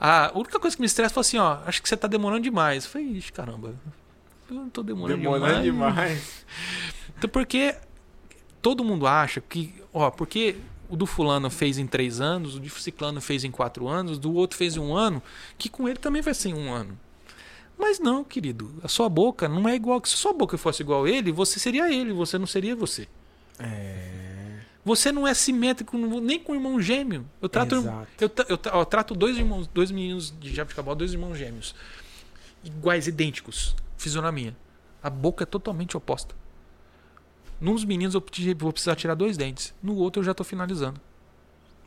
A 0.00 0.30
única 0.34 0.60
coisa 0.60 0.76
que 0.76 0.80
me 0.80 0.86
estressa 0.86 1.12
foi 1.12 1.20
assim, 1.22 1.38
ó, 1.38 1.58
acho 1.66 1.82
que 1.82 1.88
você 1.88 1.96
tá 1.96 2.06
demorando 2.06 2.42
demais. 2.42 2.84
Eu 2.84 2.90
falei, 2.90 3.08
ixi, 3.08 3.32
caramba. 3.32 3.74
Eu 4.48 4.56
não 4.56 4.70
tô 4.70 4.82
demorando, 4.82 5.20
Demorando 5.20 5.62
demais. 5.62 5.64
demais. 5.64 6.44
Então, 7.18 7.28
porque 7.28 7.74
todo 8.62 8.84
mundo 8.84 9.04
acha 9.04 9.40
que, 9.40 9.74
ó, 9.92 10.08
porque 10.08 10.54
o 10.88 10.94
do 10.96 11.04
fulano 11.04 11.50
fez 11.50 11.78
em 11.78 11.86
três 11.86 12.20
anos, 12.20 12.54
o 12.54 12.60
de 12.60 12.70
ciclano 12.70 13.20
fez 13.20 13.42
em 13.42 13.50
quatro 13.50 13.88
anos, 13.88 14.18
o 14.18 14.20
do 14.20 14.32
outro 14.32 14.56
fez 14.56 14.76
em 14.76 14.78
um 14.78 14.94
ano, 14.94 15.20
que 15.58 15.68
com 15.68 15.88
ele 15.88 15.98
também 15.98 16.22
vai 16.22 16.32
ser 16.32 16.50
em 16.50 16.54
um 16.54 16.72
ano. 16.72 16.96
Mas 17.76 17.98
não, 17.98 18.22
querido, 18.22 18.72
a 18.84 18.88
sua 18.88 19.08
boca 19.08 19.48
não 19.48 19.68
é 19.68 19.74
igual. 19.74 20.00
Se 20.04 20.14
a 20.14 20.16
sua 20.16 20.32
boca 20.32 20.56
fosse 20.56 20.82
igual 20.82 21.04
a 21.04 21.10
ele, 21.10 21.32
você 21.32 21.58
seria 21.58 21.92
ele, 21.92 22.12
você 22.12 22.38
não 22.38 22.46
seria 22.46 22.76
você. 22.76 23.08
É. 23.58 24.47
Você 24.88 25.12
não 25.12 25.28
é 25.28 25.34
simétrico 25.34 25.98
nem 25.98 26.40
com 26.40 26.52
o 26.52 26.54
irmão 26.54 26.80
gêmeo. 26.80 27.26
Eu 27.42 27.48
trato, 27.50 27.74
Exato. 27.74 28.08
eu, 28.18 28.30
eu 28.48 28.56
tra- 28.56 28.72
eu 28.78 28.84
trato 28.86 29.14
dois 29.14 29.36
irmãos, 29.36 29.66
dois 29.66 29.90
meninos 29.90 30.32
de 30.40 30.54
jabuticabal, 30.54 30.94
dois 30.94 31.12
irmãos 31.12 31.34
gêmeos. 31.36 31.74
Iguais, 32.64 33.06
idênticos. 33.06 33.76
Fisionomia. 33.98 34.56
A 35.02 35.10
boca 35.10 35.42
é 35.42 35.46
totalmente 35.46 35.94
oposta. 35.94 36.34
Num 37.60 37.74
dos 37.74 37.84
meninos 37.84 38.14
eu 38.14 38.24
vou 38.56 38.72
precisar 38.72 38.96
tirar 38.96 39.14
dois 39.14 39.36
dentes. 39.36 39.74
No 39.82 39.94
outro 39.96 40.20
eu 40.20 40.24
já 40.24 40.30
estou 40.30 40.46
finalizando. 40.46 40.98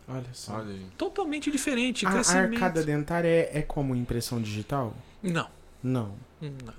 Olha 0.08 0.30
só. 0.32 0.58
Olha 0.58 0.70
aí. 0.72 0.86
Totalmente 0.96 1.50
diferente. 1.50 2.06
A, 2.06 2.10
a 2.12 2.38
arcada 2.38 2.84
dentária 2.84 3.28
é, 3.28 3.50
é 3.60 3.62
como 3.64 3.96
impressão 3.96 4.40
digital? 4.40 4.96
Não. 5.24 5.50
Não. 5.82 6.14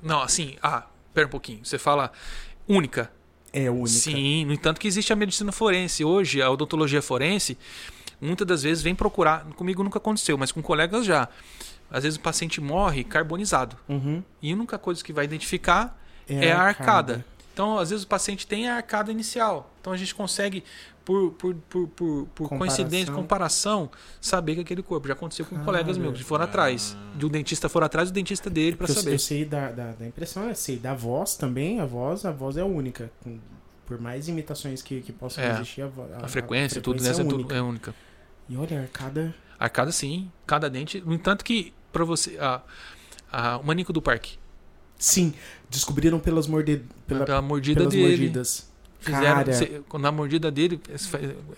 Não, 0.01 0.23
assim, 0.23 0.57
ah, 0.63 0.87
pera 1.13 1.27
um 1.27 1.31
pouquinho. 1.31 1.65
Você 1.65 1.79
fala 1.79 2.13
única. 2.69 3.11
É 3.53 3.71
única. 3.71 3.89
Sim, 3.89 4.45
no 4.47 4.53
entanto 4.53 4.81
que 4.81 4.89
existe 4.89 5.13
a 5.13 5.17
medicina 5.17 5.53
forense. 5.53 6.05
Hoje, 6.05 6.41
a 6.41 6.51
odontologia 6.51 7.03
forense, 7.03 7.59
muitas 8.21 8.47
das 8.47 8.63
vezes 8.63 8.83
vem 8.83 8.95
procurar. 8.95 9.45
Comigo 9.57 9.83
nunca 9.83 9.99
aconteceu, 9.99 10.39
mas 10.39 10.51
com 10.51 10.63
colegas 10.63 11.05
já. 11.05 11.29
Às 11.91 12.05
vezes 12.05 12.19
o 12.19 12.21
paciente 12.21 12.61
morre 12.61 13.05
carbonizado. 13.05 13.77
Uhum. 13.89 14.23
E 14.41 14.51
a 14.51 14.55
única 14.55 14.79
coisa 14.79 15.05
que 15.05 15.13
vai 15.13 15.27
identificar 15.27 16.01
é, 16.27 16.51
a 16.51 16.63
arcada. 16.63 17.25
Então, 17.53 17.79
às 17.79 17.91
vezes 17.91 18.05
o 18.05 18.09
paciente 18.09 18.47
tem 18.47 18.69
a 18.69 18.77
arcada 18.77 19.13
inicial. 19.13 19.71
Então 19.81 19.93
a 19.93 19.97
gente 19.97 20.15
consegue 20.15 20.65
por, 21.05 21.33
por, 21.33 21.55
por, 21.55 21.89
por, 21.89 22.27
por 22.35 22.49
Comparação. 22.49 22.59
coincidência, 22.59 23.13
comparação, 23.13 23.91
saber 24.21 24.55
que 24.57 24.61
aquele 24.61 24.83
corpo. 24.83 25.07
Já 25.09 25.15
aconteceu 25.15 25.45
com 25.45 25.55
Cara. 25.57 25.65
colegas 25.65 25.99
meus 25.99 26.17
que 26.17 26.25
foram 26.25 26.45
atrás. 26.45 26.97
De 27.17 27.27
um 27.27 27.29
dentista 27.29 27.69
for 27.69 27.83
atrás 27.83 28.11
do 28.11 28.15
dentista 28.15 28.49
dele 28.49 28.77
eu, 28.79 28.87
saber. 28.89 29.13
eu 29.15 29.19
sei 29.19 29.45
da, 29.45 29.71
da, 29.71 29.93
da 29.93 30.07
impressão, 30.07 30.49
eu 30.49 30.55
sei 30.55 30.79
da 30.79 30.95
voz 30.95 31.35
também, 31.37 31.81
a 31.81 31.85
voz, 31.87 32.25
a 32.25 32.31
voz 32.33 32.57
é 32.57 32.65
única. 32.65 33.11
Por 33.87 34.01
mais 34.01 34.29
imitações 34.29 34.81
que, 34.81 35.01
que 35.01 35.13
possam 35.13 35.43
É. 35.45 35.53
existir, 35.55 35.83
a, 35.83 35.87
vo- 35.89 36.07
A, 36.23 36.29
frequência, 36.29 36.81
tudo 36.81 37.01
frequência 37.01 37.09
nessa 37.11 37.23
é 37.23 37.25
é, 37.25 37.29
tudo 37.29 37.41
única. 37.41 37.55
é 37.57 37.61
única. 37.63 37.95
E 38.49 38.57
olha, 38.57 38.79
a 38.79 38.83
arcada. 38.83 39.35
Arcada 39.59 39.93
sim, 39.93 40.31
cada 40.47 40.71
dente. 40.71 41.01
No 41.05 41.13
entanto 41.15 41.45
que 41.45 41.73
pra 41.93 42.05
você. 42.05 42.39
A, 42.39 42.63
a, 43.31 43.59
o 43.59 43.65
maníaco 43.65 43.93
do 43.93 44.01
parque. 44.01 44.39
Sim, 44.99 45.35
descobriram 45.69 46.21
pelas, 46.21 46.47
morde... 46.47 46.83
Pela, 47.09 47.25
pela 47.25 47.43
mordida 47.43 47.81
pelas 47.81 47.93
dele. 47.93 48.09
mordidas. 48.09 48.71
Fizeram, 49.03 49.53
se- 49.53 49.83
na 49.99 50.13
mordida 50.13 50.51
dele, 50.51 50.81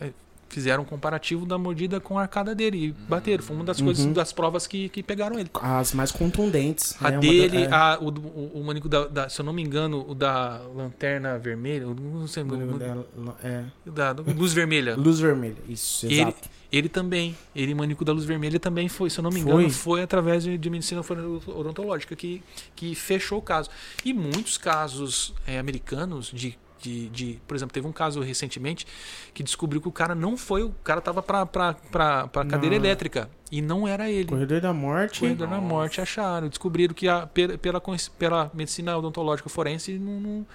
eh, 0.00 0.10
fizeram 0.48 0.84
um 0.84 0.86
comparativo 0.86 1.44
da 1.44 1.58
mordida 1.58 1.98
com 1.98 2.16
a 2.16 2.22
arcada 2.22 2.54
dele 2.54 2.86
e 2.86 2.92
bateram. 3.08 3.42
Foi 3.42 3.56
uma 3.56 3.64
das 3.64 3.80
coisas, 3.80 4.04
Uhum. 4.04 4.12
das 4.12 4.32
provas 4.32 4.68
que, 4.68 4.88
que 4.88 5.02
pegaram 5.02 5.36
ele. 5.36 5.50
As 5.54 5.92
mais 5.94 6.12
contundentes. 6.12 6.94
A 7.02 7.10
né? 7.10 7.18
Dele, 7.18 7.66
da- 7.66 7.94
a, 7.94 7.98
o, 7.98 8.08
o, 8.08 8.60
o 8.60 8.64
maníaco 8.64 8.88
da, 8.88 9.06
da- 9.08 9.28
se 9.28 9.40
eu 9.40 9.44
não 9.44 9.52
me 9.52 9.62
engano, 9.62 10.04
o 10.08 10.14
da 10.14 10.60
lanterna 10.76 11.36
vermelha, 11.38 11.86
não 11.86 12.26
sei, 12.28 12.44
é, 12.44 12.46
o- 12.46 12.78
dela- 12.78 13.06
é, 13.42 13.64
da 13.84 14.12
luz 14.12 14.52
vermelha. 14.52 14.94
luz 14.96 15.18
vermelha. 15.18 15.56
Isso, 15.68 16.06
Ele, 16.06 16.20
exato. 16.20 16.48
ele 16.70 16.88
também, 16.88 17.36
ele 17.56 17.74
maníaco 17.74 18.04
da 18.04 18.12
luz 18.12 18.24
vermelha 18.24 18.60
também 18.60 18.88
foi, 18.88 19.10
se 19.10 19.18
eu 19.18 19.22
não 19.24 19.30
me 19.30 19.40
Foi? 19.42 19.52
engano, 19.54 19.70
foi 19.70 20.02
através 20.02 20.44
de, 20.44 20.56
de 20.56 20.70
medicina 20.70 21.00
odontológica 21.48 22.14
que, 22.14 22.40
que 22.76 22.94
fechou 22.94 23.38
o 23.38 23.42
caso. 23.42 23.70
E 24.04 24.12
muitos 24.14 24.56
casos 24.56 25.34
eh, 25.48 25.58
americanos 25.58 26.30
de, 26.32 26.56
de, 26.84 27.08
de, 27.08 27.38
por 27.48 27.54
exemplo, 27.56 27.72
teve 27.72 27.86
um 27.86 27.92
caso 27.92 28.20
recentemente 28.20 28.86
que 29.32 29.42
descobriu 29.42 29.80
que 29.80 29.88
o 29.88 29.92
cara 29.92 30.14
não 30.14 30.36
foi, 30.36 30.62
o 30.62 30.70
cara 30.84 31.00
tava 31.00 31.22
pra, 31.22 31.46
pra, 31.46 31.72
pra, 31.74 32.28
pra 32.28 32.44
cadeira 32.44 32.76
Não. 32.76 32.84
elétrica 32.84 33.30
e 33.50 33.62
não 33.62 33.88
era 33.88 34.10
ele. 34.10 34.28
Corredor 34.28 34.60
da 34.60 34.72
Morte. 34.74 35.20
Corredor 35.20 35.48
da 35.48 35.58
morte 35.60 36.00
acharam, 36.00 36.48
descobriram 36.48 36.92
que 36.94 37.08
a, 37.08 37.26
pela, 37.26 37.56
pela, 37.56 37.82
pela 38.18 38.50
medicina 38.52 38.96
odontológica 38.98 39.48
forense 39.48 39.98
não, 39.98 40.20
não 40.20 40.46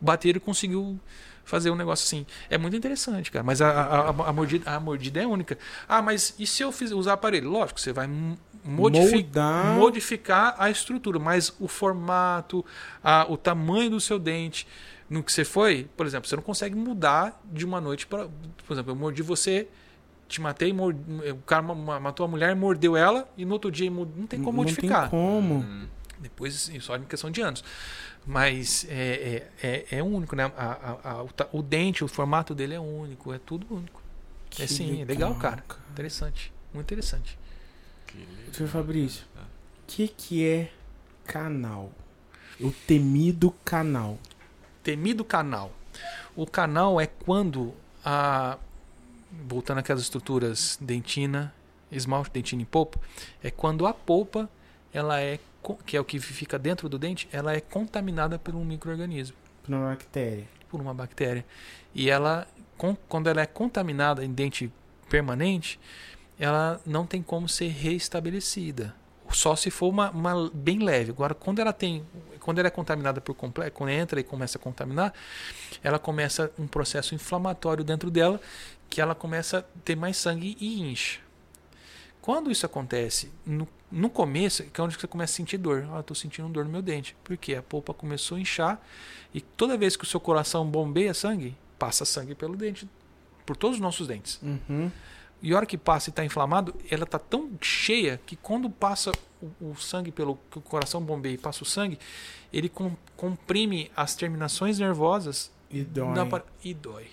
bateram 0.00 0.36
e 0.36 0.40
conseguiu 0.40 1.00
fazer 1.44 1.70
um 1.70 1.74
negócio 1.76 2.04
assim. 2.04 2.26
É 2.50 2.58
muito 2.58 2.76
interessante, 2.76 3.30
cara. 3.30 3.42
Mas 3.42 3.60
a, 3.62 3.68
a, 3.70 4.08
a- 4.10 4.32
mordida, 4.32 4.70
a 4.70 4.78
mordida 4.78 5.22
é 5.22 5.26
única. 5.26 5.58
Ah, 5.88 6.02
mas 6.02 6.34
e 6.38 6.46
se 6.46 6.62
eu 6.62 6.70
fiz, 6.70 6.90
usar 6.92 7.14
aparelho? 7.14 7.50
Lógico, 7.50 7.80
você 7.80 7.92
vai 7.92 8.06
m- 8.06 8.36
modifi 8.64 9.14
Moldar. 9.24 9.74
modificar 9.76 10.54
a 10.58 10.70
estrutura, 10.70 11.18
mas 11.18 11.52
o 11.58 11.66
formato, 11.66 12.64
a, 13.02 13.26
o 13.28 13.36
tamanho 13.36 13.90
do 13.90 14.00
seu 14.00 14.18
dente, 14.20 14.66
no 15.12 15.22
que 15.22 15.32
você 15.32 15.44
foi, 15.44 15.88
por 15.96 16.06
exemplo, 16.06 16.28
você 16.28 16.36
não 16.36 16.42
consegue 16.42 16.74
mudar 16.74 17.40
de 17.52 17.64
uma 17.64 17.80
noite 17.80 18.06
para. 18.06 18.28
Por 18.66 18.72
exemplo, 18.74 18.92
eu 18.92 18.96
mordi 18.96 19.22
você, 19.22 19.68
te 20.28 20.40
matei, 20.40 20.72
mord- 20.72 20.98
o 21.30 21.36
cara 21.46 21.62
ma- 21.62 21.74
ma- 21.74 22.00
matou 22.00 22.24
a 22.24 22.28
mulher, 22.28 22.54
mordeu 22.56 22.96
ela 22.96 23.28
e 23.36 23.44
no 23.44 23.52
outro 23.52 23.70
dia 23.70 23.90
não 23.90 24.26
tem 24.26 24.40
como 24.40 24.56
Não 24.58 24.64
modificar. 24.64 25.02
tem 25.02 25.10
como. 25.10 25.56
Hum, 25.56 25.86
Depois, 26.18 26.54
assim, 26.54 26.78
só 26.80 26.96
em 26.96 27.04
questão 27.04 27.30
de 27.30 27.40
anos. 27.40 27.62
Mas 28.24 28.86
é, 28.88 29.48
é, 29.62 29.66
é, 29.90 29.98
é 29.98 30.02
único, 30.02 30.36
né? 30.36 30.44
A, 30.56 30.64
a- 31.04 31.10
a- 31.20 31.48
o, 31.52 31.60
dente, 31.62 32.04
o 32.04 32.08
formato 32.08 32.54
dele 32.54 32.74
é 32.74 32.80
único, 32.80 33.32
é 33.32 33.38
tudo 33.38 33.66
único. 33.68 34.00
é 34.52 34.54
Que 34.66 34.68
sim, 34.68 35.02
é 35.02 35.04
legal, 35.04 35.34
cara. 35.34 35.64
Interessante. 35.90 36.52
Muito 36.72 36.86
interessante. 36.86 37.36
que 38.06 38.18
legal. 38.18 38.52
Seu 38.52 38.68
Fabrício, 38.68 39.24
o 39.36 39.40
que, 39.88 40.06
que 40.08 40.46
é 40.46 40.70
canal? 41.24 41.90
O 42.60 42.70
temido 42.70 43.50
canal. 43.64 44.18
Temido 44.82 45.24
canal. 45.24 45.72
O 46.34 46.46
canal 46.46 47.00
é 47.00 47.06
quando 47.06 47.74
a. 48.04 48.58
Voltando 49.48 49.78
àquelas 49.78 50.02
estruturas 50.02 50.76
dentina, 50.80 51.54
esmalte, 51.90 52.30
dentina 52.32 52.60
e 52.60 52.66
polpa, 52.66 53.00
é 53.42 53.50
quando 53.50 53.86
a 53.86 53.94
polpa, 53.94 54.48
ela 54.92 55.20
é, 55.20 55.38
que 55.86 55.96
é 55.96 56.00
o 56.00 56.04
que 56.04 56.20
fica 56.20 56.58
dentro 56.58 56.86
do 56.86 56.98
dente, 56.98 57.26
ela 57.32 57.54
é 57.54 57.60
contaminada 57.60 58.38
por 58.38 58.54
um 58.54 58.62
microorganismo. 58.62 59.34
Por 59.62 59.74
uma 59.74 59.88
bactéria. 59.88 60.46
por 60.68 60.80
uma 60.80 60.92
bactéria. 60.92 61.46
E 61.94 62.10
ela, 62.10 62.46
quando 63.08 63.28
ela 63.28 63.40
é 63.40 63.46
contaminada 63.46 64.24
em 64.24 64.32
dente 64.32 64.70
permanente, 65.08 65.78
ela 66.38 66.80
não 66.84 67.06
tem 67.06 67.22
como 67.22 67.48
ser 67.48 67.68
reestabelecida. 67.68 68.94
Só 69.32 69.56
se 69.56 69.70
for 69.70 69.88
uma, 69.88 70.10
uma 70.10 70.50
bem 70.52 70.78
leve. 70.78 71.10
Agora, 71.10 71.34
quando 71.34 71.58
ela 71.58 71.72
tem, 71.72 72.04
quando 72.40 72.58
ela 72.58 72.68
é 72.68 72.70
contaminada 72.70 73.20
por 73.20 73.34
completo, 73.34 73.72
quando 73.72 73.90
entra 73.90 74.20
e 74.20 74.24
começa 74.24 74.58
a 74.58 74.60
contaminar, 74.60 75.12
ela 75.82 75.98
começa 75.98 76.52
um 76.58 76.66
processo 76.66 77.14
inflamatório 77.14 77.82
dentro 77.82 78.10
dela, 78.10 78.40
que 78.88 79.00
ela 79.00 79.14
começa 79.14 79.58
a 79.58 79.62
ter 79.84 79.96
mais 79.96 80.16
sangue 80.16 80.56
e 80.60 80.82
incha. 80.82 81.20
Quando 82.20 82.52
isso 82.52 82.64
acontece, 82.64 83.32
no, 83.44 83.66
no 83.90 84.08
começo, 84.08 84.62
que 84.64 84.80
é 84.80 84.84
onde 84.84 84.96
você 84.96 85.08
começa 85.08 85.32
a 85.32 85.36
sentir 85.36 85.58
dor. 85.58 85.88
Ah, 85.92 85.98
estou 85.98 86.14
sentindo 86.14 86.48
dor 86.48 86.64
no 86.64 86.70
meu 86.70 86.80
dente. 86.80 87.16
Porque 87.24 87.54
a 87.56 87.62
polpa 87.62 87.92
começou 87.92 88.36
a 88.36 88.40
inchar 88.40 88.80
e 89.34 89.40
toda 89.40 89.76
vez 89.76 89.96
que 89.96 90.04
o 90.04 90.06
seu 90.06 90.20
coração 90.20 90.64
bombeia 90.64 91.12
sangue, 91.12 91.56
passa 91.76 92.04
sangue 92.04 92.34
pelo 92.36 92.56
dente, 92.56 92.88
por 93.44 93.56
todos 93.56 93.76
os 93.76 93.82
nossos 93.82 94.06
dentes. 94.06 94.38
Uhum. 94.40 94.88
E 95.42 95.52
a 95.52 95.56
hora 95.56 95.66
que 95.66 95.76
passa 95.76 96.08
e 96.08 96.12
está 96.12 96.24
inflamado, 96.24 96.74
ela 96.90 97.02
está 97.04 97.18
tão 97.18 97.50
cheia 97.60 98.20
que 98.24 98.36
quando 98.36 98.70
passa 98.70 99.10
o, 99.42 99.70
o 99.72 99.76
sangue 99.76 100.12
pelo 100.12 100.38
que 100.50 100.58
o 100.58 100.60
coração 100.62 101.02
bombeia 101.02 101.34
e 101.34 101.38
passa 101.38 101.64
o 101.64 101.66
sangue, 101.66 101.98
ele 102.52 102.68
com- 102.68 102.96
comprime 103.16 103.90
as 103.96 104.14
terminações 104.14 104.78
nervosas 104.78 105.50
E 105.70 105.82
dói. 105.82 106.42
e 106.62 106.72
dói. 106.72 107.06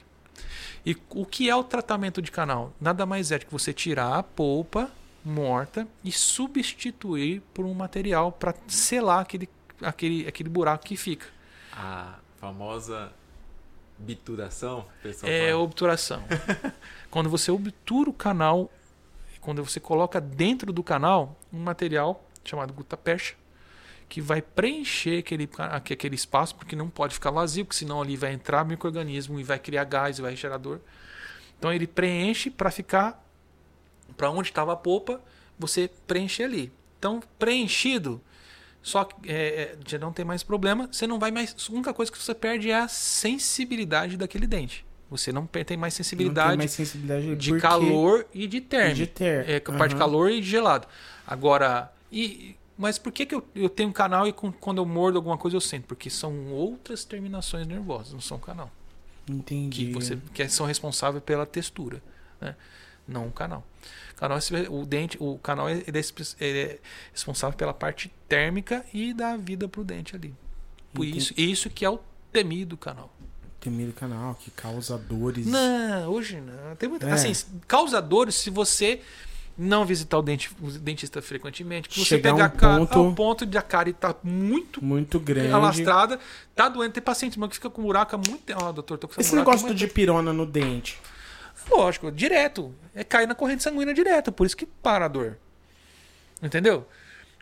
E 0.86 0.96
o 1.10 1.26
que 1.26 1.50
é 1.50 1.56
o 1.56 1.64
tratamento 1.64 2.22
de 2.22 2.32
canal? 2.32 2.72
Nada 2.80 3.06
mais 3.06 3.32
é 3.32 3.40
do 3.40 3.46
que 3.48 3.52
você 3.52 3.74
tirar 3.74 4.16
a 4.18 4.24
polpa 4.24 4.90
morta 5.26 5.88
e 6.04 6.12
substituir 6.12 7.42
por 7.54 7.66
um 7.66 7.74
material 7.74 8.32
para 8.32 8.54
selar 8.68 9.20
aquele, 9.22 9.50
aquele, 9.82 10.28
aquele 10.28 10.50
buraco 10.50 10.86
que 10.86 10.96
fica. 10.96 11.26
A 11.74 12.16
famosa 12.40 13.12
bituração, 14.00 14.86
É 15.04 15.50
fala. 15.50 15.58
obturação. 15.62 16.24
quando 17.12 17.30
você 17.30 17.52
obtura 17.52 18.10
o 18.10 18.14
canal, 18.14 18.72
quando 19.42 19.64
você 19.64 19.80
coloca 19.80 20.20
dentro 20.22 20.72
do 20.72 20.84
canal 20.84 21.38
um 21.52 21.60
material 21.60 22.24
chamado 22.44 22.74
gutapercha, 22.74 23.36
que 24.08 24.22
vai 24.22 24.42
preencher 24.42 25.20
aquele, 25.20 25.48
aquele 25.58 26.16
espaço, 26.16 26.56
porque 26.56 26.76
não 26.76 26.90
pode 26.90 27.14
ficar 27.14 27.30
vazio, 27.30 27.64
porque 27.66 27.78
senão 27.78 28.02
ali 28.02 28.18
vai 28.18 28.34
entrar 28.34 28.66
microorganismo 28.66 29.40
e 29.40 29.44
vai 29.44 29.60
criar 29.60 29.84
gás 29.84 30.18
e 30.18 30.22
vai 30.22 30.36
gerar 30.36 30.58
dor. 30.58 30.82
Então 31.58 31.72
ele 31.72 31.86
preenche 31.86 32.50
para 32.50 32.72
ficar 32.72 33.24
para 34.18 34.32
onde 34.32 34.50
estava 34.50 34.74
a 34.74 34.76
polpa, 34.76 35.22
você 35.60 35.90
preenche 36.08 36.42
ali. 36.42 36.72
Então 36.98 37.22
preenchido, 37.38 38.20
só 38.82 39.04
que 39.04 39.30
é, 39.30 39.36
é, 39.36 39.78
já 39.88 39.98
não 40.00 40.12
tem 40.14 40.24
mais 40.26 40.42
problema. 40.44 40.88
Você 40.92 41.06
não 41.06 41.20
vai 41.20 41.32
mais. 41.32 41.56
A 41.70 41.74
única 41.74 41.94
coisa 41.94 42.12
que 42.12 42.18
você 42.18 42.34
perde 42.34 42.70
é 42.72 42.80
a 42.80 42.88
sensibilidade 42.88 44.18
daquele 44.18 44.48
dente. 44.48 44.86
Você 45.10 45.32
não 45.32 45.46
tem 45.48 45.64
mais 45.76 45.94
Não 45.94 45.98
tem 45.98 46.04
sensibilidade 46.04 46.58
mais 46.58 46.72
sensibilidade 46.72 47.36
de 47.36 47.50
porque- 47.50 47.62
calor 47.62 48.26
e 48.34 48.46
de 48.48 48.62
térmico. 48.62 48.96
de 48.98 49.08
ter. 49.08 49.50
É, 49.50 49.58
a 49.58 49.72
parte 49.78 49.94
de 49.94 49.98
calor 49.98 50.30
e 50.32 50.40
de 50.40 50.48
gelado. 50.48 50.88
Agora, 51.26 51.92
e, 52.12 52.56
mas 52.78 52.98
por 53.00 53.12
que, 53.12 53.26
que 53.26 53.34
eu, 53.36 53.46
eu 53.56 53.70
tenho 53.70 53.90
um 53.90 53.92
canal 53.94 54.28
e 54.28 54.32
com- 54.34 54.52
quando 54.52 54.78
eu 54.78 54.86
mordo 54.86 55.18
alguma 55.18 55.38
coisa 55.38 55.58
eu 55.58 55.62
sinto? 55.62 55.86
Porque 55.88 56.10
são 56.10 56.48
outras 56.54 57.04
terminações 57.04 57.66
nervosas, 57.68 58.14
não 58.14 58.22
são 58.22 58.38
canal. 58.38 58.72
Entendi. 59.28 59.88
Que, 59.88 59.94
você, 59.94 60.18
que 60.34 60.48
são 60.48 60.66
responsáveis 60.66 61.24
pela 61.24 61.46
textura, 61.46 62.02
né? 62.40 62.56
Não 63.10 63.28
o 63.28 63.32
canal. 63.32 63.66
Canal, 64.16 64.38
é- 64.38 64.70
o 64.70 64.86
dente, 64.86 65.18
o 65.20 65.38
canal 65.40 65.68
é, 65.70 65.82
ele 65.88 65.98
é 65.98 66.02
ele 66.46 66.60
é 66.60 66.80
responsável 67.14 67.58
pela 67.58 67.74
parte 67.74 68.12
térmica 68.28 68.86
e 68.94 69.14
dá 69.14 69.36
vida 69.38 69.68
pro 69.68 69.84
dente 69.84 70.16
ali. 70.16 70.34
Por 70.94 71.06
Entendi. 71.06 71.18
isso, 71.20 71.34
isso 71.38 71.70
que 71.70 71.86
é 71.86 71.90
o 71.90 72.00
temido 72.32 72.76
canal. 72.76 73.14
Temido 73.60 73.92
canal 73.94 74.36
que 74.36 74.52
causa 74.52 74.98
dores. 74.98 75.46
Não, 75.46 76.10
hoje 76.10 76.40
não. 76.42 76.76
Tem 76.76 76.88
muita, 76.90 77.08
É. 77.08 77.12
Assim, 77.12 77.32
causa 77.68 78.02
dores 78.02 78.36
se 78.36 78.50
você 78.50 79.02
não 79.58 79.86
visitar 79.86 80.18
o, 80.18 80.22
dente, 80.22 80.50
o 80.62 80.72
dentista 80.72 81.22
frequentemente. 81.22 81.90
Que 81.90 82.00
você 82.00 82.06
Chegar 82.06 82.30
a 82.32 82.34
pegar 82.34 82.46
um 82.48 82.58
cara 82.58 82.78
ponto- 82.80 83.00
ao 83.00 83.14
ponto 83.14 83.46
de 83.46 83.58
a 83.58 83.62
cara 83.62 83.90
estar 83.90 84.16
muito 84.24 84.84
Muito 84.84 85.20
grande. 85.20 85.52
alastrada, 85.52 86.18
tá 86.56 86.70
doendo. 86.70 86.94
Tem 86.94 87.04
paciente 87.04 87.38
meu 87.38 87.50
que 87.50 87.56
fica 87.56 87.70
com 87.70 87.82
buraco 87.82 88.16
há 88.16 88.18
muito 88.18 88.38
tempo. 88.44 88.72
Doutor, 88.72 88.98
tô 88.98 89.08
com 89.08 89.14
essa 89.14 89.22
Esse 89.22 89.32
buraco 89.32 89.52
negócio 89.52 89.76
de 89.76 89.88
pirona 89.88 90.32
no 90.32 90.46
dente. 90.46 90.98
Lógico, 91.70 92.12
direto. 92.12 92.74
É 92.96 93.04
cair 93.04 93.28
na 93.28 93.36
corrente 93.36 93.64
sanguínea 93.64 93.94
direto. 93.94 94.32
Por 94.32 94.46
isso 94.46 94.58
que 94.58 94.66
para 94.66 95.06
a 95.06 95.08
dor. 95.08 95.38
Entendeu? 96.42 96.86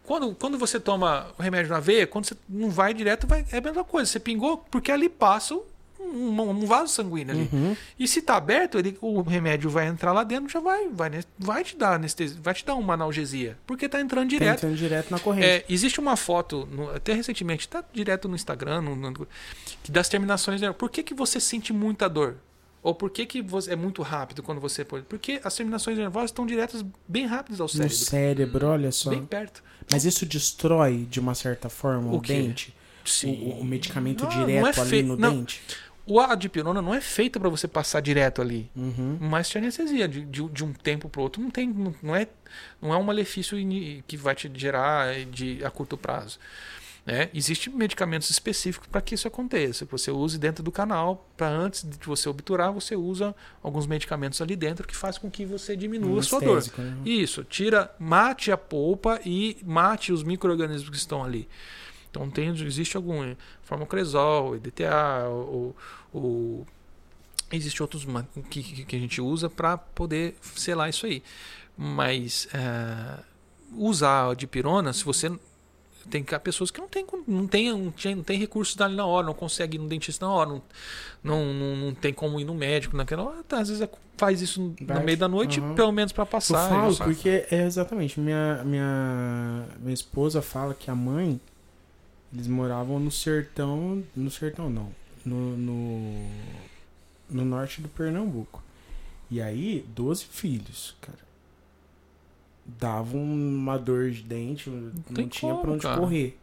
Quando, 0.03 0.33
quando 0.35 0.57
você 0.57 0.79
toma 0.79 1.31
o 1.37 1.41
remédio 1.41 1.69
na 1.71 1.79
veia, 1.79 2.07
quando 2.07 2.25
você 2.25 2.35
não 2.47 2.69
vai 2.69 2.93
direto, 2.93 3.27
vai, 3.27 3.45
é 3.51 3.57
a 3.57 3.61
mesma 3.61 3.83
coisa. 3.83 4.09
Você 4.09 4.19
pingou 4.19 4.57
porque 4.71 4.91
ali 4.91 5.09
passa 5.09 5.53
um, 5.99 6.39
um- 6.41 6.65
vaso 6.65 6.93
sanguíneo 6.93 7.35
ali. 7.35 7.49
Uhum. 7.51 7.75
E 7.99 8.07
se 8.07 8.21
tá 8.21 8.37
aberto, 8.37 8.77
ele, 8.79 8.97
o 9.01 9.21
remédio 9.21 9.69
vai 9.69 9.85
entrar 9.87 10.13
lá 10.13 10.23
dentro, 10.23 10.47
já 10.47 10.61
vai, 10.61 10.87
vai, 10.87 11.11
vai 11.37 11.63
te 11.63 11.75
dar 11.75 11.95
anestesia, 11.95 12.37
vai 12.41 12.53
te 12.53 12.63
dar 12.65 12.75
uma 12.75 12.93
analgesia, 12.93 13.57
porque 13.67 13.89
tá 13.89 13.99
entrando 13.99 14.29
Tá 14.29 14.37
direto. 14.37 14.57
entrando 14.59 14.75
direto 14.77 15.11
na 15.11 15.19
corrente. 15.19 15.45
É, 15.45 15.65
existe 15.67 15.99
uma 15.99 16.15
foto, 16.15 16.65
no- 16.71 16.89
até 16.95 17.11
recentemente, 17.13 17.67
tá 17.67 17.83
direto 17.91 18.29
no 18.29 18.35
Instagram, 18.35 18.81
no- 18.81 18.95
no- 18.95 19.27
que 19.83 19.91
das 19.91 20.07
terminações. 20.07 20.61
né? 20.61 20.71
Por 20.71 20.89
que, 20.89 21.03
que 21.03 21.13
você 21.13 21.39
sente 21.41 21.73
muita 21.73 22.07
dor? 22.07 22.37
Ou 22.83 22.93
por 22.95 23.09
que, 23.09 23.25
que 23.25 23.41
você, 23.41 23.73
é 23.73 23.75
muito 23.75 24.01
rápido 24.01 24.41
quando 24.43 24.61
você 24.61 24.85
pode? 24.85 25.03
Porque 25.05 25.41
as 25.43 25.53
terminações 25.55 25.97
nervosas 25.97 26.29
estão 26.29 26.45
diretas 26.45 26.85
bem 27.07 27.25
rápidas 27.25 27.59
ao 27.59 27.65
No 27.65 27.69
cérebro. 27.69 27.95
cérebro, 27.97 28.67
olha 28.67 28.91
só. 28.91 29.09
Bem 29.09 29.25
perto. 29.25 29.63
Mas 29.91 30.05
isso 30.05 30.25
destrói, 30.25 31.05
de 31.09 31.19
uma 31.19 31.35
certa 31.35 31.69
forma, 31.69 32.11
o, 32.11 32.17
O 32.17 32.21
dente? 32.21 32.73
O, 33.23 33.27
o- 33.29 33.59
o 33.61 33.63
medicamento 33.65 34.23
Não, 34.23 34.29
direto 34.29 34.61
não 34.61 34.67
é 34.67 34.79
ali 34.79 34.89
fe- 34.89 35.03
no 35.03 35.17
não. 35.17 35.37
dente? 35.39 35.61
O 36.05 36.21
a 36.21 36.35
dipirona 36.35 36.81
não 36.81 36.93
é 36.93 37.01
feita 37.01 37.37
para 37.37 37.49
você 37.49 37.67
passar 37.67 37.99
direto 38.01 38.41
ali. 38.41 38.71
Uhum. 38.73 39.17
Mas 39.19 39.49
te 39.49 39.57
anestesia 39.57 40.07
de, 40.07 40.23
de, 40.23 40.41
de 40.47 40.63
um 40.63 40.71
tempo 40.71 41.09
para 41.09 41.21
outro 41.21 41.41
não 41.41 41.49
tem 41.49 41.67
não, 41.67 41.93
não 42.01 42.15
é 42.15 42.27
não 42.81 42.93
é 42.93 42.97
um 42.97 43.03
malefício 43.03 43.57
que 44.07 44.15
vai 44.15 44.33
te 44.33 44.49
gerar 44.55 45.13
de 45.25 45.59
a 45.65 45.69
curto 45.69 45.97
prazo. 45.97 46.39
Né? 47.07 47.29
Existem 47.33 47.73
medicamentos 47.73 48.29
específicos 48.29 48.89
para 48.89 48.99
que 48.99 49.15
isso 49.15 49.29
aconteça. 49.29 49.85
Que 49.85 49.91
você 49.93 50.11
use 50.11 50.37
dentro 50.37 50.61
do 50.61 50.73
canal 50.73 51.25
para 51.37 51.47
antes 51.47 51.85
de 51.85 52.05
você 52.05 52.27
obturar 52.27 52.69
você 52.73 52.97
usa 52.97 53.33
alguns 53.63 53.87
medicamentos 53.87 54.41
ali 54.41 54.57
dentro 54.57 54.85
que 54.85 54.93
faz 54.93 55.17
com 55.17 55.31
que 55.31 55.45
você 55.45 55.73
diminua 55.77 56.19
a 56.19 56.23
sua 56.23 56.41
dor. 56.41 56.61
Né? 56.77 56.97
Isso, 57.05 57.45
tira, 57.45 57.89
mate 57.97 58.51
a 58.51 58.57
polpa 58.57 59.21
e 59.25 59.55
mate 59.65 60.11
os 60.11 60.21
micro-organismos 60.21 60.89
que 60.89 60.97
estão 60.97 61.23
ali. 61.23 61.47
Então 62.11 62.29
tem, 62.29 62.49
existe 62.49 62.97
algum 62.97 63.23
eh, 63.23 63.37
farmacresol, 63.63 64.57
EDTA, 64.57 65.29
o, 65.29 65.73
o, 66.13 66.67
existe 67.49 67.81
outros 67.81 68.05
que 68.49 68.83
que 68.83 68.95
a 68.97 68.99
gente 68.99 69.21
usa 69.21 69.49
para 69.49 69.77
poder 69.77 70.35
selar 70.41 70.89
isso 70.89 71.05
aí. 71.05 71.23
Mas 71.77 72.49
eh, 72.53 73.19
usar 73.77 74.31
a 74.31 74.33
dipirona, 74.33 74.91
se 74.91 75.05
você 75.05 75.31
tem 76.09 76.23
que- 76.23 76.37
pessoas 76.39 76.71
que 76.71 76.79
não 76.79 76.87
tem 76.87 77.05
não 77.27 77.47
tem 77.47 77.71
não 77.71 77.91
tem, 77.91 78.15
não 78.15 78.23
tem 78.23 78.37
recursos 78.39 78.79
ali 78.81 78.95
na 78.95 79.05
hora, 79.05 79.27
não 79.27 79.33
consegue 79.33 79.77
ir 79.77 79.79
no 79.79 79.87
dentista 79.87 80.25
na 80.25 80.31
hora, 80.31 80.49
não, 80.49 80.61
não, 81.23 81.53
não, 81.53 81.75
não 81.77 81.93
tem 81.93 82.13
como 82.13 82.39
ir 82.39 82.45
no 82.45 82.53
médico 82.55 82.95
naquela 82.97 83.23
hora, 83.23 83.43
tá, 83.43 83.59
às 83.59 83.69
vezes 83.69 83.81
é- 83.83 83.89
faz 84.17 84.41
isso 84.41 84.61
no 84.61 84.75
Vai. 84.85 85.03
meio 85.03 85.17
da 85.17 85.27
noite, 85.27 85.59
Aham. 85.59 85.75
pelo 85.75 85.91
menos 85.91 86.11
para 86.11 86.23
Eu 86.23 86.27
passar. 86.27 86.69
falo 86.69 86.93
sabe? 86.93 87.13
porque 87.13 87.45
é 87.51 87.63
exatamente. 87.65 88.19
Minha, 88.19 88.63
minha, 88.65 89.65
minha 89.79 89.93
esposa 89.93 90.41
fala 90.41 90.73
que 90.73 90.89
a 90.89 90.95
mãe. 90.95 91.39
Eles 92.33 92.47
moravam 92.47 92.99
no 92.99 93.09
sertão. 93.11 94.03
No 94.15 94.29
sertão 94.31 94.69
não. 94.69 94.89
No, 95.23 95.55
no, 95.55 96.29
no 97.29 97.45
norte 97.45 97.79
do 97.79 97.87
Pernambuco. 97.87 98.61
E 99.31 99.41
aí, 99.41 99.85
12 99.95 100.25
filhos, 100.25 100.95
cara. 100.99 101.19
Davam 102.67 103.21
uma 103.23 103.77
dor 103.77 104.11
de 104.11 104.21
dente, 104.23 104.69
não, 104.69 104.91
tem 105.15 105.27
tinha 105.27 105.51
como, 105.53 105.63
pra 105.63 105.71
onde 105.71 105.83
cara. 105.83 105.99
correr. 105.99 106.37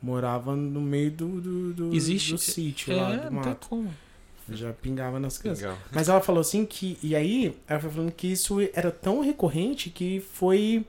Morava 0.00 0.54
no 0.54 0.80
meio 0.80 1.10
do, 1.10 1.40
do, 1.40 1.72
do, 1.72 1.94
Existe- 1.94 2.32
do 2.32 2.38
sítio 2.38 2.94
lá 2.96 3.12
É, 3.12 3.16
do 3.16 3.30
não 3.30 3.40
tem 3.42 3.50
mato. 3.50 3.68
como. 3.68 3.92
Já 4.50 4.72
pingava 4.74 5.18
nas 5.18 5.38
crianças. 5.38 5.62
Legal. 5.62 5.78
Mas 5.90 6.08
ela 6.08 6.20
falou 6.20 6.40
assim 6.42 6.64
que. 6.66 6.98
E 7.02 7.16
aí, 7.16 7.56
ela 7.66 7.80
foi 7.80 7.90
falando 7.90 8.12
que 8.12 8.26
isso 8.30 8.58
era 8.74 8.90
tão 8.90 9.20
recorrente 9.20 9.88
que 9.90 10.20
foi 10.34 10.84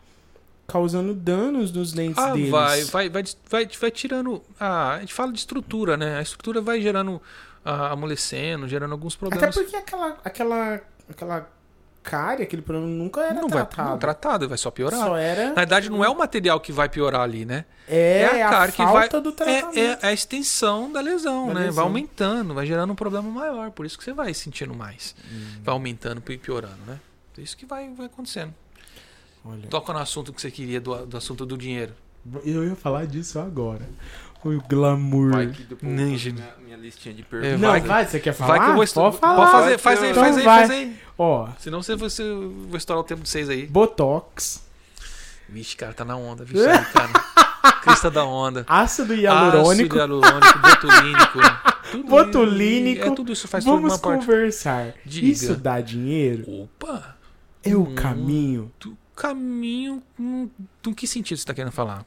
causando 0.67 1.13
danos 1.13 1.71
nos 1.71 1.93
dentes 1.93 2.17
Ah, 2.21 2.31
deles. 2.33 2.49
vai, 2.49 2.83
vai, 2.83 3.09
vai, 3.09 3.23
vai, 3.49 3.67
vai 3.79 3.91
tirando. 3.91 4.41
Ah, 4.59 4.95
a 4.95 4.99
gente 4.99 5.13
fala 5.13 5.31
de 5.31 5.39
estrutura, 5.39 5.95
né? 5.95 6.17
A 6.17 6.21
estrutura 6.21 6.59
vai 6.61 6.81
gerando, 6.81 7.21
ah, 7.63 7.91
amolecendo, 7.93 8.67
gerando 8.67 8.91
alguns 8.91 9.13
Até 9.15 9.19
problemas. 9.29 9.55
porque 9.55 9.75
aquela, 9.77 10.17
aquela, 10.23 10.81
aquela 11.09 11.49
cárie, 12.05 12.43
aquele 12.43 12.61
problema 12.61 12.87
nunca 12.87 13.21
era 13.21 13.33
não 13.33 13.49
vai 13.49 13.65
tratado. 13.65 13.89
não, 13.89 13.97
tratado, 13.97 14.47
vai 14.49 14.57
só 14.57 14.69
piorar. 14.71 14.99
Só 14.99 15.17
era. 15.17 15.47
Na 15.49 15.55
verdade, 15.55 15.89
não 15.89 16.05
é 16.05 16.09
o 16.09 16.15
material 16.17 16.59
que 16.59 16.71
vai 16.71 16.87
piorar 16.87 17.21
ali, 17.21 17.43
né? 17.45 17.65
É, 17.87 18.21
é 18.21 18.43
a 18.43 18.47
a, 18.47 18.51
cárie 18.51 18.71
que 18.73 18.77
falta 18.77 19.09
vai- 19.09 19.21
do 19.21 19.29
É, 19.29 19.31
tratamento. 19.33 19.77
é 19.77 20.07
a 20.07 20.13
extensão 20.13 20.91
da 20.91 21.01
lesão, 21.01 21.47
Da 21.47 21.53
né? 21.55 21.59
lesão. 21.61 21.73
Vai 21.75 21.83
aumentando, 21.85 22.53
vai 22.53 22.65
gerando 22.65 22.91
um 22.93 22.95
problema 22.95 23.29
maior. 23.29 23.71
Por 23.71 23.85
isso 23.85 23.97
que 23.97 24.03
você 24.03 24.13
vai 24.13 24.33
sentindo 24.33 24.73
mais. 24.73 25.15
Hum. 25.31 25.45
Vai 25.63 25.73
aumentando 25.73 26.21
e 26.29 26.37
piorando, 26.37 26.77
né? 26.87 26.99
Isso 27.37 27.57
que 27.57 27.65
vai, 27.65 27.89
vai 27.93 28.05
acontecendo. 28.05 28.53
Olha, 29.43 29.67
Toca 29.67 29.91
no 29.93 29.99
assunto 29.99 30.31
que 30.33 30.41
você 30.41 30.49
queria, 30.49 30.79
do, 30.79 31.05
do 31.05 31.17
assunto 31.17 31.45
do 31.45 31.57
dinheiro. 31.57 31.93
eu 32.43 32.63
ia 32.67 32.75
falar 32.75 33.05
disso 33.05 33.37
agora. 33.39 33.87
O 34.43 34.61
glamour. 34.67 35.31
Vai 35.31 35.47
que 35.47 35.63
depois 35.63 35.91
eu 35.99 36.09
faço 36.11 36.33
minha, 36.33 36.53
minha 36.63 36.77
listinha 36.77 37.15
de 37.15 37.21
É, 37.21 37.25
perguntas. 37.25 37.59
Não, 37.59 37.69
vai 37.71 37.81
vai, 37.81 38.05
que- 38.05 38.11
você 38.11 38.19
quer 38.19 38.33
falar? 38.33 38.49
Vai 38.57 38.59
que 38.59 38.69
eu 38.69 38.73
vou 38.75 38.83
estu- 38.83 38.99
Pode 39.01 39.17
falar. 39.17 39.35
Pode 39.35 39.51
fazer, 39.51 39.77
faz 39.79 40.03
aí, 40.03 40.11
Então 40.11 40.23
faz 40.23 40.37
aí, 40.37 40.43
vai. 40.43 40.57
faz 40.67 40.71
aí. 40.71 40.97
Ó, 41.17 41.47
Senão 41.59 41.81
você, 41.81 41.95
você 41.95 42.21
eu 42.23 42.51
vou 42.67 42.77
estourar 42.77 43.01
o 43.01 43.03
tempo 43.03 43.23
de 43.23 43.29
vocês 43.29 43.49
aí. 43.49 43.65
Botox, 43.67 44.63
Vixe, 45.47 45.75
cara, 45.75 45.93
tá 45.93 46.03
na 46.03 46.15
onda, 46.17 46.43
vixe, 46.43 46.65
aí, 46.67 46.85
cara. 46.85 47.09
Crista 47.81 48.09
da 48.11 48.23
onda. 48.23 48.63
ácido 48.67 49.13
hialurônico. 49.13 49.69
Ácido 49.71 49.95
hialurônico, 49.97 50.59
botulínico. 50.59 51.39
tudo 51.91 52.03
Botulínico. 52.09 53.05
É, 53.07 53.11
tudo 53.11 53.31
isso 53.31 53.47
faz 53.47 53.63
tudo 53.63 53.75
Vamos 53.75 53.93
uma 53.93 53.99
parte. 53.99 54.25
conversar. 54.25 54.93
Diga. 55.05 55.27
Isso 55.27 55.55
dá 55.55 55.79
dinheiro? 55.81 56.43
Opa! 56.63 57.15
É 57.63 57.75
o 57.75 57.81
Hum. 57.83 57.95
caminho 57.95 58.71
Do 58.79 58.95
caminho. 59.15 60.01
hum, 60.19 60.49
Do 60.83 60.93
que 60.93 61.07
sentido 61.07 61.37
você 61.37 61.45
tá 61.45 61.53
querendo 61.53 61.71
falar? 61.71 62.03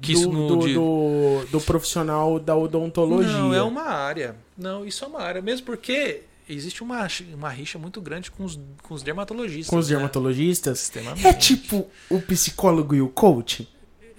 Que 0.00 0.12
do, 0.12 0.18
isso 0.20 0.30
no. 0.32 0.48
do, 0.48 0.58
de- 0.66 0.74
do, 0.74 1.46
do 1.50 1.60
profissional 1.60 2.38
da 2.38 2.54
odontologia. 2.56 3.32
Não, 3.32 3.54
é 3.54 3.62
uma 3.62 3.82
área. 3.84 4.36
Não, 4.56 4.84
isso 4.84 5.04
é 5.04 5.08
uma 5.08 5.20
área. 5.22 5.40
Mesmo 5.40 5.64
porque 5.66 6.22
existe 6.48 6.82
uma, 6.82 7.06
uma 7.34 7.48
rixa 7.48 7.78
muito 7.78 8.00
grande 8.00 8.30
com 8.30 8.44
os, 8.44 8.58
com 8.82 8.94
os 8.94 9.02
dermatologistas. 9.02 9.68
Com 9.70 9.78
os 9.78 9.88
né? 9.88 9.94
dermatologistas. 9.96 10.82
Extremamente. 10.82 11.26
É 11.26 11.32
tipo 11.32 11.86
o 12.10 12.20
psicólogo 12.20 12.94
e 12.94 13.00
o 13.00 13.08
coach? 13.08 13.68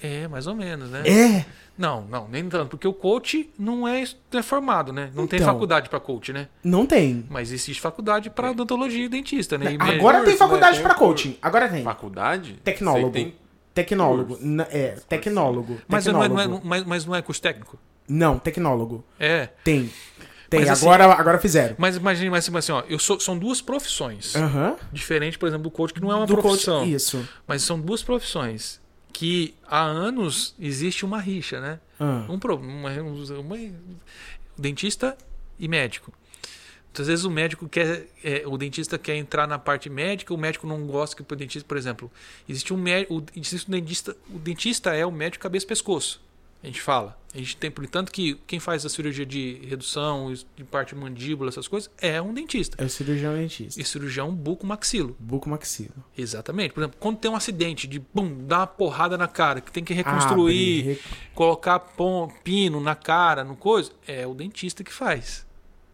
É, 0.02 0.28
mais 0.28 0.46
ou 0.48 0.56
menos, 0.56 0.90
né? 0.90 1.04
É. 1.08 1.46
Não, 1.78 2.02
não, 2.10 2.28
nem 2.28 2.48
tanto. 2.50 2.72
Porque 2.72 2.88
o 2.88 2.94
coach 2.94 3.50
não 3.58 3.88
é, 3.88 4.04
não 4.32 4.40
é 4.40 4.44
formado, 4.44 4.92
né? 4.92 5.12
Não 5.14 5.28
tem 5.28 5.38
Então. 5.40 5.54
faculdade 5.54 5.90
pra 5.90 6.00
coach, 6.00 6.34
né? 6.34 6.48
Não 6.64 6.88
tem. 6.88 7.24
Mas 7.30 7.52
existe 7.52 7.80
faculdade 7.80 8.32
pra 8.32 8.50
odontologia 8.50 9.06
e 9.06 9.10
dentista, 9.10 9.60
né? 9.60 9.74
E 9.74 9.76
Agora 9.76 9.92
médico. 9.92 10.12
tem 10.12 10.24
curso, 10.24 10.38
faculdade 10.38 10.78
né? 10.78 10.84
pra 10.84 10.94
Tem 10.96 11.04
um 11.04 11.08
coaching. 11.08 11.38
Agora 11.40 11.70
tem. 11.70 11.84
Faculdade? 11.84 12.54
Tecnólogo. 12.64 13.14
Sei, 13.14 13.26
tem- 13.26 13.36
Tecnólogo. 13.84 14.40
É, 14.72 14.96
tecnólogo. 15.08 15.80
Mas 15.88 16.06
não, 16.06 16.24
é, 16.24 16.28
Tecnólogo. 16.28 16.50
não, 16.52 16.58
é, 16.58 16.62
mas, 16.64 16.84
mas 16.84 17.06
não 17.06 17.16
é 17.16 17.22
curso 17.22 17.42
técnico? 17.42 17.78
Não, 18.08 18.40
tecnólogo. 18.40 19.04
É. 19.20 19.50
Tem. 19.64 19.92
Tem. 20.50 20.62
Mas 20.62 20.70
assim- 20.70 20.86
agora, 20.86 21.06
agora 21.14 21.38
fizeram. 21.38 21.76
Mas 21.78 21.96
imagine, 21.98 22.30
mas 22.30 22.50
assim, 22.54 22.72
ó, 22.72 22.82
eu 22.90 22.98
sou, 22.98 23.20
são 23.20 23.38
duas 23.38 23.62
profissões. 23.62 24.36
Aham. 24.36 24.76
Diferente, 24.92 25.38
por 25.38 25.48
exemplo, 25.48 25.64
do 25.64 25.72
coach, 25.72 25.94
que 25.94 26.02
não 26.02 26.12
é 26.12 26.16
uma 26.16 26.26
Do 26.26 26.38
profissão. 26.38 26.80
coach. 26.80 26.92
Isso. 26.94 27.28
Mas 27.46 27.62
são 27.62 27.80
duas 27.80 28.02
profissões 28.02 28.80
que 29.14 29.54
há 29.68 29.82
anos 29.82 30.56
existe 30.60 31.04
uma 31.06 31.20
rixa, 31.20 31.60
né? 31.60 31.80
Ah. 32.00 32.26
Um 32.30 32.40
problema, 32.40 32.90
uma, 32.90 33.40
uma- 33.40 33.58
dentista 34.58 35.18
e 35.60 35.68
médico. 35.68 36.12
Muitas 36.98 37.08
vezes 37.10 37.26
o 37.26 37.30
médico 37.30 37.70
quer, 37.70 38.08
é, 38.24 38.42
o 38.48 38.58
dentista 38.58 38.98
quer 38.98 39.16
entrar 39.16 39.48
na 39.48 39.60
parte 39.60 39.88
médica, 39.88 40.34
o 40.34 40.38
médico 40.38 40.66
não 40.66 40.88
gosta 40.88 41.16
que 41.16 41.22
o 41.32 41.36
dentista, 41.36 41.68
por 41.68 41.78
exemplo, 41.78 42.12
existe 42.50 42.74
um 42.74 42.78
médico, 42.78 43.24
existe 43.36 43.70
um 43.70 43.72
dentista, 43.72 44.18
o 44.34 44.40
dentista 44.40 44.96
é 44.96 45.06
o 45.06 45.12
médico 45.12 45.44
cabeça 45.44 45.64
e 45.64 45.68
pescoço. 45.68 46.20
A 46.64 46.66
gente 46.66 46.82
fala. 46.82 47.16
A 47.36 47.38
gente 47.38 47.56
tem, 47.56 47.70
portanto, 47.70 48.12
que 48.12 48.34
quem 48.48 48.60
faz 48.60 48.84
a 48.84 48.90
cirurgia 48.90 49.28
de 49.28 49.62
redução, 49.68 50.34
de 50.56 50.64
parte 50.64 50.96
de 50.96 51.00
mandíbula, 51.00 51.50
essas 51.50 51.68
coisas, 51.68 51.88
é 52.02 52.20
um 52.20 52.34
dentista. 52.34 52.82
É 52.82 52.86
o 52.88 52.90
cirurgião 52.90 53.36
dentista. 53.36 53.80
E 53.80 53.84
cirurgião 53.86 54.34
buco-maxilo. 54.34 55.16
Bucomaxilo. 55.20 56.04
Exatamente. 56.18 56.74
Por 56.74 56.80
exemplo, 56.82 56.98
quando 57.00 57.18
tem 57.20 57.30
um 57.30 57.36
acidente 57.36 57.86
de 57.86 58.00
bum, 58.00 58.44
dá 58.44 58.62
uma 58.62 58.68
porrada 58.68 59.16
na 59.20 59.28
cara, 59.28 59.62
que 59.62 59.72
tem 59.72 59.84
que 59.84 59.94
reconstruir, 59.94 60.80
Abre, 60.82 60.94
re- 60.94 61.00
colocar 61.36 61.80
pino 62.44 62.82
na 62.82 62.96
cara, 62.96 63.44
no 63.44 63.56
coisa, 63.56 63.92
é 64.08 64.26
o 64.26 64.34
dentista 64.34 64.84
que 64.84 64.92
faz. 64.92 65.46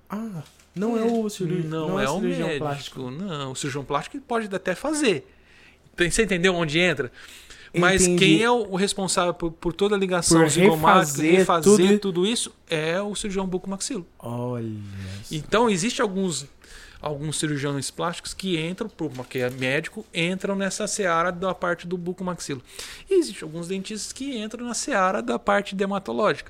Ah, 0.09 0.43
não 0.75 0.97
é, 0.97 1.03
o 1.03 1.29
cirurgião. 1.29 1.69
Não, 1.69 1.99
é, 1.99 2.09
o 2.09 2.15
cirurgião 2.19 2.47
médico. 2.47 2.65
plástico. 2.65 3.11
Não, 3.11 3.51
o 3.51 3.55
cirurgião 3.55 3.83
plástico 3.85 4.19
pode 4.27 4.53
até 4.53 4.73
fazer. 4.75 5.27
Você 5.97 6.23
entendeu 6.23 6.55
onde 6.55 6.79
entra? 6.79 7.11
Mas 7.75 8.03
Entendi. 8.03 8.19
quem 8.37 8.43
é 8.43 8.51
o 8.51 8.75
responsável 8.75 9.33
por, 9.33 9.51
por 9.51 9.73
toda 9.73 9.95
a 9.95 9.97
ligação 9.97 10.41
Por 10.41 10.49
zigomática, 10.49 11.23
refazer 11.23 11.31
refazer 11.39 11.87
tudo- 11.87 11.99
tudo... 11.99 12.27
isso, 12.27 12.53
é 12.69 13.01
o 13.01 13.15
cirurgião 13.15 13.47
bucomaxilo. 13.47 14.05
Olha. 14.19 14.69
Então, 15.31 15.69
existe 15.69 15.99
alguns 16.01 16.45
alguns 17.01 17.37
cirurgiões 17.37 17.91
plásticos 17.91 18.33
que 18.33 18.57
entram, 18.57 18.87
por- 18.87 19.11
que 19.27 19.39
é 19.39 19.49
médico, 19.49 20.05
entram 20.13 20.55
nessa 20.55 20.87
seara 20.87 21.31
da 21.31 21.53
parte 21.53 21.85
do 21.85 21.97
bucomaxilo. 21.97 22.61
E 23.09 23.19
existe 23.19 23.43
alguns 23.43 23.67
dentistas 23.67 24.13
que 24.13 24.37
entram 24.37 24.65
na 24.65 24.73
seara 24.73 25.21
da 25.21 25.37
parte 25.37 25.75
dermatológica. 25.75 26.49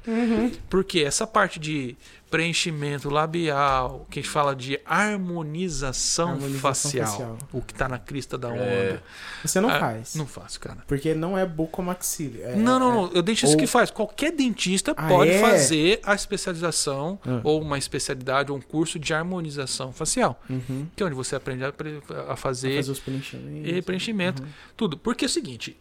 Porque 0.70 1.00
essa 1.00 1.26
parte 1.26 1.58
de 1.60 1.96
preenchimento 2.38 3.12
labial, 3.12 4.08
que 4.10 4.18
a 4.18 4.22
gente 4.24 4.32
fala 4.32 4.56
de 4.56 4.80
harmonização, 4.84 6.30
Harmonização 6.30 6.60
facial, 6.62 7.08
facial. 7.08 7.38
o 7.52 7.62
que 7.62 7.74
está 7.74 7.88
na 7.88 8.00
crista 8.00 8.40
da 8.40 8.48
onda. 8.50 8.58
É. 8.64 9.00
Você 9.46 9.62
não 9.62 9.70
Ah, 9.70 9.80
faz. 9.80 10.16
Não 10.16 10.26
faço, 10.26 10.60
cara. 10.60 10.84
Porque 10.88 11.14
não 11.14 11.38
é 11.38 11.46
bucomaxilo. 11.46 12.42
É, 12.42 12.56
Não, 12.56 12.80
não, 12.80 12.90
é- 12.92 12.96
não. 12.96 13.04
O 13.20 13.22
dentista 13.22 13.50
ou- 13.56 13.58
que 13.58 13.68
faz. 13.68 13.92
Qualquer 13.92 14.32
dentista 14.32 14.94
Ah, 14.98 15.08
pode 15.08 15.30
é? 15.30 15.40
fazer 15.40 16.00
a 16.04 16.16
especialização 16.16 17.20
Ah. 17.24 17.40
ou 17.44 17.62
uma 17.62 17.78
especialidade 17.78 18.52
ou 18.52 18.58
um 18.58 18.62
curso 18.62 18.98
de 18.98 19.14
harmonização 19.14 19.94
facial. 19.94 20.42
Uhum. 20.50 20.88
Que 20.96 21.04
é 21.04 21.06
onde 21.06 21.16
você 21.16 21.36
aprende 21.36 21.64
a, 21.64 21.72
pre- 21.72 22.02
a 22.28 22.36
fazer 22.36 22.78
Fazer 22.78 22.92
os 22.94 23.00
preenchimentos. 23.00 23.70
e 23.78 23.82
preenchimento, 23.84 24.44
tudo. 24.76 24.98
Porque 24.98 25.24
é 25.26 25.28
o 25.28 25.30
seguinte, 25.30 25.78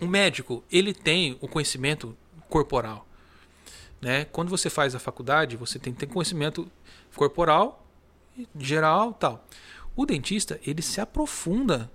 o 0.00 0.06
médico, 0.06 0.62
ele 0.70 0.94
tem 0.94 1.36
o 1.40 1.48
conhecimento 1.48 2.16
corporal. 2.48 3.04
Né? 4.00 4.24
Quando 4.26 4.48
você 4.48 4.68
faz 4.68 4.94
a 4.94 4.98
faculdade, 4.98 5.56
você 5.56 5.78
tem 5.78 5.92
que 5.92 6.00
ter 6.00 6.06
conhecimento 6.06 6.70
corporal 7.14 7.86
geral 8.58 9.14
tal. 9.14 9.44
O 9.94 10.04
dentista, 10.04 10.60
ele 10.66 10.82
se 10.82 11.00
aprofunda 11.00 11.90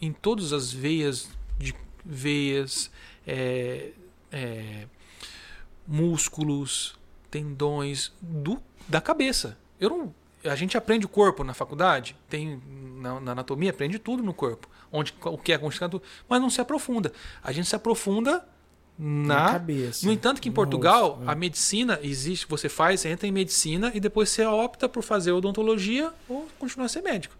em 0.00 0.12
todas 0.12 0.52
as 0.52 0.72
veias, 0.72 1.28
de 1.58 1.74
veias, 2.04 2.90
é, 3.26 3.90
é, 4.30 4.86
músculos, 5.86 6.98
tendões 7.30 8.12
do, 8.20 8.62
da 8.88 9.00
cabeça. 9.00 9.58
Eu 9.78 9.90
não, 9.90 10.14
a 10.44 10.54
gente 10.54 10.76
aprende 10.76 11.06
o 11.06 11.08
corpo 11.08 11.42
na 11.42 11.52
faculdade, 11.52 12.16
tem 12.28 12.62
na, 12.96 13.20
na 13.20 13.32
anatomia 13.32 13.70
aprende 13.70 13.98
tudo 13.98 14.22
no 14.22 14.32
corpo, 14.32 14.68
onde 14.92 15.14
o 15.24 15.36
que 15.36 15.52
é 15.52 15.58
constante, 15.58 16.00
mas 16.28 16.40
não 16.40 16.48
se 16.48 16.60
aprofunda. 16.60 17.12
A 17.42 17.52
gente 17.52 17.68
se 17.68 17.76
aprofunda 17.76 18.46
na, 19.02 19.34
Na 19.44 19.52
cabeça. 19.52 20.04
no 20.06 20.12
entanto 20.12 20.40
que 20.40 20.48
em 20.48 20.52
Portugal 20.52 21.10
rosto, 21.12 21.28
é. 21.28 21.32
a 21.32 21.34
medicina 21.34 21.98
existe, 22.02 22.46
você 22.48 22.68
faz, 22.68 23.04
entra 23.06 23.26
em 23.26 23.32
medicina 23.32 23.90
e 23.94 24.00
depois 24.00 24.28
você 24.28 24.44
opta 24.44 24.88
por 24.88 25.02
fazer 25.02 25.32
odontologia 25.32 26.12
ou 26.28 26.46
continuar 26.58 26.86
a 26.86 26.88
ser 26.88 27.02
médico. 27.02 27.34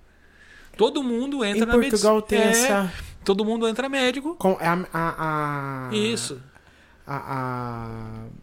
Todo 0.77 1.03
mundo 1.03 1.45
entra 1.45 1.65
Em 1.65 1.67
na 1.67 1.73
Portugal 1.75 2.15
medicina. 2.17 2.23
tem 2.23 2.39
É, 2.39 2.51
essa. 2.51 2.93
Todo 3.25 3.45
mundo 3.45 3.69
entra 3.69 3.89
médico. 3.89 4.35
com- 4.37 4.57
a, 4.61 4.73
a, 4.93 5.89
a- 5.91 5.95
Isso. 5.95 6.41
A, 7.13 7.17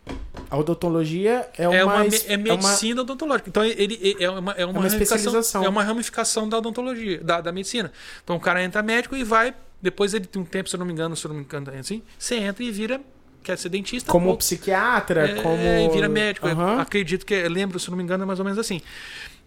a, 0.10 0.16
a 0.50 0.58
odontologia 0.58 1.48
é, 1.58 1.64
É, 1.64 1.70
uma, 1.86 1.94
uma, 1.96 2.02
me- 2.04 2.08
es- 2.10 2.26
é 2.30 2.36
medicina 2.36 3.02
odontológica. 3.02 3.48
Então 3.50 3.64
ele, 3.64 3.98
ele- 4.02 4.18
é 4.24 4.30
uma, 4.30 4.52
é 4.52 4.66
uma, 4.66 4.74
uma 4.74 4.82
ramificação- 4.82 5.16
especialização. 5.18 5.64
É 5.64 5.70
uma 5.70 5.84
ramificação 5.84 6.50
da 6.50 6.58
odontologia, 6.58 7.24
da, 7.24 7.40
da 7.40 7.52
medicina. 7.54 7.92
Então 8.24 8.36
o 8.36 8.40
cara 8.42 8.62
entra 8.62 8.84
médico 8.84 9.16
e 9.16 9.24
vai. 9.24 9.54
Depois 9.82 10.14
ele 10.14 10.26
tem 10.26 10.42
um 10.42 10.46
tempo, 10.46 10.68
se 10.70 10.76
eu 10.76 10.80
não 10.80 10.86
me 10.86 10.92
engano, 10.92 11.16
se 11.16 11.26
eu 11.26 11.30
não 11.30 11.38
me 11.38 11.44
engano, 11.44 11.72
é 11.72 11.80
assim, 11.80 12.02
você 12.20 12.36
entra 12.36 12.62
e 12.64 12.72
vira. 12.72 13.00
Quer 13.44 13.58
ser 13.58 13.70
dentista? 13.70 14.12
como 14.12 14.30
ou- 14.32 14.38
psiquiatra, 14.38 15.30
é, 15.30 15.42
como. 15.42 15.56
e 15.64 15.88
vira 15.90 16.10
médico. 16.10 16.46
Eu 16.48 16.52
Aham. 16.60 16.82
Acredito 16.82 17.26
que, 17.26 17.48
lembro, 17.48 17.80
se 17.80 17.88
eu 17.88 17.92
não 17.92 17.98
me 17.98 18.04
engano, 18.04 18.24
é 18.24 18.26
mais 18.26 18.40
ou 18.40 18.44
menos 18.44 18.60
assim. 18.60 18.82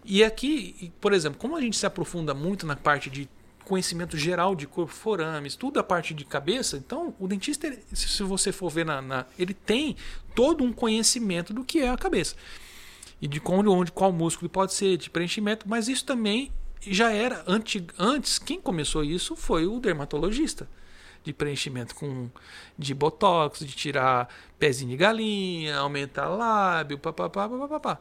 E 0.03 0.23
aqui, 0.23 0.91
por 0.99 1.13
exemplo, 1.13 1.37
como 1.37 1.55
a 1.55 1.61
gente 1.61 1.77
se 1.77 1.85
aprofunda 1.85 2.33
muito 2.33 2.65
na 2.65 2.75
parte 2.75 3.07
de 3.11 3.29
conhecimento 3.71 4.17
geral 4.17 4.53
de 4.53 4.67
corpo, 4.67 4.91
forames, 4.91 5.55
tudo 5.55 5.79
a 5.79 5.83
parte 5.83 6.13
de 6.13 6.25
cabeça, 6.25 6.75
então 6.75 7.15
o 7.17 7.25
dentista, 7.25 7.71
se 7.93 8.21
você 8.21 8.51
for 8.51 8.69
ver 8.69 8.85
na, 8.85 9.01
na- 9.01 9.25
ele 9.39 9.53
tem 9.53 9.95
todo 10.35 10.61
um 10.61 10.73
conhecimento 10.73 11.53
do 11.53 11.63
que 11.63 11.79
é 11.79 11.89
a 11.89 11.95
cabeça. 11.95 12.35
E 13.21 13.29
de 13.29 13.39
como, 13.39 13.71
onde, 13.71 13.89
qual 13.93 14.11
músculo 14.11 14.49
pode 14.49 14.73
ser, 14.73 14.97
de 14.97 15.09
preenchimento, 15.09 15.69
mas 15.69 15.87
isso 15.87 16.03
também 16.03 16.51
já 16.81 17.13
era 17.13 17.45
anti, 17.47 17.87
antes, 17.97 18.37
quem 18.37 18.59
começou 18.59 19.05
isso 19.05 19.37
foi 19.37 19.65
o 19.65 19.79
dermatologista 19.79 20.67
de 21.23 21.31
preenchimento 21.31 21.95
com 21.95 22.29
de 22.77 22.93
botox, 22.93 23.59
de 23.59 23.73
tirar 23.73 24.27
pezinho 24.59 24.89
de 24.91 24.97
galinha, 24.97 25.77
aumentar 25.77 26.27
lábio, 26.27 26.97
papapá, 26.99 27.47
papapá. 27.47 27.99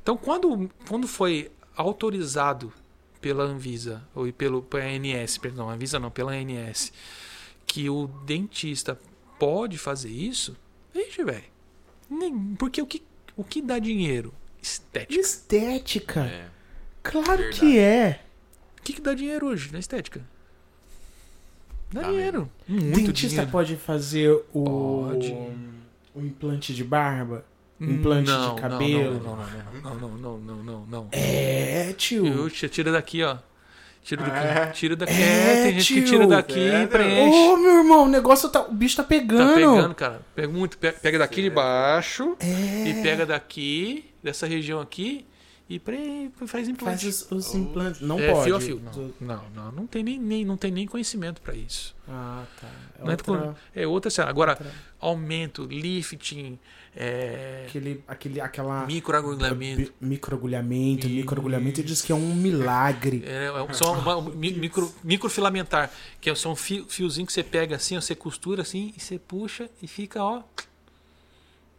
Então, 0.00 0.16
quando, 0.16 0.70
quando 0.86 1.08
foi 1.08 1.50
autorizado 1.76 2.72
pela 3.20 3.44
Anvisa, 3.44 4.02
ou 4.14 4.32
pelo 4.32 4.62
pela 4.62 4.84
ANS, 4.84 5.38
perdão, 5.38 5.68
Anvisa 5.68 5.98
não, 5.98 6.10
pela 6.10 6.32
ANS, 6.32 6.92
que 7.66 7.88
o 7.90 8.06
dentista 8.24 8.98
pode 9.38 9.76
fazer 9.78 10.10
isso, 10.10 10.56
vixe, 10.94 11.22
velho. 11.24 11.44
Nem- 12.10 12.54
Porque 12.56 12.80
o 12.80 12.86
que, 12.86 13.02
o 13.36 13.44
que 13.44 13.60
dá 13.62 13.78
dinheiro? 13.78 14.32
Estética. 14.62 15.20
Estética. 15.20 16.20
É. 16.26 16.48
Claro 17.02 17.26
Verdade. 17.38 17.60
que 17.60 17.78
é. 17.78 18.20
O 18.78 18.82
que, 18.82 18.92
que 18.94 19.00
dá 19.00 19.14
dinheiro 19.14 19.46
hoje 19.46 19.70
na 19.72 19.78
estética? 19.78 20.20
Dá 21.92 22.02
Dá 22.02 22.08
dinheiro. 22.10 22.50
Muito 22.66 22.94
Dentista 22.96 23.28
dinheiro. 23.28 23.50
pode 23.50 23.76
fazer 23.76 24.30
o, 24.52 24.64
Pode. 24.64 25.32
o 26.14 26.20
implante 26.20 26.74
de 26.74 26.84
barba? 26.84 27.44
Implante 27.80 28.30
de 28.30 28.60
cabelo. 28.60 29.20
Não, 29.82 29.94
não, 29.94 30.08
não, 30.08 30.18
não, 30.18 30.18
não, 30.18 30.38
não, 30.38 30.62
não, 30.64 30.86
não. 30.86 31.08
É, 31.12 31.92
tio. 31.96 32.26
Eu 32.26 32.50
tira 32.50 32.92
daqui, 32.92 33.22
ó. 33.22 33.36
Tira 34.02 34.22
daqui, 34.22 34.36
É. 34.46 34.66
tira 34.70 34.96
daqui. 34.96 35.12
É, 35.12 35.16
É, 35.60 35.62
tem 35.64 35.80
gente 35.80 35.94
que 35.94 36.00
tio. 36.00 36.08
tira 36.10 36.26
daqui 36.26 36.58
É, 36.60 36.82
e 36.84 36.86
preenche. 36.86 37.36
Ô, 37.50 37.56
meu 37.58 37.78
irmão, 37.78 38.04
o 38.04 38.08
negócio 38.08 38.48
tá. 38.48 38.62
O 38.62 38.72
bicho 38.72 38.96
tá 38.96 39.04
pegando. 39.04 39.48
Tá 39.50 39.54
pegando, 39.54 39.94
cara. 39.94 40.22
Pega 40.34 40.48
muito. 40.48 40.78
Pega, 40.78 40.98
pega 40.98 41.18
daqui 41.18 41.42
de 41.42 41.50
baixo 41.50 42.36
É. 42.40 42.88
e 42.88 43.02
pega 43.02 43.26
daqui, 43.26 44.06
dessa 44.22 44.46
região 44.46 44.80
aqui, 44.80 45.26
e 45.68 45.78
pre, 45.78 46.30
faz 46.46 46.68
implante. 46.68 47.04
Faz 47.04 47.22
os, 47.30 47.30
os 47.30 47.54
implantes. 47.54 48.00
Não 48.00 48.18
é, 48.18 48.30
pode. 48.32 48.44
fio 48.44 48.56
a 48.56 48.60
fio. 48.60 48.80
Não, 48.82 49.12
não, 49.20 49.42
não, 49.54 49.72
não 49.72 49.86
tem 49.86 50.02
nem, 50.02 50.18
nem, 50.18 50.42
não 50.42 50.56
tem 50.56 50.70
nem 50.70 50.86
conhecimento 50.86 51.42
pra 51.42 51.54
isso. 51.54 51.94
Ah, 52.08 52.44
tá. 52.58 52.66
É 52.98 53.02
Não 53.04 53.08
é, 53.08 53.10
outra- 53.12 53.56
é 53.74 53.86
outra 53.86 54.10
cena. 54.10 54.30
Agora, 54.30 54.52
outra- 54.52 54.72
aumento, 54.98 55.64
lifting, 55.70 56.58
é, 56.96 57.64
Aquele, 57.68 58.02
aquele, 58.08 58.40
aquela. 58.40 58.86
microagulhamento. 58.86 59.92
Microagulhamento, 60.00 61.06
Isso. 61.06 61.16
microagulhamento 61.16 61.82
diz 61.82 62.02
que 62.02 62.10
é 62.12 62.14
um 62.14 62.34
milagre. 62.34 63.22
É, 63.26 63.46
é 63.68 63.72
só 63.72 63.92
uma, 63.94 64.16
um 64.16 64.30
mi- 64.30 64.52
micro, 64.52 64.92
microfilamentar, 65.04 65.90
que 66.20 66.28
é 66.28 66.32
um 66.32 66.56
fio, 66.56 66.86
fiozinho 66.88 67.26
que 67.26 67.32
você 67.32 67.42
pega 67.42 67.76
assim, 67.76 67.96
ó, 67.96 68.00
você 68.00 68.14
costura 68.14 68.62
assim, 68.62 68.92
e 68.96 69.00
você 69.00 69.18
puxa 69.18 69.68
e 69.82 69.86
fica, 69.86 70.22
ó. 70.22 70.42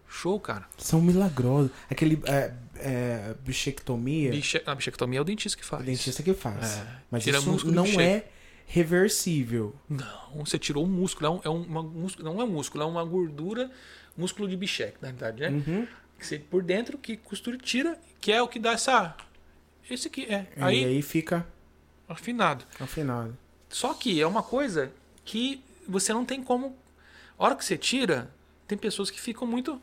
Show, 0.07 0.40
cara. 0.40 0.65
São 0.77 1.02
milagrosos. 1.02 1.69
Aquele 1.90 2.19
é, 2.26 2.52
é, 2.77 3.36
bichectomia, 3.45 4.31
Biche, 4.31 4.61
a 4.65 4.73
bichectomia 4.73 5.19
é 5.19 5.22
o 5.22 5.26
dentista 5.26 5.57
que 5.57 5.64
o 5.64 5.68
faz. 5.68 5.86
dentista 5.86 6.23
que 6.23 6.34
faz. 6.34 6.77
É, 6.80 6.88
Mas 7.11 7.23
tira 7.23 7.38
isso 7.38 7.68
não 7.72 7.86
é 7.86 8.23
reversível. 8.72 9.76
Não, 9.90 10.30
você 10.46 10.60
tirou 10.60 10.86
um 10.86 10.88
músculo, 10.88 11.26
é, 11.26 11.30
um, 11.30 11.41
é 11.44 11.50
um- 11.50 11.64
uma 11.64 11.82
músculo, 11.84 12.24
não 12.32 12.40
é 12.40 12.44
um 12.44 12.48
músculo, 12.52 12.84
é 12.84 12.86
uma 12.86 13.04
gordura, 13.04 13.70
músculo 14.16 14.48
de 14.48 14.56
bicheque, 14.56 14.98
na 15.02 15.08
verdade, 15.10 15.41
né? 15.41 15.50
Uhum. 15.50 15.88
Que 16.20 16.26
você 16.28 16.38
por 16.38 16.62
dentro, 16.62 16.98
que 16.98 17.18
costura 17.18 17.58
e 17.58 17.60
tira, 17.60 18.00
que 18.22 18.32
é 18.32 18.40
o 18.41 18.48
que 18.48 18.60
dá 18.60 18.74
essa. 18.74 19.16
Esse 19.90 20.08
aqui, 20.08 20.26
é. 20.26 20.46
e 20.56 20.62
Aí, 20.62 20.86
aí 20.86 21.02
fica 21.02 21.48
afinado. 22.08 22.64
afinado. 22.80 23.36
Só 23.70 23.94
que 23.96 24.22
é 24.22 24.28
uma 24.28 24.44
coisa 24.44 24.91
que 25.26 25.64
você 25.88 26.14
não 26.14 26.24
tem 26.24 26.44
como. 26.44 26.78
A 27.40 27.46
hora 27.46 27.56
que 27.56 27.66
você 27.66 27.76
tira, 27.78 28.30
tem 28.68 28.78
pessoas 28.78 29.10
que 29.10 29.20
ficam 29.20 29.48
muito 29.48 29.82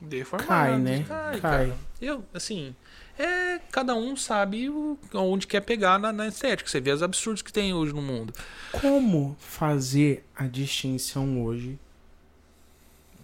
deformadas. 0.00 0.46
Cai, 0.48 0.78
né? 0.78 1.04
Cai, 1.08 1.40
Cai. 1.40 1.74
Eu, 2.00 2.24
assim, 2.32 2.74
é, 3.18 3.58
cada 3.72 3.94
um 3.94 4.16
sabe 4.16 4.70
o, 4.70 4.96
onde 5.14 5.46
quer 5.46 5.60
pegar 5.60 5.98
na, 5.98 6.12
na 6.12 6.28
estética. 6.28 6.70
Você 6.70 6.80
vê 6.80 6.92
os 6.92 7.02
absurdos 7.02 7.42
que 7.42 7.52
tem 7.52 7.74
hoje 7.74 7.92
no 7.92 8.00
mundo. 8.00 8.32
Como 8.70 9.36
fazer 9.40 10.24
a 10.36 10.46
distinção 10.46 11.42
hoje? 11.44 11.78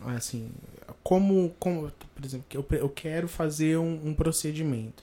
Assim, 0.04 0.50
como, 1.02 1.54
como 1.58 1.90
por 2.14 2.24
exemplo, 2.24 2.46
eu, 2.52 2.66
eu 2.78 2.88
quero 2.88 3.28
fazer 3.28 3.78
um, 3.78 4.08
um 4.08 4.14
procedimento. 4.14 5.02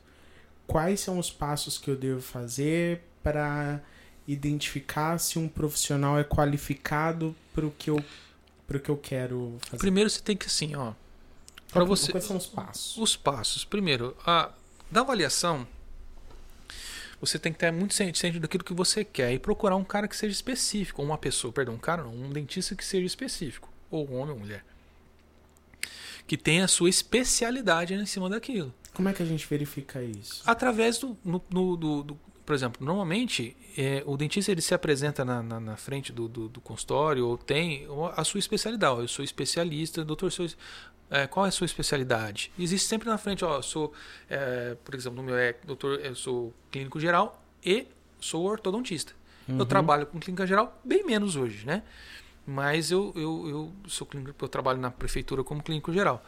Quais 0.67 0.99
são 0.99 1.17
os 1.17 1.31
passos 1.31 1.77
que 1.77 1.89
eu 1.89 1.95
devo 1.95 2.21
fazer 2.21 3.01
para 3.23 3.81
identificar 4.27 5.17
se 5.17 5.39
um 5.39 5.47
profissional 5.47 6.19
é 6.19 6.23
qualificado 6.23 7.35
para 7.53 7.65
o 7.65 7.71
que 7.71 7.89
eu 7.89 8.03
para 8.67 8.79
que 8.79 8.89
eu 8.89 8.95
quero 8.95 9.57
fazer? 9.61 9.79
Primeiro 9.79 10.09
você 10.09 10.21
tem 10.21 10.37
que, 10.37 10.45
assim, 10.45 10.75
ó. 10.75 10.93
Pra 11.73 11.83
você. 11.83 12.11
Quais 12.11 12.23
são 12.23 12.37
os 12.37 12.47
passos? 12.47 12.97
Os 12.97 13.17
passos. 13.17 13.65
Primeiro, 13.65 14.15
a, 14.25 14.49
da 14.91 15.01
avaliação, 15.01 15.65
você 17.19 17.37
tem 17.39 17.53
que 17.53 17.59
ter 17.59 17.71
muito 17.71 17.93
ciente 17.93 18.39
daquilo 18.39 18.63
que 18.63 18.73
você 18.73 19.03
quer 19.05 19.31
e 19.31 19.39
procurar 19.39 19.75
um 19.75 19.83
cara 19.83 20.07
que 20.07 20.15
seja 20.15 20.33
específico, 20.33 21.01
ou 21.01 21.07
uma 21.07 21.17
pessoa, 21.17 21.53
perdão, 21.53 21.75
um 21.75 21.79
cara 21.79 22.03
não, 22.03 22.13
um 22.13 22.29
dentista 22.29 22.75
que 22.75 22.83
seja 22.83 23.05
específico, 23.05 23.69
ou 23.89 24.09
um 24.09 24.15
homem 24.17 24.33
ou 24.33 24.39
mulher. 24.39 24.65
Que 26.27 26.37
tenha 26.37 26.65
a 26.65 26.67
sua 26.67 26.89
especialidade 26.89 27.93
em 27.93 28.05
cima 28.05 28.29
daquilo. 28.29 28.73
Como 28.93 29.07
é 29.09 29.13
que 29.13 29.23
a 29.23 29.25
gente 29.25 29.47
verifica 29.47 30.01
isso? 30.03 30.41
Através 30.45 30.97
do. 30.97 31.17
no- 31.23 31.41
no- 31.49 31.77
do- 31.77 32.03
do- 32.03 32.19
por 32.45 32.53
exemplo, 32.55 32.85
normalmente 32.85 33.55
é, 33.77 34.03
o 34.05 34.17
dentista 34.17 34.51
ele 34.51 34.61
se 34.61 34.73
apresenta 34.73 35.23
na, 35.23 35.41
na, 35.41 35.59
na 35.59 35.75
frente 35.77 36.11
do, 36.11 36.27
do, 36.27 36.47
do 36.49 36.61
consultório 36.61 37.25
ou 37.27 37.37
tem 37.37 37.87
a 38.15 38.23
sua 38.23 38.39
especialidade. 38.39 38.93
Ó, 38.93 39.01
eu 39.01 39.07
sou 39.07 39.23
especialista, 39.23 40.03
doutor, 40.03 40.31
sou, 40.31 40.47
é, 41.09 41.27
qual 41.27 41.45
é 41.45 41.49
a 41.49 41.51
sua 41.51 41.65
especialidade? 41.65 42.51
Existe 42.57 42.87
sempre 42.87 43.09
na 43.09 43.17
frente, 43.17 43.45
ó, 43.45 43.57
eu 43.57 43.63
sou, 43.63 43.93
é, 44.29 44.75
por 44.83 44.95
exemplo, 44.95 45.17
no 45.17 45.23
meu 45.23 45.35
é, 45.35 45.55
doutor, 45.65 45.99
eu 45.99 46.15
sou 46.15 46.53
clínico 46.71 46.99
geral 46.99 47.43
e 47.63 47.87
sou 48.19 48.45
ortodontista. 48.45 49.13
Eu 49.47 49.65
trabalho 49.65 50.05
com 50.05 50.17
clínica 50.17 50.47
geral 50.47 50.79
bem 50.81 51.03
menos 51.03 51.35
hoje, 51.35 51.65
né? 51.65 51.83
Mas 52.45 52.89
eu, 52.89 53.11
eu, 53.15 53.49
eu 53.49 53.73
sou 53.89 54.07
clínico, 54.07 54.33
eu 54.43 54.47
trabalho 54.47 54.79
na 54.79 54.89
prefeitura 54.89 55.43
como 55.43 55.61
clínico 55.61 55.91
geral. 55.91 56.23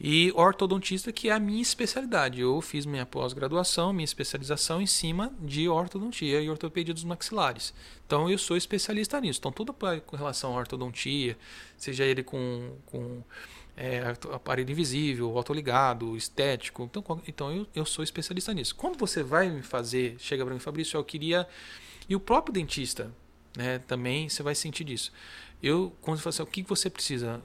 E 0.00 0.32
ortodontista, 0.36 1.10
que 1.10 1.28
é 1.28 1.32
a 1.32 1.40
minha 1.40 1.60
especialidade. 1.60 2.40
Eu 2.40 2.60
fiz 2.60 2.86
minha 2.86 3.04
pós-graduação, 3.04 3.92
minha 3.92 4.04
especialização 4.04 4.80
em 4.80 4.86
cima 4.86 5.32
de 5.40 5.68
ortodontia 5.68 6.40
e 6.40 6.48
ortopedia 6.48 6.94
dos 6.94 7.02
maxilares. 7.02 7.74
Então 8.06 8.30
eu 8.30 8.38
sou 8.38 8.56
especialista 8.56 9.20
nisso. 9.20 9.40
Então 9.40 9.50
tudo 9.50 9.74
com 9.74 10.16
relação 10.16 10.54
à 10.54 10.58
ortodontia, 10.58 11.36
seja 11.76 12.04
ele 12.04 12.22
com, 12.22 12.76
com 12.86 13.24
é, 13.76 14.14
aparelho 14.32 14.70
invisível, 14.70 15.36
autoligado, 15.36 16.16
estético. 16.16 16.84
Então, 16.84 17.22
então 17.26 17.52
eu, 17.52 17.66
eu 17.74 17.84
sou 17.84 18.02
especialista 18.04 18.52
nisso. 18.52 18.74
Quando 18.74 18.98
você 18.98 19.22
vai 19.22 19.48
me 19.48 19.62
fazer, 19.62 20.16
chega 20.18 20.44
para 20.44 20.52
mim, 20.52 20.60
Fabrício, 20.60 20.96
eu 20.96 21.04
queria. 21.04 21.46
E 22.08 22.16
o 22.16 22.20
próprio 22.20 22.52
dentista, 22.52 23.12
né, 23.56 23.78
também 23.80 24.28
você 24.28 24.42
vai 24.42 24.54
sentir 24.54 24.84
disso. 24.84 25.12
Eu, 25.62 25.92
quando 26.00 26.18
você 26.18 26.22
fala 26.22 26.34
assim, 26.34 26.42
o 26.42 26.46
que 26.46 26.62
você 26.62 26.90
precisa? 26.90 27.42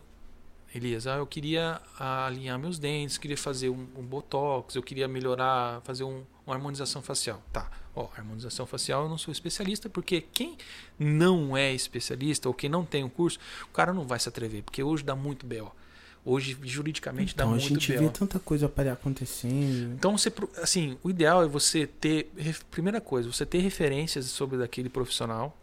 Elias, 0.75 1.05
ah, 1.05 1.17
eu 1.17 1.27
queria 1.27 1.79
alinhar 1.99 2.57
meus 2.57 2.79
dentes, 2.79 3.17
queria 3.17 3.37
fazer 3.37 3.69
um, 3.69 3.87
um 3.95 4.01
botox, 4.01 4.75
eu 4.75 4.81
queria 4.81 5.07
melhorar, 5.07 5.81
fazer 5.81 6.03
um, 6.03 6.23
uma 6.47 6.55
harmonização 6.55 7.01
facial. 7.01 7.43
Tá, 7.51 7.69
ó, 7.95 8.07
harmonização 8.17 8.65
facial 8.65 9.03
eu 9.03 9.09
não 9.09 9.17
sou 9.17 9.31
especialista, 9.31 9.87
porque 9.87 10.21
quem 10.21 10.57
não 10.97 11.55
é 11.55 11.71
especialista 11.73 12.47
ou 12.47 12.53
quem 12.53 12.69
não 12.69 12.83
tem 12.83 13.03
um 13.03 13.09
curso, 13.09 13.37
o 13.65 13.73
cara 13.73 13.93
não 13.93 14.03
vai 14.03 14.19
se 14.19 14.27
atrever, 14.27 14.63
porque 14.63 14.81
hoje 14.81 15.03
dá 15.03 15.15
muito 15.15 15.45
BO. 15.45 15.71
Hoje, 16.25 16.57
juridicamente, 16.63 17.33
então, 17.33 17.47
dá 17.47 17.55
a 17.55 17.59
muito 17.59 17.67
gente 17.67 17.91
BO. 17.93 17.99
vê 17.99 18.09
tanta 18.09 18.39
coisa 18.39 18.69
para 18.69 18.93
acontecendo. 18.93 19.93
Então, 19.93 20.17
você, 20.17 20.31
assim, 20.61 20.97
o 21.03 21.09
ideal 21.09 21.43
é 21.43 21.47
você 21.47 21.85
ter, 21.85 22.31
primeira 22.71 23.01
coisa, 23.01 23.29
você 23.31 23.45
ter 23.45 23.59
referências 23.59 24.25
sobre 24.27 24.57
daquele 24.57 24.89
profissional. 24.89 25.57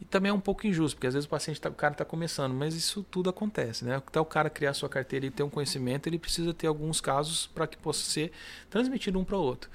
E 0.00 0.04
também 0.04 0.30
é 0.30 0.32
um 0.32 0.40
pouco 0.40 0.66
injusto, 0.66 0.96
porque 0.96 1.06
às 1.06 1.14
vezes 1.14 1.26
o 1.26 1.30
paciente, 1.30 1.60
tá, 1.60 1.70
o 1.70 1.74
cara 1.74 1.92
está 1.92 2.04
começando, 2.04 2.52
mas 2.52 2.74
isso 2.74 3.02
tudo 3.10 3.30
acontece, 3.30 3.84
né? 3.84 3.96
Até 3.96 4.20
o 4.20 4.24
cara 4.24 4.50
criar 4.50 4.74
sua 4.74 4.88
carteira 4.88 5.24
e 5.26 5.30
ter 5.30 5.42
um 5.42 5.48
conhecimento, 5.48 6.06
ele 6.06 6.18
precisa 6.18 6.52
ter 6.52 6.66
alguns 6.66 7.00
casos 7.00 7.46
para 7.46 7.66
que 7.66 7.76
possa 7.78 8.04
ser 8.04 8.30
transmitido 8.68 9.18
um 9.18 9.24
para 9.24 9.36
o 9.36 9.40
outro. 9.40 9.70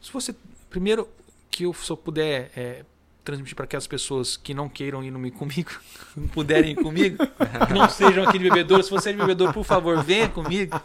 Se 0.00 0.12
você, 0.12 0.34
primeiro, 0.68 1.08
que 1.50 1.64
eu 1.64 1.72
só 1.72 1.96
puder 1.96 2.50
é, 2.54 2.84
transmitir 3.24 3.54
para 3.54 3.64
aquelas 3.64 3.86
pessoas 3.86 4.36
que 4.36 4.52
não 4.52 4.68
queiram 4.68 5.02
ir 5.02 5.10
no, 5.10 5.32
comigo, 5.32 5.70
não 6.16 6.28
puderem 6.28 6.72
ir 6.72 6.76
comigo, 6.76 7.18
que 7.66 7.72
não 7.72 7.88
sejam 7.88 8.24
aqui 8.24 8.38
de 8.38 8.44
bebedouro. 8.44 8.82
Se 8.82 8.90
você 8.90 9.10
é 9.10 9.12
de 9.12 9.18
bebedouro, 9.18 9.52
por 9.52 9.64
favor, 9.64 10.02
venha 10.02 10.28
comigo. 10.28 10.80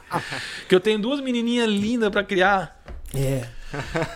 Que 0.68 0.76
eu 0.76 0.80
tenho 0.80 1.00
duas 1.00 1.20
menininhas 1.20 1.68
lindas 1.68 2.10
para 2.10 2.24
criar. 2.24 2.84
É. 3.14 3.50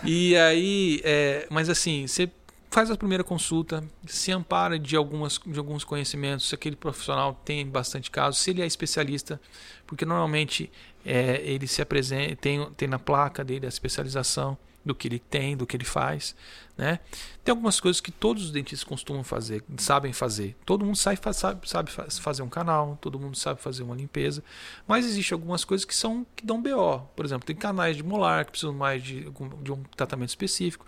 E 0.04 0.36
aí, 0.36 1.00
é, 1.04 1.46
mas 1.50 1.68
assim, 1.68 2.06
você 2.06 2.30
faz 2.72 2.90
a 2.90 2.96
primeira 2.96 3.22
consulta, 3.22 3.84
se 4.06 4.32
ampara 4.32 4.78
de, 4.78 4.96
algumas, 4.96 5.38
de 5.44 5.58
alguns 5.58 5.84
conhecimentos, 5.84 6.48
se 6.48 6.54
aquele 6.54 6.74
profissional 6.74 7.38
tem 7.44 7.66
bastante 7.66 8.10
casos, 8.10 8.40
se 8.40 8.50
ele 8.50 8.62
é 8.62 8.66
especialista, 8.66 9.38
porque 9.86 10.06
normalmente 10.06 10.72
é, 11.04 11.42
ele 11.44 11.66
se 11.66 11.82
apresenta, 11.82 12.34
tem, 12.36 12.66
tem 12.74 12.88
na 12.88 12.98
placa 12.98 13.44
dele 13.44 13.66
a 13.66 13.68
especialização 13.68 14.56
do 14.84 14.94
que 14.94 15.08
ele 15.08 15.18
tem, 15.18 15.56
do 15.56 15.66
que 15.66 15.76
ele 15.76 15.84
faz, 15.84 16.34
né? 16.76 16.98
Tem 17.44 17.52
algumas 17.52 17.78
coisas 17.80 18.00
que 18.00 18.10
todos 18.10 18.44
os 18.44 18.50
dentistas 18.50 18.82
costumam 18.82 19.22
fazer, 19.22 19.62
sabem 19.78 20.12
fazer. 20.12 20.56
Todo 20.64 20.84
mundo 20.84 20.96
sabe, 20.96 21.20
sabe, 21.32 21.68
sabe 21.68 21.90
fazer 21.90 22.42
um 22.42 22.48
canal, 22.48 22.98
todo 23.00 23.18
mundo 23.18 23.36
sabe 23.36 23.60
fazer 23.60 23.82
uma 23.82 23.94
limpeza, 23.94 24.42
mas 24.86 25.06
existem 25.06 25.34
algumas 25.34 25.64
coisas 25.64 25.84
que 25.84 25.94
são 25.94 26.26
que 26.34 26.44
dão 26.44 26.60
BO. 26.60 27.08
Por 27.14 27.24
exemplo, 27.24 27.46
tem 27.46 27.54
canais 27.54 27.96
de 27.96 28.02
molar 28.02 28.44
que 28.44 28.52
precisam 28.52 28.74
mais 28.74 29.02
de, 29.02 29.30
de 29.62 29.72
um 29.72 29.82
tratamento 29.96 30.30
específico. 30.30 30.84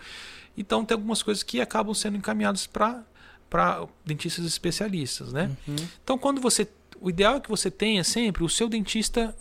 Então 0.56 0.84
tem 0.84 0.94
algumas 0.94 1.22
coisas 1.22 1.42
que 1.42 1.60
acabam 1.60 1.94
sendo 1.94 2.16
encaminhadas 2.16 2.66
para 2.66 3.04
para 3.48 3.86
dentistas 4.04 4.44
especialistas, 4.44 5.32
né? 5.32 5.50
Uhum. 5.68 5.76
Então 6.02 6.18
quando 6.18 6.40
você 6.40 6.66
o 7.00 7.10
ideal 7.10 7.36
é 7.36 7.40
que 7.40 7.48
você 7.48 7.70
tenha 7.70 8.02
sempre 8.02 8.42
o 8.42 8.48
seu 8.48 8.68
dentista 8.68 9.36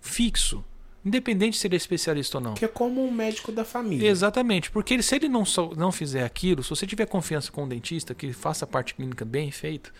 fixo, 0.00 0.64
independente 1.04 1.56
se 1.56 1.66
ele 1.66 1.74
é 1.74 1.78
especialista 1.78 2.38
ou 2.38 2.44
não. 2.44 2.54
Que 2.54 2.64
é 2.64 2.68
como 2.68 3.04
um 3.06 3.10
médico 3.10 3.50
da 3.52 3.64
família. 3.64 4.08
Exatamente, 4.08 4.70
porque 4.70 4.94
ele, 4.94 5.02
se 5.02 5.14
ele 5.16 5.28
não, 5.28 5.44
só, 5.44 5.70
não 5.76 5.90
fizer 5.92 6.24
aquilo, 6.24 6.62
se 6.62 6.70
você 6.70 6.86
tiver 6.86 7.06
confiança 7.06 7.50
com 7.52 7.64
o 7.64 7.68
dentista, 7.68 8.14
que 8.14 8.26
ele 8.26 8.32
faça 8.32 8.64
a 8.64 8.68
parte 8.68 8.94
clínica 8.94 9.24
bem 9.24 9.50
feita, 9.50 9.90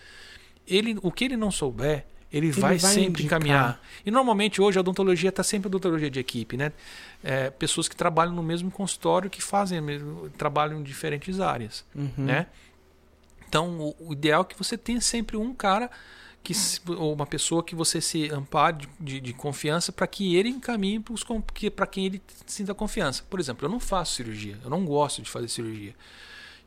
ele, 0.67 0.97
o 1.01 1.11
que 1.11 1.25
ele 1.25 1.37
não 1.37 1.49
souber, 1.51 2.05
ele, 2.31 2.51
vai, 2.51 2.77
vai 2.77 2.79
sempre 2.93 3.23
indicar. 3.23 3.39
encaminhar. 3.39 3.81
E 4.05 4.11
normalmente 4.11 4.61
hoje 4.61 4.77
a 4.77 4.81
odontologia 4.81 5.29
está 5.29 5.41
sempre 5.41 5.65
a 5.65 5.69
odontologia 5.69 6.11
de 6.11 6.19
equipe, 6.19 6.55
né? 6.57 6.71
É, 7.23 7.49
pessoas 7.49 7.87
que 7.87 7.95
trabalham 7.95 8.33
no 8.33 8.43
mesmo 8.43 8.69
consultório 8.69 9.29
que 9.31 9.41
fazem 9.41 9.81
mesmo- 9.81 10.29
trabalham 10.37 10.79
em 10.79 10.83
diferentes 10.83 11.39
áreas, 11.39 11.83
Uhum. 11.95 12.11
né? 12.17 12.45
Então 13.47 13.79
o, 13.79 13.95
o 14.09 14.13
ideal 14.13 14.41
é 14.43 14.45
que 14.45 14.55
você 14.55 14.77
tenha 14.77 15.01
sempre 15.01 15.35
um 15.37 15.53
cara 15.55 15.89
que 16.43 16.53
ou 16.87 17.13
uma 17.13 17.25
pessoa 17.25 17.63
que 17.63 17.75
você 17.75 18.01
se 18.01 18.29
ampare 18.31 18.87
de, 18.99 19.19
de- 19.19 19.33
confiança 19.33 19.91
para 19.91 20.07
que 20.07 20.35
ele 20.35 20.49
encaminhe 20.49 21.03
para 21.75 21.85
quem 21.87 22.05
ele 22.05 22.21
sinta 22.47 22.73
confiança. 22.73 23.23
Por 23.29 23.39
exemplo, 23.39 23.65
eu 23.65 23.69
não 23.69 23.79
faço 23.79 24.15
cirurgia, 24.15 24.57
eu 24.63 24.69
não 24.69 24.85
gosto 24.85 25.21
de 25.21 25.29
fazer 25.29 25.47
cirurgia. 25.47 25.95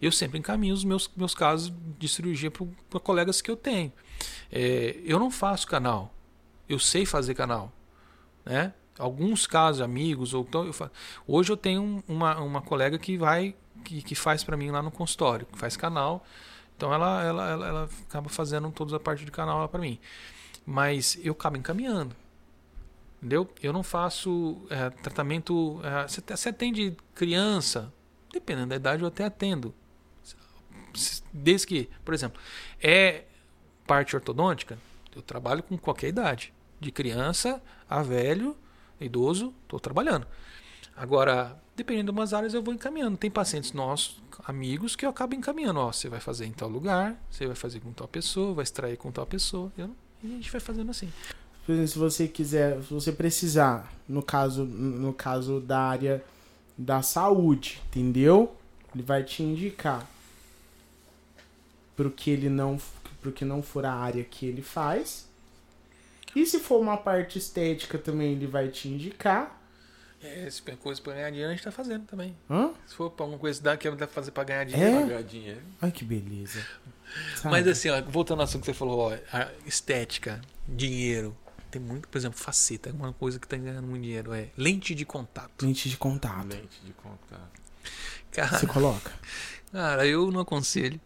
Eu 0.00 0.10
sempre 0.12 0.38
encaminho 0.38 0.74
os 0.74 0.84
meus, 0.84 1.10
meus 1.16 1.34
casos 1.34 1.72
de 1.98 2.08
cirurgia 2.08 2.50
para 2.50 3.00
colegas 3.00 3.40
que 3.40 3.50
eu 3.50 3.56
tenho. 3.56 3.92
É, 4.50 4.96
eu 5.04 5.18
não 5.18 5.30
faço 5.30 5.66
canal, 5.66 6.12
eu 6.68 6.78
sei 6.78 7.06
fazer 7.06 7.34
canal, 7.34 7.72
né? 8.44 8.72
Alguns 8.98 9.46
casos, 9.46 9.80
amigos 9.80 10.34
ou 10.34 10.42
então 10.46 10.64
eu 10.66 10.72
fa... 10.72 10.90
hoje 11.26 11.50
eu 11.50 11.56
tenho 11.56 11.82
um- 11.82 12.02
uma, 12.06 12.38
uma 12.40 12.60
colega 12.60 12.98
que 12.98 13.16
vai 13.16 13.54
que, 13.84 14.02
que 14.02 14.14
faz 14.14 14.44
para 14.44 14.56
mim 14.56 14.70
lá 14.70 14.82
no 14.82 14.90
consultório, 14.90 15.46
que 15.46 15.58
faz 15.58 15.76
canal. 15.76 16.24
Então 16.82 16.92
ela, 16.92 17.22
ela, 17.22 17.48
ela, 17.48 17.68
ela 17.68 17.90
acaba 18.08 18.28
fazendo 18.28 18.68
toda 18.72 18.96
a 18.96 18.98
parte 18.98 19.24
de 19.24 19.30
canal 19.30 19.68
para 19.68 19.80
mim. 19.80 20.00
Mas 20.66 21.16
eu 21.22 21.32
acabo 21.32 21.56
encaminhando. 21.56 22.16
Entendeu? 23.18 23.48
Eu 23.62 23.72
não 23.72 23.84
faço 23.84 24.66
é, 24.68 24.90
tratamento. 24.90 25.80
é, 25.84 26.08
você, 26.08 26.48
atende 26.48 26.96
criança, 27.14 27.94
dependendo 28.32 28.70
da 28.70 28.74
idade, 28.74 29.02
eu 29.02 29.06
até 29.06 29.22
atendo. 29.22 29.72
Desde 31.32 31.68
que, 31.68 31.88
por 32.04 32.14
exemplo, 32.14 32.42
é 32.82 33.26
parte 33.86 34.16
ortodôntica, 34.16 34.76
eu 35.14 35.22
trabalho 35.22 35.62
com 35.62 35.78
qualquer 35.78 36.08
idade. 36.08 36.52
De 36.80 36.90
criança 36.90 37.62
a 37.88 38.02
velho, 38.02 38.56
idoso, 39.00 39.54
estou 39.62 39.78
trabalhando. 39.78 40.26
Agora, 40.96 41.62
dependendo 41.76 42.10
de 42.10 42.18
umas 42.18 42.34
áreas, 42.34 42.54
eu 42.54 42.62
vou 42.62 42.74
encaminhando. 42.74 43.16
Tem 43.16 43.30
pacientes 43.30 43.72
nossos, 43.72 44.21
amigos, 44.44 44.96
que 44.96 45.04
eu 45.04 45.10
acabo 45.10 45.34
encaminhando. 45.34 45.80
Ó, 45.80 45.92
você 45.92 46.08
vai 46.08 46.20
fazer 46.20 46.46
em 46.46 46.52
tal 46.52 46.68
lugar, 46.68 47.16
você 47.30 47.46
vai 47.46 47.56
fazer 47.56 47.80
com 47.80 47.92
tal 47.92 48.08
pessoa, 48.08 48.54
vai 48.54 48.62
extrair 48.62 48.96
com 48.96 49.10
tal 49.10 49.26
pessoa. 49.26 49.72
Eu 49.76 49.90
e 50.22 50.26
a 50.26 50.36
gente 50.36 50.50
vai 50.50 50.60
fazendo 50.60 50.90
assim. 50.90 51.12
Por 51.66 51.72
exemplo, 51.72 51.88
se 51.88 51.98
você 51.98 52.28
quiser, 52.28 52.80
se 52.82 52.92
você 52.92 53.12
precisar, 53.12 53.92
no 54.08 54.22
caso, 54.22 54.64
no 54.64 55.12
caso 55.12 55.60
da 55.60 55.80
área 55.80 56.24
da 56.78 57.02
saúde, 57.02 57.82
entendeu? 57.88 58.54
Ele 58.94 59.02
vai 59.02 59.24
te 59.24 59.42
indicar 59.42 60.06
pro 61.96 62.10
que 62.10 62.30
ele 62.30 62.48
não, 62.48 62.78
pro 63.20 63.32
que 63.32 63.44
não 63.44 63.62
for 63.62 63.84
a 63.84 63.92
área 63.92 64.24
que 64.24 64.46
ele 64.46 64.62
faz. 64.62 65.28
E 66.34 66.46
se 66.46 66.58
for 66.58 66.80
uma 66.80 66.96
parte 66.96 67.38
estética 67.38 67.98
também, 67.98 68.32
ele 68.32 68.46
vai 68.46 68.68
te 68.68 68.88
indicar. 68.88 69.60
É, 70.22 70.48
se 70.48 70.62
for 70.62 70.76
coisa 70.76 71.00
pra 71.02 71.14
ganhar 71.14 71.30
dinheiro, 71.30 71.50
a 71.50 71.54
gente 71.54 71.64
tá 71.64 71.72
fazendo 71.72 72.06
também. 72.06 72.36
Hã? 72.48 72.72
Se 72.86 72.94
for 72.94 73.10
pra 73.10 73.24
alguma 73.24 73.38
coisa 73.38 73.58
que 73.58 73.64
dá 73.64 73.76
que 73.76 73.90
dá 73.90 73.96
pra 73.96 74.06
fazer 74.08 74.30
pra 74.30 74.44
ganhar 74.44 74.64
dinheiro. 74.64 74.98
É? 74.98 75.02
Pagar 75.02 75.22
dinheiro. 75.24 75.62
Ai, 75.80 75.90
que 75.90 76.04
beleza. 76.04 76.64
Sabe? 77.36 77.50
Mas 77.50 77.66
assim, 77.66 77.88
ó, 77.90 78.00
voltando 78.02 78.40
ao 78.40 78.44
assunto 78.44 78.60
que 78.60 78.66
você 78.66 78.74
falou, 78.74 79.10
ó, 79.12 79.18
a 79.36 79.50
estética, 79.66 80.40
dinheiro. 80.68 81.36
Tem 81.70 81.80
muito, 81.80 82.06
por 82.06 82.18
exemplo, 82.18 82.38
faceta, 82.38 82.90
é 82.90 82.92
uma 82.92 83.12
coisa 83.14 83.40
que 83.40 83.48
tá 83.48 83.56
ganhando 83.56 83.86
muito 83.86 84.02
dinheiro. 84.02 84.32
É 84.34 84.48
lente 84.56 84.94
de 84.94 85.04
contato. 85.04 85.64
Lente 85.64 85.88
de 85.88 85.96
contato. 85.96 86.46
Lente 86.46 86.80
de 86.84 86.92
contato. 86.92 87.62
Cara, 88.30 88.58
Você 88.58 88.66
coloca? 88.66 89.10
cara, 89.72 90.06
eu 90.06 90.30
não 90.30 90.40
aconselho. 90.40 91.00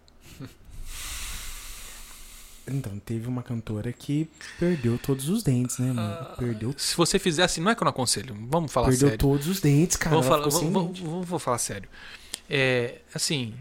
Então, 2.69 2.99
teve 2.99 3.29
uma 3.29 3.43
cantora 3.43 3.93
que 3.93 4.29
perdeu 4.59 4.99
todos 4.99 5.29
os 5.29 5.43
dentes, 5.43 5.79
né, 5.79 5.93
mano? 5.93 6.27
Perdeu, 6.37 6.75
Se 6.77 6.97
você 6.97 7.19
fizer 7.19 7.45
assim, 7.45 7.61
não 7.61 7.71
é 7.71 7.75
que 7.75 7.83
eu 7.83 7.85
não 7.85 7.91
aconselho. 7.91 8.37
Vamos 8.49 8.73
falar 8.73 8.89
perdeu 8.89 9.09
sério. 9.09 9.19
todos 9.19 9.47
os 9.47 9.61
dentes, 9.61 9.97
cara. 9.97 10.11
vamos 10.17 10.27
Ela 10.27 10.51
falar, 10.51 11.39
falar 11.39 11.59
sério. 11.59 11.89
É, 12.51 13.01
assim, 13.15 13.55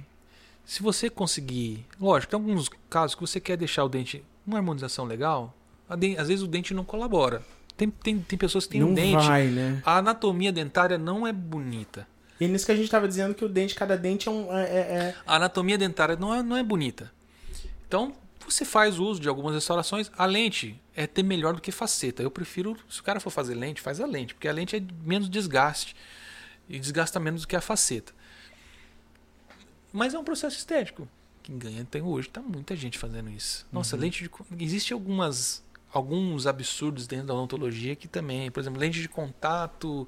se 0.66 0.82
você 0.82 1.10
conseguir. 1.10 1.86
Lógico, 2.02 2.32
tem 2.32 2.40
alguns 2.40 2.70
casos 2.90 3.14
que 3.16 3.22
você 3.22 3.40
quer 3.40 3.58
deixar 3.58 3.84
o 3.84 3.90
dente 3.90 4.24
uma 4.46 4.58
harmonização 4.58 5.06
legal, 5.06 5.56
às 5.88 6.28
vezes 6.28 6.42
o 6.44 6.48
dente 6.48 6.74
não 6.74 6.84
colabora. 6.84 7.42
Tem, 7.78 7.90
tem, 7.90 8.20
tem 8.20 8.38
pessoas 8.40 8.66
que 8.66 8.72
têm 8.72 8.82
Não 8.82 8.90
um 8.90 8.94
dente. 8.94 9.26
vai, 9.26 9.48
né? 9.48 9.82
A 9.86 9.98
anatomia 9.98 10.52
dentária 10.52 10.98
não 10.98 11.28
é 11.28 11.34
bonita. 11.34 12.08
E 12.40 12.48
nisso 12.48 12.66
que 12.66 12.72
a 12.72 12.76
gente 12.76 12.90
tava 12.90 13.08
dizendo 13.08 13.34
que 13.36 13.44
o 13.46 13.50
dente, 13.50 13.76
cada 13.76 13.96
dente 13.98 14.28
é 14.28 14.32
um. 14.32 14.52
É, 14.56 14.64
é- 14.64 14.78
é- 14.80 15.16
A 15.28 15.36
anatomia 15.36 15.78
dentária 15.78 16.16
não 16.16 16.34
é, 16.34 16.42
não 16.42 16.56
é 16.58 16.64
bonita. 16.64 17.12
Então, 17.88 18.14
você 18.48 18.64
faz 18.64 19.00
uso 19.00 19.20
de 19.20 19.28
algumas 19.28 19.54
restaurações. 19.54 20.12
A 20.18 20.26
lente 20.26 20.80
é 20.96 21.08
ter 21.08 21.24
melhor 21.24 21.54
do 21.54 21.62
que 21.62 21.72
faceta. 21.72 22.22
Eu 22.22 22.32
prefiro, 22.32 22.78
se 22.90 23.00
o 23.00 23.04
cara 23.04 23.20
for 23.20 23.30
fazer 23.30 23.56
lente, 23.56 23.82
faz 23.82 24.00
a 24.00 24.06
lente, 24.06 24.34
porque 24.34 24.48
a 24.48 24.54
lente 24.54 24.76
é 24.76 24.84
menos 25.04 25.30
desgaste. 25.30 25.96
E 26.68 26.80
desgasta 26.80 27.20
menos 27.20 27.42
do 27.42 27.48
que 27.48 27.56
a 27.56 27.62
faceta. 27.62 28.14
Mas 29.94 30.14
é 30.14 30.20
um 30.20 30.24
processo 30.24 30.58
estético. 30.58 31.08
Quem 31.44 31.58
ganha 31.58 31.86
tem 31.86 32.02
hoje, 32.02 32.28
tá 32.28 32.42
muita 32.42 32.76
gente 32.76 32.98
fazendo 32.98 33.30
isso. 33.30 33.68
Nossa, 33.72 33.96
lente 33.96 34.24
de. 34.24 34.64
Existe 34.64 34.94
algumas. 34.94 35.64
Alguns 35.94 36.46
absurdos 36.46 37.08
dentro 37.08 37.28
da 37.28 37.34
odontologia 37.34 37.96
que 37.96 38.08
também, 38.08 38.52
por 38.52 38.60
exemplo, 38.60 38.80
lente 38.80 39.02
de 39.02 39.08
contato. 39.08 40.08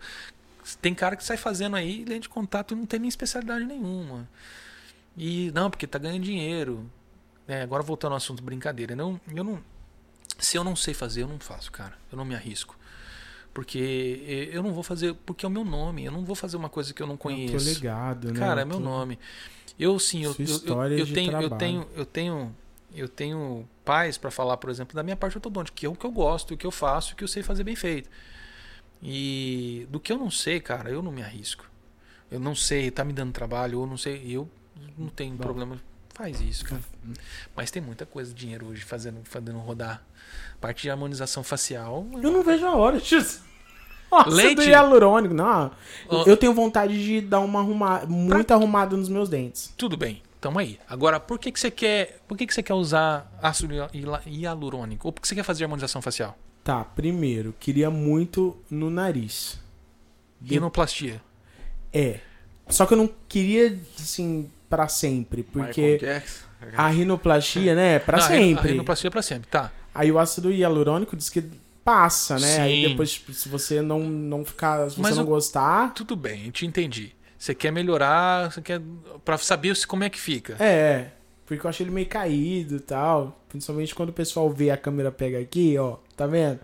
Tem 0.81 0.93
cara 0.93 1.15
que 1.15 1.23
sai 1.23 1.37
fazendo 1.37 1.77
aí 1.77 2.03
lente 2.03 2.23
de 2.23 2.29
contato 2.29 2.73
e 2.73 2.75
não 2.75 2.85
tem 2.85 2.99
nem 2.99 3.07
especialidade 3.07 3.63
nenhuma. 3.63 4.27
E 5.15 5.49
não, 5.53 5.69
porque 5.69 5.87
tá 5.87 5.97
ganhando 5.97 6.23
dinheiro. 6.23 6.89
É, 7.47 7.61
agora 7.61 7.81
voltando 7.83 8.11
ao 8.11 8.17
assunto 8.17 8.43
brincadeira, 8.43 8.95
não, 8.95 9.19
eu 9.33 9.43
não 9.43 9.61
se 10.39 10.57
eu 10.57 10.63
não 10.63 10.75
sei 10.75 10.93
fazer, 10.93 11.23
eu 11.23 11.27
não 11.27 11.39
faço, 11.39 11.71
cara. 11.71 11.97
Eu 12.11 12.17
não 12.17 12.25
me 12.25 12.35
arrisco. 12.35 12.77
Porque 13.53 14.23
eh, 14.27 14.55
eu 14.55 14.61
não 14.61 14.71
vou 14.71 14.83
fazer, 14.83 15.15
porque 15.25 15.45
é 15.45 15.49
o 15.49 15.51
meu 15.51 15.65
nome. 15.65 16.05
Eu 16.05 16.11
não 16.11 16.23
vou 16.23 16.35
fazer 16.35 16.57
uma 16.57 16.69
coisa 16.69 16.93
que 16.93 17.01
eu 17.01 17.07
não 17.07 17.13
é 17.13 17.15
o 17.15 17.19
teu 17.19 17.23
conheço. 17.23 17.65
legado, 17.65 18.31
né? 18.31 18.39
Cara, 18.39 18.61
é 18.61 18.63
O 18.63 18.67
meu 18.67 18.79
nome. 18.79 19.17
Eu 19.79 19.97
sim, 19.99 20.23
eu, 20.23 20.35
eu- 20.39 20.61
eu, 20.91 20.97
eu 20.97 21.13
tenho, 21.13 21.31
eu 21.41 21.49
tenho, 21.49 21.87
eu 21.95 22.05
tenho, 22.05 22.55
eu 22.93 23.09
tenho 23.09 23.69
paz 23.85 24.17
para 24.17 24.29
falar, 24.31 24.57
por 24.57 24.69
exemplo, 24.69 24.95
da 24.95 25.03
minha 25.03 25.15
parte 25.15 25.37
ortodôntica, 25.37 25.75
que 25.75 25.85
é 25.85 25.89
o 25.89 25.95
que 25.95 26.05
eu 26.05 26.11
gosto, 26.11 26.53
o 26.53 26.57
que 26.57 26.65
eu 26.65 26.71
faço, 26.71 27.13
o 27.13 27.15
que 27.15 27.23
eu 27.23 27.27
sei 27.27 27.41
fazer 27.43 27.63
bem 27.63 27.75
feito. 27.75 28.09
E 29.01 29.87
do 29.89 29.99
que 29.99 30.11
eu 30.11 30.17
não 30.17 30.31
sei, 30.31 30.59
cara, 30.59 30.89
eu 30.89 31.01
não 31.01 31.11
me 31.11 31.21
arrisco. 31.21 31.69
Eu 32.29 32.39
não 32.39 32.55
sei, 32.55 32.91
tá 32.91 33.03
me 33.03 33.13
dando 33.13 33.31
trabalho, 33.31 33.81
eu 33.81 33.87
não 33.87 33.97
sei, 33.97 34.23
eu 34.27 34.49
não 34.97 35.09
tenho 35.09 35.35
Bom. 35.35 35.43
problema. 35.43 35.79
Faz 36.17 36.41
isso, 36.41 36.65
cara. 36.65 36.81
Mas 37.55 37.69
tem 37.69 37.81
muita 37.81 38.05
coisa, 38.05 38.33
dinheiro 38.33 38.67
hoje 38.67 38.83
fazendo, 38.83 39.19
fazendo 39.23 39.59
rodar. 39.59 40.01
Parte 40.59 40.81
de 40.83 40.89
harmonização 40.89 41.43
facial. 41.43 42.05
Eu 42.13 42.31
não 42.31 42.43
vejo 42.43 42.65
a 42.65 42.75
hora. 42.75 42.99
X. 42.99 43.41
Nossa, 44.11 44.29
Leite? 44.29 44.55
do 44.55 44.63
hialurônico. 44.63 45.33
Não, 45.33 45.69
Ó. 46.09 46.23
eu 46.25 46.35
tenho 46.37 46.53
vontade 46.53 47.03
de 47.03 47.21
dar 47.21 47.39
uma 47.41 47.59
arrumada, 47.59 48.07
muito 48.07 48.51
arrumada 48.51 48.95
nos 48.97 49.09
meus 49.09 49.27
dentes. 49.29 49.73
Tudo 49.77 49.97
bem, 49.97 50.23
tamo 50.39 50.57
aí. 50.59 50.79
Agora, 50.89 51.19
por 51.19 51.37
que, 51.37 51.51
que 51.51 51.59
você 51.59 51.69
quer. 51.69 52.19
Por 52.27 52.37
que, 52.37 52.47
que 52.47 52.53
você 52.53 52.63
quer 52.63 52.73
usar 52.73 53.29
ácido 53.41 53.73
hialurônico? 54.25 55.07
Ou 55.07 55.11
por 55.11 55.21
que 55.21 55.27
você 55.27 55.35
quer 55.35 55.43
fazer 55.43 55.65
harmonização 55.65 56.01
facial? 56.01 56.37
Tá, 56.63 56.83
primeiro, 56.83 57.53
queria 57.59 57.89
muito 57.91 58.57
no 58.69 58.89
nariz. 58.89 59.59
De- 60.41 60.55
Rinoplastia. 60.55 61.21
É. 61.93 62.19
Só 62.69 62.85
que 62.85 62.93
eu 62.93 62.97
não 62.97 63.09
queria, 63.29 63.77
assim, 63.99 64.49
pra 64.69 64.87
sempre. 64.87 65.43
Porque 65.43 65.99
a 66.75 66.87
rinoplastia, 66.87 67.75
né, 67.75 67.95
é 67.95 67.99
pra 67.99 68.17
Não, 68.17 68.25
a 68.25 68.27
rin- 68.29 68.37
sempre. 68.55 68.67
A 68.67 68.71
rinoplastia 68.71 69.07
é 69.07 69.11
pra 69.11 69.21
sempre, 69.21 69.47
tá. 69.49 69.71
Aí 69.93 70.11
o 70.11 70.19
ácido 70.19 70.51
hialurônico 70.51 71.15
diz 71.15 71.29
que 71.29 71.43
passa, 71.83 72.37
né? 72.37 72.59
Aí 72.59 72.83
Sim. 72.83 72.89
depois, 72.89 73.11
tipo, 73.13 73.33
se 73.33 73.47
você 73.49 73.81
não, 73.81 74.01
não 74.01 74.43
ficar. 74.45 74.89
Se 74.89 74.95
você 74.97 75.01
Mas 75.01 75.15
não 75.17 75.23
o- 75.23 75.27
gostar. 75.27 75.93
Tudo 75.93 76.15
bem, 76.15 76.45
eu 76.47 76.51
te 76.51 76.65
entendi. 76.65 77.11
Você 77.37 77.53
quer 77.55 77.71
melhorar, 77.71 78.51
você 78.51 78.61
quer. 78.61 78.81
Pra 79.23 79.37
saber 79.37 79.75
se- 79.75 79.87
como 79.87 80.03
é 80.03 80.09
que 80.09 80.19
fica. 80.19 80.55
É. 80.59 81.07
Porque 81.45 81.65
eu 81.65 81.69
achei 81.69 81.85
ele 81.85 81.93
meio 81.93 82.07
caído 82.07 82.75
e 82.75 82.79
tal. 82.79 83.41
Principalmente 83.47 83.95
quando 83.95 84.09
o 84.09 84.13
pessoal 84.13 84.49
vê 84.49 84.69
a 84.69 84.75
câmera 84.77 85.11
pega 85.11 85.39
aqui, 85.39 85.77
ó. 85.77 85.95
Tá 86.15 86.27
vendo? 86.27 86.59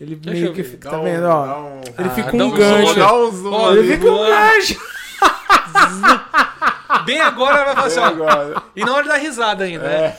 Ele 0.00 0.16
Deixa 0.16 0.40
meio 0.40 0.52
que 0.52 0.64
fica. 0.64 0.90
Tá 0.90 0.98
um- 1.00 1.04
vendo, 1.04 1.24
ó? 1.26 1.60
um- 1.62 1.80
Ele 1.80 2.08
Ah, 2.08 2.10
fica 2.10 2.36
um 2.36 2.50
gancho. 2.50 3.00
Um 3.14 3.30
zoom. 3.32 3.72
Ele 3.76 3.94
fica 3.96 4.10
um 4.10 4.18
gancho. 4.18 4.80
Bem 7.04 7.20
agora 7.20 7.64
vai 7.64 7.74
falar 7.74 7.86
assim, 7.86 7.98
ó. 8.00 8.04
Agora. 8.04 8.62
E 8.74 8.84
na 8.84 8.92
hora 8.92 9.02
de 9.04 9.08
dar 9.08 9.16
risada 9.16 9.64
ainda, 9.64 9.84
né? 9.84 10.04
É. 10.06 10.18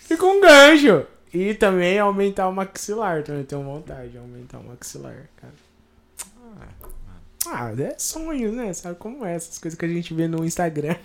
Fica 0.00 0.24
um 0.26 0.40
gancho. 0.40 1.04
E 1.34 1.54
também 1.54 1.98
aumentar 1.98 2.48
o 2.48 2.52
maxilar. 2.52 3.22
Também 3.22 3.44
tenho 3.44 3.62
vontade 3.62 4.08
de 4.10 4.18
aumentar 4.18 4.58
o 4.58 4.64
maxilar, 4.64 5.28
cara. 5.40 5.52
Ah, 7.48 7.70
é 7.78 7.94
sonhos, 7.98 8.52
né? 8.54 8.72
Sabe 8.72 8.96
como 8.96 9.24
é? 9.24 9.34
Essas 9.34 9.58
coisas 9.58 9.78
que 9.78 9.84
a 9.84 9.88
gente 9.88 10.12
vê 10.12 10.26
no 10.26 10.44
Instagram. 10.44 10.96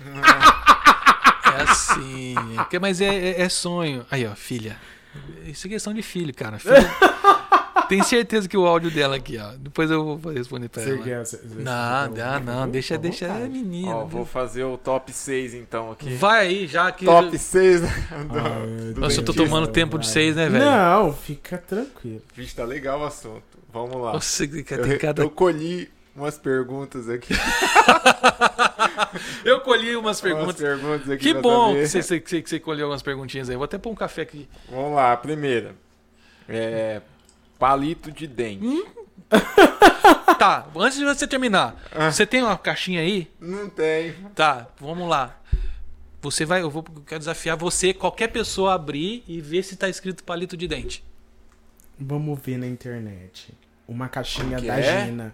É 1.45 1.61
assim. 1.63 2.35
Que- 2.69 2.79
Mas 2.79 2.99
é, 3.01 3.13
é- 3.13 3.41
é 3.41 3.49
sonho. 3.49 4.05
Aí, 4.09 4.25
ó, 4.25 4.33
filha. 4.35 4.75
Isso 5.45 5.67
é 5.67 5.69
questão 5.69 5.93
de 5.93 6.01
filho, 6.01 6.33
cara. 6.33 6.57
Filho- 6.57 6.75
Tem 7.91 8.03
certeza 8.03 8.47
que 8.47 8.55
o 8.57 8.65
áudio 8.65 8.89
dela 8.89 9.17
aqui, 9.17 9.37
ó. 9.37 9.51
Depois 9.59 9.91
eu 9.91 10.15
vou 10.17 10.31
responder 10.33 10.69
pra 10.69 10.81
Você 10.81 10.91
ela. 10.91 11.03
quer- 11.03 11.25
você- 11.25 11.37
você- 11.37 11.61
Não, 11.61 12.09
você- 12.09 12.21
não, 12.23 12.39
não. 12.39 12.69
Deixa, 12.69 12.97
deixa 12.97 13.25
a 13.25 13.33
vontade. 13.33 13.49
menina. 13.49 13.95
Ó, 13.97 14.05
vou 14.05 14.25
fazer 14.25 14.63
o 14.63 14.77
top 14.77 15.11
6 15.11 15.53
então 15.53 15.91
aqui. 15.91 16.13
Vai 16.15 16.47
aí, 16.47 16.67
já 16.67 16.89
que. 16.91 17.03
Top 17.03 17.37
6 17.37 17.81
do, 17.81 17.87
Ah, 17.87 18.93
do 18.93 19.01
Nossa, 19.01 19.19
eu 19.19 19.25
tô 19.25 19.33
tomando 19.33 19.67
tempo 19.67 19.99
de 19.99 20.07
seis, 20.07 20.37
né, 20.37 20.47
velho? 20.47 20.63
Não, 20.63 21.11
fica 21.13 21.57
tranquilo. 21.57 22.21
Vixe, 22.33 22.55
tá 22.55 22.63
legal 22.63 23.01
o 23.01 23.05
assunto. 23.05 23.43
Vamos 23.73 24.01
lá. 24.01 24.13
Nossa, 24.13 24.47
que- 24.47 24.65
eu, 24.73 24.99
cada. 24.99 25.21
eu 25.23 25.29
colhi 25.29 25.89
umas 26.15 26.37
perguntas 26.37 27.09
aqui. 27.09 27.33
Eu 29.43 29.59
colhi 29.61 29.95
umas 29.95 30.03
Umas 30.17 30.21
perguntas. 30.21 30.55
perguntas 30.55 31.09
aqui 31.09 31.23
Que 31.23 31.33
bom 31.33 31.73
que 31.73 31.87
você, 31.87 32.01
você, 32.01 32.19
que 32.19 32.41
você 32.49 32.59
colheu 32.59 32.85
algumas 32.85 33.01
perguntinhas 33.01 33.49
aí. 33.49 33.55
Vou 33.55 33.65
até 33.65 33.77
pôr 33.77 33.89
um 33.91 33.95
café 33.95 34.21
aqui. 34.21 34.47
Vamos 34.69 34.95
lá, 34.95 35.11
a 35.13 35.17
primeira. 35.17 35.73
É. 36.47 37.01
Palito 37.61 38.11
de 38.11 38.25
dente. 38.25 38.65
Hum? 38.65 38.83
Tá, 40.39 40.65
antes 40.75 40.97
de 40.97 41.05
você 41.05 41.27
terminar, 41.27 41.75
Ah. 41.91 42.11
você 42.11 42.25
tem 42.25 42.41
uma 42.41 42.57
caixinha 42.57 42.99
aí? 43.01 43.29
Não 43.39 43.69
tem. 43.69 44.15
Tá, 44.33 44.67
vamos 44.79 45.07
lá. 45.07 45.39
Você 46.19 46.43
vai, 46.45 46.63
eu 46.63 46.69
vou 46.71 46.83
eu 46.95 47.03
quero 47.03 47.19
desafiar 47.19 47.55
você, 47.55 47.93
qualquer 47.93 48.29
pessoa, 48.29 48.71
a 48.71 48.73
abrir 48.75 49.23
e 49.27 49.39
ver 49.39 49.61
se 49.61 49.75
tá 49.75 49.87
escrito 49.87 50.23
palito 50.23 50.57
de 50.57 50.67
dente. 50.67 51.03
Vamos 51.99 52.39
ver 52.41 52.57
na 52.57 52.65
internet. 52.65 53.53
Uma 53.87 54.09
caixinha 54.09 54.59
da 54.59 54.79
é? 54.79 55.05
Gina. 55.05 55.31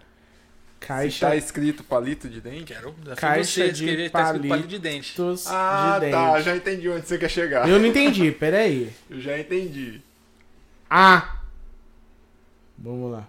Se 0.81 0.87
Caixa 0.87 1.27
tá 1.29 1.35
escrito 1.37 1.83
palito 1.85 2.27
de 2.29 2.41
dente? 2.41 2.65
Quero 2.65 2.93
Caixa 3.15 3.61
você 3.65 3.71
de 3.71 3.85
escrever, 3.85 4.09
tá 4.11 4.23
escrito 4.23 4.41
palito. 4.41 4.49
palito 4.49 4.67
de 4.67 4.79
dente. 4.79 5.15
Ah, 5.47 5.93
de 5.93 5.99
dente. 6.01 6.11
tá. 6.11 6.41
Já 6.41 6.55
entendi 6.55 6.89
onde 6.89 7.07
você 7.07 7.17
quer 7.17 7.29
chegar. 7.29 7.67
Eu 7.69 7.79
não 7.79 7.85
entendi, 7.85 8.29
peraí. 8.31 8.91
Eu 9.09 9.21
já 9.21 9.39
entendi. 9.39 10.01
Ah! 10.89 11.36
Vamos 12.77 13.11
lá. 13.11 13.27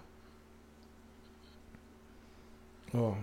Ó, 2.93 3.13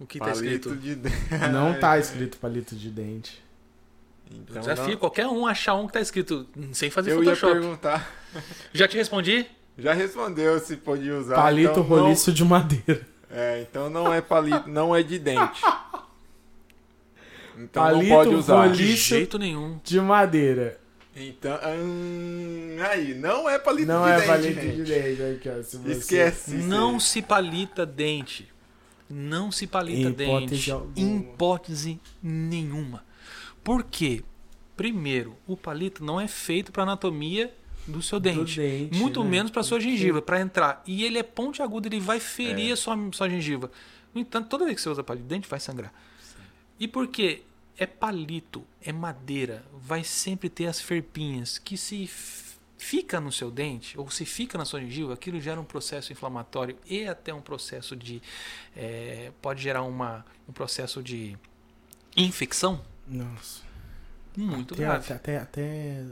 O 0.00 0.06
que 0.06 0.18
tá 0.18 0.26
palito 0.26 0.70
escrito? 0.70 0.76
de 0.76 0.94
dente. 0.96 1.48
não 1.52 1.78
tá 1.78 1.98
escrito 1.98 2.36
palito 2.38 2.74
de 2.74 2.90
dente. 2.90 3.42
Então, 4.30 4.60
Desafio 4.62 4.92
não- 4.92 4.96
qualquer 4.98 5.26
um 5.26 5.46
achar 5.46 5.74
um 5.74 5.86
que 5.86 5.92
tá 5.92 6.00
escrito 6.00 6.46
sem 6.72 6.90
fazer 6.90 7.12
Eu 7.12 7.22
ia 7.22 7.34
Photoshop. 7.36 7.52
perguntar. 7.52 8.10
Já 8.72 8.88
te 8.88 8.96
respondi? 8.96 9.46
Já 9.78 9.92
respondeu 9.92 10.58
se 10.58 10.76
podia 10.76 11.16
usar. 11.18 11.34
palito 11.36 11.70
então 11.70 11.82
roliço 11.82 12.32
de 12.32 12.44
madeira. 12.44 13.06
Não, 13.30 13.38
é, 13.38 13.62
então 13.62 13.90
não 13.90 14.12
é 14.12 14.20
palito, 14.20 14.68
não 14.68 14.94
é 14.94 15.02
de 15.02 15.18
dente. 15.18 15.60
Então 17.54 17.82
Palito 17.82 18.08
não 18.08 18.16
pode 18.16 18.34
usar. 18.34 18.62
roliço- 18.62 18.78
De 18.82 18.96
jeito 18.96 19.38
nenhum. 19.38 19.78
De 19.84 20.00
madeira. 20.00 20.80
Então, 21.14 21.58
hum, 21.78 22.76
aí, 22.90 23.12
não 23.14 23.48
é 23.48 23.58
palito 23.58 23.88
não 23.88 24.04
de 24.04 24.10
é 24.10 24.16
dente. 24.16 24.26
palito 24.26 24.60
gente. 24.60 24.76
de 24.76 25.14
dente. 25.16 25.64
Se 25.64 25.90
Esquece. 25.90 26.54
Não 26.54 26.98
se 26.98 27.20
palita 27.20 27.84
dente. 27.84 28.48
Não 29.10 29.52
se 29.52 29.66
palita 29.66 30.08
Em 30.08 30.10
hipótese 30.26 30.48
dente. 30.56 30.70
alguma. 30.70 30.92
Em 30.98 31.16
hipótese 31.18 32.00
nenhuma. 32.22 33.04
Por 33.62 33.84
quê? 33.84 34.24
Primeiro, 34.74 35.36
o 35.46 35.54
palito 35.54 36.02
não 36.02 36.18
é 36.18 36.26
feito 36.26 36.72
para 36.72 36.84
anatomia 36.84 37.52
do 37.86 38.00
seu 38.00 38.18
Do 38.18 38.22
dente. 38.22 38.58
dente, 38.58 38.96
muito 38.98 39.22
né? 39.22 39.28
menos 39.30 39.50
para 39.50 39.62
sua 39.62 39.78
gengiva, 39.78 40.22
para 40.22 40.40
entrar. 40.40 40.82
E 40.86 41.04
ele 41.04 41.18
é 41.18 41.22
ponte 41.22 41.60
aguda, 41.60 41.88
ele 41.88 42.00
vai 42.00 42.20
ferir 42.20 42.70
É. 42.70 42.72
a 42.72 42.76
sua, 42.76 42.96
sua 43.12 43.28
gengiva. 43.28 43.70
No 44.14 44.20
entanto, 44.20 44.48
toda 44.48 44.64
vez 44.64 44.76
que 44.76 44.82
você 44.82 44.88
usa 44.88 45.04
palito 45.04 45.26
de 45.26 45.34
dente, 45.34 45.46
vai 45.48 45.60
sangrar. 45.60 45.92
E 46.80 46.88
por 46.88 47.06
quê? 47.08 47.42
É 47.76 47.86
palito, 47.86 48.64
é 48.82 48.92
madeira, 48.92 49.64
vai 49.72 50.04
sempre 50.04 50.48
ter 50.48 50.66
as 50.66 50.80
ferpinhas 50.80 51.58
que 51.58 51.76
se 51.76 52.08
fica 52.78 53.20
no 53.20 53.30
seu 53.30 53.50
dente 53.50 53.98
ou 53.98 54.10
se 54.10 54.24
fica 54.24 54.58
na 54.58 54.64
sua 54.64 54.80
gengiva, 54.80 55.14
aquilo 55.14 55.40
gera 55.40 55.60
um 55.60 55.64
processo 55.64 56.12
inflamatório 56.12 56.76
e 56.84 57.06
até 57.06 57.32
um 57.32 57.40
processo 57.40 57.94
de 57.94 58.20
eh, 58.76 59.30
pode 59.40 59.62
gerar 59.62 59.82
uma, 59.82 60.26
um 60.48 60.52
processo 60.52 61.02
de 61.02 61.38
infecção 62.16 62.84
Nossa. 63.06 63.71
Muito 64.36 64.74
até, 64.74 64.82
grave. 64.82 65.12
Até, 65.12 65.36
até, 65.36 65.38
até, 65.38 66.04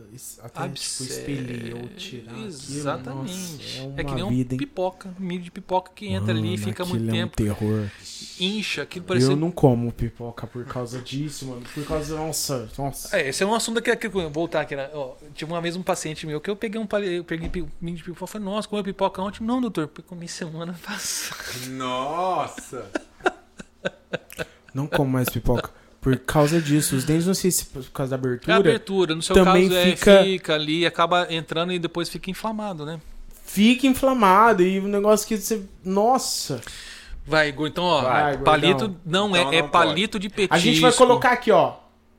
até 0.43 0.69
tipo, 0.69 1.03
expelir 1.03 1.77
ou 1.77 1.89
tirar 1.89 2.33
aquilo. 2.33 2.47
Exatamente. 2.47 3.33
Nossa, 3.33 3.79
é, 3.79 3.83
uma 3.83 4.01
é 4.01 4.05
que 4.05 4.15
nem 4.15 4.29
vida, 4.29 4.55
um 4.55 4.59
pipoca, 4.59 5.15
um 5.19 5.25
milho 5.25 5.43
de 5.43 5.51
pipoca 5.51 5.93
que 5.95 6.09
entra 6.09 6.33
ali 6.33 6.55
e 6.55 6.59
Mano, 6.59 6.59
fica 6.59 6.85
muito 6.85 7.03
aquilo 7.03 7.17
é 7.17 7.25
um 7.25 7.29
tempo, 7.29 7.37
terror. 7.37 7.91
incha, 8.39 8.83
aquilo 8.83 9.05
parece 9.07 9.27
Eu 9.27 9.37
não 9.37 9.51
como 9.51 9.91
pipoca 9.93 10.47
por 10.47 10.65
causa 10.67 11.01
disso, 11.01 11.47
mano. 11.47 11.63
Por 11.73 11.87
causa. 11.87 12.17
Nossa, 12.17 12.69
nossa. 12.77 13.17
É, 13.17 13.29
esse 13.29 13.43
é 13.43 13.47
um 13.47 13.55
assunto 13.55 13.81
que, 13.81 13.95
que 13.97 14.07
eu 14.07 14.11
vou 14.11 14.31
voltar 14.31 14.63
aqui. 14.63 14.77
Né? 14.77 14.91
Ó, 14.93 15.15
tive 15.35 15.51
uma 15.51 15.61
vez 15.61 15.77
um 15.77 15.83
paciente 15.83 16.27
meu 16.27 16.41
que 16.41 16.51
eu 16.51 16.57
peguei 16.57 16.81
um 16.81 16.87
eu 17.03 17.25
peguei 17.25 17.51
milho 17.81 17.97
de 17.97 18.05
pipoca. 18.05 18.27
Falei, 18.27 18.45
nossa, 18.45 18.69
comeu 18.69 18.85
pipoca 18.85 19.23
ontem? 19.23 19.43
Não, 19.45 19.61
doutor, 19.61 19.91
eu 19.97 20.05
comi 20.05 20.29
semana 20.29 20.75
passada. 20.85 21.69
Nossa! 21.71 22.91
Não 24.75 24.87
como 24.87 25.11
mais 25.11 25.29
pipoca. 25.29 25.80
Por 26.01 26.17
causa 26.17 26.61
disso. 26.61 26.97
Os 26.97 27.05
dentes, 27.05 27.27
não 27.27 27.35
sei 27.35 27.51
se 27.51 27.67
por 27.67 27.85
causa 27.91 28.17
da 28.17 28.17
É 28.17 28.21
a 28.21 28.23
abertura, 28.33 28.57
abertura, 28.59 29.15
no 29.15 29.23
seu 29.23 29.35
também 29.35 29.69
caso, 29.69 29.79
é, 29.81 29.97
fica- 29.97 30.23
fica 30.25 30.55
ali, 30.55 30.87
acaba 30.87 31.27
entrando 31.33 31.73
e 31.73 31.79
depois 31.79 32.09
fica 32.09 32.31
inflamado, 32.31 32.87
né? 32.87 33.01
fica 33.45 33.87
inflamado. 33.87 34.63
E 34.63 34.79
o 34.79 34.87
negócio 34.89 35.27
que 35.27 35.37
você. 35.37 35.63
Nossa! 35.85 36.61
Vai, 37.27 37.49
Igor, 37.49 37.67
então, 37.69 37.85
ó, 37.85 38.03
Vai, 38.03 38.39
palito 38.39 38.97
não 39.05 39.29
Então 39.37 39.53
é, 39.53 39.57
é 39.57 39.63
não 39.63 39.69
palito 39.69 40.19
de 40.19 40.29
petisco. 40.29 40.55
A 40.55 40.59
gente 40.59 40.81
vai 40.81 40.93
colocar 40.93 41.33
aqui, 41.33 41.51
ó. 41.51 41.75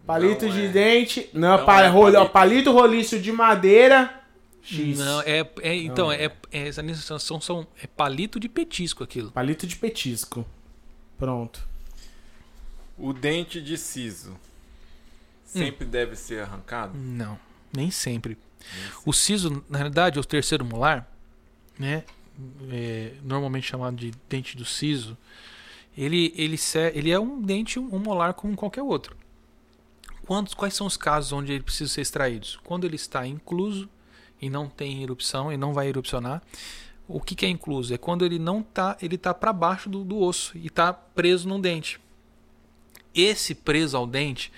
Palito 0.06 0.46
Não 0.46 0.54
de 0.54 0.66
é. 0.66 0.68
dente. 0.68 1.30
Não, 1.34 1.58
Não 1.58 1.66
pa- 1.66 1.84
é 1.84 1.92
palito. 1.92 2.30
palito 2.32 2.72
roliço 2.72 3.20
de 3.20 3.32
madeira. 3.32 4.14
X. 4.62 5.00
Não, 5.00 5.22
é, 5.22 5.48
é 5.62 5.76
então, 5.76 6.08
Não. 6.08 6.12
é, 6.12 6.32
é, 6.52 6.68
essa 6.68 6.84
são, 7.20 7.40
são, 7.42 7.68
é 7.82 7.88
palito 7.88 8.40
de 8.40 8.48
petisco 8.50 9.04
aquilo. 9.04 9.32
Palito 9.32 9.66
de 9.66 9.76
petisco. 9.76 10.46
Pronto. 11.18 11.71
O 13.02 13.14
dente 13.14 13.60
de 13.60 13.78
siso 13.78 14.38
sempre 15.44 15.86
deve 15.86 16.16
ser 16.16 16.44
arrancado? 16.44 16.96
Não, 16.96 17.38
nem 17.76 17.90
sempre. 17.90 18.38
O 19.04 19.12
siso, 19.12 19.66
na 19.68 19.80
realidade, 19.80 20.20
é 20.20 20.22
o 20.22 20.24
terceiro 20.24 20.64
molar, 20.64 21.12
né? 21.80 22.04
É, 22.70 23.16
normalmente 23.24 23.68
chamado 23.68 23.96
de 23.96 24.12
dente 24.30 24.56
do 24.56 24.64
siso. 24.64 25.18
Ele, 25.98 26.32
ele, 26.38 26.58
ele 26.94 27.10
é 27.10 27.20
um 27.20 27.42
dente, 27.42 27.80
um 27.80 27.98
molar 27.98 28.36
como 28.36 28.56
qualquer 28.56 28.84
outro. 28.84 29.18
quantos, 30.28 30.54
quais 30.54 30.76
são 30.76 30.86
os 30.86 30.96
casos 30.96 31.34
onde 31.34 31.52
ele 31.52 31.64
precisa 31.64 31.92
ser 31.92 32.02
extraído? 32.02 32.48
Quando 32.64 32.86
ele 32.86 32.96
está 32.96 33.26
incluso 33.26 33.90
e 34.40 34.48
não 34.48 34.70
tem 34.70 35.02
erupção 35.02 35.52
e 35.52 35.58
não 35.58 35.74
vai 35.74 35.88
erupcionar. 35.88 36.42
O 37.08 37.20
que, 37.20 37.34
que 37.34 37.48
é 37.48 37.50
incluso? 37.50 37.94
É 37.94 37.98
quando 37.98 38.24
ele 38.24 38.38
não 38.38 38.62
tá, 38.62 38.96
ele 39.02 39.16
está 39.16 39.34
para 39.34 39.52
baixo 39.52 39.90
do, 39.90 40.04
do 40.04 40.20
osso 40.20 40.56
e 40.56 40.68
está 40.68 40.94
preso 40.94 41.50
num 41.50 41.60
dente. 41.60 42.00
Esse 43.14 43.54
preso 43.54 43.98
ao 43.98 44.08
dente 44.08 44.52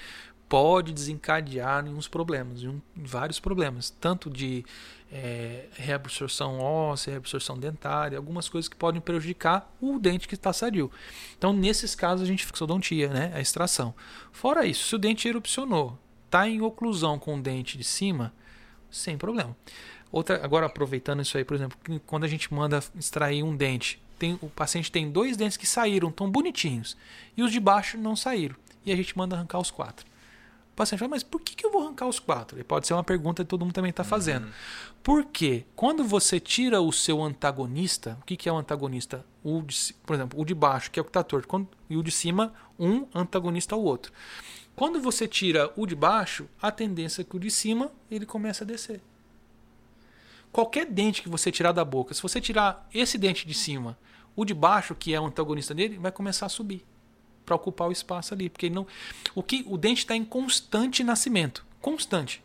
pode 0.47 0.93
desencadear 0.93 1.83
uns 1.85 2.07
problemas, 2.07 2.61
em, 2.61 2.79
vários 2.95 3.39
problemas, 3.39 3.89
tanto 3.89 4.29
de 4.29 4.63
é, 5.11 5.65
reabsorção 5.73 6.59
óssea, 6.59 7.11
reabsorção 7.11 7.57
dentária, 7.57 8.17
algumas 8.17 8.47
coisas 8.47 8.69
que 8.69 8.75
podem 8.75 9.01
prejudicar 9.01 9.73
o 9.81 9.97
dente 9.97 10.27
que 10.27 10.35
está 10.35 10.53
sadio. 10.53 10.91
Então, 11.35 11.53
nesses 11.53 11.95
casos, 11.95 12.21
a 12.21 12.27
gente 12.27 12.45
fixa 12.45 12.63
odontia, 12.63 13.09
né, 13.09 13.31
a 13.33 13.41
extração. 13.41 13.95
Fora 14.31 14.65
isso, 14.65 14.87
se 14.87 14.95
o 14.95 14.99
dente 14.99 15.27
erupcionou, 15.27 15.97
está 16.25 16.47
em 16.47 16.61
oclusão 16.61 17.17
com 17.17 17.35
o 17.37 17.41
dente 17.41 17.77
de 17.77 17.83
cima, 17.83 18.33
sem 18.91 19.17
problema. 19.17 19.57
Outra, 20.11 20.43
agora 20.45 20.67
aproveitando 20.67 21.23
isso 21.23 21.35
aí, 21.35 21.43
por 21.43 21.55
exemplo, 21.55 21.77
quando 22.05 22.25
a 22.25 22.27
gente 22.27 22.53
manda 22.53 22.83
extrair 22.95 23.41
um 23.41 23.55
dente, 23.55 23.99
tem, 24.17 24.37
o 24.41 24.49
paciente 24.49 24.91
tem 24.91 25.11
dois 25.11 25.37
dentes 25.37 25.57
que 25.57 25.65
saíram, 25.65 26.11
tão 26.11 26.29
bonitinhos, 26.29 26.97
e 27.35 27.43
os 27.43 27.51
de 27.51 27.59
baixo 27.59 27.97
não 27.97 28.15
saíram, 28.15 28.55
e 28.85 28.91
a 28.91 28.95
gente 28.95 29.17
manda 29.17 29.35
arrancar 29.35 29.59
os 29.59 29.71
quatro. 29.71 30.05
O 30.73 30.75
paciente 30.75 30.99
fala, 30.99 31.11
mas 31.11 31.21
por 31.21 31.39
que, 31.39 31.55
que 31.55 31.63
eu 31.63 31.71
vou 31.71 31.83
arrancar 31.83 32.07
os 32.07 32.19
quatro? 32.19 32.59
E 32.59 32.63
pode 32.63 32.87
ser 32.87 32.95
uma 32.95 33.03
pergunta 33.03 33.43
que 33.43 33.49
todo 33.49 33.63
mundo 33.63 33.75
também 33.75 33.91
está 33.91 34.03
fazendo. 34.03 34.45
Uhum. 34.45 34.51
Porque 35.03 35.65
quando 35.75 36.03
você 36.03 36.39
tira 36.39 36.81
o 36.81 36.91
seu 36.91 37.21
antagonista, 37.21 38.17
o 38.21 38.25
que, 38.25 38.35
que 38.35 38.49
é 38.49 38.51
o 38.51 38.57
antagonista? 38.57 39.23
O 39.43 39.61
de, 39.61 39.93
por 40.03 40.15
exemplo, 40.15 40.41
o 40.41 40.43
de 40.43 40.55
baixo, 40.55 40.89
que 40.89 40.99
é 40.99 41.01
o 41.01 41.03
que 41.03 41.11
está 41.11 41.21
torto, 41.21 41.47
quando, 41.47 41.67
e 41.87 41.95
o 41.95 42.01
de 42.01 42.09
cima, 42.09 42.51
um 42.79 43.05
antagonista 43.13 43.75
ao 43.75 43.83
outro. 43.83 44.11
Quando 44.75 44.99
você 44.99 45.27
tira 45.27 45.71
o 45.75 45.85
de 45.85 45.93
baixo, 45.93 46.49
a 46.59 46.71
tendência 46.71 47.21
é 47.21 47.23
que 47.23 47.35
o 47.35 47.39
de 47.39 47.51
cima 47.51 47.91
ele 48.09 48.25
começa 48.25 48.63
a 48.63 48.67
descer. 48.67 48.99
Qualquer 50.53 50.85
dente 50.85 51.23
que 51.23 51.27
você 51.27 51.51
tirar 51.51 51.71
da 51.71 51.83
boca, 51.83 52.13
se 52.13 52.21
você 52.21 52.39
tirar 52.39 52.87
esse 52.93 53.17
dente 53.17 53.47
de 53.47 53.55
cima, 53.55 53.97
o 54.35 54.45
de 54.45 54.53
baixo, 54.53 54.93
que 54.93 55.11
é 55.11 55.19
o 55.19 55.25
antagonista 55.25 55.73
dele, 55.73 55.97
vai 55.97 56.11
começar 56.11 56.45
a 56.45 56.49
subir 56.49 56.85
para 57.43 57.55
ocupar 57.55 57.89
o 57.89 57.91
espaço 57.91 58.35
ali, 58.35 58.49
porque 58.49 58.69
não 58.69 58.85
o 59.33 59.41
que 59.41 59.65
o 59.67 59.77
dente 59.77 60.01
está 60.01 60.15
em 60.15 60.23
constante 60.23 61.03
nascimento, 61.03 61.65
constante, 61.81 62.43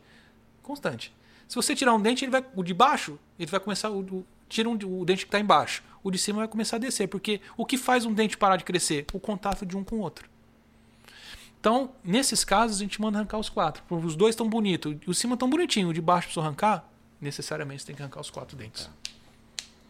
constante. 0.62 1.14
Se 1.46 1.54
você 1.54 1.76
tirar 1.76 1.94
um 1.94 2.00
dente, 2.00 2.24
ele 2.24 2.32
vai 2.32 2.42
o 2.56 2.62
de 2.62 2.72
baixo, 2.72 3.18
ele 3.38 3.50
vai 3.50 3.60
começar 3.60 3.90
o, 3.90 4.24
tira 4.48 4.70
um, 4.70 4.72
o 4.72 5.04
dente 5.04 5.26
que 5.26 5.28
está 5.28 5.38
embaixo, 5.38 5.84
o 6.02 6.10
de 6.10 6.16
cima 6.16 6.38
vai 6.38 6.48
começar 6.48 6.76
a 6.76 6.80
descer, 6.80 7.08
porque 7.08 7.42
o 7.58 7.66
que 7.66 7.76
faz 7.76 8.06
um 8.06 8.12
dente 8.14 8.38
parar 8.38 8.56
de 8.56 8.64
crescer, 8.64 9.04
o 9.12 9.20
contato 9.20 9.66
de 9.66 9.76
um 9.76 9.84
com 9.84 9.96
o 9.96 10.00
outro. 10.00 10.30
Então, 11.60 11.90
nesses 12.02 12.42
casos, 12.42 12.78
a 12.78 12.80
gente 12.80 13.00
manda 13.02 13.18
arrancar 13.18 13.36
os 13.36 13.50
quatro. 13.50 13.82
Os 13.90 14.16
dois 14.16 14.32
estão 14.34 14.48
bonitos, 14.48 14.92
o 14.92 14.94
de 14.94 15.14
cima 15.14 15.36
tão 15.36 15.50
bonitinho, 15.50 15.88
o 15.88 15.92
de 15.92 16.00
baixo 16.00 16.28
precisa 16.28 16.46
arrancar, 16.46 16.87
necessariamente 17.20 17.82
você 17.82 17.86
tem 17.88 17.96
que 17.96 18.02
arrancar 18.02 18.20
os 18.20 18.30
quatro 18.30 18.56
dentes. 18.56 18.88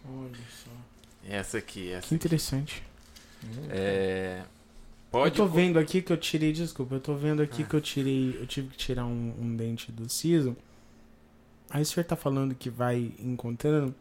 Olha 0.05 0.39
só. 0.65 0.71
Essa 1.29 1.59
aqui, 1.59 1.91
essa. 1.91 2.09
Que 2.09 2.15
interessante. 2.15 2.83
É, 3.71 4.43
Pode. 5.11 5.39
Eu 5.39 5.47
tô 5.47 5.53
vendo 5.53 5.79
aqui 5.79 6.03
que 6.03 6.13
eu 6.13 6.17
tirei, 6.17 6.53
desculpa, 6.53 6.97
eu 6.97 7.01
tô 7.01 7.15
vendo 7.15 7.43
aqui 7.43 7.63
ah. 7.63 7.67
que 7.67 7.75
eu 7.75 7.81
tirei, 7.81 8.37
eu 8.39 8.47
tive 8.47 8.69
que 8.69 8.77
tirar 8.77 9.07
um, 9.07 9.35
um, 9.41 9.57
dente 9.57 9.91
do 9.91 10.09
siso. 10.09 10.57
Aí 11.71 11.83
o 11.83 11.87
senhor 11.87 12.05
tá 12.05 12.17
falando 12.17 12.55
que 12.55 12.69
vai 12.69 13.13
encontrando. 13.19 13.95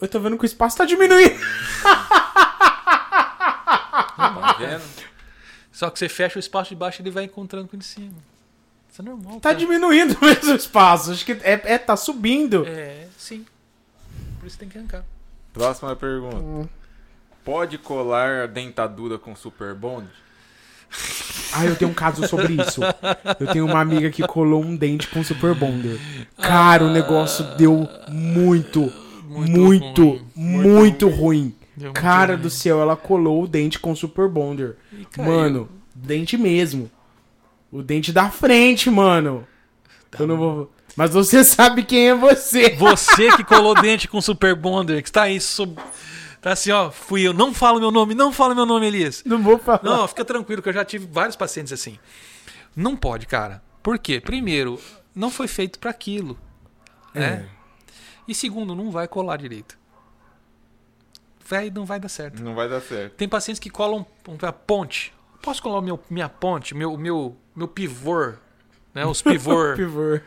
Eu 0.00 0.08
tô 0.08 0.20
vendo 0.20 0.36
que 0.36 0.44
o 0.44 0.46
espaço 0.46 0.76
tá 0.76 0.84
diminuindo. 0.84 1.34
Tá 4.16 4.56
vendo? 4.58 4.84
Só 5.72 5.90
que 5.90 5.98
você 5.98 6.08
fecha 6.08 6.38
o 6.38 6.40
espaço 6.40 6.70
de 6.70 6.76
baixo 6.76 7.00
e 7.00 7.02
ele 7.02 7.10
vai 7.10 7.24
encontrando 7.24 7.66
com 7.66 7.76
o 7.76 7.78
de 7.78 7.84
cima. 7.84 8.14
Isso 8.94 9.02
é 9.02 9.04
normal. 9.06 9.40
Tá 9.40 9.48
cara. 9.48 9.56
diminuindo 9.56 10.16
mesmo 10.22 10.52
o 10.52 10.54
espaço. 10.54 11.10
Acho 11.10 11.26
que 11.26 11.32
é, 11.32 11.60
é, 11.64 11.78
tá 11.78 11.96
subindo. 11.96 12.64
É, 12.64 13.08
sim. 13.18 13.44
Por 14.38 14.46
isso 14.46 14.56
tem 14.56 14.68
que 14.68 14.78
arrancar. 14.78 15.04
Próxima 15.52 15.96
pergunta. 15.96 16.36
Hum. 16.36 16.68
Pode 17.44 17.76
colar 17.76 18.44
a 18.44 18.46
dentadura 18.46 19.18
com 19.18 19.34
super 19.34 19.74
bond? 19.74 20.06
Ah, 21.52 21.66
eu 21.66 21.74
tenho 21.74 21.90
um 21.90 21.94
caso 21.94 22.26
sobre 22.28 22.54
isso. 22.54 22.82
Eu 23.40 23.48
tenho 23.48 23.66
uma 23.66 23.80
amiga 23.80 24.10
que 24.12 24.24
colou 24.28 24.62
um 24.62 24.76
dente 24.76 25.08
com 25.08 25.24
super 25.24 25.56
bonder. 25.56 25.98
Cara, 26.36 26.84
o 26.84 26.90
negócio 26.90 27.44
deu 27.56 27.88
muito, 28.08 28.92
muito, 29.24 29.60
muito, 29.60 30.26
muito 30.36 31.08
ruim. 31.08 31.52
ruim. 31.76 31.92
Cara 31.92 32.34
muito 32.34 32.42
do 32.42 32.48
ruim. 32.48 32.56
céu, 32.56 32.80
ela 32.80 32.96
colou 32.96 33.42
o 33.42 33.48
dente 33.48 33.80
com 33.80 33.94
super 33.96 34.28
bonder. 34.28 34.76
Mano, 35.18 35.68
dente 35.92 36.36
mesmo. 36.36 36.88
O 37.74 37.82
dente 37.82 38.12
da 38.12 38.30
frente, 38.30 38.88
mano. 38.88 39.44
Tá 40.08 40.18
eu 40.20 40.28
não 40.28 40.36
vou. 40.36 40.72
Mas 40.94 41.10
você 41.10 41.42
sabe 41.44 41.82
quem 41.82 42.10
é 42.10 42.14
você. 42.14 42.70
Você 42.70 43.36
que 43.36 43.42
colou 43.42 43.74
dente 43.74 44.06
com 44.06 44.20
super 44.20 44.54
bonder, 44.54 45.02
que 45.02 45.08
está 45.08 45.22
aí 45.22 45.40
sob 45.40 45.74
Tá 46.40 46.52
assim, 46.52 46.70
ó, 46.70 46.88
fui 46.92 47.22
eu. 47.26 47.32
Não 47.32 47.52
falo 47.52 47.80
meu 47.80 47.90
nome, 47.90 48.14
não 48.14 48.32
fala 48.32 48.54
meu 48.54 48.64
nome, 48.64 48.86
Elias. 48.86 49.24
Não 49.26 49.42
vou 49.42 49.58
falar. 49.58 49.80
Não, 49.82 50.06
fica 50.06 50.24
tranquilo, 50.24 50.62
que 50.62 50.68
eu 50.68 50.72
já 50.72 50.84
tive 50.84 51.08
vários 51.10 51.34
pacientes 51.34 51.72
assim. 51.72 51.98
Não 52.76 52.94
pode, 52.94 53.26
cara. 53.26 53.60
Por 53.82 53.98
quê? 53.98 54.20
Primeiro, 54.20 54.78
não 55.12 55.28
foi 55.28 55.48
feito 55.48 55.80
para 55.80 55.90
aquilo. 55.90 56.38
Né? 57.12 57.24
É. 57.26 57.48
E 58.28 58.34
segundo, 58.36 58.76
não 58.76 58.92
vai 58.92 59.08
colar 59.08 59.36
direito. 59.36 59.76
Vai, 61.44 61.70
não 61.70 61.84
vai 61.84 61.98
dar 61.98 62.08
certo. 62.08 62.40
Não 62.40 62.54
vai 62.54 62.68
dar 62.68 62.80
certo. 62.80 63.14
Tem 63.14 63.28
pacientes 63.28 63.58
que 63.58 63.68
colam 63.68 64.06
a 64.42 64.52
ponte. 64.52 65.12
Posso 65.42 65.60
colar 65.60 65.82
meu, 65.82 65.98
minha 66.08 66.28
ponte, 66.28 66.72
meu, 66.72 66.96
meu, 66.96 67.36
meu 67.54 67.68
pivô, 67.68 68.32
né? 68.92 69.04
Os 69.06 69.22
pivô. 69.22 69.74
pivô. 69.76 70.20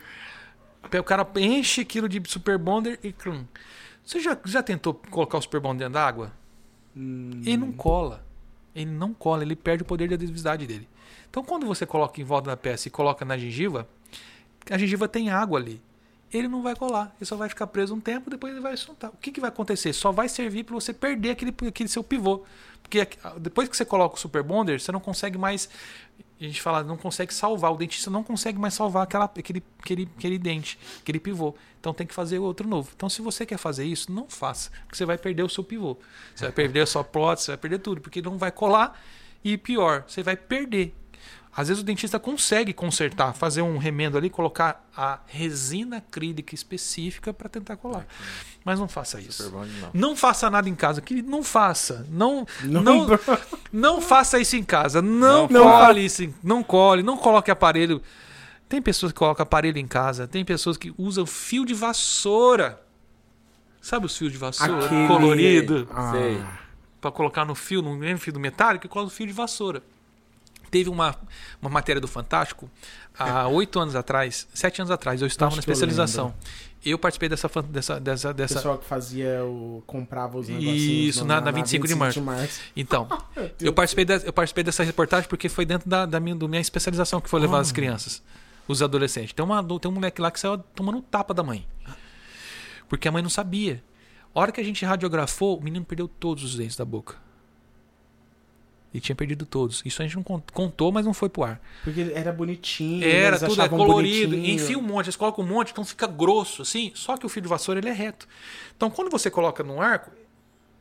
O 0.99 1.03
cara 1.03 1.27
enche 1.35 1.81
aquilo 1.81 2.07
de 2.07 2.21
super 2.29 2.57
bonder 2.57 2.99
e. 3.03 3.13
Você 4.05 4.21
já, 4.21 4.37
já 4.45 4.63
tentou 4.63 4.93
colocar 4.93 5.37
o 5.37 5.41
Super 5.41 5.59
Bond 5.59 5.77
dentro 5.77 5.95
d'água? 5.95 6.31
Hum. 6.95 7.41
Ele 7.45 7.57
não 7.57 7.73
cola. 7.73 8.25
Ele 8.73 8.89
não 8.89 9.13
cola, 9.13 9.43
ele 9.43 9.55
perde 9.55 9.83
o 9.83 9.85
poder 9.85 10.07
de 10.07 10.13
adesividade 10.13 10.65
dele. 10.65 10.87
Então, 11.29 11.43
quando 11.43 11.65
você 11.65 11.85
coloca 11.85 12.21
em 12.21 12.23
volta 12.23 12.49
da 12.49 12.55
peça 12.55 12.87
e 12.87 12.91
coloca 12.91 13.25
na 13.25 13.37
gengiva, 13.37 13.85
a 14.69 14.77
gengiva 14.77 15.09
tem 15.09 15.29
água 15.29 15.59
ali. 15.59 15.81
Ele 16.31 16.47
não 16.47 16.61
vai 16.61 16.75
colar, 16.75 17.13
ele 17.17 17.25
só 17.25 17.35
vai 17.35 17.49
ficar 17.49 17.67
preso 17.67 17.95
um 17.95 17.99
tempo, 17.99 18.29
depois 18.29 18.53
ele 18.53 18.61
vai 18.61 18.77
soltar. 18.77 19.09
O 19.09 19.17
que, 19.17 19.31
que 19.31 19.41
vai 19.41 19.49
acontecer? 19.49 19.91
Só 19.93 20.11
vai 20.11 20.29
servir 20.29 20.63
para 20.63 20.75
você 20.75 20.93
perder 20.93 21.31
aquele, 21.31 21.53
aquele 21.67 21.89
seu 21.89 22.03
pivô. 22.03 22.43
Porque 22.81 23.07
depois 23.39 23.67
que 23.67 23.75
você 23.75 23.83
coloca 23.83 24.15
o 24.15 24.19
Super 24.19 24.43
Bonder, 24.43 24.79
você 24.79 24.91
não 24.91 24.99
consegue 24.99 25.37
mais 25.37 25.69
a 26.45 26.47
gente 26.47 26.61
fala, 26.61 26.83
não 26.83 26.97
consegue 26.97 27.33
salvar, 27.33 27.71
o 27.71 27.77
dentista 27.77 28.11
não 28.11 28.23
consegue 28.23 28.59
mais 28.59 28.73
salvar 28.73 29.03
aquela, 29.03 29.25
aquele, 29.25 29.63
aquele, 29.79 30.09
aquele 30.17 30.37
dente, 30.37 30.77
aquele 31.01 31.19
pivô. 31.19 31.55
Então 31.79 31.93
tem 31.93 32.05
que 32.05 32.13
fazer 32.13 32.37
outro 32.37 32.67
novo. 32.67 32.91
Então, 32.95 33.09
se 33.09 33.21
você 33.21 33.45
quer 33.45 33.57
fazer 33.57 33.85
isso, 33.85 34.11
não 34.11 34.29
faça, 34.29 34.69
porque 34.85 34.95
você 34.95 35.05
vai 35.05 35.17
perder 35.17 35.43
o 35.43 35.49
seu 35.49 35.63
pivô. 35.63 35.97
Você 36.35 36.45
vai 36.45 36.51
perder 36.51 36.81
a 36.81 36.85
sua 36.85 37.03
prótese, 37.03 37.45
você 37.45 37.51
vai 37.51 37.57
perder 37.57 37.79
tudo, 37.79 38.01
porque 38.01 38.21
não 38.21 38.37
vai 38.37 38.51
colar. 38.51 39.01
E 39.43 39.57
pior, 39.57 40.03
você 40.07 40.21
vai 40.21 40.35
perder 40.35 40.93
às 41.57 41.69
vezes 41.69 41.81
o 41.81 41.83
dentista 41.83 42.19
consegue 42.19 42.71
consertar, 42.71 43.33
fazer 43.33 43.63
um 43.63 43.79
remendo 43.79 44.15
ali, 44.15 44.29
colocar 44.29 44.87
a 44.95 45.17
resina 45.25 45.97
acrílica 45.97 46.53
específica 46.53 47.33
para 47.33 47.49
tentar 47.49 47.77
colar. 47.77 48.05
Mas 48.63 48.79
não 48.79 48.87
faça 48.87 49.19
isso. 49.19 49.49
Bom, 49.49 49.65
não. 49.65 49.89
não. 49.91 50.15
faça 50.15 50.51
nada 50.51 50.69
em 50.69 50.75
casa, 50.75 51.01
que 51.01 51.19
não 51.23 51.41
faça. 51.41 52.05
Não 52.11 52.45
não, 52.63 52.83
não, 52.83 53.07
não 53.73 54.01
faça 54.01 54.39
isso 54.39 54.55
em 54.55 54.63
casa. 54.63 55.01
Não, 55.01 55.47
não 55.47 55.63
cole 55.63 56.05
isso, 56.05 56.31
não 56.43 56.61
cole, 56.61 57.01
não 57.01 57.17
coloque 57.17 57.49
aparelho. 57.49 58.03
Tem 58.69 58.79
pessoas 58.79 59.11
que 59.11 59.17
colocam 59.17 59.41
aparelho 59.41 59.79
em 59.79 59.87
casa, 59.87 60.27
tem 60.27 60.45
pessoas 60.45 60.77
que 60.77 60.93
usam 60.95 61.25
fio 61.25 61.65
de 61.65 61.73
vassoura. 61.73 62.79
Sabe 63.81 64.05
os 64.05 64.15
fios 64.15 64.31
de 64.31 64.37
vassoura 64.37 64.85
Aquele... 64.85 65.07
colorido? 65.07 65.87
Ah. 65.91 66.59
Para 67.01 67.11
colocar 67.11 67.45
no 67.45 67.55
fio, 67.55 67.81
mesmo 67.81 68.19
fio 68.19 68.33
do 68.33 68.39
metálico, 68.39 68.87
coloca 68.87 69.11
o 69.11 69.15
fio 69.15 69.25
de 69.25 69.33
vassoura. 69.33 69.81
Teve 70.69 70.89
uma, 70.89 71.15
uma 71.61 71.69
matéria 71.69 72.01
do 72.01 72.07
Fantástico 72.07 72.69
há 73.17 73.47
oito 73.47 73.79
anos 73.79 73.95
atrás, 73.95 74.47
sete 74.53 74.81
anos 74.81 74.91
atrás, 74.91 75.21
eu 75.21 75.27
estava 75.27 75.47
Acho 75.47 75.57
na 75.57 75.59
especialização. 75.59 76.33
Eu, 76.83 76.91
eu, 76.91 76.99
participei 76.99 77.27
dessa 77.27 77.49
dessa 77.63 77.99
dessa 77.99 78.33
dessa 78.33 78.55
pessoal 78.55 78.77
que 78.77 78.85
fazia 78.85 79.43
o 79.43 79.83
comprava 79.85 80.37
os 80.37 80.47
Isso, 80.47 81.25
na, 81.25 81.35
na, 81.35 81.45
na 81.45 81.51
25, 81.51 81.83
25 81.83 81.87
de, 81.87 81.95
março. 81.95 82.19
de 82.19 82.25
março. 82.25 82.61
Então, 82.75 83.07
eu 83.59 83.73
participei 83.73 84.05
de, 84.05 84.25
eu 84.25 84.33
participei 84.33 84.63
dessa 84.63 84.83
reportagem 84.83 85.27
porque 85.27 85.49
foi 85.49 85.65
dentro 85.65 85.89
da, 85.89 86.05
da 86.05 86.19
minha, 86.19 86.35
minha 86.35 86.61
especialização 86.61 87.19
que 87.19 87.29
foi 87.29 87.39
levar 87.39 87.59
as 87.59 87.71
crianças, 87.71 88.21
os 88.67 88.81
adolescentes. 88.81 89.33
Tem 89.33 89.43
uma 89.43 89.63
tem 89.79 89.89
um 89.89 89.95
moleque 89.95 90.21
lá 90.21 90.29
que 90.29 90.39
saiu 90.39 90.57
tomando 90.57 90.99
um 90.99 91.01
tapa 91.01 91.33
da 91.33 91.43
mãe. 91.43 91.65
Porque 92.87 93.07
a 93.07 93.11
mãe 93.11 93.21
não 93.21 93.29
sabia. 93.29 93.83
A 94.33 94.39
hora 94.39 94.51
que 94.51 94.61
a 94.61 94.63
gente 94.63 94.85
radiografou, 94.85 95.57
o 95.57 95.63
menino 95.63 95.83
perdeu 95.83 96.07
todos 96.07 96.43
os 96.43 96.55
dentes 96.55 96.75
da 96.77 96.85
boca. 96.85 97.15
E 98.93 98.99
tinha 98.99 99.15
perdido 99.15 99.45
todos. 99.45 99.81
Isso 99.85 100.01
a 100.01 100.05
gente 100.05 100.15
não 100.15 100.23
contou, 100.23 100.91
mas 100.91 101.05
não 101.05 101.13
foi 101.13 101.29
pro 101.29 101.43
ar. 101.43 101.61
Porque 101.83 102.11
era 102.15 102.31
bonitinho. 102.31 103.05
Era, 103.05 103.37
tudo 103.37 103.61
é 103.61 103.69
colorido. 103.69 104.31
Bonitinho. 104.31 104.55
Enfia 104.55 104.79
um 104.79 104.81
monte, 104.81 105.07
eles 105.07 105.15
colocam 105.15 105.43
um 105.43 105.47
monte, 105.47 105.71
então 105.71 105.83
fica 105.83 106.07
grosso, 106.07 106.61
assim. 106.61 106.91
Só 106.95 107.17
que 107.17 107.25
o 107.25 107.29
fio 107.29 107.41
de 107.41 107.47
vassoura 107.47 107.79
ele 107.79 107.89
é 107.89 107.93
reto. 107.93 108.27
Então 108.75 108.89
quando 108.89 109.11
você 109.11 109.29
coloca 109.29 109.63
num 109.63 109.81
arco, 109.81 110.11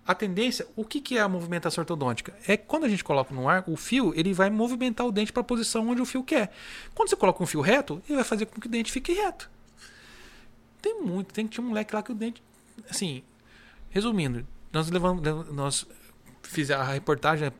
a 0.06 0.14
tendência, 0.14 0.66
o 0.76 0.84
que, 0.84 1.00
que 1.00 1.18
é 1.18 1.20
a 1.20 1.28
movimentação 1.28 1.82
ortodôntica? 1.82 2.32
É 2.46 2.56
que 2.56 2.64
quando 2.64 2.84
a 2.84 2.88
gente 2.88 3.02
coloca 3.02 3.34
no 3.34 3.48
ar, 3.48 3.64
o 3.66 3.76
fio 3.76 4.12
ele 4.14 4.32
vai 4.32 4.48
movimentar 4.48 5.04
o 5.04 5.10
dente 5.10 5.32
para 5.32 5.40
a 5.40 5.44
posição 5.44 5.88
onde 5.88 6.00
o 6.00 6.06
fio 6.06 6.22
quer. 6.22 6.52
Quando 6.94 7.08
você 7.08 7.16
coloca 7.16 7.42
um 7.42 7.46
fio 7.46 7.60
reto, 7.60 8.00
ele 8.06 8.14
vai 8.14 8.24
fazer 8.24 8.46
com 8.46 8.60
que 8.60 8.68
o 8.68 8.70
dente 8.70 8.92
fique 8.92 9.12
reto. 9.12 9.50
Tem 10.80 11.02
muito, 11.02 11.34
tem 11.34 11.46
que 11.46 11.54
tinha 11.54 11.64
um 11.64 11.68
moleque 11.70 11.92
lá 11.92 12.02
que 12.04 12.12
o 12.12 12.14
dente, 12.14 12.40
assim, 12.88 13.24
resumindo, 13.90 14.46
nós 14.72 14.88
levamos, 14.88 15.22
nós 15.50 15.86
fizeram 16.46 16.82
a 16.82 16.92
reportagem, 16.92 17.52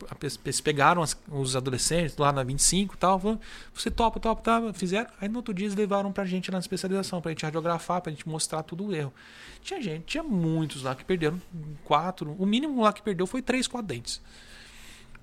eles 0.43 0.61
pegaram 0.61 1.01
as, 1.01 1.17
os 1.29 1.55
adolescentes 1.55 2.17
lá 2.17 2.31
na 2.31 2.43
25 2.43 2.95
e 2.95 2.97
tal, 2.97 3.19
falaram, 3.19 3.39
você 3.73 3.91
topa, 3.91 4.19
topa, 4.19 4.41
topa, 4.41 4.73
fizeram. 4.73 5.09
Aí 5.19 5.27
no 5.27 5.37
outro 5.37 5.53
dia 5.53 5.65
eles 5.65 5.75
levaram 5.75 6.11
pra 6.11 6.25
gente 6.25 6.49
lá 6.49 6.55
na 6.55 6.59
especialização, 6.59 7.21
pra 7.21 7.31
gente 7.31 7.43
radiografar, 7.43 8.01
pra 8.01 8.11
gente 8.11 8.27
mostrar 8.27 8.63
tudo 8.63 8.85
o 8.85 8.95
erro. 8.95 9.13
Tinha 9.61 9.81
gente, 9.81 10.05
tinha 10.05 10.23
muitos 10.23 10.83
lá 10.83 10.95
que 10.95 11.03
perderam 11.03 11.41
quatro, 11.83 12.35
o 12.37 12.45
mínimo 12.45 12.81
lá 12.81 12.93
que 12.93 13.01
perdeu 13.01 13.27
foi 13.27 13.41
três, 13.41 13.67
quatro 13.67 13.87
dentes. 13.87 14.21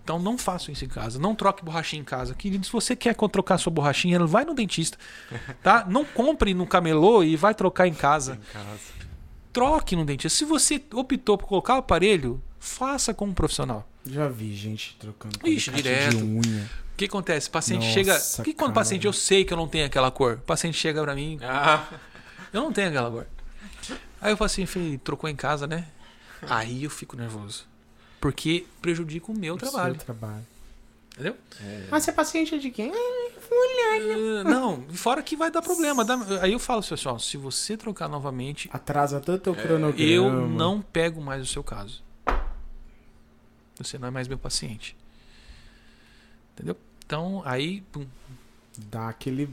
Então 0.05 0.19
não 0.19 0.37
façam 0.37 0.71
isso 0.71 0.85
em 0.85 0.89
casa, 0.89 1.19
não 1.19 1.35
troque 1.35 1.65
borrachinha 1.65 2.03
em 2.03 2.05
casa. 2.05 2.35
Querido, 2.35 2.67
se 2.67 2.71
você 2.71 2.95
quer 2.95 3.15
trocar 3.15 3.57
sua 3.57 3.73
borrachinha, 3.73 4.19
vai 4.27 4.45
no 4.45 4.53
dentista, 4.53 4.99
tá? 5.63 5.87
Não 5.89 6.05
compre 6.05 6.53
no 6.53 6.67
camelô 6.67 7.25
e 7.25 7.37
vai 7.37 7.55
trocar 7.55 7.89
em 7.89 7.95
casa. 7.95 8.35
Em 8.35 8.53
casa. 8.53 9.04
Troque 9.55 9.97
no 9.97 10.05
dentista. 10.05 10.37
Se 10.37 10.45
você 10.45 10.83
optou 10.93 11.39
por 11.39 11.47
colocar 11.49 11.77
o 11.77 11.79
aparelho, 11.79 12.43
faça 12.61 13.15
com 13.15 13.25
um 13.27 13.33
profissional. 13.33 13.89
Já 14.05 14.29
vi 14.29 14.55
gente 14.55 14.97
trocando 15.01 15.39
Ixi, 15.49 15.71
direto. 15.71 16.17
de 16.19 16.23
unha. 16.23 16.71
O 16.93 16.97
que 16.97 17.07
acontece? 17.07 17.49
O 17.49 17.53
paciente 17.53 17.83
Nossa, 17.87 17.95
chega. 18.37 18.45
que 18.45 18.53
quando 18.53 18.71
o 18.73 18.75
cara. 18.75 18.85
paciente 18.85 19.07
eu 19.07 19.13
sei 19.13 19.45
que 19.45 19.53
eu 19.53 19.57
não 19.57 19.67
tenho 19.67 19.87
aquela 19.87 20.11
cor? 20.11 20.35
O 20.35 20.39
paciente 20.43 20.77
chega 20.77 21.01
pra 21.03 21.15
mim, 21.15 21.39
Ah, 21.43 21.87
eu 22.53 22.61
não 22.61 22.73
tenho 22.73 22.89
aquela 22.91 23.11
cor. 23.11 23.27
Aí 24.21 24.33
eu 24.33 24.37
falo 24.37 24.47
assim, 24.47 24.99
trocou 24.99 25.29
em 25.31 25.35
casa, 25.37 25.67
né? 25.67 25.87
Aí 26.43 26.85
eu 26.85 26.91
fico 26.91 27.17
nervoso. 27.17 27.65
Porque 28.21 28.67
prejudica 28.83 29.31
o 29.33 29.39
meu 29.39 29.55
O 29.55 29.59
trabalho. 29.59 29.95
seu 29.97 30.05
trabalho. 30.05 30.47
Entendeu? 31.13 31.37
Mas 31.91 32.03
você 32.05 32.11
é 32.11 32.13
paciente 32.13 32.59
de 32.59 32.71
quem? 32.71 32.93
Eh, 33.51 34.45
Não, 34.45 34.83
fora 34.93 35.23
que 35.23 35.37
vai 35.37 35.51
dar 35.51 35.63
problema. 35.63 36.05
Aí 36.41 36.53
eu 36.53 36.59
falo, 36.59 36.83
pessoal, 36.83 37.19
se 37.19 37.37
você 37.37 37.77
trocar 37.77 38.09
novamente, 38.09 38.69
Atrasa 38.73 39.21
tanto 39.21 39.51
o 39.51 39.55
cronograma. 39.55 40.11
eu 40.11 40.31
não 40.49 40.81
pego 40.81 41.21
mais 41.21 41.43
o 41.43 41.47
seu 41.47 41.63
caso. 41.63 42.03
Você 43.77 43.99
não 43.99 44.09
é 44.09 44.11
mais 44.11 44.29
meu 44.29 44.39
paciente. 44.39 44.97
Entendeu? 46.55 46.77
Então, 47.05 47.43
aí. 47.45 47.81
pum. 47.93 48.07
Dá 48.77 49.09
aquele 49.09 49.49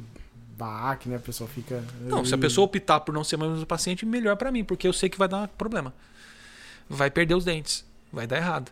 baque, 0.58 1.10
né? 1.10 1.16
A 1.16 1.20
pessoa 1.20 1.48
fica. 1.50 1.84
Não, 2.02 2.24
se 2.26 2.34
a 2.34 2.38
pessoa 2.38 2.66
optar 2.66 3.00
por 3.02 3.14
não 3.14 3.24
ser 3.24 3.38
mais 3.38 3.52
meu 3.52 3.66
paciente, 3.66 4.06
melhor 4.06 4.36
pra 4.36 4.52
mim, 4.52 4.64
porque 4.64 4.88
eu 4.88 4.94
sei 4.94 5.10
que 5.10 5.18
vai 5.18 5.28
dar 5.28 5.48
problema. 5.48 5.94
Vai 6.90 7.10
perder 7.10 7.36
os 7.36 7.46
dentes. 7.46 7.86
Vai 8.12 8.28
dar 8.28 8.38
errado. 8.38 8.72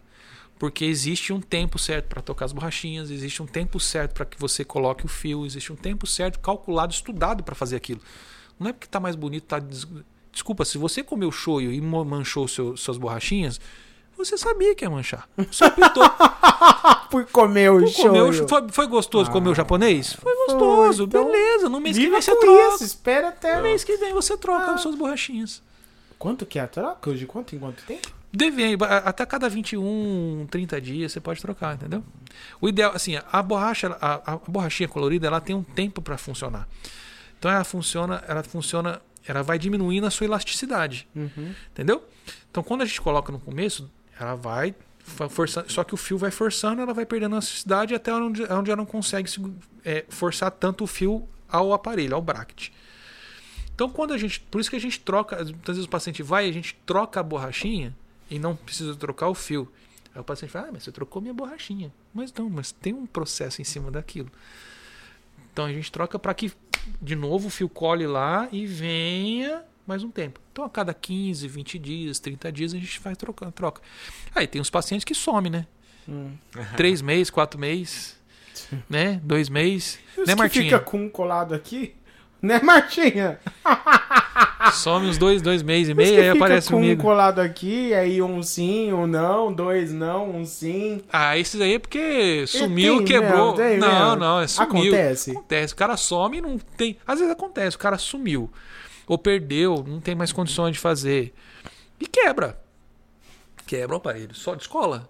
Porque 0.60 0.84
existe 0.86 1.32
um 1.34 1.40
tempo 1.40 1.80
certo 1.80 2.08
para 2.10 2.22
tocar 2.22 2.44
as 2.46 2.52
borrachinhas, 2.52 3.10
existe 3.10 3.42
um 3.42 3.46
tempo 3.48 3.80
certo 3.80 4.14
para 4.14 4.26
que 4.26 4.38
você 4.38 4.64
coloque 4.66 5.06
o 5.06 5.08
fio, 5.08 5.46
existe 5.46 5.72
um 5.72 5.76
tempo 5.76 6.06
certo 6.06 6.38
calculado, 6.40 6.94
estudado 6.94 7.44
para 7.44 7.56
fazer 7.56 7.78
aquilo. 7.78 8.02
Não 8.60 8.68
é 8.70 8.74
porque 8.74 8.86
tá 8.88 9.00
mais 9.00 9.16
bonito, 9.16 9.46
tá 9.46 9.58
des- 9.60 9.88
Desculpa, 10.32 10.64
se 10.66 10.78
você 10.78 11.02
comeu 11.02 11.32
shoyu 11.32 11.72
e 11.72 11.82
manchou 11.82 12.48
seu- 12.48 12.76
suas 12.78 12.98
borrachinhas, 12.98 13.60
você 14.18 14.38
sabia 14.38 14.76
que 14.76 14.84
ia 14.86 14.90
manchar. 14.90 15.28
Você 15.38 15.64
optou 15.66 16.04
Por 17.10 17.26
comer 17.28 17.72
o 17.72 17.80
por 17.82 17.94
comer 17.96 18.22
o 18.22 18.32
shoyu. 18.34 18.48
Foi, 18.48 18.68
foi 18.70 18.88
gostoso 18.88 19.32
comer 19.32 19.50
o 19.50 19.52
Ah, 19.54 19.56
japonês? 19.56 20.14
Foi 20.14 20.36
gostoso, 20.46 21.04
então 21.06 21.24
beleza. 21.26 21.68
No 21.70 21.80
mês 21.80 21.98
que 21.98 22.08
vem 22.10 22.22
você 22.22 22.36
troca. 22.40 22.76
isso, 22.76 22.84
espera 22.84 23.30
até. 23.30 23.56
No 23.56 23.64
mês 23.64 23.84
que 23.84 23.98
vem 23.98 24.14
você 24.14 24.38
troca 24.38 24.66
Ah. 24.66 24.74
as 24.76 24.82
suas 24.82 24.94
borrachinhas. 24.96 25.64
Quanto 26.20 26.46
que 26.46 26.60
é 26.60 26.62
a 26.62 26.68
troca? 26.68 27.14
De 27.16 27.26
quanto 27.26 27.56
em 27.56 27.60
quanto 27.60 27.82
tempo? 27.86 28.08
Deve, 28.32 28.76
a- 28.84 28.98
até 28.98 29.26
cada 29.26 29.50
21, 29.50 30.48
30 30.52 30.80
dias 30.80 31.12
você 31.12 31.20
pode 31.20 31.42
trocar, 31.42 31.76
entendeu? 31.76 32.04
O 32.62 32.70
ideal, 32.70 32.92
assim, 32.94 33.16
a 33.32 33.42
borracha, 33.42 33.98
a, 34.00 34.34
a 34.34 34.38
borrachinha 34.48 34.88
colorida, 34.88 35.26
ela 35.28 35.42
tem 35.42 35.56
um 35.56 35.64
tempo 35.64 36.02
para 36.02 36.18
funcionar. 36.18 36.68
Então 37.40 37.50
ela 37.50 37.64
funciona, 37.64 38.24
ela 38.28 38.44
funciona, 38.44 39.02
ela 39.26 39.42
vai 39.42 39.58
diminuindo 39.58 40.06
a 40.06 40.12
sua 40.12 40.26
elasticidade, 40.26 41.08
Uhum. 41.16 41.54
entendeu? 41.72 42.04
Então 42.52 42.62
quando 42.62 42.82
a 42.82 42.86
gente 42.86 43.02
coloca 43.02 43.32
no 43.32 43.40
começo, 43.40 43.90
ela 44.20 44.36
vai 44.36 44.76
forçando, 45.30 45.72
só 45.72 45.84
que 45.84 45.94
o 45.96 45.98
fio 45.98 46.18
vai 46.18 46.30
forçando, 46.30 46.82
ela 46.84 46.94
vai 46.94 47.06
perdendo 47.06 47.34
elasticidade 47.34 47.96
até 47.96 48.14
onde, 48.14 48.44
onde 48.44 48.70
ela 48.70 48.78
não 48.78 48.86
consegue 48.86 49.28
se- 49.28 49.42
é, 49.84 50.06
forçar 50.08 50.52
tanto 50.52 50.84
o 50.84 50.88
fio 50.88 51.28
ao 51.50 51.74
aparelho, 51.74 52.14
ao 52.14 52.22
bracket. 52.22 52.70
Então 53.74 53.90
quando 53.90 54.14
a 54.14 54.18
gente, 54.20 54.40
por 54.42 54.62
isso 54.62 54.70
que 54.70 54.76
a 54.76 54.80
gente 54.80 55.00
troca, 55.00 55.38
muitas 55.38 55.78
vezes 55.78 55.86
o 55.86 55.90
paciente 55.90 56.22
vai, 56.22 56.48
a 56.48 56.52
gente 56.52 56.76
troca 56.86 57.20
a 57.20 57.24
borrachinha 57.24 57.96
e 58.30 58.38
não 58.40 58.56
precisa 58.56 58.96
trocar 58.96 59.28
o 59.30 59.36
fio. 59.36 59.72
Aí 60.14 60.22
o 60.22 60.24
paciente 60.24 60.52
fala, 60.52 60.68
ah, 60.68 60.72
mas 60.74 60.84
você 60.84 60.92
trocou 60.92 61.22
minha 61.22 61.34
borrachinha. 61.34 61.92
Mas 62.14 62.34
não, 62.34 62.50
mas 62.50 62.72
tem 62.72 62.94
um 62.94 63.06
processo 63.06 63.62
em 63.62 63.66
cima 63.66 63.92
daquilo. 63.92 64.32
Então 65.52 65.66
a 65.66 65.72
gente 65.72 65.92
troca 65.92 66.18
para 66.18 66.34
que, 66.34 66.52
de 67.02 67.16
novo, 67.16 67.48
o 67.48 67.52
fio 67.52 67.70
cole 67.70 68.08
lá 68.08 68.48
e 68.52 68.66
venha 68.66 69.64
mais 69.86 70.04
um 70.04 70.12
tempo. 70.12 70.40
Então 70.52 70.64
a 70.64 70.70
cada 70.70 70.94
15, 70.94 71.48
20 71.48 71.80
dias, 71.80 72.20
30 72.20 72.52
dias 72.52 72.74
a 72.74 72.78
gente 72.78 73.00
faz 73.00 73.18
troca. 73.18 73.52
troca. 73.52 73.82
Aí 74.36 74.46
tem 74.46 74.62
os 74.62 74.70
pacientes 74.70 75.04
que 75.04 75.16
somem, 75.16 75.52
né? 75.52 75.66
Hum. 76.08 76.34
Três 76.78 77.02
meses, 77.02 77.30
quatro 77.30 77.60
meses, 77.60 78.16
né? 78.90 79.20
Dois 79.24 79.50
meses. 79.50 80.00
E 80.16 80.22
os 80.22 80.28
né, 80.28 80.34
que 80.34 80.40
Martinha? 80.40 80.64
fica 80.66 80.80
com 80.80 81.06
um 81.06 81.10
colado 81.10 81.56
aqui? 81.56 81.96
Né, 82.42 82.62
Martinha? 82.62 83.40
Some 84.74 85.08
uns 85.08 85.18
dois, 85.18 85.42
dois 85.42 85.64
meses 85.64 85.90
e 85.90 85.94
meio, 85.94 86.20
aí 86.20 86.32
fica 86.32 86.46
aparece 86.46 86.70
com 86.70 86.76
um 86.76 86.80
comigo. 86.82 87.02
colado 87.02 87.40
aqui, 87.40 87.94
aí 87.94 88.22
um 88.22 88.44
sim, 88.44 88.92
um 88.92 89.08
não, 89.08 89.54
dois 89.54 89.92
não, 89.94 90.30
um 90.30 90.46
sim. 90.46 91.02
Ah, 91.12 91.38
esses 91.38 91.60
aí 91.62 91.76
é 91.76 91.80
porque 91.80 92.46
sumiu, 92.46 92.98
tem 92.98 93.06
quebrou. 93.06 93.56
mesmo, 93.56 93.80
não, 93.86 94.10
mesmo. 94.10 94.16
não, 94.18 94.40
é 94.42 94.48
sumiu. 94.48 94.94
Acontece. 94.94 95.32
Acontece. 95.32 95.74
O 95.74 95.78
cara 95.78 95.96
some 95.96 96.38
e 96.38 96.42
não 96.42 96.58
tem. 96.58 96.98
Às 97.08 97.20
vezes 97.20 97.32
acontece, 97.32 97.76
o 97.78 97.80
cara 97.80 97.98
sumiu. 97.98 98.52
Ou 99.08 99.18
perdeu, 99.18 99.84
não 99.88 100.00
tem 100.00 100.14
mais 100.14 100.32
condições 100.32 100.74
de 100.74 100.80
fazer. 100.80 101.34
E 102.00 102.06
quebra. 102.06 102.60
Quebra 103.66 103.96
o 103.96 103.98
aparelho. 103.98 104.36
Só 104.36 104.56
de 104.56 104.64
escola. 104.64 105.08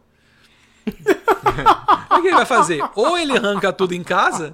o 2.11 2.21
que 2.21 2.27
ele 2.27 2.35
vai 2.35 2.45
fazer? 2.45 2.81
Ou 2.95 3.17
ele 3.17 3.37
arranca 3.37 3.71
tudo 3.73 3.93
em 3.93 4.03
casa, 4.03 4.53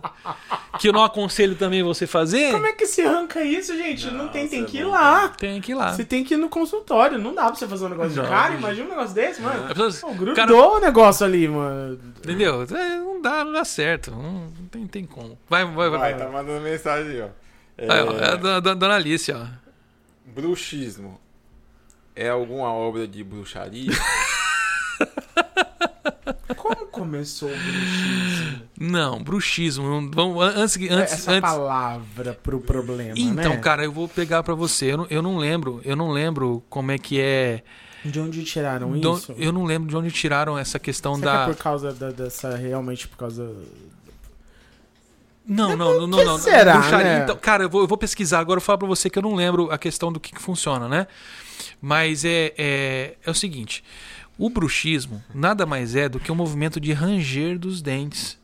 que 0.79 0.87
eu 0.89 0.93
não 0.93 1.03
aconselho 1.03 1.55
também 1.55 1.81
você 1.83 2.05
fazer. 2.05 2.51
Como 2.51 2.65
é 2.67 2.73
que 2.73 2.85
se 2.85 3.01
arranca 3.01 3.43
isso, 3.43 3.75
gente? 3.77 4.09
Não, 4.11 4.27
tem, 4.27 4.47
tem 4.47 4.61
Nossa, 4.61 4.71
que 4.71 4.77
ir 4.77 4.81
é 4.81 4.85
lá. 4.85 5.27
Tem 5.29 5.61
que 5.61 5.71
ir 5.71 5.75
lá. 5.75 5.93
Você 5.93 6.03
tem 6.05 6.23
que 6.23 6.33
ir 6.33 6.37
no 6.37 6.49
consultório. 6.49 7.17
Não 7.17 7.33
dá 7.33 7.45
pra 7.45 7.55
você 7.55 7.67
fazer 7.67 7.85
um 7.85 7.89
negócio 7.89 8.15
Não, 8.15 8.23
de 8.23 8.29
cara. 8.29 8.53
Imagina 8.55 8.85
um 8.87 8.89
negócio 8.89 9.15
desse, 9.15 9.41
mano. 9.41 9.63
As 9.63 9.67
pessoas- 9.69 9.99
Pô, 10.01 10.11
o 10.11 10.15
grudou 10.15 10.35
cara- 10.35 10.53
o 10.55 10.79
negócio 10.79 11.25
ali, 11.25 11.47
mano. 11.47 11.99
Entendeu? 12.17 12.63
É, 12.63 12.95
Não 12.99 13.21
dá, 13.21 13.43
não 13.45 13.51
dá 13.53 13.65
certo. 13.65 14.11
Não, 14.11 14.21
não 14.21 14.67
tem, 14.71 14.85
tem 14.87 15.05
como. 15.05 15.37
Vai, 15.49 15.65
vai, 15.65 15.73
vai. 15.73 15.89
vai, 15.89 16.13
vai. 16.13 16.25
tá 16.25 16.29
mandando 16.31 16.61
mensagem 16.61 17.11
aí, 17.11 17.21
ó. 17.21 17.27
É, 17.77 17.87
é 17.87 18.29
a 18.31 18.59
da- 18.59 18.73
Dona 18.73 18.95
Alice, 18.95 19.31
ó. 19.31 19.45
Bruxismo 20.25 21.19
é 22.15 22.29
alguma 22.29 22.71
obra 22.71 23.07
de 23.07 23.23
bruxaria? 23.23 23.91
Como 26.57 26.88
começou 26.88 27.49
o 27.49 27.52
bruxismo? 27.52 28.61
Não, 28.80 29.23
bruxismo. 29.23 30.10
Vamos, 30.14 30.41
an- 30.43 30.53
antes, 30.56 30.77
que- 30.77 30.89
antes, 30.89 31.14
Essa 31.14 31.31
antes. 31.31 31.41
palavra 31.49 32.34
pro 32.41 32.60
problema, 32.60 33.14
Então, 33.15 33.53
né? 33.53 33.57
cara, 33.57 33.84
eu 33.84 33.91
vou 33.91 34.07
pegar 34.07 34.41
pra 34.43 34.56
você. 34.56 34.91
Eu 34.91 34.97
não, 34.97 35.07
eu 35.10 35.22
não 35.22 35.38
lembro, 35.38 35.81
eu 35.85 35.95
não 35.95 36.10
lembro 36.11 36.64
como 36.69 36.91
é 36.91 36.97
que 36.97 37.19
é. 37.19 37.64
De 38.03 38.19
onde 38.19 38.43
tiraram 38.43 38.91
do- 38.99 39.18
isso? 39.18 39.34
eu 39.38 39.52
não 39.52 39.64
lembro 39.65 39.89
de 39.89 39.95
onde 39.97 40.11
tiraram 40.11 40.57
essa 40.57 40.77
questão 40.80 41.15
Será 41.15 41.31
da. 41.34 41.45
que 41.45 41.52
é 41.52 41.53
por 41.56 41.61
causa 41.64 41.91
da- 41.93 42.11
dessa... 42.11 42.56
Realmente 42.56 43.07
por 43.07 43.18
causa... 43.18 43.52
Não, 45.47 45.76
não, 45.77 45.93
não, 46.02 46.07
não, 46.07 46.18
que 46.19 46.26
não. 46.26 46.38
será, 46.39 46.73
Bruxaria. 46.80 47.03
né? 47.18 47.23
Então, 47.23 47.38
cara, 47.38 47.64
eu 47.64 47.69
vou, 47.69 47.81
eu 47.81 47.88
vou 47.88 47.97
pesquisar 47.99 48.39
agora. 48.39 48.57
Eu 48.57 48.61
falo 48.61 48.80
pra 48.80 48.88
você 48.88 49.11
que 49.11 49.19
eu 49.19 49.22
não 49.23 49.35
lembro 49.35 49.72
a 49.72 49.77
questão 49.77 50.11
do 50.11 50.19
que, 50.19 50.34
que 50.34 50.41
funciona, 50.41 50.89
né? 50.89 51.06
Mas 51.80 52.26
é, 52.26 52.52
é, 52.57 53.15
é 53.23 53.30
o 53.30 53.34
seguinte: 53.35 53.84
o 54.37 54.49
bruxismo 54.49 55.23
nada 55.33 55.65
mais 55.65 55.95
é 55.95 56.09
do 56.09 56.19
que 56.19 56.31
um 56.31 56.35
movimento 56.35 56.79
de 56.79 56.93
ranger 56.93 57.57
dos 57.57 57.81
dentes, 57.81 58.37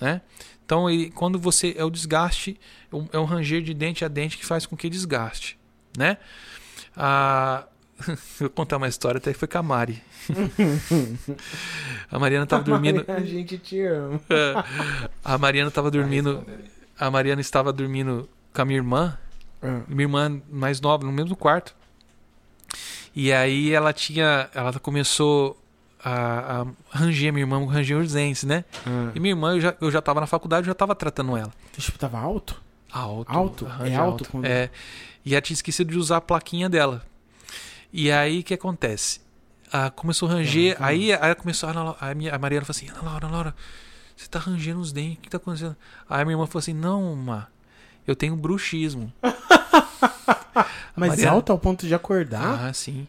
né? 0.00 0.20
Então, 0.64 0.88
ele, 0.88 1.10
quando 1.10 1.38
você 1.38 1.74
é 1.76 1.84
o 1.84 1.90
desgaste, 1.90 2.58
é 3.12 3.18
um 3.18 3.24
ranger 3.24 3.62
de 3.62 3.74
dente 3.74 4.04
a 4.04 4.08
dente 4.08 4.38
que 4.38 4.46
faz 4.46 4.64
com 4.64 4.76
que 4.76 4.88
desgaste, 4.88 5.58
né? 5.96 6.16
Ah, 6.96 7.66
vou 8.40 8.48
contar 8.50 8.78
uma 8.78 8.88
história 8.88 9.18
até 9.18 9.32
que 9.32 9.38
foi 9.38 9.48
com 9.48 9.58
a 9.58 9.62
Mari. 9.62 10.02
a 12.10 12.18
Mariana 12.18 12.46
tava 12.46 12.62
dormindo. 12.62 13.04
A 13.08 13.20
gente 13.20 13.58
te 13.58 13.84
ama. 13.84 14.20
A 15.22 15.36
Mariana 15.36 15.70
tava 15.70 15.90
dormindo. 15.90 16.46
A 16.98 17.10
Mariana 17.10 17.40
estava 17.40 17.72
dormindo 17.72 18.28
com 18.52 18.62
a 18.62 18.64
minha 18.64 18.78
irmã, 18.78 19.18
Ah, 19.62 19.82
minha 19.88 20.04
irmã 20.04 20.40
mais 20.50 20.80
nova, 20.80 21.04
no 21.04 21.12
mesmo 21.12 21.36
quarto. 21.36 21.74
E 23.14 23.32
aí 23.32 23.72
ela 23.72 23.92
tinha. 23.92 24.48
Ela 24.54 24.72
começou 24.80 25.60
a, 26.04 26.62
a 26.62 26.98
ranger 26.98 27.32
minha 27.32 27.42
irmã, 27.44 27.64
ranger 27.70 27.98
os 27.98 28.12
dentes, 28.12 28.44
né? 28.44 28.64
ah. 28.86 29.12
E 29.14 29.20
minha 29.20 29.32
irmã, 29.32 29.54
eu 29.54 29.60
já, 29.60 29.74
eu 29.80 29.90
já 29.90 30.00
tava 30.02 30.20
na 30.20 30.26
faculdade, 30.26 30.66
eu 30.66 30.70
já 30.70 30.74
tava 30.74 30.94
tratando 30.94 31.36
ela. 31.36 31.52
Tipo, 31.76 31.98
tava 31.98 32.18
alto? 32.18 32.60
Alto. 32.92 33.32
Alto? 33.32 33.66
É 33.84 33.94
alto 33.96 34.28
quando- 34.30 34.44
É. 34.46 34.70
E 35.24 35.34
ela 35.34 35.40
tinha 35.42 35.54
esquecido 35.54 35.90
de 35.90 35.98
usar 35.98 36.18
a 36.18 36.20
plaquinha 36.20 36.68
dela. 36.68 37.02
E 37.92 38.10
aí 38.10 38.40
o 38.40 38.44
que 38.44 38.54
acontece? 38.54 39.20
ah, 39.72 39.90
começou 39.90 40.28
a 40.28 40.32
ranger. 40.34 40.76
Aí, 40.80 41.12
aí 41.12 41.34
começou. 41.34 41.68
A, 41.68 41.72
Ana 41.72 41.82
Lau- 41.82 41.96
aí 42.00 42.12
a, 42.12 42.14
minha, 42.14 42.34
a 42.34 42.38
Mariana 42.38 42.64
falou 42.64 42.76
assim: 42.76 42.88
Ana 42.90 43.02
Laura, 43.10 43.26
Ana 43.26 43.34
Laura, 43.34 43.54
você 44.16 44.28
tá 44.28 44.38
rangendo 44.38 44.78
os 44.80 44.92
dentes, 44.92 45.18
o 45.18 45.20
que 45.22 45.30
tá 45.30 45.36
acontecendo? 45.38 45.76
Aí 46.08 46.22
a 46.22 46.24
minha 46.24 46.34
irmã 46.34 46.46
falou 46.46 46.60
assim: 46.60 46.74
Não, 46.74 47.16
ma, 47.16 47.48
eu 48.06 48.14
tenho 48.14 48.36
bruxismo. 48.36 49.12
Mas 50.96 51.10
Mariana- 51.10 51.32
alto 51.32 51.52
ao 51.52 51.58
ponto 51.58 51.86
de 51.86 51.94
acordar? 51.94 52.66
Ah, 52.68 52.72
sim. 52.72 53.06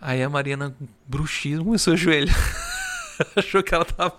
Aí 0.00 0.22
a 0.22 0.28
Mariana, 0.28 0.74
bruxismo, 1.06 1.64
começou 1.64 1.94
a 1.94 1.96
joelho. 1.96 2.32
Achou 3.36 3.62
que 3.62 3.74
ela 3.74 3.84
tava. 3.84 4.18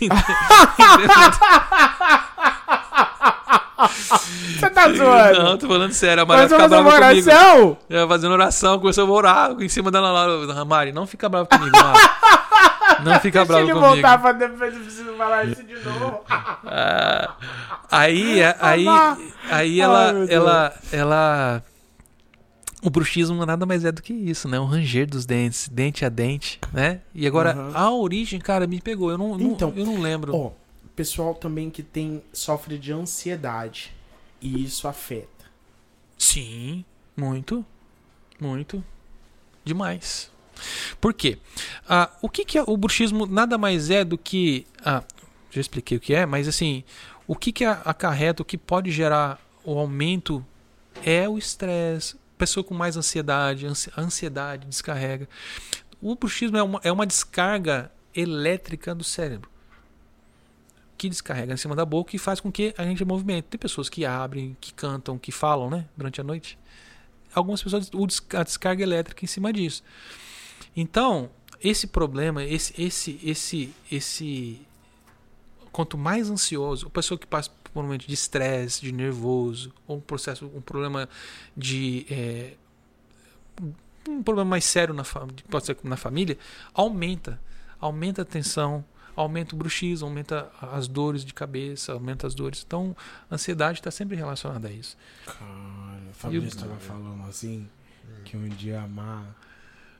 Você 4.58 4.70
tá 4.70 4.90
zoando? 4.92 5.42
Não, 5.42 5.58
tô 5.58 5.66
falando 5.68 5.92
sério. 5.92 6.22
A 6.22 6.26
vamos 6.26 6.42
fica 6.50 6.68
brava 6.68 6.90
comigo. 6.90 7.28
oração? 7.30 7.78
Ela 7.90 8.08
fazendo 8.08 8.32
oração, 8.32 8.78
começou 8.78 9.06
a 9.06 9.10
orar 9.10 9.50
em 9.60 9.68
cima 9.68 9.90
da 9.90 9.98
Ana 9.98 10.12
Laura. 10.12 10.64
Mari, 10.64 10.92
não 10.92 11.06
fica 11.06 11.28
bravo 11.28 11.48
comigo, 11.48 11.76
Mari. 11.76 11.98
Não 13.04 13.20
fica 13.20 13.40
Deixa 13.40 13.44
bravo 13.44 13.62
ele 13.64 13.72
comigo. 13.74 13.92
voltar 13.92 14.18
pra 14.18 14.32
depois 14.32 14.72
eu 14.74 14.80
preciso 14.80 15.12
falar 15.14 15.44
isso 15.44 15.62
de 15.62 15.74
novo. 15.80 16.20
Ah, 16.28 17.34
aí, 17.90 18.42
aí, 18.60 18.86
Amar. 18.88 19.18
aí 19.50 19.80
Ai, 19.80 19.80
ela, 19.80 20.12
Deus. 20.12 20.30
ela, 20.30 20.72
ela, 20.92 21.62
o 22.82 22.88
bruxismo 22.88 23.44
nada 23.44 23.66
mais 23.66 23.84
é 23.84 23.92
do 23.92 24.00
que 24.00 24.14
isso, 24.14 24.48
né? 24.48 24.58
O 24.58 24.64
ranger 24.64 25.06
dos 25.06 25.26
dentes, 25.26 25.68
dente 25.68 26.04
a 26.04 26.08
dente, 26.08 26.58
né? 26.72 27.00
E 27.14 27.26
agora 27.26 27.50
Aham. 27.52 27.70
a 27.74 27.90
origem, 27.90 28.40
cara, 28.40 28.66
me 28.66 28.80
pegou. 28.80 29.10
Eu 29.10 29.18
não, 29.18 29.36
não- 29.36 29.50
Então, 29.50 29.72
eu 29.76 29.84
não 29.84 30.00
lembro. 30.00 30.34
Ó, 30.34 30.50
pessoal 30.96 31.34
também 31.34 31.70
que 31.70 31.82
tem 31.82 32.22
sofre 32.32 32.78
de 32.78 32.90
ansiedade 32.90 33.94
e 34.40 34.64
isso 34.64 34.88
afeta. 34.88 35.28
Sim, 36.16 36.84
muito, 37.14 37.64
muito, 38.40 38.82
demais. 39.62 40.30
Por 40.98 41.12
quê? 41.12 41.38
Ah, 41.86 42.10
o 42.22 42.30
que, 42.30 42.46
que 42.46 42.56
é 42.56 42.64
o 42.66 42.76
bruxismo 42.76 43.26
nada 43.26 43.58
mais 43.58 43.90
é 43.90 44.02
do 44.02 44.16
que. 44.16 44.66
Ah, 44.82 45.04
já 45.50 45.60
expliquei 45.60 45.98
o 45.98 46.00
que 46.00 46.14
é, 46.14 46.24
mas 46.24 46.48
assim, 46.48 46.82
o 47.26 47.36
que, 47.36 47.52
que 47.52 47.64
acarreta, 47.64 48.42
o 48.42 48.44
que 48.44 48.56
pode 48.56 48.90
gerar 48.90 49.38
o 49.62 49.78
aumento 49.78 50.44
é 51.04 51.28
o 51.28 51.36
estresse. 51.36 52.16
Pessoa 52.38 52.64
com 52.64 52.74
mais 52.74 52.96
ansiedade, 52.96 53.66
ansiedade 53.96 54.66
descarrega. 54.66 55.28
O 56.00 56.14
bruxismo 56.14 56.56
é 56.56 56.62
uma, 56.62 56.80
é 56.84 56.92
uma 56.92 57.06
descarga 57.06 57.90
elétrica 58.14 58.94
do 58.94 59.04
cérebro 59.04 59.50
que 60.96 61.08
descarrega 61.08 61.52
em 61.52 61.56
cima 61.56 61.74
da 61.74 61.84
boca 61.84 62.16
e 62.16 62.18
faz 62.18 62.40
com 62.40 62.50
que 62.50 62.74
a 62.76 62.84
gente 62.84 63.04
movimente. 63.04 63.48
Tem 63.48 63.58
pessoas 63.58 63.88
que 63.88 64.04
abrem, 64.04 64.56
que 64.60 64.72
cantam, 64.72 65.18
que 65.18 65.30
falam, 65.30 65.70
né, 65.70 65.86
durante 65.96 66.20
a 66.20 66.24
noite. 66.24 66.58
Algumas 67.34 67.62
pessoas 67.62 67.90
o 67.92 68.06
a 68.36 68.42
descarga 68.42 68.82
elétrica 68.82 69.24
em 69.24 69.28
cima 69.28 69.52
disso. 69.52 69.82
Então, 70.74 71.30
esse 71.62 71.86
problema, 71.86 72.44
esse 72.44 72.74
esse 72.80 73.20
esse 73.22 73.74
esse 73.90 74.60
quanto 75.70 75.98
mais 75.98 76.30
ansioso, 76.30 76.86
a 76.86 76.90
pessoa 76.90 77.18
que 77.18 77.26
passa 77.26 77.50
por 77.72 77.80
um 77.80 77.82
momento 77.82 78.06
de 78.06 78.14
estresse, 78.14 78.80
de 78.80 78.92
nervoso, 78.92 79.72
ou 79.86 79.98
um 79.98 80.00
processo, 80.00 80.50
um 80.54 80.60
problema 80.60 81.08
de 81.54 82.06
é, 82.10 82.54
um 84.08 84.22
problema 84.22 84.50
mais 84.50 84.64
sério 84.64 84.94
na 84.94 85.04
pode 85.04 85.66
ser 85.66 85.76
na 85.84 85.96
família, 85.96 86.38
aumenta, 86.72 87.40
aumenta 87.80 88.22
a 88.22 88.24
tensão, 88.24 88.84
aumenta 89.16 89.54
o 89.54 89.58
bruxismo, 89.58 90.06
aumenta 90.06 90.50
as 90.60 90.86
dores 90.86 91.24
de 91.24 91.32
cabeça, 91.34 91.92
aumenta 91.92 92.26
as 92.26 92.34
dores. 92.34 92.62
Então, 92.66 92.94
a 93.30 93.34
ansiedade 93.34 93.80
está 93.80 93.90
sempre 93.90 94.14
relacionada 94.16 94.68
a 94.68 94.70
isso. 94.70 94.96
Cara, 95.24 96.02
o 96.10 96.12
Fabrício 96.14 96.58
E 96.58 96.62
o- 96.62 96.68
tava 96.68 96.76
falando 96.78 97.22
assim 97.28 97.66
que 98.24 98.36
um 98.36 98.48
dia 98.48 98.80
a 98.82 98.86
Má 98.86 99.24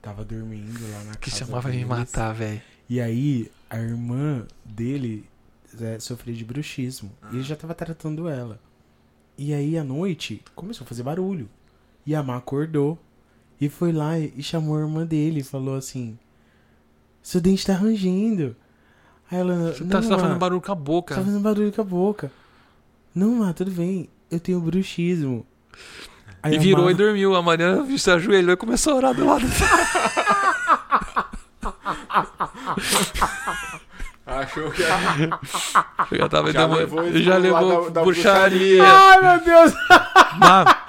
tava 0.01 0.23
dormindo 0.23 0.79
lá 0.91 1.03
na 1.05 1.15
Que 1.15 1.31
casa 1.31 1.45
chamava 1.45 1.67
me 1.69 1.75
deles. 1.75 1.89
matar, 1.89 2.33
velho. 2.33 2.61
E 2.89 3.01
aí, 3.01 3.51
a 3.69 3.77
irmã 3.79 4.45
dele 4.63 5.27
é, 5.81 5.99
sofria 5.99 6.33
de 6.33 6.45
bruxismo. 6.45 7.11
E 7.31 7.35
ele 7.35 7.43
já 7.43 7.55
tava 7.55 7.73
tratando 7.75 8.29
ela. 8.29 8.59
E 9.37 9.53
aí, 9.53 9.77
à 9.77 9.83
noite, 9.83 10.41
começou 10.55 10.85
a 10.85 10.87
fazer 10.87 11.03
barulho. 11.03 11.49
E 12.05 12.15
a 12.15 12.23
Má 12.23 12.37
acordou. 12.37 12.97
E 13.59 13.67
foi 13.69 13.91
lá 13.91 14.17
e 14.17 14.33
e 14.37 14.41
chamou 14.43 14.77
a 14.77 14.81
irmã 14.81 15.05
dele. 15.05 15.41
E 15.41 15.43
falou 15.43 15.75
assim: 15.75 16.17
Seu 17.21 17.41
dente 17.41 17.65
tá 17.65 17.73
rangendo. 17.73 18.55
Aí 19.31 19.39
ela. 19.39 19.73
Você 19.73 19.83
tá, 19.85 20.01
você 20.01 20.09
tá 20.09 20.17
fazendo 20.17 20.37
barulho 20.39 20.61
com 20.61 20.71
a 20.71 20.75
boca. 20.75 21.15
Tá 21.15 21.21
fazendo 21.21 21.39
barulho 21.41 21.71
com 21.71 21.81
a 21.81 21.83
boca. 21.83 22.31
Não, 23.13 23.29
Má, 23.35 23.53
tudo 23.53 23.71
bem. 23.71 24.09
Eu 24.31 24.39
tenho 24.39 24.59
bruxismo. 24.59 25.45
Aí 26.43 26.55
E 26.55 26.59
virou 26.59 26.85
Má- 26.85 26.91
e 26.91 26.93
dormiu. 26.93 27.35
A 27.35 27.41
Mariana 27.41 27.85
se 27.97 28.11
ajoelhou 28.11 28.53
e 28.53 28.57
começou 28.57 28.93
a 28.93 28.95
orar 28.97 29.13
do 29.13 29.25
lado. 29.25 29.45
Achou 34.25 34.69
que 34.71 34.83
era. 34.83 35.39
Eu 36.11 36.17
já 36.17 36.27
tava 36.29 36.51
Já 36.51 36.65
levou 36.65 37.11
já 37.13 37.37
levou 37.37 37.83
da- 37.85 37.89
da 37.91 38.01
bruxaria. 38.03 38.83
Ai, 38.83 39.21
meu 39.21 39.39
Deus. 39.45 39.73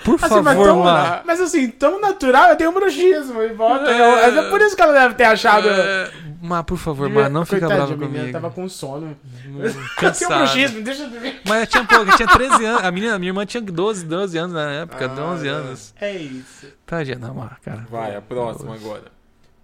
Por 0.05 0.15
Assim, 0.16 0.35
mas, 0.43 0.44
favor, 0.44 0.65
tão, 0.66 0.82
Má. 0.82 1.20
mas 1.24 1.40
assim, 1.40 1.70
tão 1.70 2.01
natural, 2.01 2.51
eu 2.51 2.56
tenho 2.56 2.73
bruxismo 2.73 3.40
e 3.43 3.52
volta. 3.52 3.89
É. 3.90 4.39
É, 4.39 4.51
por 4.51 4.60
isso 4.60 4.74
que 4.74 4.82
ela 4.82 4.93
deve 4.93 5.15
ter 5.15 5.24
achado. 5.24 5.69
É, 5.69 6.10
Má, 6.40 6.62
por 6.62 6.78
favor, 6.78 7.09
Má, 7.09 7.28
não 7.28 7.44
fica 7.44 7.66
brava 7.66 7.94
a 7.94 7.97
menina 7.97 8.19
comigo. 8.19 8.32
tava 8.32 8.51
com 8.51 8.69
sono. 8.69 9.16
Eu 9.59 9.73
tenho 9.73 9.89
Cansado. 9.97 10.39
bruxismo, 10.39 10.82
deixa 10.82 11.02
eu 11.05 11.10
ver. 11.10 11.40
Mas 11.47 11.60
eu 11.60 11.66
tinha 11.66 11.85
pouco, 11.85 12.10
eu 12.10 12.16
tinha 12.16 12.28
13 12.28 12.65
anos. 12.65 12.85
A 12.85 12.90
menina, 12.93 13.19
minha 13.19 13.31
irmã 13.31 13.44
tinha 13.44 13.60
12, 13.60 14.05
12 14.06 14.39
anos 14.39 14.52
na 14.52 14.70
época, 14.70 15.05
Ah, 15.05 15.09
12 15.09 15.47
é. 15.48 15.51
anos. 15.51 15.94
É 16.01 16.12
isso. 16.16 16.66
Tadinha 16.86 17.19
da 17.19 17.32
Má, 17.32 17.56
cara. 17.65 17.86
Vai, 17.90 18.15
a 18.15 18.20
próxima 18.20 18.74
agora. 18.74 19.05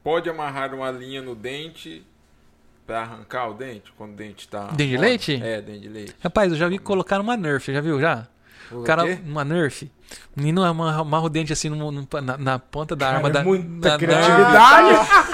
Pode 0.02 0.28
amarrar 0.28 0.74
uma 0.74 0.90
linha 0.90 1.22
no 1.22 1.34
dente 1.34 2.04
pra 2.86 3.02
arrancar 3.02 3.48
o 3.50 3.54
dente? 3.54 3.92
Quando 3.96 4.12
o 4.12 4.16
dente 4.16 4.48
tá. 4.48 4.66
Dente 4.72 4.90
de 4.90 4.96
leite? 4.96 5.40
É, 5.42 5.60
dente 5.62 5.80
de 5.80 5.88
leite. 5.88 6.14
Rapaz, 6.22 6.50
eu 6.52 6.58
já 6.58 6.68
vi 6.68 6.78
colocar 6.78 7.20
uma 7.20 7.36
Nerf, 7.36 7.72
já 7.72 7.80
viu? 7.80 8.00
Já? 8.00 8.26
O 8.72 8.82
cara, 8.82 9.04
quê? 9.04 9.18
uma 9.24 9.44
Nerf. 9.44 9.90
O 10.36 10.40
menino 10.40 10.62
amarra, 10.62 11.00
amarra 11.00 11.24
o 11.24 11.28
dente 11.28 11.52
assim 11.52 11.68
no- 11.68 11.90
no- 11.90 12.08
na, 12.22 12.36
na 12.36 12.58
ponta 12.58 12.94
da 12.96 13.08
arma 13.08 13.22
Cara, 13.30 13.32
da. 13.34 13.44
muita 13.44 13.90
da 13.90 13.98
criatividade. 13.98 14.94
Pá! 14.96 15.33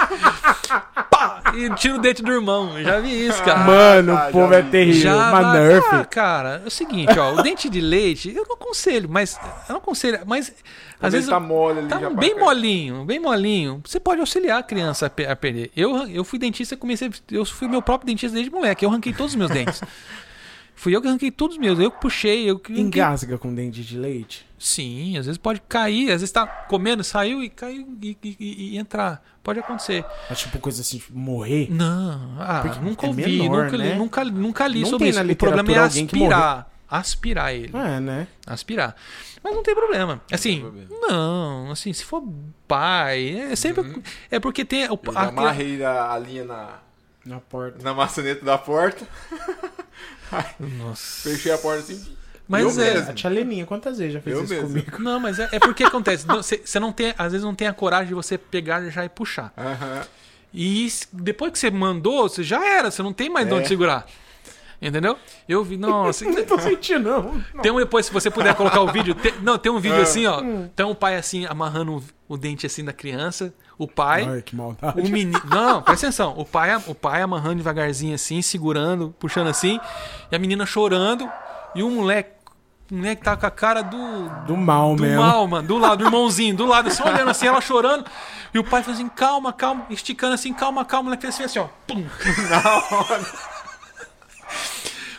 E 1.55 1.69
tira 1.75 1.95
o 1.95 1.99
dente 1.99 2.21
do 2.23 2.31
irmão. 2.31 2.77
Eu 2.77 2.83
Já 2.83 2.99
vi 2.99 3.27
isso, 3.27 3.41
cara. 3.43 3.59
Mano, 3.59 4.17
Ah, 4.17 4.27
o 4.29 4.31
povo 4.31 4.49
já 4.53 4.59
é 4.59 4.61
terrível. 4.63 5.01
Já 5.01 5.29
Uma 5.29 5.53
Nerf. 5.53 5.87
Ah, 5.91 6.05
cara, 6.05 6.61
é 6.63 6.67
o 6.67 6.71
seguinte, 6.71 7.17
ó, 7.19 7.33
o 7.33 7.41
dente 7.43 7.69
de 7.69 7.81
leite, 7.81 8.33
eu 8.35 8.45
não 8.47 8.55
aconselho, 8.55 9.07
mas 9.09 9.39
eu 9.67 9.73
não 9.73 9.77
aconselho, 9.77 10.19
mas 10.25 10.53
às 11.01 11.13
vezes 11.13 11.29
tá 11.29 11.39
mole 11.39 11.79
ali 11.79 11.87
tá 11.87 11.99
já 11.99 12.09
bem 12.09 12.35
pra- 12.35 12.45
molinho, 12.45 13.03
bem 13.05 13.19
molinho. 13.19 13.81
Você 13.85 13.99
pode 13.99 14.19
auxiliar 14.19 14.59
a 14.59 14.63
criança 14.63 15.07
a, 15.07 15.09
pe- 15.09 15.25
a 15.25 15.35
perder. 15.35 15.71
Eu, 15.75 16.07
eu 16.07 16.23
fui 16.23 16.37
dentista, 16.39 16.77
comecei, 16.77 17.09
eu 17.31 17.43
fui 17.45 17.67
meu 17.67 17.81
próprio 17.81 18.07
dentista 18.07 18.33
desde 18.35 18.51
moleque, 18.51 18.85
eu 18.85 18.89
arranquei 18.89 19.11
todos 19.13 19.33
os 19.33 19.35
meus 19.37 19.51
dentes. 19.51 19.81
Fui 20.81 20.95
eu 20.95 20.99
que 21.01 21.07
arranquei 21.07 21.29
todos 21.29 21.55
os 21.57 21.61
meus, 21.61 21.77
eu 21.77 21.91
que 21.91 22.01
puxei, 22.01 22.49
eu 22.49 22.57
que. 22.57 22.73
Engasga 22.73 23.37
com 23.37 23.53
dente 23.53 23.83
de 23.83 23.95
leite. 23.99 24.47
Sim, 24.57 25.15
às 25.15 25.27
vezes 25.27 25.37
pode 25.37 25.61
cair, 25.69 26.05
às 26.11 26.21
vezes 26.21 26.31
tá 26.31 26.47
comendo, 26.47 27.03
saiu 27.03 27.43
e 27.43 27.49
caiu 27.49 27.87
e, 28.01 28.17
e- 28.23 28.35
e- 28.39 28.69
e 28.73 28.77
entrar. 28.79 29.23
Pode 29.43 29.59
acontecer. 29.59 30.03
É 30.27 30.33
tipo 30.33 30.57
coisa 30.57 30.81
assim, 30.81 30.97
tipo, 30.97 31.15
morrer. 31.15 31.67
Não, 31.69 32.35
ah, 32.39 32.61
Porque 32.63 32.79
nunca 32.79 33.05
é 33.05 33.09
ouvi, 33.09 33.37
menor, 33.41 33.65
nunca, 33.65 33.77
li, 33.77 33.83
né? 33.83 33.95
nunca, 33.95 34.25
nunca 34.25 34.67
li 34.67 34.81
Não 34.81 34.89
sobre 34.89 35.05
tem 35.05 35.09
isso. 35.11 35.23
na 35.23 35.31
O 35.31 35.35
problema 35.35 35.71
é 35.71 35.77
aspirar. 35.77 36.71
Aspirar 36.89 37.53
ele. 37.53 37.71
É, 37.77 37.99
né? 37.99 38.27
Aspirar. 38.47 38.95
Mas 39.43 39.53
não 39.55 39.61
tem 39.61 39.75
problema. 39.75 40.19
Assim, 40.31 40.53
tem 40.53 40.61
problema. 40.61 40.89
não, 41.07 41.69
assim, 41.71 41.93
se 41.93 42.03
for 42.03 42.23
pai, 42.67 43.39
é 43.51 43.55
sempre. 43.55 43.81
Uhum. 43.83 44.01
É 44.31 44.39
porque 44.39 44.65
tem. 44.65 44.85
O, 44.89 44.99
Eu 45.03 45.17
a- 45.17 45.27
amarrei 45.27 45.83
a, 45.83 46.11
a 46.11 46.17
linha 46.19 46.43
na, 46.43 46.79
Na 47.25 47.39
porta. 47.39 47.83
na 47.83 47.93
maçaneta 47.93 48.43
da 48.43 48.57
porta, 48.57 49.07
Nossa. 50.59 51.29
fechei 51.29 51.51
a 51.51 51.57
porta 51.57 51.79
assim. 51.81 52.15
Mas 52.47 52.63
Eu 52.77 52.83
é. 52.83 52.93
mesmo. 52.95 53.11
A 53.11 53.13
tia 53.13 53.29
Leninha, 53.29 53.65
quantas 53.65 53.97
vezes 53.97 54.13
já 54.15 54.21
fez 54.21 54.35
Eu 54.35 54.43
isso 54.43 54.53
mesmo. 54.53 54.67
comigo? 54.67 54.99
Não, 54.99 55.19
mas 55.19 55.39
é, 55.39 55.47
é 55.53 55.59
porque 55.59 55.83
acontece. 55.85 56.25
Você 56.27 56.79
não 56.79 56.91
tem, 56.91 57.13
às 57.17 57.31
vezes 57.31 57.45
não 57.45 57.55
tem 57.55 57.67
a 57.67 57.73
coragem 57.73 58.07
de 58.09 58.13
você 58.13 58.37
pegar 58.37 58.81
já 58.89 59.05
e 59.05 59.09
puxar. 59.09 59.53
E 60.53 60.91
depois 61.13 61.51
que 61.53 61.59
você 61.59 61.71
mandou, 61.71 62.27
você 62.27 62.43
já 62.43 62.65
era, 62.65 62.91
você 62.91 63.01
não 63.01 63.13
tem 63.13 63.29
mais 63.29 63.47
de 63.47 63.53
É. 63.53 63.55
onde 63.55 63.67
segurar. 63.67 64.05
Entendeu? 64.81 65.15
Eu 65.47 65.63
vi, 65.63 65.77
nossa. 65.77 66.25
Não 66.29 66.43
tô 66.43 66.57
sentindo, 66.57 67.07
não. 67.07 67.39
Tem 67.61 67.71
um 67.71 67.77
depois, 67.77 68.07
se 68.07 68.11
você 68.11 68.31
puder 68.31 68.55
colocar 68.55 68.81
o 68.81 68.91
vídeo. 68.91 69.13
tem- 69.13 69.33
não, 69.43 69.55
tem 69.55 69.71
um 69.71 69.79
vídeo 69.79 69.99
Ah. 69.99 70.01
assim, 70.01 70.25
ó. 70.25 70.41
Tem 70.75 70.83
um 70.83 70.95
pai 70.95 71.17
assim, 71.17 71.45
amarrando 71.45 72.03
o, 72.33 72.37
dente 72.37 72.65
assim 72.65 72.83
da 72.83 72.93
criança. 72.93 73.53
O 73.77 73.87
pai. 73.87 74.27
Ai, 74.27 74.41
que 74.41 74.55
maldade. 74.55 74.99
O 74.99 75.03
menino. 75.09 75.41
Não, 75.45 75.81
presta 75.81 76.07
atenção. 76.07 76.33
O 76.37 76.45
pai, 76.45 76.75
o 76.87 76.95
pai 76.95 77.21
amarrando 77.21 77.55
devagarzinho 77.57 78.13
assim, 78.15 78.41
segurando, 78.41 79.13
puxando 79.19 79.47
assim. 79.47 79.79
E 80.31 80.35
a 80.35 80.39
menina 80.39 80.65
chorando. 80.65 81.29
E 81.75 81.81
o 81.83 81.89
moleque. 81.89 82.41
O 82.91 82.95
moleque 82.95 83.23
tá 83.23 83.37
com 83.37 83.45
a 83.45 83.51
cara 83.51 83.81
do. 83.81 84.29
Do 84.45 84.57
mal 84.57 84.95
Do 84.95 85.03
mesmo. 85.03 85.21
mal, 85.21 85.47
mano. 85.47 85.67
Do 85.67 85.77
lado, 85.77 85.99
do 85.99 86.05
irmãozinho, 86.05 86.55
do 86.55 86.65
lado, 86.65 86.91
só 86.91 87.05
olhando 87.05 87.29
assim, 87.31 87.47
ela 87.47 87.61
chorando. 87.61 88.05
E 88.53 88.59
o 88.59 88.63
pai 88.63 88.83
faz 88.83 88.97
assim, 88.97 89.07
calma, 89.07 89.53
calma, 89.53 89.85
esticando 89.89 90.33
assim, 90.33 90.53
calma, 90.53 90.83
calma. 90.83 91.03
O 91.03 91.05
moleque 91.05 91.21
fez 91.31 91.39
assim, 91.39 91.59
ó. 91.59 91.67
Pum. 91.87 92.05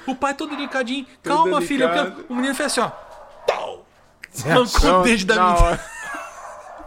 O 0.07 0.15
pai 0.17 0.35
todo 0.35 0.51
delicadinho, 0.51 1.07
calma, 1.23 1.61
filha. 1.63 2.15
o 2.29 2.35
menino 2.35 2.55
fez 2.55 2.73
assim, 2.73 2.81
ó. 2.81 2.91
Pau. 3.47 3.87
Mancou 4.47 5.01
o 5.01 5.03
dente 5.05 5.25
da 5.25 5.35
na 5.37 5.53
menina. 5.53 5.81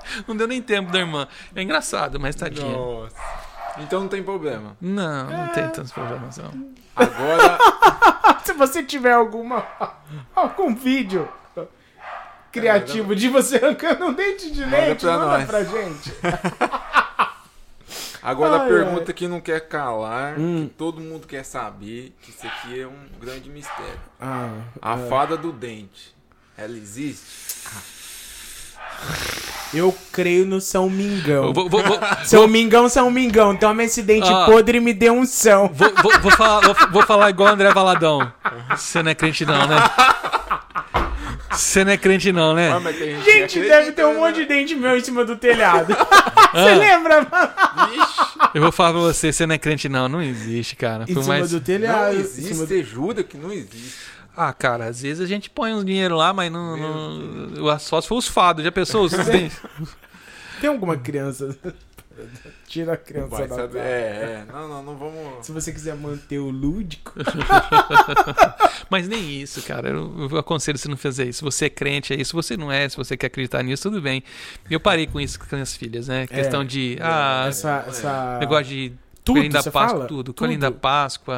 Não 0.27 0.35
deu 0.35 0.47
nem 0.47 0.61
tempo 0.61 0.91
da 0.91 0.99
irmã. 0.99 1.27
É 1.55 1.61
engraçado, 1.61 2.19
mas 2.19 2.35
tadinha. 2.35 2.71
Nossa. 2.71 3.15
Então 3.77 3.99
não 4.01 4.07
tem 4.07 4.23
problema. 4.23 4.77
Não, 4.79 5.29
não 5.29 5.47
tem 5.49 5.67
tantos 5.69 5.91
problemas, 5.91 6.37
não. 6.37 6.51
Agora, 6.95 7.57
Se 8.45 8.53
você 8.53 8.81
tiver 8.83 9.11
alguma 9.11 9.65
algum 10.35 10.73
vídeo 10.73 11.27
criativo 12.51 13.13
de 13.15 13.27
você 13.27 13.57
arrancando 13.57 14.05
um 14.05 14.13
dente 14.13 14.49
de 14.51 14.61
Manda 14.61 14.77
leite, 14.77 15.01
pra 15.01 15.11
manda 15.17 15.25
nós. 15.25 15.45
pra 15.45 15.63
gente. 15.65 16.13
agora 18.21 18.55
a 18.55 18.61
Ai, 18.61 18.67
pergunta 18.69 19.11
que 19.13 19.27
não 19.27 19.41
quer 19.41 19.67
calar, 19.67 20.39
Hum. 20.39 20.67
que 20.69 20.73
todo 20.75 21.01
mundo 21.01 21.27
quer 21.27 21.43
saber, 21.43 22.15
que 22.21 22.31
isso 22.31 22.47
aqui 22.47 22.79
é 22.81 22.87
um 22.87 23.07
grande 23.19 23.49
mistério. 23.49 23.99
Ah, 24.21 24.53
A 24.81 24.97
fada 24.97 25.35
do 25.35 25.51
dente, 25.51 26.15
ela 26.57 26.77
existe? 26.77 27.65
Eu 29.73 29.95
creio 30.11 30.45
no 30.45 30.61
São 30.61 30.89
Mingão. 30.89 31.53
Vou, 31.53 31.69
vou, 31.69 31.83
vou, 31.83 31.99
São 32.23 32.47
Mingão, 32.47 32.87
São 32.87 33.11
Mingão, 33.11 33.55
toma 33.55 33.83
esse 33.83 34.01
dente 34.01 34.29
Ah. 34.31 34.45
podre 34.45 34.77
e 34.77 34.81
me 34.81 34.93
dê 34.93 35.09
um 35.09 35.25
são. 35.25 35.67
vou, 35.73 35.91
vou, 36.01 36.19
vou 36.21 36.31
falar, 36.31 36.61
vou, 36.61 36.75
vou 36.91 37.03
falar 37.03 37.29
igual 37.29 37.49
o 37.49 37.53
André 37.53 37.71
Valadão. 37.73 38.31
Você 38.75 39.03
não 39.03 39.11
é 39.11 39.15
crente, 39.15 39.45
não, 39.45 39.67
né? 39.67 39.77
Você 41.51 41.85
não 41.85 41.91
é 41.93 41.97
crente, 41.97 42.31
não, 42.31 42.53
né? 42.53 42.71
Ah, 42.71 42.81
tem 42.91 43.21
Gente, 43.21 43.59
que 43.59 43.67
deve 43.67 43.91
ter 43.93 44.03
um 44.05 44.09
acredita, 44.09 44.19
monte 44.27 44.39
né? 44.39 44.41
de 44.41 44.45
dente 44.45 44.75
meu 44.75 44.97
em 44.97 45.01
cima 45.03 45.23
do 45.23 45.35
telhado. 45.35 45.95
Você 46.53 46.75
lembra, 46.75 47.27
mano? 47.29 47.51
Vixe, 47.91 48.21
Eu 48.53 48.61
vou 48.61 48.71
falar 48.71 48.91
pra 48.93 49.01
você, 49.01 49.33
você 49.33 49.45
não 49.45 49.55
é 49.55 49.57
crente, 49.57 49.89
não. 49.89 50.07
Não 50.07 50.21
existe, 50.21 50.73
cara. 50.77 51.03
Em 51.03 51.07
cima 51.07 51.25
mais... 51.25 51.49
do 51.49 51.57
não 51.57 51.63
telhado. 51.63 52.15
em 52.15 52.19
existe, 52.19 52.53
você 52.53 52.81
jura 52.81 53.23
que 53.23 53.35
não 53.37 53.51
existe. 53.51 53.93
Ah, 54.35 54.53
cara, 54.53 54.85
às 54.85 55.01
vezes 55.01 55.21
a 55.21 55.25
gente 55.25 55.49
põe 55.49 55.73
uns 55.73 55.85
dinheiro 55.85 56.15
lá, 56.15 56.33
mas 56.33 56.51
não. 56.51 56.77
não... 56.77 57.63
o 57.63 57.79
Só 57.79 58.01
se 58.01 58.07
for 58.07 58.17
os 58.17 58.27
fados. 58.27 58.63
Já 58.63 58.71
pensou? 58.71 59.07
Dentes? 59.07 59.61
Tem 60.59 60.69
alguma 60.69 60.97
criança? 60.97 61.57
Tira 62.67 62.93
a 62.93 62.97
criança 62.97 63.27
Vai 63.27 63.47
da 63.47 63.55
saber. 63.55 63.79
É, 63.79 63.81
é. 63.81 64.45
Não, 64.51 64.67
não, 64.67 64.83
não 64.83 64.97
vamos. 64.97 65.45
Se 65.45 65.51
você 65.51 65.71
quiser 65.71 65.95
manter 65.95 66.39
o 66.39 66.49
lúdico. 66.49 67.13
Mas 68.89 69.07
nem 69.07 69.41
isso, 69.41 69.61
cara. 69.63 69.89
Eu, 69.89 70.29
eu 70.31 70.37
aconselho 70.37 70.77
você 70.77 70.87
não 70.87 70.97
fazer 70.97 71.27
isso. 71.27 71.39
Se 71.39 71.43
você 71.43 71.65
é 71.65 71.69
crente, 71.69 72.13
é 72.13 72.15
isso. 72.15 72.29
Se 72.29 72.33
você 72.33 72.57
não 72.57 72.71
é, 72.71 72.87
se 72.87 72.97
você 72.97 73.17
quer 73.17 73.27
acreditar 73.27 73.63
nisso, 73.63 73.83
tudo 73.83 74.01
bem. 74.01 74.23
Eu 74.69 74.79
parei 74.79 75.07
com 75.07 75.19
isso 75.19 75.37
com 75.37 75.45
as 75.45 75.51
minhas 75.51 75.75
filhas, 75.75 76.07
né? 76.07 76.25
Questão 76.27 76.63
de. 76.63 76.97
Ah, 77.01 77.45
essa, 77.49 77.85
essa... 77.87 78.39
negócio 78.39 78.65
de. 78.65 78.93
Tudo, 79.25 79.35
Coelhinho 79.37 79.53
da 79.53 79.63
Páscoa, 79.63 79.71
fala? 79.89 80.05
tudo. 80.07 80.23
Tudo. 80.25 80.33
Coelhinho 80.37 80.59
da 80.61 80.71
Páscoa, 80.71 81.35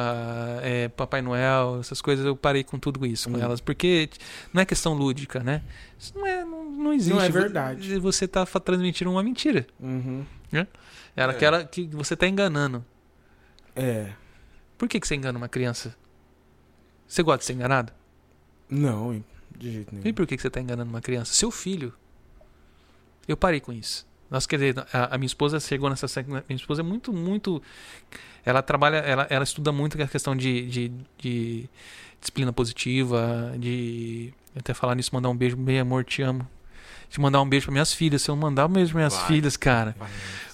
é, 0.62 0.88
Papai 0.88 1.22
Noel, 1.22 1.78
essas 1.80 2.02
coisas, 2.02 2.24
eu 2.26 2.36
parei 2.36 2.62
com 2.62 2.78
tudo 2.78 3.04
isso, 3.06 3.30
com 3.30 3.36
Hum. 3.38 3.40
elas. 3.40 3.60
Porque 3.62 4.10
não 4.52 4.60
é 4.60 4.66
questão 4.66 4.92
lúdica, 4.92 5.40
né? 5.40 5.62
Isso 5.98 6.12
não, 6.16 6.26
é, 6.26 6.44
não, 6.44 6.64
não 6.70 6.92
existe. 6.92 7.14
Não 7.14 7.22
é 7.22 7.30
verdade. 7.30 7.98
Você 7.98 8.28
tá 8.28 8.44
fa- 8.44 8.60
transmitindo 8.60 9.10
uma 9.10 9.22
mentira. 9.22 9.66
Uhum. 9.80 10.24
Era 11.16 11.32
É. 11.32 11.34
aquela 11.34 11.64
que 11.64 11.86
você 11.88 12.14
tá 12.14 12.28
enganando. 12.28 12.84
É. 13.74 14.12
Por 14.76 14.86
que, 14.88 15.00
que 15.00 15.08
você 15.08 15.14
engana 15.16 15.38
uma 15.38 15.48
criança? 15.48 15.96
Você 17.06 17.22
gosta 17.22 17.38
de 17.38 17.44
ser 17.46 17.52
enganado? 17.54 17.92
Não, 18.68 19.24
de 19.56 19.72
jeito 19.72 19.94
nenhum. 19.94 20.06
E 20.06 20.12
por 20.12 20.26
que, 20.26 20.36
que 20.36 20.42
você 20.42 20.50
tá 20.50 20.60
enganando 20.60 20.90
uma 20.90 21.00
criança? 21.00 21.32
Seu 21.32 21.50
filho. 21.50 21.92
Eu 23.26 23.36
parei 23.36 23.60
com 23.60 23.72
isso. 23.72 24.06
Nós, 24.30 24.46
quer 24.46 24.56
dizer, 24.56 24.86
a, 24.92 25.14
a 25.14 25.18
minha 25.18 25.26
esposa 25.26 25.58
chegou 25.58 25.88
nessa. 25.88 26.06
Minha 26.22 26.42
esposa 26.50 26.82
é 26.82 26.84
muito, 26.84 27.12
muito. 27.12 27.62
Ela 28.44 28.62
trabalha, 28.62 28.96
ela, 28.96 29.26
ela 29.30 29.44
estuda 29.44 29.72
muito 29.72 30.00
a 30.00 30.06
questão 30.06 30.36
de, 30.36 30.66
de, 30.66 30.92
de 31.18 31.68
disciplina 32.20 32.52
positiva, 32.52 33.54
de. 33.58 34.32
Até 34.56 34.74
falar 34.74 34.94
nisso, 34.94 35.10
mandar 35.12 35.28
um 35.28 35.36
beijo, 35.36 35.56
meu 35.56 35.80
amor, 35.80 36.04
te 36.04 36.22
amo. 36.22 36.46
De 37.10 37.20
mandar 37.20 37.40
um 37.40 37.48
beijo 37.48 37.66
para 37.66 37.72
minhas 37.72 37.92
filhas. 37.94 38.22
Se 38.22 38.30
eu 38.30 38.36
mandar 38.36 38.66
um 38.66 38.72
beijo 38.72 38.92
para 38.92 38.98
minhas 38.98 39.14
Vai. 39.14 39.26
filhas, 39.26 39.56
cara. 39.56 39.96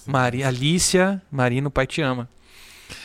Maria, 0.05 0.47
Alicia, 0.47 1.21
Marina, 1.31 1.67
o 1.67 1.71
pai 1.71 1.85
te 1.87 2.01
ama. 2.01 2.29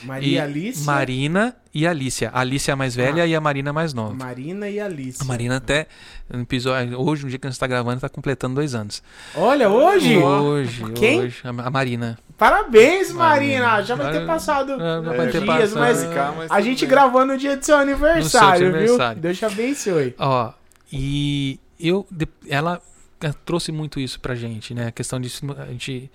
Maria 0.05 0.39
E 0.39 0.41
Alice. 0.41 0.85
Marina 0.85 1.57
e 1.75 1.87
Alicia. 1.87 2.31
A 2.31 2.41
Alicia 2.41 2.73
é 2.73 2.75
a 2.75 2.77
mais 2.77 2.95
velha 2.95 3.23
Ah. 3.23 3.27
e 3.27 3.35
a 3.35 3.41
Marina 3.41 3.69
é 3.69 3.71
a 3.71 3.73
mais 3.73 3.93
nova. 3.95 4.15
Marina 4.15 4.69
e 4.69 4.81
Alice. 4.81 5.21
A 5.21 5.25
Marina 5.25 5.57
até, 5.57 5.87
no 6.29 6.41
episódio, 6.43 6.99
hoje, 7.01 7.25
no 7.25 7.29
dia 7.31 7.39
que 7.39 7.47
a 7.47 7.51
gente 7.51 7.55
está 7.57 7.67
gravando, 7.67 7.97
está 7.97 8.09
completando 8.09 8.55
dois 8.57 8.75
anos. 8.75 9.03
Olha, 9.35 9.69
hoje. 9.69 10.17
Hoje, 10.19 10.85
Quem? 10.95 11.21
hoje. 11.21 11.37
A 11.45 11.71
Marina. 11.71 12.19
Parabéns, 12.37 13.13
Marina. 13.13 13.61
Marina. 13.65 13.83
Já 13.83 13.95
vai 13.95 14.13
ter 14.13 14.27
passado 14.27 14.73
É, 14.73 14.79
já 14.79 15.01
vai 15.01 15.29
ter 15.31 15.41
dias, 15.43 15.45
passado. 15.45 15.79
mas 15.79 16.05
Ficar, 16.05 16.33
mas 16.37 16.51
a 16.51 16.61
gente 16.61 16.81
bem. 16.81 16.89
gravou 16.89 17.25
no 17.27 17.37
dia 17.37 17.57
do 17.57 17.65
seu 17.65 17.77
aniversário, 17.77 18.67
viu? 18.69 18.77
aniversário. 18.79 19.21
Deus 19.23 19.39
te 19.39 19.45
abençoe. 19.45 20.15
Ó, 20.19 20.53
e 20.93 21.61
eu, 21.79 22.07
ela 22.49 22.81
trouxe 23.45 23.71
muito 23.71 24.01
isso 24.01 24.19
pra 24.19 24.35
gente, 24.35 24.73
né? 24.73 24.87
A 24.87 24.91
questão 24.93 25.21
de 25.21 25.31
a 25.59 25.67
gente 25.67 26.11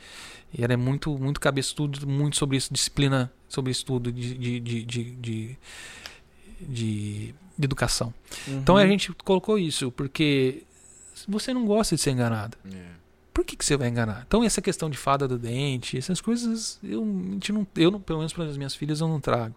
e 0.58 0.64
ela 0.64 0.74
é 0.74 0.78
muito 0.78 1.18
muito 1.18 1.40
cabeçudo, 1.40 2.08
muito 2.08 2.38
sobre 2.38 2.58
isso, 2.58 2.72
disciplina, 2.74 3.32
sobre 3.50 3.72
estudo 3.72 4.12
de 4.12 4.36
de, 4.38 4.60
de, 4.60 4.84
de, 6.62 7.36
educação. 7.60 8.14
Então 8.48 8.76
Uhum. 8.76 8.82
a 8.82 8.88
gente 8.88 9.12
colocou 9.14 9.58
isso 9.58 9.92
porque 9.92 10.64
você 11.28 11.54
não 11.54 11.66
gosta 11.66 11.96
de 11.96 12.02
ser 12.02 12.12
enganado. 12.12 12.58
É. 12.72 13.06
Por 13.34 13.44
que, 13.44 13.58
que 13.58 13.66
você 13.66 13.76
vai 13.76 13.90
enganar? 13.90 14.24
Então, 14.26 14.46
essa 14.46 14.62
questão 14.62 14.90
de 14.90 14.98
fada 14.98 15.28
do 15.28 15.38
dente, 15.38 15.98
essas 15.98 16.22
coisas, 16.22 16.80
eu, 16.82 17.04
a 17.04 17.34
gente 17.34 17.52
não, 17.52 17.68
eu 17.76 17.92
não, 17.92 18.00
pelo 18.00 18.20
menos 18.20 18.32
para 18.32 18.46
as 18.46 18.56
minhas 18.56 18.74
filhas, 18.74 19.02
eu 19.02 19.10
não 19.10 19.20
trago. 19.20 19.54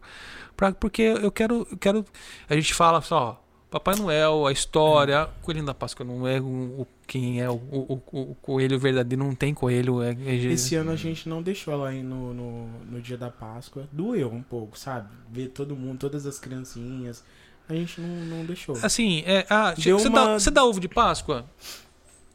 Pra- 0.57 0.73
porque 0.73 1.03
eu 1.03 1.31
quero, 1.31 1.65
eu 1.70 1.77
quero. 1.77 2.05
A 2.49 2.57
gente 2.57 2.75
fala 2.75 3.01
só, 3.01 3.41
Papai 3.70 3.95
Noel, 3.95 4.47
a 4.49 4.53
história, 4.53 5.29
o 5.41 5.45
Coelhinho 5.45 5.66
da 5.66 5.75
Páscoa 5.75 6.05
não 6.05 6.27
é 6.27 6.41
o- 6.41 6.87
quem 7.09 7.40
é 7.40 7.48
o, 7.51 7.55
o, 7.55 8.01
o- 8.12 8.35
coelho 8.43 8.78
verdadeiro, 8.78 9.24
não 9.24 9.35
tem 9.35 9.52
coelho. 9.52 10.01
É, 10.02 10.10
é- 10.26 10.35
Esse 10.52 10.76
ano 10.76 10.93
a 10.93 10.97
gente 10.97 11.28
não 11.28 11.43
deixou 11.43 11.72
ela 11.74 11.93
ir 11.93 12.02
no, 12.05 12.32
no, 12.35 12.68
no 12.89 13.01
dia 13.01 13.16
da 13.16 13.30
Páscoa. 13.30 13.89
Doeu 13.90 14.30
um 14.30 14.43
pouco, 14.43 14.78
sabe? 14.78 15.09
Ver 15.32 15.48
todo 15.48 15.74
mundo, 15.74 15.98
todas 15.98 16.26
as 16.26 16.39
criancinhas. 16.39 17.24
A 17.68 17.74
gente 17.74 18.01
não, 18.01 18.09
não 18.39 18.44
deixou. 18.44 18.76
Assim, 18.82 19.22
é, 19.26 19.44
ah, 19.51 19.74
Deu 19.76 19.98
você, 19.98 20.09
uma- 20.09 20.24
dá, 20.26 20.39
você 20.39 20.51
dá 20.51 20.64
ovo 20.64 20.78
de 20.78 20.89
Páscoa? 20.89 21.44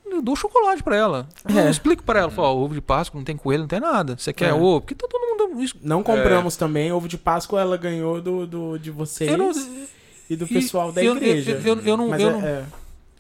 Eu 0.06 0.22
dou 0.22 0.36
chocolate 0.36 0.84
pra 0.84 0.96
ela. 0.96 1.28
Eu 1.48 1.58
É. 1.60 1.70
explico 1.70 2.04
pra 2.04 2.20
ela, 2.20 2.30
falo, 2.30 2.48
ó, 2.48 2.56
ovo 2.66 2.74
de 2.74 2.82
Páscoa 2.82 3.18
não 3.18 3.24
tem 3.26 3.38
coelho, 3.38 3.62
não 3.62 3.68
tem 3.68 3.80
nada. 3.80 4.16
Você 4.18 4.34
quer 4.34 4.50
É. 4.50 4.54
ovo? 4.54 4.82
Porque 4.82 4.94
tá 4.96 5.08
todo 5.10 5.22
mundo. 5.22 5.68
Não 5.82 6.04
compramos 6.04 6.56
também. 6.58 6.92
Ovo 6.92 7.08
de 7.08 7.18
Páscoa 7.18 7.62
ela 7.62 7.78
ganhou 7.78 8.20
do, 8.22 8.46
do, 8.46 8.78
de 8.78 8.92
vocês 8.92 9.32
Eu 9.32 9.38
não, 9.38 9.52
e 10.30 10.36
do 10.36 10.46
e- 10.46 10.48
pessoal 10.48 10.92
da 10.92 11.04
eu- 11.04 11.16
igreja. 11.16 11.52
eu- 11.64 11.78
eu- 11.78 11.82
eu 11.84 11.98
não- 11.98 12.10
Mas 12.10 12.22
eu 12.22 12.30
é- 12.30 12.32
não- 12.34 12.42
é. 12.48 12.64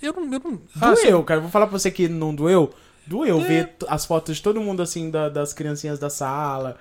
Eu 0.04 0.14
não. 0.14 0.34
Eu 0.34 0.42
não 0.44 0.62
ah, 0.82 0.92
Doeu, 0.94 1.24
cara. 1.24 1.40
Vou 1.40 1.50
falar 1.50 1.68
pra 1.68 1.78
você 1.80 1.90
que 1.90 2.08
não 2.08 2.34
doeu. 2.36 2.74
Doeu 3.08 3.40
É. 3.42 3.44
ver 3.44 3.70
as 3.88 4.06
fotos 4.06 4.38
de 4.38 4.42
todo 4.44 4.62
mundo, 4.62 4.82
assim, 4.82 5.10
da- 5.10 5.30
das 5.30 5.54
criancinhas 5.54 6.00
da 6.00 6.10
sala. 6.10 6.78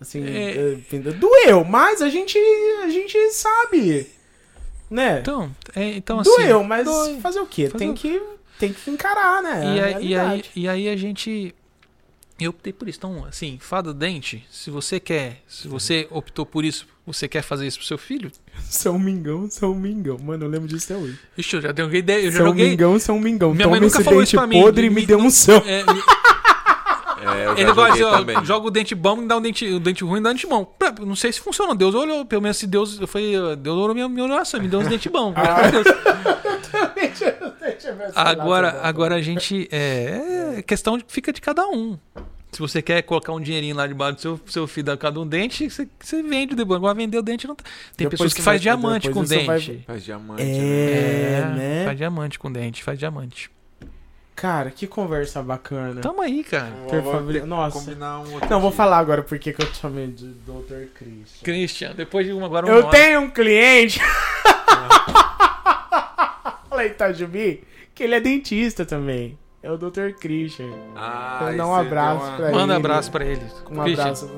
Assim, 0.00 0.22
É. 0.26 0.76
doeu, 1.18 1.64
mas 1.64 2.02
a 2.02 2.08
gente, 2.08 2.38
a 2.84 2.88
gente 2.88 3.16
sabe. 3.32 4.06
Né? 4.90 5.18
Então, 5.20 5.50
é, 5.74 5.90
então 5.96 6.20
assim. 6.20 6.30
doeu, 6.30 6.62
mas 6.62 6.84
dói. 6.84 7.18
fazer 7.20 7.40
o 7.40 7.46
quê? 7.46 7.68
Fazer 7.68 7.78
tem, 7.78 7.90
o- 7.90 7.94
que, 7.94 8.22
tem 8.58 8.72
que 8.72 8.90
encarar, 8.90 9.42
né? 9.42 9.62
E, 9.74 9.78
É 9.78 9.82
a 9.82 9.86
aí, 9.96 10.06
e, 10.06 10.16
aí, 10.16 10.44
e 10.54 10.68
aí 10.68 10.88
a 10.88 10.96
gente. 10.96 11.54
Eu 12.38 12.50
optei 12.50 12.72
por 12.72 12.86
isso. 12.88 12.98
Então, 12.98 13.24
assim, 13.24 13.58
fada 13.60 13.92
do 13.92 13.98
dente, 13.98 14.46
se 14.50 14.70
você 14.70 15.00
quer, 15.00 15.42
se 15.48 15.66
você 15.68 16.06
optou 16.10 16.44
por 16.44 16.64
isso, 16.66 16.86
você 17.06 17.26
quer 17.26 17.40
fazer 17.42 17.66
isso 17.66 17.78
pro 17.78 17.86
seu 17.86 17.96
filho, 17.96 18.30
São 18.68 18.98
Mingão, 18.98 19.48
São 19.50 19.74
Mingão. 19.74 20.18
Mano, 20.22 20.44
eu 20.44 20.48
lembro 20.50 20.68
disso 20.68 20.92
até 20.92 21.02
hoje. 21.02 21.18
Ixi, 21.38 21.56
eu 21.56 21.62
já 21.62 21.72
dei 21.72 21.84
ideia, 21.86 22.24
eu 22.24 22.30
já 22.30 22.38
São 22.38 22.46
joguei. 22.48 22.70
Mingão, 22.70 22.98
São 22.98 23.18
Mingão. 23.18 23.52
Minha 23.54 23.64
Toma 23.64 23.70
mãe 23.76 23.80
nunca 23.80 23.96
esse 23.96 24.04
falou 24.04 24.20
dente 24.20 24.28
isso 24.28 24.36
pra 24.36 24.46
mim. 24.46 24.60
podre 24.60 24.86
e 24.86 24.90
me 24.90 24.96
Me- 24.96 25.06
dê 25.06 25.16
um 25.16 25.28
são. 25.30 25.56
É, 25.66 25.82
É, 27.18 27.46
eu 27.46 27.56
já 27.56 27.62
ele 27.62 27.72
gosta 27.72 27.92
de, 27.94 27.98
joguei 27.98 28.04
ó, 28.04 28.18
também. 28.18 28.44
joga 28.44 28.66
o 28.68 28.70
dente 28.70 28.94
bom 28.94 29.22
e 29.22 29.26
dá 29.26 29.36
um 29.36 29.40
dente, 29.40 29.64
o 29.66 29.80
dente 29.80 30.04
ruim 30.04 30.20
e 30.20 30.22
dá 30.22 30.30
um 30.30 30.32
dente 30.34 30.46
bom. 30.46 30.76
Não 31.04 31.16
sei 31.16 31.32
se 31.32 31.40
funciona. 31.40 31.74
Deus 31.74 31.92
olhou, 31.94 32.24
pelo 32.24 32.42
menos 32.42 32.56
se 32.58 32.66
Deus. 32.68 33.00
Eu 33.00 33.06
falei, 33.08 33.32
Deus 33.56 33.76
olhou 33.76 33.94
minha, 33.94 34.08
minha 34.08 34.24
oração, 34.24 34.60
me 34.60 34.68
deu 34.68 34.78
uns 34.80 34.86
dentes 34.88 35.10
bons. 35.10 35.34
Ah. 35.36 36.46
Agora, 38.14 38.80
agora 38.82 39.14
a 39.16 39.22
gente. 39.22 39.68
É, 39.70 40.56
é 40.58 40.62
questão 40.62 40.98
de 40.98 41.04
fica 41.08 41.32
de 41.32 41.40
cada 41.40 41.66
um. 41.68 41.98
Se 42.52 42.60
você 42.60 42.80
quer 42.80 43.02
colocar 43.02 43.32
um 43.32 43.40
dinheirinho 43.40 43.76
lá 43.76 43.86
debaixo 43.86 44.14
do 44.16 44.20
seu, 44.20 44.40
seu 44.46 44.66
filho 44.66 44.90
a 44.92 44.96
cada 44.96 45.20
um 45.20 45.26
dente, 45.26 45.68
você, 45.68 45.86
você 46.00 46.22
vende 46.22 46.54
depois. 46.54 46.78
Agora 46.78 46.94
vender 46.94 47.18
o 47.18 47.22
dente 47.22 47.46
não 47.46 47.54
tá. 47.54 47.64
Tem 47.96 48.04
Depois 48.06 48.12
pessoas 48.12 48.34
que 48.34 48.40
faz 48.42 48.60
diamante 48.62 49.10
com 49.10 49.22
vai- 49.24 49.38
dente. 49.38 49.84
Faz 49.86 50.04
diamante, 50.04 50.42
É, 50.42 51.42
né? 51.44 51.54
né? 51.56 51.84
Faz 51.84 51.98
diamante 51.98 52.38
com 52.38 52.50
dente, 52.50 52.82
faz 52.82 52.98
diamante. 52.98 53.50
Cara, 54.34 54.70
que 54.70 54.86
conversa 54.86 55.42
bacana. 55.42 56.00
Tamo 56.00 56.20
aí, 56.22 56.44
cara. 56.44 56.70
Nossa. 57.46 57.78
Combinar 57.78 58.20
um 58.20 58.34
outro 58.34 58.48
Não, 58.50 58.60
vou 58.60 58.70
falar 58.70 58.98
agora 58.98 59.22
porque 59.22 59.52
que 59.52 59.62
eu 59.62 59.70
te 59.70 59.78
chamei 59.78 60.06
de 60.08 60.26
Dr. 60.26 60.88
Christian. 60.94 61.42
Christian, 61.42 61.92
depois 61.94 62.26
de 62.26 62.32
uma 62.32 62.46
agora 62.46 62.66
um 62.66 62.70
Eu 62.70 62.80
nome. 62.82 62.90
tenho 62.92 63.20
um 63.22 63.30
cliente 63.30 63.98
lá 66.76 66.84
em 66.84 66.90
Itajubi 66.90 67.64
que 67.94 68.02
ele 68.04 68.14
é 68.14 68.20
dentista 68.20 68.84
também. 68.84 69.38
É 69.62 69.70
o 69.70 69.76
Dr. 69.76 70.10
Christian. 70.20 70.68
Ah, 70.94 71.38
Eu 71.48 71.54
e 71.54 71.56
dá 71.56 71.66
um 71.66 71.74
abraço 71.74 72.24
uma- 72.24 72.36
pra 72.36 72.50
Manda 72.52 72.64
ele. 72.64 72.72
abraço 72.74 73.10
pra 73.10 73.24
ele. 73.24 73.42
Um 73.70 73.82
Christian, 73.82 74.02
abraço 74.04 74.30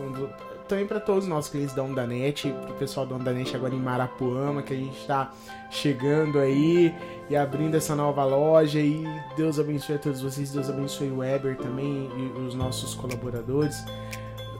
também 0.66 0.86
pra 0.86 1.00
todos 1.00 1.24
os 1.24 1.28
nossos 1.28 1.50
clientes 1.50 1.74
da 1.74 1.82
Ondanet, 1.82 2.50
pro 2.64 2.74
pessoal 2.74 3.04
da 3.06 3.14
Ondanet 3.16 3.54
agora 3.56 3.74
em 3.74 3.78
Marapuama, 3.80 4.62
que 4.62 4.72
a 4.72 4.76
gente 4.76 5.06
tá 5.06 5.30
chegando 5.70 6.38
aí 6.38 6.94
e 7.28 7.36
abrindo 7.36 7.74
essa 7.74 7.94
nova 7.96 8.24
loja. 8.24 8.78
E 8.78 9.04
Deus 9.36 9.58
abençoe 9.58 9.96
a 9.96 9.98
todos 9.98 10.22
vocês, 10.22 10.50
Deus 10.52 10.70
abençoe 10.70 11.10
o 11.10 11.18
Weber 11.18 11.56
também 11.56 12.10
e 12.16 12.40
os 12.40 12.54
nossos 12.54 12.94
colaboradores. 12.94 13.76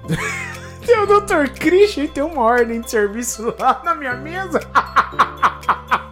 Tem 0.85 0.99
o 0.99 1.07
Dr. 1.07 1.51
Christian 1.59 2.07
tem 2.07 2.23
uma 2.23 2.41
ordem 2.43 2.81
de 2.81 2.91
serviço 2.91 3.55
lá 3.59 3.83
na 3.85 3.95
minha 3.95 4.15
mesa. 4.15 4.59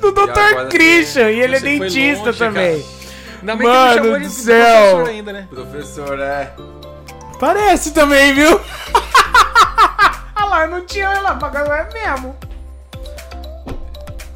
Do 0.00 0.12
Dr. 0.12 0.68
Christian, 0.70 1.30
e 1.30 1.40
ele 1.40 1.56
é 1.56 1.60
dentista 1.60 2.26
longe, 2.26 2.38
também. 2.38 2.84
Ainda 3.40 3.56
bem 3.56 3.66
que 3.66 3.72
Mano 3.72 3.90
ele 3.92 4.02
chamou 4.02 4.12
do 4.18 4.20
de 4.20 4.30
céu. 4.30 4.90
professor 4.90 5.08
ainda, 5.08 5.32
né? 5.32 5.48
Professor, 5.50 6.18
é. 6.20 6.52
Parece 7.38 7.90
também, 7.92 8.34
viu? 8.34 8.60
Olha 10.36 10.46
lá, 10.46 10.64
eu 10.64 10.70
não 10.70 10.84
tinha 10.86 11.06
ela, 11.06 11.34
mas 11.40 11.54
agora 11.56 11.88
é 11.90 11.94
mesmo. 12.12 12.36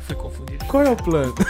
Fui 0.06 0.14
confundido. 0.16 0.64
Qual 0.66 0.82
é 0.82 0.90
o 0.90 0.96
plano? 0.96 1.34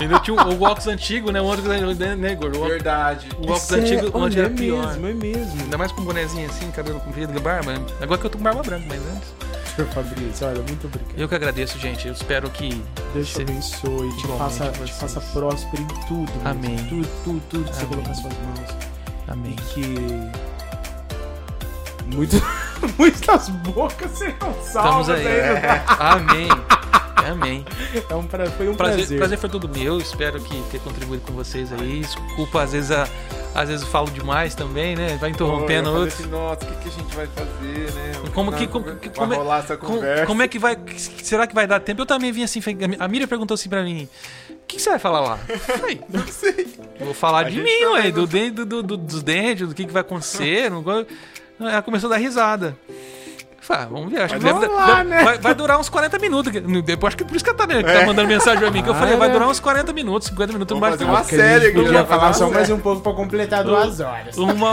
Ainda 0.00 0.18
tinha 0.20 0.34
o, 0.34 0.52
o 0.54 0.62
óculos 0.64 0.86
antigo, 0.88 1.30
né? 1.30 1.40
O 1.40 1.44
outro, 1.44 1.62
né, 1.68 1.80
né, 2.16 2.32
Igor? 2.32 2.46
O 2.46 2.56
óculos- 2.56 2.68
Verdade. 2.68 3.28
o 3.38 3.42
óculos 3.42 3.62
Isso 3.62 3.74
é- 3.74 3.78
antigo, 3.78 4.10
onde 4.18 4.38
era 4.38 4.48
é 4.48 4.50
pior. 4.50 4.86
mesmo, 4.88 5.06
é 5.08 5.12
mesmo. 5.14 5.62
Ainda 5.62 5.78
mais 5.78 5.92
com 5.92 6.00
um 6.00 6.04
bonezinho 6.04 6.48
assim, 6.48 6.70
cabelo 6.70 7.00
comprido, 7.00 7.38
barba. 7.40 7.72
Agora 8.00 8.18
que 8.20 8.26
eu 8.26 8.30
tô 8.30 8.38
com 8.38 8.44
barba 8.44 8.62
branca, 8.62 8.84
mas 8.88 9.00
antes. 9.00 9.34
Senhor 9.74 9.90
Fabrício, 9.90 10.46
olha, 10.46 10.62
muito 10.62 10.86
obrigado. 10.86 11.18
Eu 11.18 11.28
que 11.28 11.34
agradeço, 11.34 11.78
gente. 11.78 12.06
Eu 12.06 12.12
espero 12.14 12.48
que. 12.50 12.82
Deus 13.12 13.28
te 13.28 13.34
Você- 13.34 13.42
abençoe, 13.42 14.16
te 14.16 14.26
faça, 14.38 14.70
te 14.70 14.92
faça 14.92 15.20
próspero 15.20 15.82
em 15.82 15.86
tudo. 16.06 16.32
mesmo. 16.32 16.48
Amém. 16.48 16.76
Tudo, 16.88 17.08
tudo, 17.24 17.42
tudo 17.50 17.64
que 17.64 17.74
você 17.74 17.80
Amém. 17.84 17.88
colocar 17.90 18.08
nas 18.10 18.18
suas 18.20 18.32
mãos. 18.34 18.70
Amém. 19.28 19.52
E 19.52 19.56
que. 19.72 20.44
Muito, 22.14 22.36
muitas 22.98 23.48
bocas 23.48 24.10
serão 24.12 24.34
Estamos 24.50 24.66
salvas 24.66 25.08
aí. 25.10 25.26
aí. 25.26 25.54
né? 25.54 25.84
Amém. 25.98 26.48
Amém. 27.16 27.64
É 28.10 28.14
um 28.14 28.24
pra- 28.26 28.46
foi 28.46 28.68
um 28.68 28.74
Prazer, 28.74 28.96
prazer. 28.98 29.18
prazer 29.18 29.38
foi 29.38 29.48
todo 29.50 29.68
meu. 29.68 29.98
Espero 29.98 30.40
que 30.40 30.62
ter 30.70 30.80
contribuído 30.80 31.22
com 31.26 31.32
vocês 31.32 31.72
aí. 31.72 32.00
Desculpa, 32.00 32.62
às 32.62 32.72
vezes, 32.72 32.90
a- 32.90 33.08
às 33.54 33.68
vezes 33.68 33.82
eu 33.84 33.88
falo 33.90 34.10
demais 34.10 34.54
também, 34.54 34.96
né? 34.96 35.16
Vai 35.20 35.30
interrompendo 35.30 35.90
falei 35.90 36.00
outros. 36.02 36.20
assim, 36.20 36.28
Nossa, 36.28 36.64
o 36.64 36.68
que, 36.68 36.74
que 36.82 36.88
a 36.88 36.92
gente 36.92 37.14
vai 37.16 37.26
fazer, 37.28 37.92
né? 37.92 38.12
Como 38.34 38.52
que- 38.52 38.66
como- 38.66 38.84
vai 38.84 38.96
que- 38.96 39.08
como 39.10 39.32
é- 39.32 39.36
rolar 39.36 39.58
essa 39.60 39.76
conversa? 39.76 40.26
como 40.26 40.42
é 40.42 40.48
que 40.48 40.58
vai. 40.58 40.76
Será 40.96 41.46
que 41.46 41.54
vai 41.54 41.66
dar 41.66 41.80
tempo? 41.80 42.02
Eu 42.02 42.06
também 42.06 42.32
vim 42.32 42.42
assim. 42.42 42.60
A 42.98 43.06
Miriam 43.08 43.28
perguntou 43.28 43.54
assim 43.54 43.68
pra 43.68 43.82
mim: 43.84 44.08
O 44.50 44.66
que, 44.66 44.76
que 44.76 44.82
você 44.82 44.90
vai 44.90 44.98
falar 44.98 45.20
lá? 45.20 45.36
Falei, 45.38 46.00
Não 46.12 46.26
sei. 46.26 46.66
Vou 47.00 47.14
falar 47.14 47.40
A 47.46 47.50
de 47.50 47.56
mim, 47.58 47.62
também 47.80 47.86
ué, 47.86 48.10
do 48.10 48.20
não- 48.22 48.50
do, 48.50 48.64
do- 48.66 48.82
do- 48.82 48.96
dos 48.96 49.22
dentes, 49.22 49.68
do 49.68 49.74
que, 49.74 49.84
que 49.86 49.92
vai 49.92 50.00
acontecer. 50.02 50.68
não 50.70 50.84
Ela 51.60 51.82
começou 51.82 52.08
a 52.10 52.14
dar 52.14 52.18
risada. 52.20 52.76
Ah, 53.68 53.86
vamos 53.90 54.10
ver, 54.12 54.22
acho 54.22 54.34
que 54.34 54.40
Vamos 54.40 54.60
deve- 54.60 54.72
lá, 54.74 54.86
deve- 54.96 55.08
né? 55.10 55.24
vai, 55.24 55.38
vai 55.38 55.54
durar 55.54 55.78
uns 55.80 55.88
40 55.88 56.18
minutos. 56.18 56.52
Depois 56.84 57.10
acho 57.10 57.16
que 57.16 57.24
por 57.24 57.34
isso 57.34 57.44
que 57.44 57.54
tá, 57.54 57.66
né, 57.66 57.82
que 57.82 57.92
tá 57.92 58.04
mandando 58.06 58.28
mensagem 58.28 58.60
pra 58.60 58.70
mim. 58.70 58.82
Que 58.82 58.90
eu 58.90 58.94
falei, 58.94 59.16
vai 59.16 59.28
Cara. 59.28 59.32
durar 59.38 59.48
uns 59.48 59.60
40 59.60 59.92
minutos, 59.92 60.28
50 60.28 60.52
minutos, 60.52 60.78
mais 60.78 60.94
fazer 60.94 61.04
uma 61.04 61.24
série 61.24 61.66
aqui, 61.66 61.74
podia 61.76 61.92
já 61.92 62.04
falar 62.04 62.32
só 62.34 62.50
mais 62.50 62.68
um 62.70 62.78
pouco 62.78 63.00
pra 63.02 63.12
completar 63.12 63.64
duas 63.64 64.00
horas. 64.00 64.36
Uma. 64.36 64.70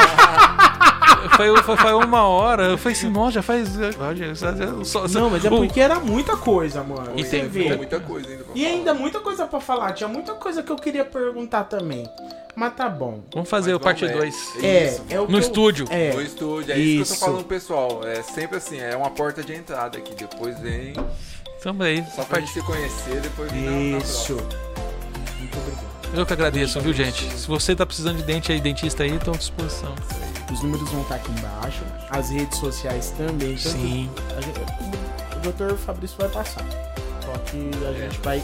foi, 1.35 1.55
foi, 1.63 1.77
foi 1.77 1.93
uma 1.93 2.23
hora. 2.27 2.63
Eu 2.63 2.77
falei 2.77 2.97
assim, 2.97 3.09
nossa, 3.09 3.31
já 3.33 3.41
faz. 3.41 3.69
só- 4.83 5.07
só- 5.07 5.19
Não, 5.19 5.29
mas 5.29 5.45
é 5.45 5.49
o- 5.49 5.57
porque 5.57 5.79
era 5.79 5.99
muita 5.99 6.35
coisa, 6.37 6.83
mano. 6.83 7.11
E 7.15 7.23
Você 7.23 7.39
tem- 7.41 7.77
muita 7.77 7.99
coisa 7.99 8.27
ainda 8.27 8.43
E 8.55 8.61
falar. 8.63 8.73
ainda 8.75 8.93
muita 8.93 9.19
coisa 9.19 9.45
pra 9.45 9.59
falar. 9.59 9.91
Tinha 9.93 10.07
muita 10.09 10.33
coisa 10.33 10.61
que 10.63 10.71
eu 10.71 10.75
queria 10.75 11.05
perguntar 11.05 11.63
também. 11.65 12.09
Mas 12.55 12.75
tá 12.75 12.89
bom. 12.89 13.23
Vamos 13.33 13.49
fazer 13.49 13.71
Mas 13.71 13.77
o 13.77 13.83
parte 13.83 14.05
vamos, 14.05 14.19
2. 14.19 14.63
É, 14.63 14.85
Isso. 14.87 15.01
é 15.09 15.19
o 15.19 15.25
que 15.25 15.31
No 15.31 15.37
eu- 15.37 15.41
estúdio. 15.41 15.87
É. 15.89 16.13
No 16.13 16.21
estúdio, 16.21 16.73
é 16.73 16.77
isso, 16.77 16.91
que 16.93 16.97
eu 16.97 17.01
Isso. 17.03 17.19
tô 17.19 17.25
falando, 17.25 17.45
pessoal. 17.45 18.01
É 18.05 18.21
sempre 18.23 18.57
assim, 18.57 18.79
é 18.79 18.95
uma 18.95 19.09
porta 19.09 19.41
de 19.43 19.53
entrada 19.53 19.97
aqui. 19.97 20.13
Depois 20.13 20.59
vem, 20.59 20.93
Tamo 21.63 21.83
aí. 21.83 22.03
só 22.15 22.23
pra 22.23 22.39
gente 22.39 22.51
se 22.53 22.61
conhecer, 22.61 23.21
depois 23.21 23.51
vem 23.51 23.61
na- 23.61 23.97
na 23.97 24.03
Isso. 24.03 24.33
Muito 24.35 25.57
obrigado. 25.57 25.91
Eu 26.13 26.25
que 26.25 26.33
agradeço, 26.33 26.79
viu, 26.81 26.93
gente? 26.93 27.23
Se 27.37 27.47
você 27.47 27.73
tá 27.73 27.85
precisando 27.85 28.17
de 28.17 28.23
dente 28.23 28.51
aí, 28.51 28.59
dentista 28.59 29.03
aí, 29.03 29.17
tô 29.17 29.31
à 29.31 29.37
disposição. 29.37 29.95
Os 30.51 30.61
números 30.61 30.89
vão 30.91 31.01
estar 31.03 31.15
aqui 31.15 31.31
embaixo. 31.31 31.81
As 32.09 32.29
redes 32.29 32.57
sociais 32.59 33.11
também. 33.17 33.55
Tanto 33.55 33.59
Sim. 33.69 34.09
gente- 34.41 35.37
o 35.37 35.39
doutor 35.39 35.77
Fabrício 35.77 36.17
vai 36.19 36.27
passar. 36.27 36.65
Só 37.23 37.31
que 37.45 37.71
a 37.87 37.93
gente 37.93 38.19
vai. 38.19 38.43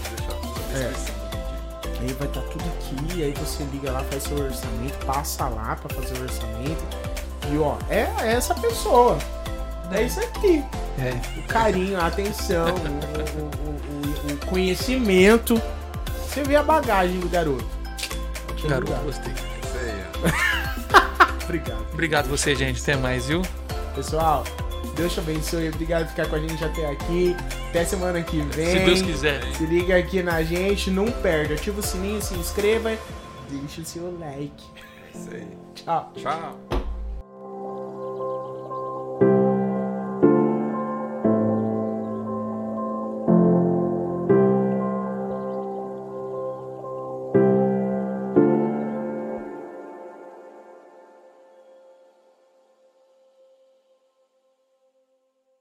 É. 0.74 1.27
Aí 2.00 2.14
vai 2.14 2.28
estar 2.28 2.42
tudo 2.42 2.64
aqui. 2.66 3.24
Aí 3.24 3.34
você 3.34 3.64
liga 3.72 3.92
lá, 3.92 4.04
faz 4.04 4.24
seu 4.24 4.38
orçamento, 4.38 5.06
passa 5.06 5.48
lá 5.50 5.76
pra 5.76 5.96
fazer 5.96 6.18
o 6.20 6.24
orçamento. 6.24 6.84
E 7.52 7.58
ó, 7.58 7.76
é 7.90 8.08
essa 8.34 8.54
pessoa. 8.56 9.18
É 9.92 10.04
isso 10.04 10.20
aqui. 10.20 10.64
É. 11.00 11.40
O 11.40 11.44
carinho, 11.48 12.00
a 12.00 12.08
atenção, 12.08 12.68
o, 12.68 12.72
o- 12.72 14.32
o- 14.32 14.34
o- 14.34 14.46
conhecimento. 14.48 15.62
Você 16.28 16.44
vê 16.44 16.56
a 16.56 16.64
bagagem 16.64 17.20
do 17.20 17.30
garoto. 17.30 17.66
Muito 18.50 18.68
Garoto, 18.68 18.92
obrigado. 18.92 19.06
gostei. 19.06 19.34
Isso 19.34 19.78
aí, 19.78 20.04
ó. 20.14 21.28
Obrigado. 21.48 21.86
Obrigado 21.94 22.28
você, 22.28 22.54
gente. 22.56 22.82
Até 22.82 22.96
mais, 22.98 23.28
viu? 23.28 23.42
Pessoal, 23.96 24.44
Deus 24.98 25.14
te 25.14 25.20
abençoe. 25.20 25.70
Obrigado 25.70 26.06
por 26.06 26.10
ficar 26.10 26.28
com 26.28 26.36
a 26.36 26.40
gente 26.40 26.64
até 26.64 26.90
aqui. 26.90 27.36
Até 27.70 27.86
semana 27.86 28.22
que 28.24 28.42
vem. 28.42 28.80
Se 28.80 28.80
Deus 28.80 29.02
quiser. 29.04 29.44
Se 29.54 29.66
liga 29.66 29.96
aqui 29.96 30.24
na 30.24 30.42
gente, 30.42 30.90
não 30.90 31.12
perde. 31.12 31.54
Ativa 31.54 31.80
o 31.80 31.84
sininho, 31.84 32.22
se 32.22 32.34
inscreva. 32.34 32.98
Deixa 33.50 33.82
o 33.82 33.86
seu 33.86 34.20
like. 34.20 34.64
Isso 35.14 35.30
aí. 35.32 35.48
Tchau. 35.76 36.12
Tchau. 36.16 36.77